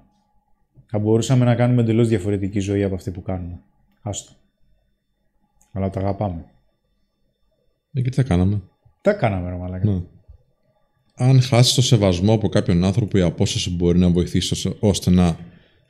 [0.85, 3.59] Θα μπορούσαμε να κάνουμε εντελώς διαφορετική ζωή από αυτή που κάνουμε.
[4.01, 4.31] Άστο.
[5.71, 6.45] Αλλά το αγαπάμε.
[7.93, 8.61] Ε, και τι θα κάναμε.
[9.01, 9.91] Τα κάναμε, ρε μαλάκα.
[9.91, 10.01] Ναι.
[11.21, 15.37] Αν χάσει το σεβασμό από κάποιον άνθρωπο, η απόσταση μπορεί να βοηθήσει ώστε- ώστε να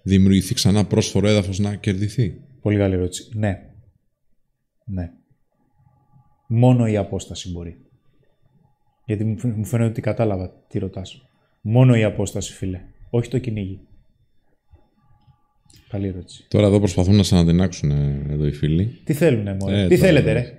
[0.03, 2.33] δημιουργηθεί ξανά πρόσφορο έδαφος να κερδιθεί.
[2.61, 3.29] Πολύ καλή ερώτηση.
[3.33, 3.59] Ναι.
[4.85, 5.09] Ναι.
[6.47, 7.75] Μόνο η απόσταση μπορεί.
[9.05, 11.21] Γιατί μου φαι- μου φαίνεται ότι κατάλαβα τι ρωτάς.
[11.61, 12.81] Μόνο η απόσταση, φίλε.
[13.09, 13.79] Όχι το κυνήγι.
[15.89, 16.45] Καλή ερώτηση.
[16.47, 18.99] Τώρα εδώ προσπαθούν να σε αναδυνάξουν ε, εδώ οι φίλοι.
[19.03, 20.39] Τι θέλουνε, μωρέ; Ε, τι τώρα, θέλετε, ναι.
[20.39, 20.53] ρε;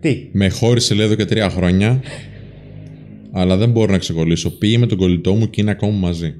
[0.00, 2.00] Τι; Με χώρισε λέει εδώ και τρία χρόνια,
[3.32, 4.50] αλλά δεν μπορώ να ξεκολλήσω.
[4.58, 6.34] Πήγε με τον κολλητό μου και είναι ακόμα μαζί.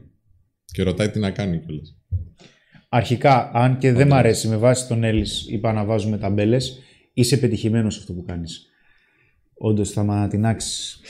[0.64, 1.96] Και ρωτάει τι να κάνει κιόλας.
[2.88, 6.78] Αρχικά, αν και δεν μ' αρέσει με βάση τον Έλλης είπα να βάζουμε ταμπέλες,
[7.14, 8.66] είσαι πετυχημένος σε αυτό που κάνεις.
[9.54, 11.00] Όντως θα με ανατινάξεις.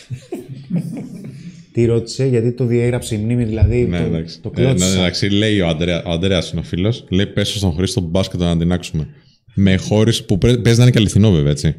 [1.72, 4.40] τι ρώτησε, γιατί το διέγραψε η μνήμη, δηλαδή Ναι, το, εντάξει.
[4.40, 4.98] το Ε, ναι, κλώτησα.
[4.98, 8.50] εντάξει, λέει ο, Αντρέα, ο Αντρέας είναι ο φίλος, λέει πέσω στον Χρήστο μπάσκετ να
[8.50, 9.06] αντινάξουμε.
[9.54, 11.74] Με χώρισε, που πρέ- παίζει να είναι και αληθινό βέβαια, έτσι.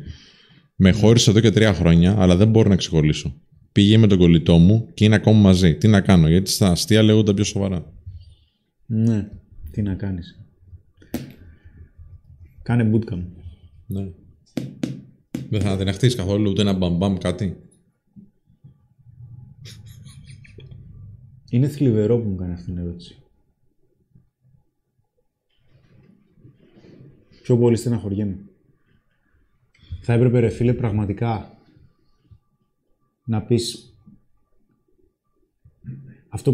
[0.75, 3.35] Με χώρισε εδώ και τρία χρόνια, αλλά δεν μπορώ να ξεκολλήσω.
[3.73, 5.75] Πήγε με τον κολλητό μου και είναι ακόμα μαζί.
[5.75, 7.93] Τι να κάνω, γιατί στα αστεία λέγονται πιο σοβαρά.
[8.85, 9.29] Ναι,
[9.71, 10.39] τι να κάνεις.
[12.61, 13.25] Κάνε bootcamp.
[13.87, 14.11] Ναι.
[15.49, 17.57] Δεν θα την αχτείς καθόλου ούτε ένα μπαμπαμ κάτι.
[21.49, 23.17] Είναι θλιβερό που μου κάνει αυτή την ερώτηση.
[27.41, 28.37] Πιο πολύ στεναχωριέμαι.
[30.01, 31.57] Θα έπρεπε ρε φίλε πραγματικά
[33.25, 33.97] να πεις
[36.29, 36.53] αυτό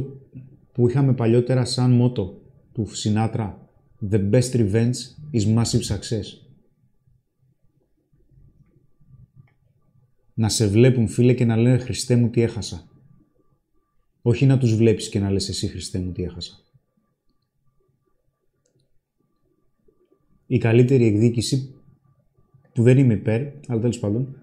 [0.71, 2.41] που είχαμε παλιότερα σαν μότο
[2.73, 3.69] του Σινάτρα
[4.11, 4.95] The best revenge
[5.31, 6.25] is massive success.
[10.33, 12.87] Να σε βλέπουν φίλε και να λένε Χριστέ μου τι έχασα.
[14.21, 16.53] Όχι να τους βλέπεις και να λες εσύ Χριστέ μου τι έχασα.
[20.45, 21.75] Η καλύτερη εκδίκηση
[22.73, 24.37] που δεν είμαι υπέρ, αλλά τέλος πάντων,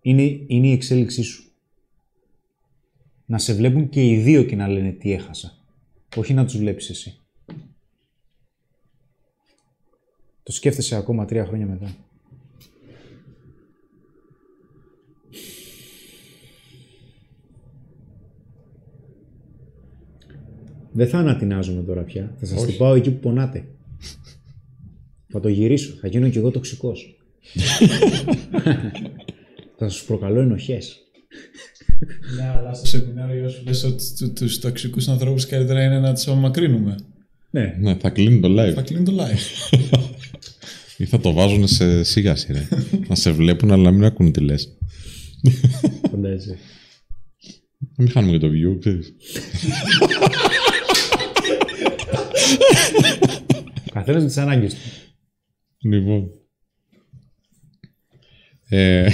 [0.00, 1.53] είναι, είναι η εξέλιξή σου.
[3.26, 5.58] Να σε βλέπουν και οι δύο και να λένε τι έχασα.
[6.16, 7.18] Όχι να τους βλέπεις εσύ.
[10.42, 11.96] Το σκέφτεσαι ακόμα τρία χρόνια μετά.
[20.92, 22.34] Δεν θα ανατινάζουμε τώρα πια.
[22.38, 22.66] Θα σας Όχι.
[22.66, 23.64] την πάω εκεί που πονάτε.
[25.28, 25.94] θα το γυρίσω.
[25.94, 27.18] Θα γίνω κι εγώ τοξικός.
[29.78, 31.03] θα σας προκαλώ ενοχές.
[32.36, 36.26] Ναι, αλλά στο σεμινάριο σου λες ότι του- τους τοξικούς ανθρώπους καλύτερα είναι να τους
[36.26, 36.94] απομακρύνουμε.
[37.50, 38.72] Ναι, Ναι, θα κλείνει το live.
[38.74, 39.72] Θα κλείνει το live.
[40.96, 42.68] Ή θα το βάζουν σε σίγαση, ρε.
[43.08, 44.68] να σε βλέπουν, αλλά να μην ακούν τι λες.
[46.10, 46.58] φαντάζεσαι.
[47.80, 49.12] Να μην χάνουμε και το view, ξέρεις.
[53.88, 54.80] Ο καθένας με τις ανάγκες του.
[55.88, 56.30] Λοιπόν.
[58.68, 59.10] Ε,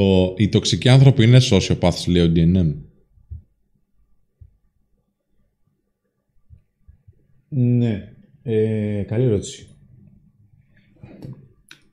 [0.00, 2.74] ο, οι τοξικοί άνθρωποι είναι sociopaths, λέει ο DNM.
[7.48, 8.14] Ναι.
[8.42, 9.66] Ε, καλή ερώτηση.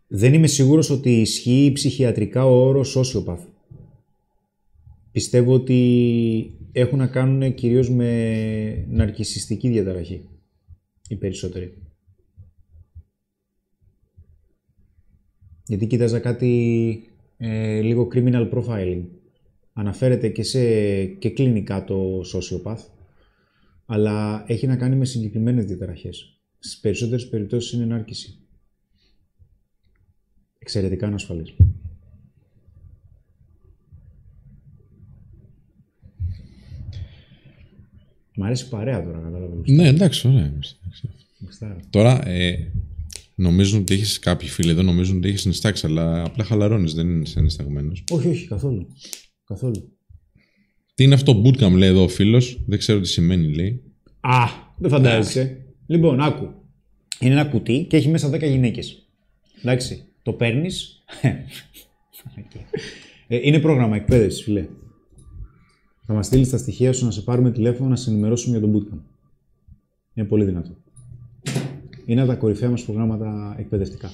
[0.08, 3.45] Δεν είμαι σίγουρος ότι ισχύει ψυχιατρικά ο όρος sociopath.
[5.11, 10.30] Πιστεύω ότι έχουν να κάνουν κυρίως με ναρκισιστική διαταραχή.
[11.08, 11.77] Οι περισσότεροι.
[15.66, 19.03] Γιατί κοίταζα κάτι ε, λίγο criminal profiling.
[19.74, 22.98] Αναφέρεται και, σε, και κλινικά το sociopath
[23.90, 26.40] αλλά έχει να κάνει με συγκεκριμένες διαταραχές.
[26.59, 28.38] Στις περισσότερες περιπτώσεις είναι ενάρκηση.
[30.59, 31.53] Εξαιρετικά ανασφαλής.
[38.35, 39.56] Μ' αρέσει η παρέα τώρα, κατάλαβα.
[39.66, 40.45] Ναι, εντάξει, ωραία.
[40.45, 41.07] είμαστε, εντάξει.
[41.40, 41.80] Γουστάρω.
[41.90, 42.72] Τώρα, ε,
[43.38, 47.25] νομίζουν ότι έχεις κάποιοι φίλοι εδώ, νομίζουν ότι έχεις συνιστάξει, αλλά απλά χαλαρώνεις, δεν είναι
[47.25, 48.03] συνισταγμένος.
[48.11, 48.88] Όχι, όχι, καθόλου.
[49.45, 49.98] Καθόλου.
[50.93, 53.83] Τι είναι αυτό bootcamp, λέει εδώ ο φίλος, δεν ξέρω τι σημαίνει, λέει.
[54.19, 54.45] Α,
[54.77, 55.66] δεν φαντάζεσαι.
[55.85, 56.49] Λοιπόν, άκου.
[57.19, 59.09] Είναι ένα κουτί και έχει μέσα 10 γυναίκες.
[59.61, 61.03] Εντάξει, το παίρνεις.
[63.27, 64.67] είναι πρόγραμμα εκπαίδευσης, φιλέ.
[66.06, 68.75] Θα μας στείλεις τα στοιχεία σου να σε πάρουμε τηλέφωνο να σε ενημερώσουμε για τον
[68.75, 69.01] bootcamp.
[70.14, 70.77] Είναι πολύ δυνατό.
[72.08, 74.11] Είναι από τα κορυφαία μας προγράμματα εκπαιδευτικά.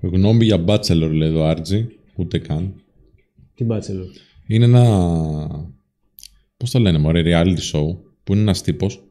[0.00, 2.74] Γνώμη για bachelor, λέει εδώ Άρτζι, ούτε καν.
[3.54, 4.06] Τι bachelor;
[4.46, 5.70] Είναι ένα.
[6.56, 9.02] Πώς το λένε, μωρέ, reality show που είναι ένας τύπος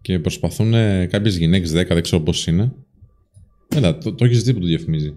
[0.00, 0.72] και προσπαθούν
[1.08, 2.72] κάποιες γυναίκες 10, δεν ξέρω πώς είναι.
[3.68, 5.14] Έλα, το, το έχεις δει που το διαφημίζει.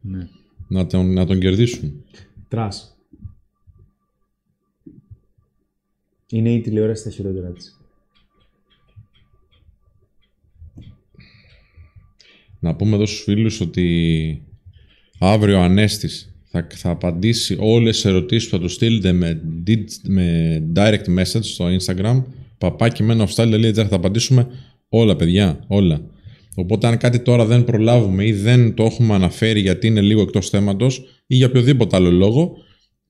[0.00, 0.28] Ναι.
[0.68, 2.04] Να τον, να τον κερδίσουν.
[2.48, 2.96] Τρας.
[6.26, 7.80] Είναι η τηλεόραση στα χειρότερα της.
[12.66, 14.42] Να πούμε εδώ στους φίλους ότι
[15.18, 20.08] αύριο ο Ανέστης θα, θα απαντήσει όλες τις ερωτήσεις που θα του στείλετε με, did-
[20.08, 22.22] με direct message στο Instagram
[22.58, 24.46] παπάκι με ένα θα απαντήσουμε
[24.88, 26.00] όλα παιδιά, όλα.
[26.54, 30.48] Οπότε αν κάτι τώρα δεν προλάβουμε ή δεν το έχουμε αναφέρει γιατί είναι λίγο εκτός
[30.48, 32.52] θέματος ή για οποιοδήποτε άλλο λόγο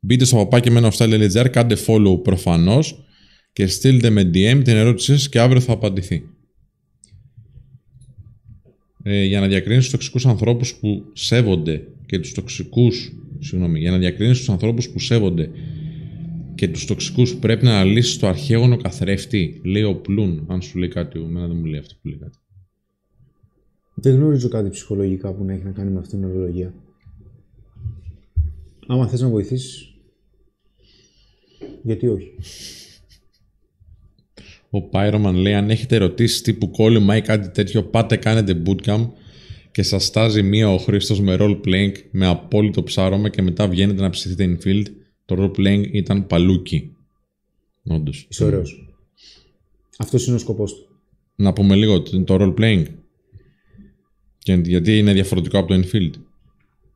[0.01, 3.05] μπείτε στο παπάκι με ένα κάντε follow προφανώς
[3.52, 6.23] και στείλτε με DM την ερώτησή σας και αύριο θα απαντηθεί
[9.09, 13.99] ε, για να διακρίνεις τους τοξικούς ανθρώπους που σέβονται και τους τοξικούς, συγγνώμη, για να
[13.99, 15.51] διακρίνεις τους ανθρώπους που σέβονται
[16.55, 20.89] και τους τοξικούς πρέπει να αναλύσεις το αρχαίγωνο καθρέφτη, λέει ο Πλούν, αν σου λέει
[20.89, 22.39] κάτι, εμένα δεν μου λέει αυτό που λέει κάτι.
[23.94, 26.75] Δεν γνωρίζω κάτι ψυχολογικά που να έχει να κάνει με αυτήν την ορολογία.
[28.86, 29.94] Άμα θες να βοηθήσεις,
[31.83, 32.35] γιατί όχι;
[34.77, 39.09] Ο Pyroman λέει αν έχετε ερωτήσεις τύπου κόλλημα ή κάτι τέτοιο πάτε κάνετε bootcamp
[39.71, 44.03] και σας στάζει μία ο Χρήστος με role playing με απόλυτο ψάρωμα και μετά βγαίνετε
[44.03, 44.85] να ψηθείτε infield.
[45.25, 46.97] Το role playing ήταν παλούκι.
[47.85, 48.27] Όντως.
[48.31, 48.95] Είσαι ωραίος.
[49.99, 50.89] Αυτός είναι ο σκοπός του.
[51.37, 52.85] Να πούμε λίγο το το role playing.
[54.39, 56.11] Και γιατί είναι διαφορετικό από το infield.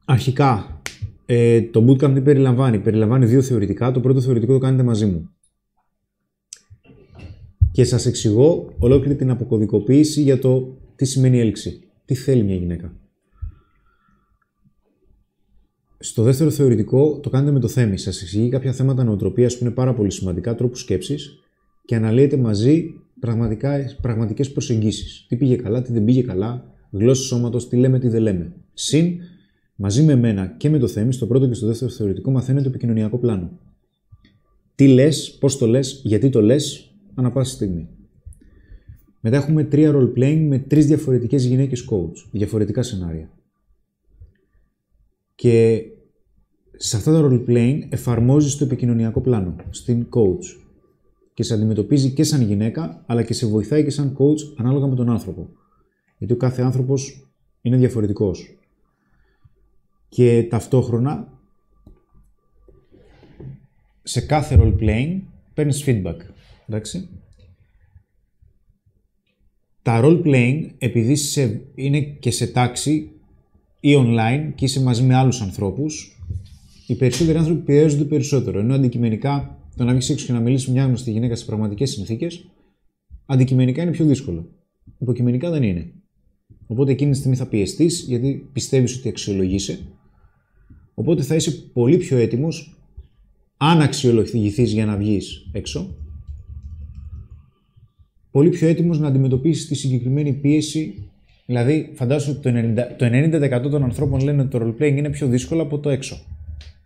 [0.04, 0.80] Αρχικά,
[1.26, 2.78] ε, το bootcamp τι περιλαμβάνει.
[2.78, 3.92] Περιλαμβάνει δύο θεωρητικά.
[3.92, 5.30] Το πρώτο θεωρητικό το κάνετε μαζί μου.
[7.72, 11.80] Και σας εξηγώ ολόκληρη την αποκωδικοποίηση για το τι σημαίνει έλξη.
[12.04, 12.94] Τι θέλει μια γυναίκα.
[15.98, 17.98] Στο δεύτερο θεωρητικό το κάνετε με το θέμη.
[17.98, 21.38] Σας εξηγεί κάποια θέματα νοοτροπίας που είναι πάρα πολύ σημαντικά, τρόπους σκέψης
[21.84, 25.26] και αναλύετε μαζί πραγματικά, πραγματικές προσεγγίσεις.
[25.28, 28.52] Τι πήγε καλά, τι δεν πήγε καλά, γλώσσα σώματος, τι λέμε, τι δεν λέμε.
[28.72, 29.18] Συν,
[29.76, 32.68] μαζί με μένα και με το θέμη, στο πρώτο και στο δεύτερο θεωρητικό μαθαίνετε το
[32.68, 33.58] επικοινωνιακό πλάνο.
[34.74, 36.89] Τι λες, πώς το λες, γιατί το λες,
[37.20, 37.88] ανά πάση στιγμή.
[39.20, 43.30] Μετά έχουμε τρία role playing με τρεις διαφορετικές γυναίκες coach, διαφορετικά σενάρια.
[45.34, 45.82] Και
[46.76, 50.60] σε αυτά τα role playing εφαρμόζεις το επικοινωνιακό πλάνο, στην coach.
[51.34, 54.94] Και σε αντιμετωπίζει και σαν γυναίκα, αλλά και σε βοηθάει και σαν coach ανάλογα με
[54.94, 55.48] τον άνθρωπο.
[56.18, 58.58] Γιατί ο κάθε άνθρωπος είναι διαφορετικός.
[60.08, 61.38] Και ταυτόχρονα,
[64.02, 65.20] σε κάθε role playing
[65.54, 66.16] παίρνεις feedback.
[66.70, 67.08] Εντάξει.
[69.82, 73.10] Τα role playing, επειδή σε, είναι και σε τάξη
[73.80, 76.18] ή online και είσαι μαζί με άλλους ανθρώπους,
[76.86, 78.58] οι περισσότεροι άνθρωποι πιέζονται περισσότερο.
[78.58, 81.90] Ενώ αντικειμενικά το να βγεις έξω και να μιλήσεις με μια γνωστή γυναίκα σε πραγματικές
[81.90, 82.50] συνθήκες,
[83.26, 84.48] αντικειμενικά είναι πιο δύσκολο.
[84.98, 85.92] Υποκειμενικά δεν είναι.
[86.66, 89.78] Οπότε εκείνη τη στιγμή θα πιεστείς γιατί πιστεύεις ότι αξιολογείσαι.
[90.94, 92.78] Οπότε θα είσαι πολύ πιο έτοιμος
[93.56, 95.94] αν αξιολογηθείς για να βγεις έξω.
[98.30, 101.10] Πολύ πιο έτοιμος να αντιμετωπίσει τη συγκεκριμένη πίεση.
[101.46, 105.10] Δηλαδή, φαντάζομαι ότι το 90%, το 90 των ανθρώπων λένε ότι το role playing είναι
[105.10, 106.20] πιο δύσκολο από το έξω.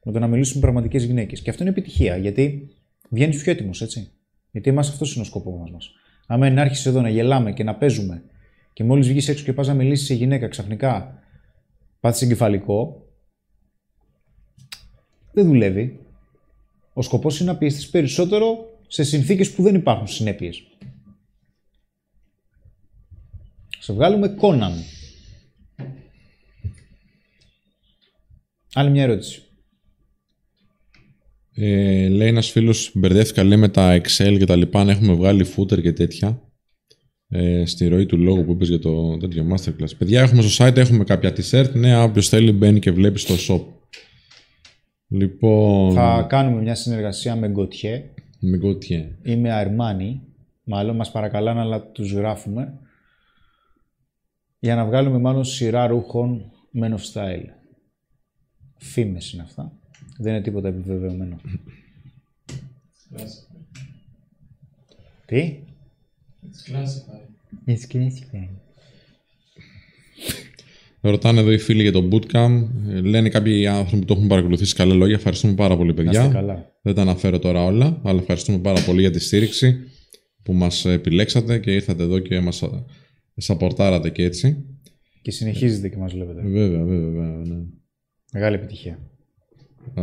[0.05, 1.41] Με το να μιλήσουμε με πραγματικές γυναίκες.
[1.41, 2.71] Και αυτό είναι επιτυχία γιατί
[3.11, 4.11] βγαίνεις πιο έτοιμος, έτσι.
[4.51, 5.91] Γιατί εμάς αυτός είναι ο σκοπός μας.
[6.27, 8.23] Άμα είναι να άρχισε εδώ να γελάμε και να παίζουμε
[8.73, 11.23] και μόλις βγεις έξω και πας να μιλήσεις σε γυναίκα ξαφνικά
[12.01, 13.07] πάθεις εγκεφαλικό,
[15.33, 15.99] δεν δουλεύει.
[16.93, 20.63] Ο σκοπός είναι να πιεστεί περισσότερο σε συνθήκες που δεν υπάρχουν συνέπειες.
[23.85, 24.73] Σε βγάλουμε Κόναν.
[28.75, 29.43] Άλλη μια ερώτηση.
[31.55, 35.47] Ε, λέει ένας φίλος, μπερδεύτηκα λέει με τα Excel και τα λοιπά, αν έχουμε βγάλει
[35.57, 36.43] footer και τέτοια.
[37.29, 39.97] Ε, στη ροή του λόγου που είπες για το τέτοιο masterclass.
[39.99, 41.71] Παιδιά, έχουμε στο site έχουμε κάποια t-shirt.
[41.73, 43.65] Ναι, όποιος θέλει μπαίνει και βλέπει στο shop.
[45.09, 45.95] Λοιπόν.
[45.95, 48.01] Θα κάνουμε μια συνεργασία με Gautier
[48.41, 49.11] Με Gautier.
[49.23, 50.21] ή με Armani.
[50.65, 52.79] Μάλλον μας παρακαλάνε, αλλά τους γράφουμε.
[54.65, 57.49] Για να βγάλουμε μάλλον σειρά ρούχων Men of Style.
[58.77, 59.73] Φήμες είναι αυτά.
[60.19, 61.41] Δεν είναι τίποτα επιβεβαιωμένο.
[65.27, 65.59] Τι;
[66.43, 67.29] It's classified.
[67.71, 68.51] It's classified.
[71.01, 72.67] Ρωτάνε εδώ οι φίλοι για το bootcamp.
[72.89, 75.15] Ε, Λένε κάποιοι άνθρωποι που το έχουν παρακολουθήσει καλά λόγια.
[75.15, 76.33] Ευχαριστούμε πάρα πολύ, Να είστε παιδιά.
[76.33, 76.73] καλά.
[76.83, 79.77] Δεν τα αναφέρω τώρα όλα, αλλά ευχαριστούμε πάρα πολύ για τη στήριξη
[80.43, 82.63] που μας επιλέξατε και ήρθατε εδώ και μας
[83.37, 84.65] σαπορτάρατε και έτσι.
[85.23, 86.41] Και συνεχίζετε και μας βλέπετε.
[86.43, 87.43] Βέβαια, βέβαια, βέβαια.
[87.45, 87.65] Ναι.
[88.33, 88.99] Μεγάλη επιτυχία.
[89.95, 90.03] Α,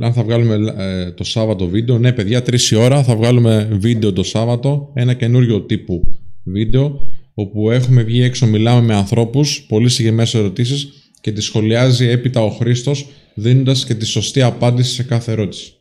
[0.00, 4.12] Αν θα βγάλουμε ε, το Σάββατο βίντεο, ναι παιδιά, τρεις η ώρα θα βγάλουμε βίντεο
[4.12, 7.00] το Σάββατο, ένα καινούριο τύπου βίντεο,
[7.34, 12.50] όπου έχουμε βγει έξω, μιλάμε με ανθρώπους, πολύ συγκεκριμένες ερωτήσεις και τις σχολιάζει έπειτα ο
[12.50, 15.72] Χρήστος, δίνοντας και τη σωστή απάντηση σε κάθε ερώτηση.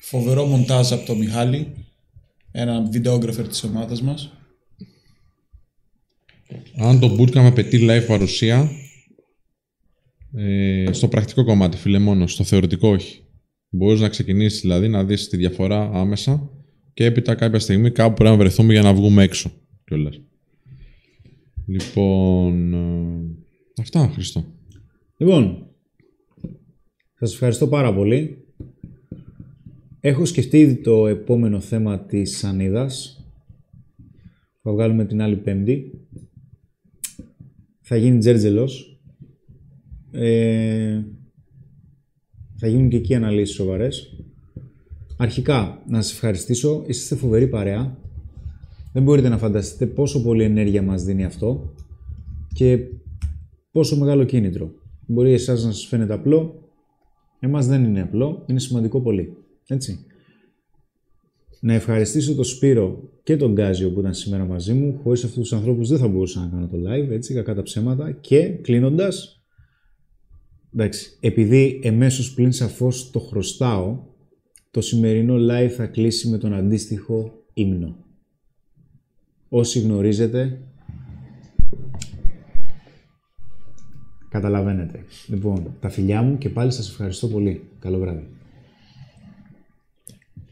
[0.00, 1.83] Φοβερό μοντάζ από τον Μιχάλη.
[2.56, 4.32] Ένα βιντεόγραφερ της ομάδας μας.
[6.76, 8.70] Αν το bootcamp απαιτεί live παρουσία,
[10.34, 13.22] ε, στο πρακτικό κομμάτι, φίλε μόνο, στο θεωρητικό όχι.
[13.68, 16.50] Μπορείς να ξεκινήσεις δηλαδή να δεις τη διαφορά άμεσα
[16.94, 19.50] και έπειτα κάποια στιγμή κάπου πρέπει να βρεθούμε για να βγούμε έξω
[19.84, 20.20] κιόλας.
[21.66, 24.44] Λοιπόν, ε, αυτά Χριστό.
[25.16, 25.66] Λοιπόν,
[27.18, 28.44] σας ευχαριστώ πάρα πολύ.
[30.06, 33.24] Έχω σκεφτεί ήδη το επόμενο θέμα της Σανίδας.
[34.62, 36.00] Θα βγάλουμε την άλλη πέμπτη.
[37.80, 39.00] Θα γίνει τζέρτζελος.
[40.10, 41.02] Ε,
[42.56, 44.24] θα γίνουν και εκεί αναλύσεις σοβαρές.
[45.16, 46.84] Αρχικά, να σας ευχαριστήσω.
[46.86, 47.98] Είστε φοβερή παρέα.
[48.92, 51.74] Δεν μπορείτε να φανταστείτε πόσο πολύ ενέργεια μας δίνει αυτό
[52.54, 52.78] και
[53.70, 54.70] πόσο μεγάλο κίνητρο.
[55.06, 56.68] Μπορεί εσάς να σας φαίνεται απλό,
[57.40, 59.43] εμάς δεν είναι απλό, είναι σημαντικό πολύ.
[59.66, 60.06] Έτσι.
[61.60, 65.00] Να ευχαριστήσω τον Σπύρο και τον Γκάζιο που ήταν σήμερα μαζί μου.
[65.02, 68.12] Χωρίς αυτούς τους ανθρώπους δεν θα μπορούσα να κάνω το live, έτσι, κακά τα ψέματα.
[68.12, 69.44] Και κλείνοντας,
[70.74, 71.16] Εντάξει.
[71.20, 74.02] Επειδή εμέσως πλην σαφώς το χρωστάω,
[74.70, 77.96] το σημερινό live θα κλείσει με τον αντίστοιχο ύμνο.
[79.48, 80.60] Όσοι γνωρίζετε,
[84.28, 85.04] καταλαβαίνετε.
[85.28, 87.62] Λοιπόν, τα φιλιά μου και πάλι σας ευχαριστώ πολύ.
[87.78, 88.33] Καλό βράδυ.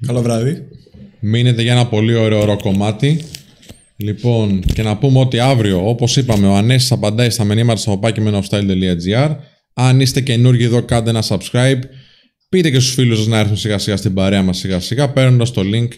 [0.07, 0.69] Καλό βράδυ.
[1.21, 3.21] Μείνετε για ένα πολύ ωραίο ρο κομμάτι.
[3.97, 9.37] Λοιπόν, και να πούμε ότι αύριο, όπως είπαμε, ο Ανέσης απαντάει στα μηνύματα στο παπάκι.gr.
[9.75, 11.79] Αν είστε καινούργοι εδώ, κάντε ένα subscribe.
[12.49, 15.51] Πείτε και στους φίλους σας να έρθουν σιγά σιγά στην παρέα μας σιγά σιγά, παίρνοντας
[15.51, 15.89] το link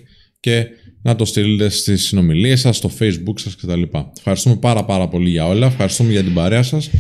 [0.41, 0.67] και
[1.03, 3.83] να το στείλετε στις συνομιλίες σας, στο facebook σας κτλ.
[4.17, 6.91] Ευχαριστούμε πάρα πάρα πολύ για όλα, ευχαριστούμε για την παρέα σας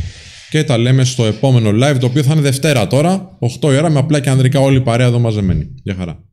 [0.50, 3.91] και τα λέμε στο επόμενο live, το οποίο θα είναι Δευτέρα τώρα, 8 η ώρα,
[3.91, 5.74] με απλά και ανδρικά όλη η παρέα εδώ μαζεμένη.
[5.83, 6.23] Γεια χαρά.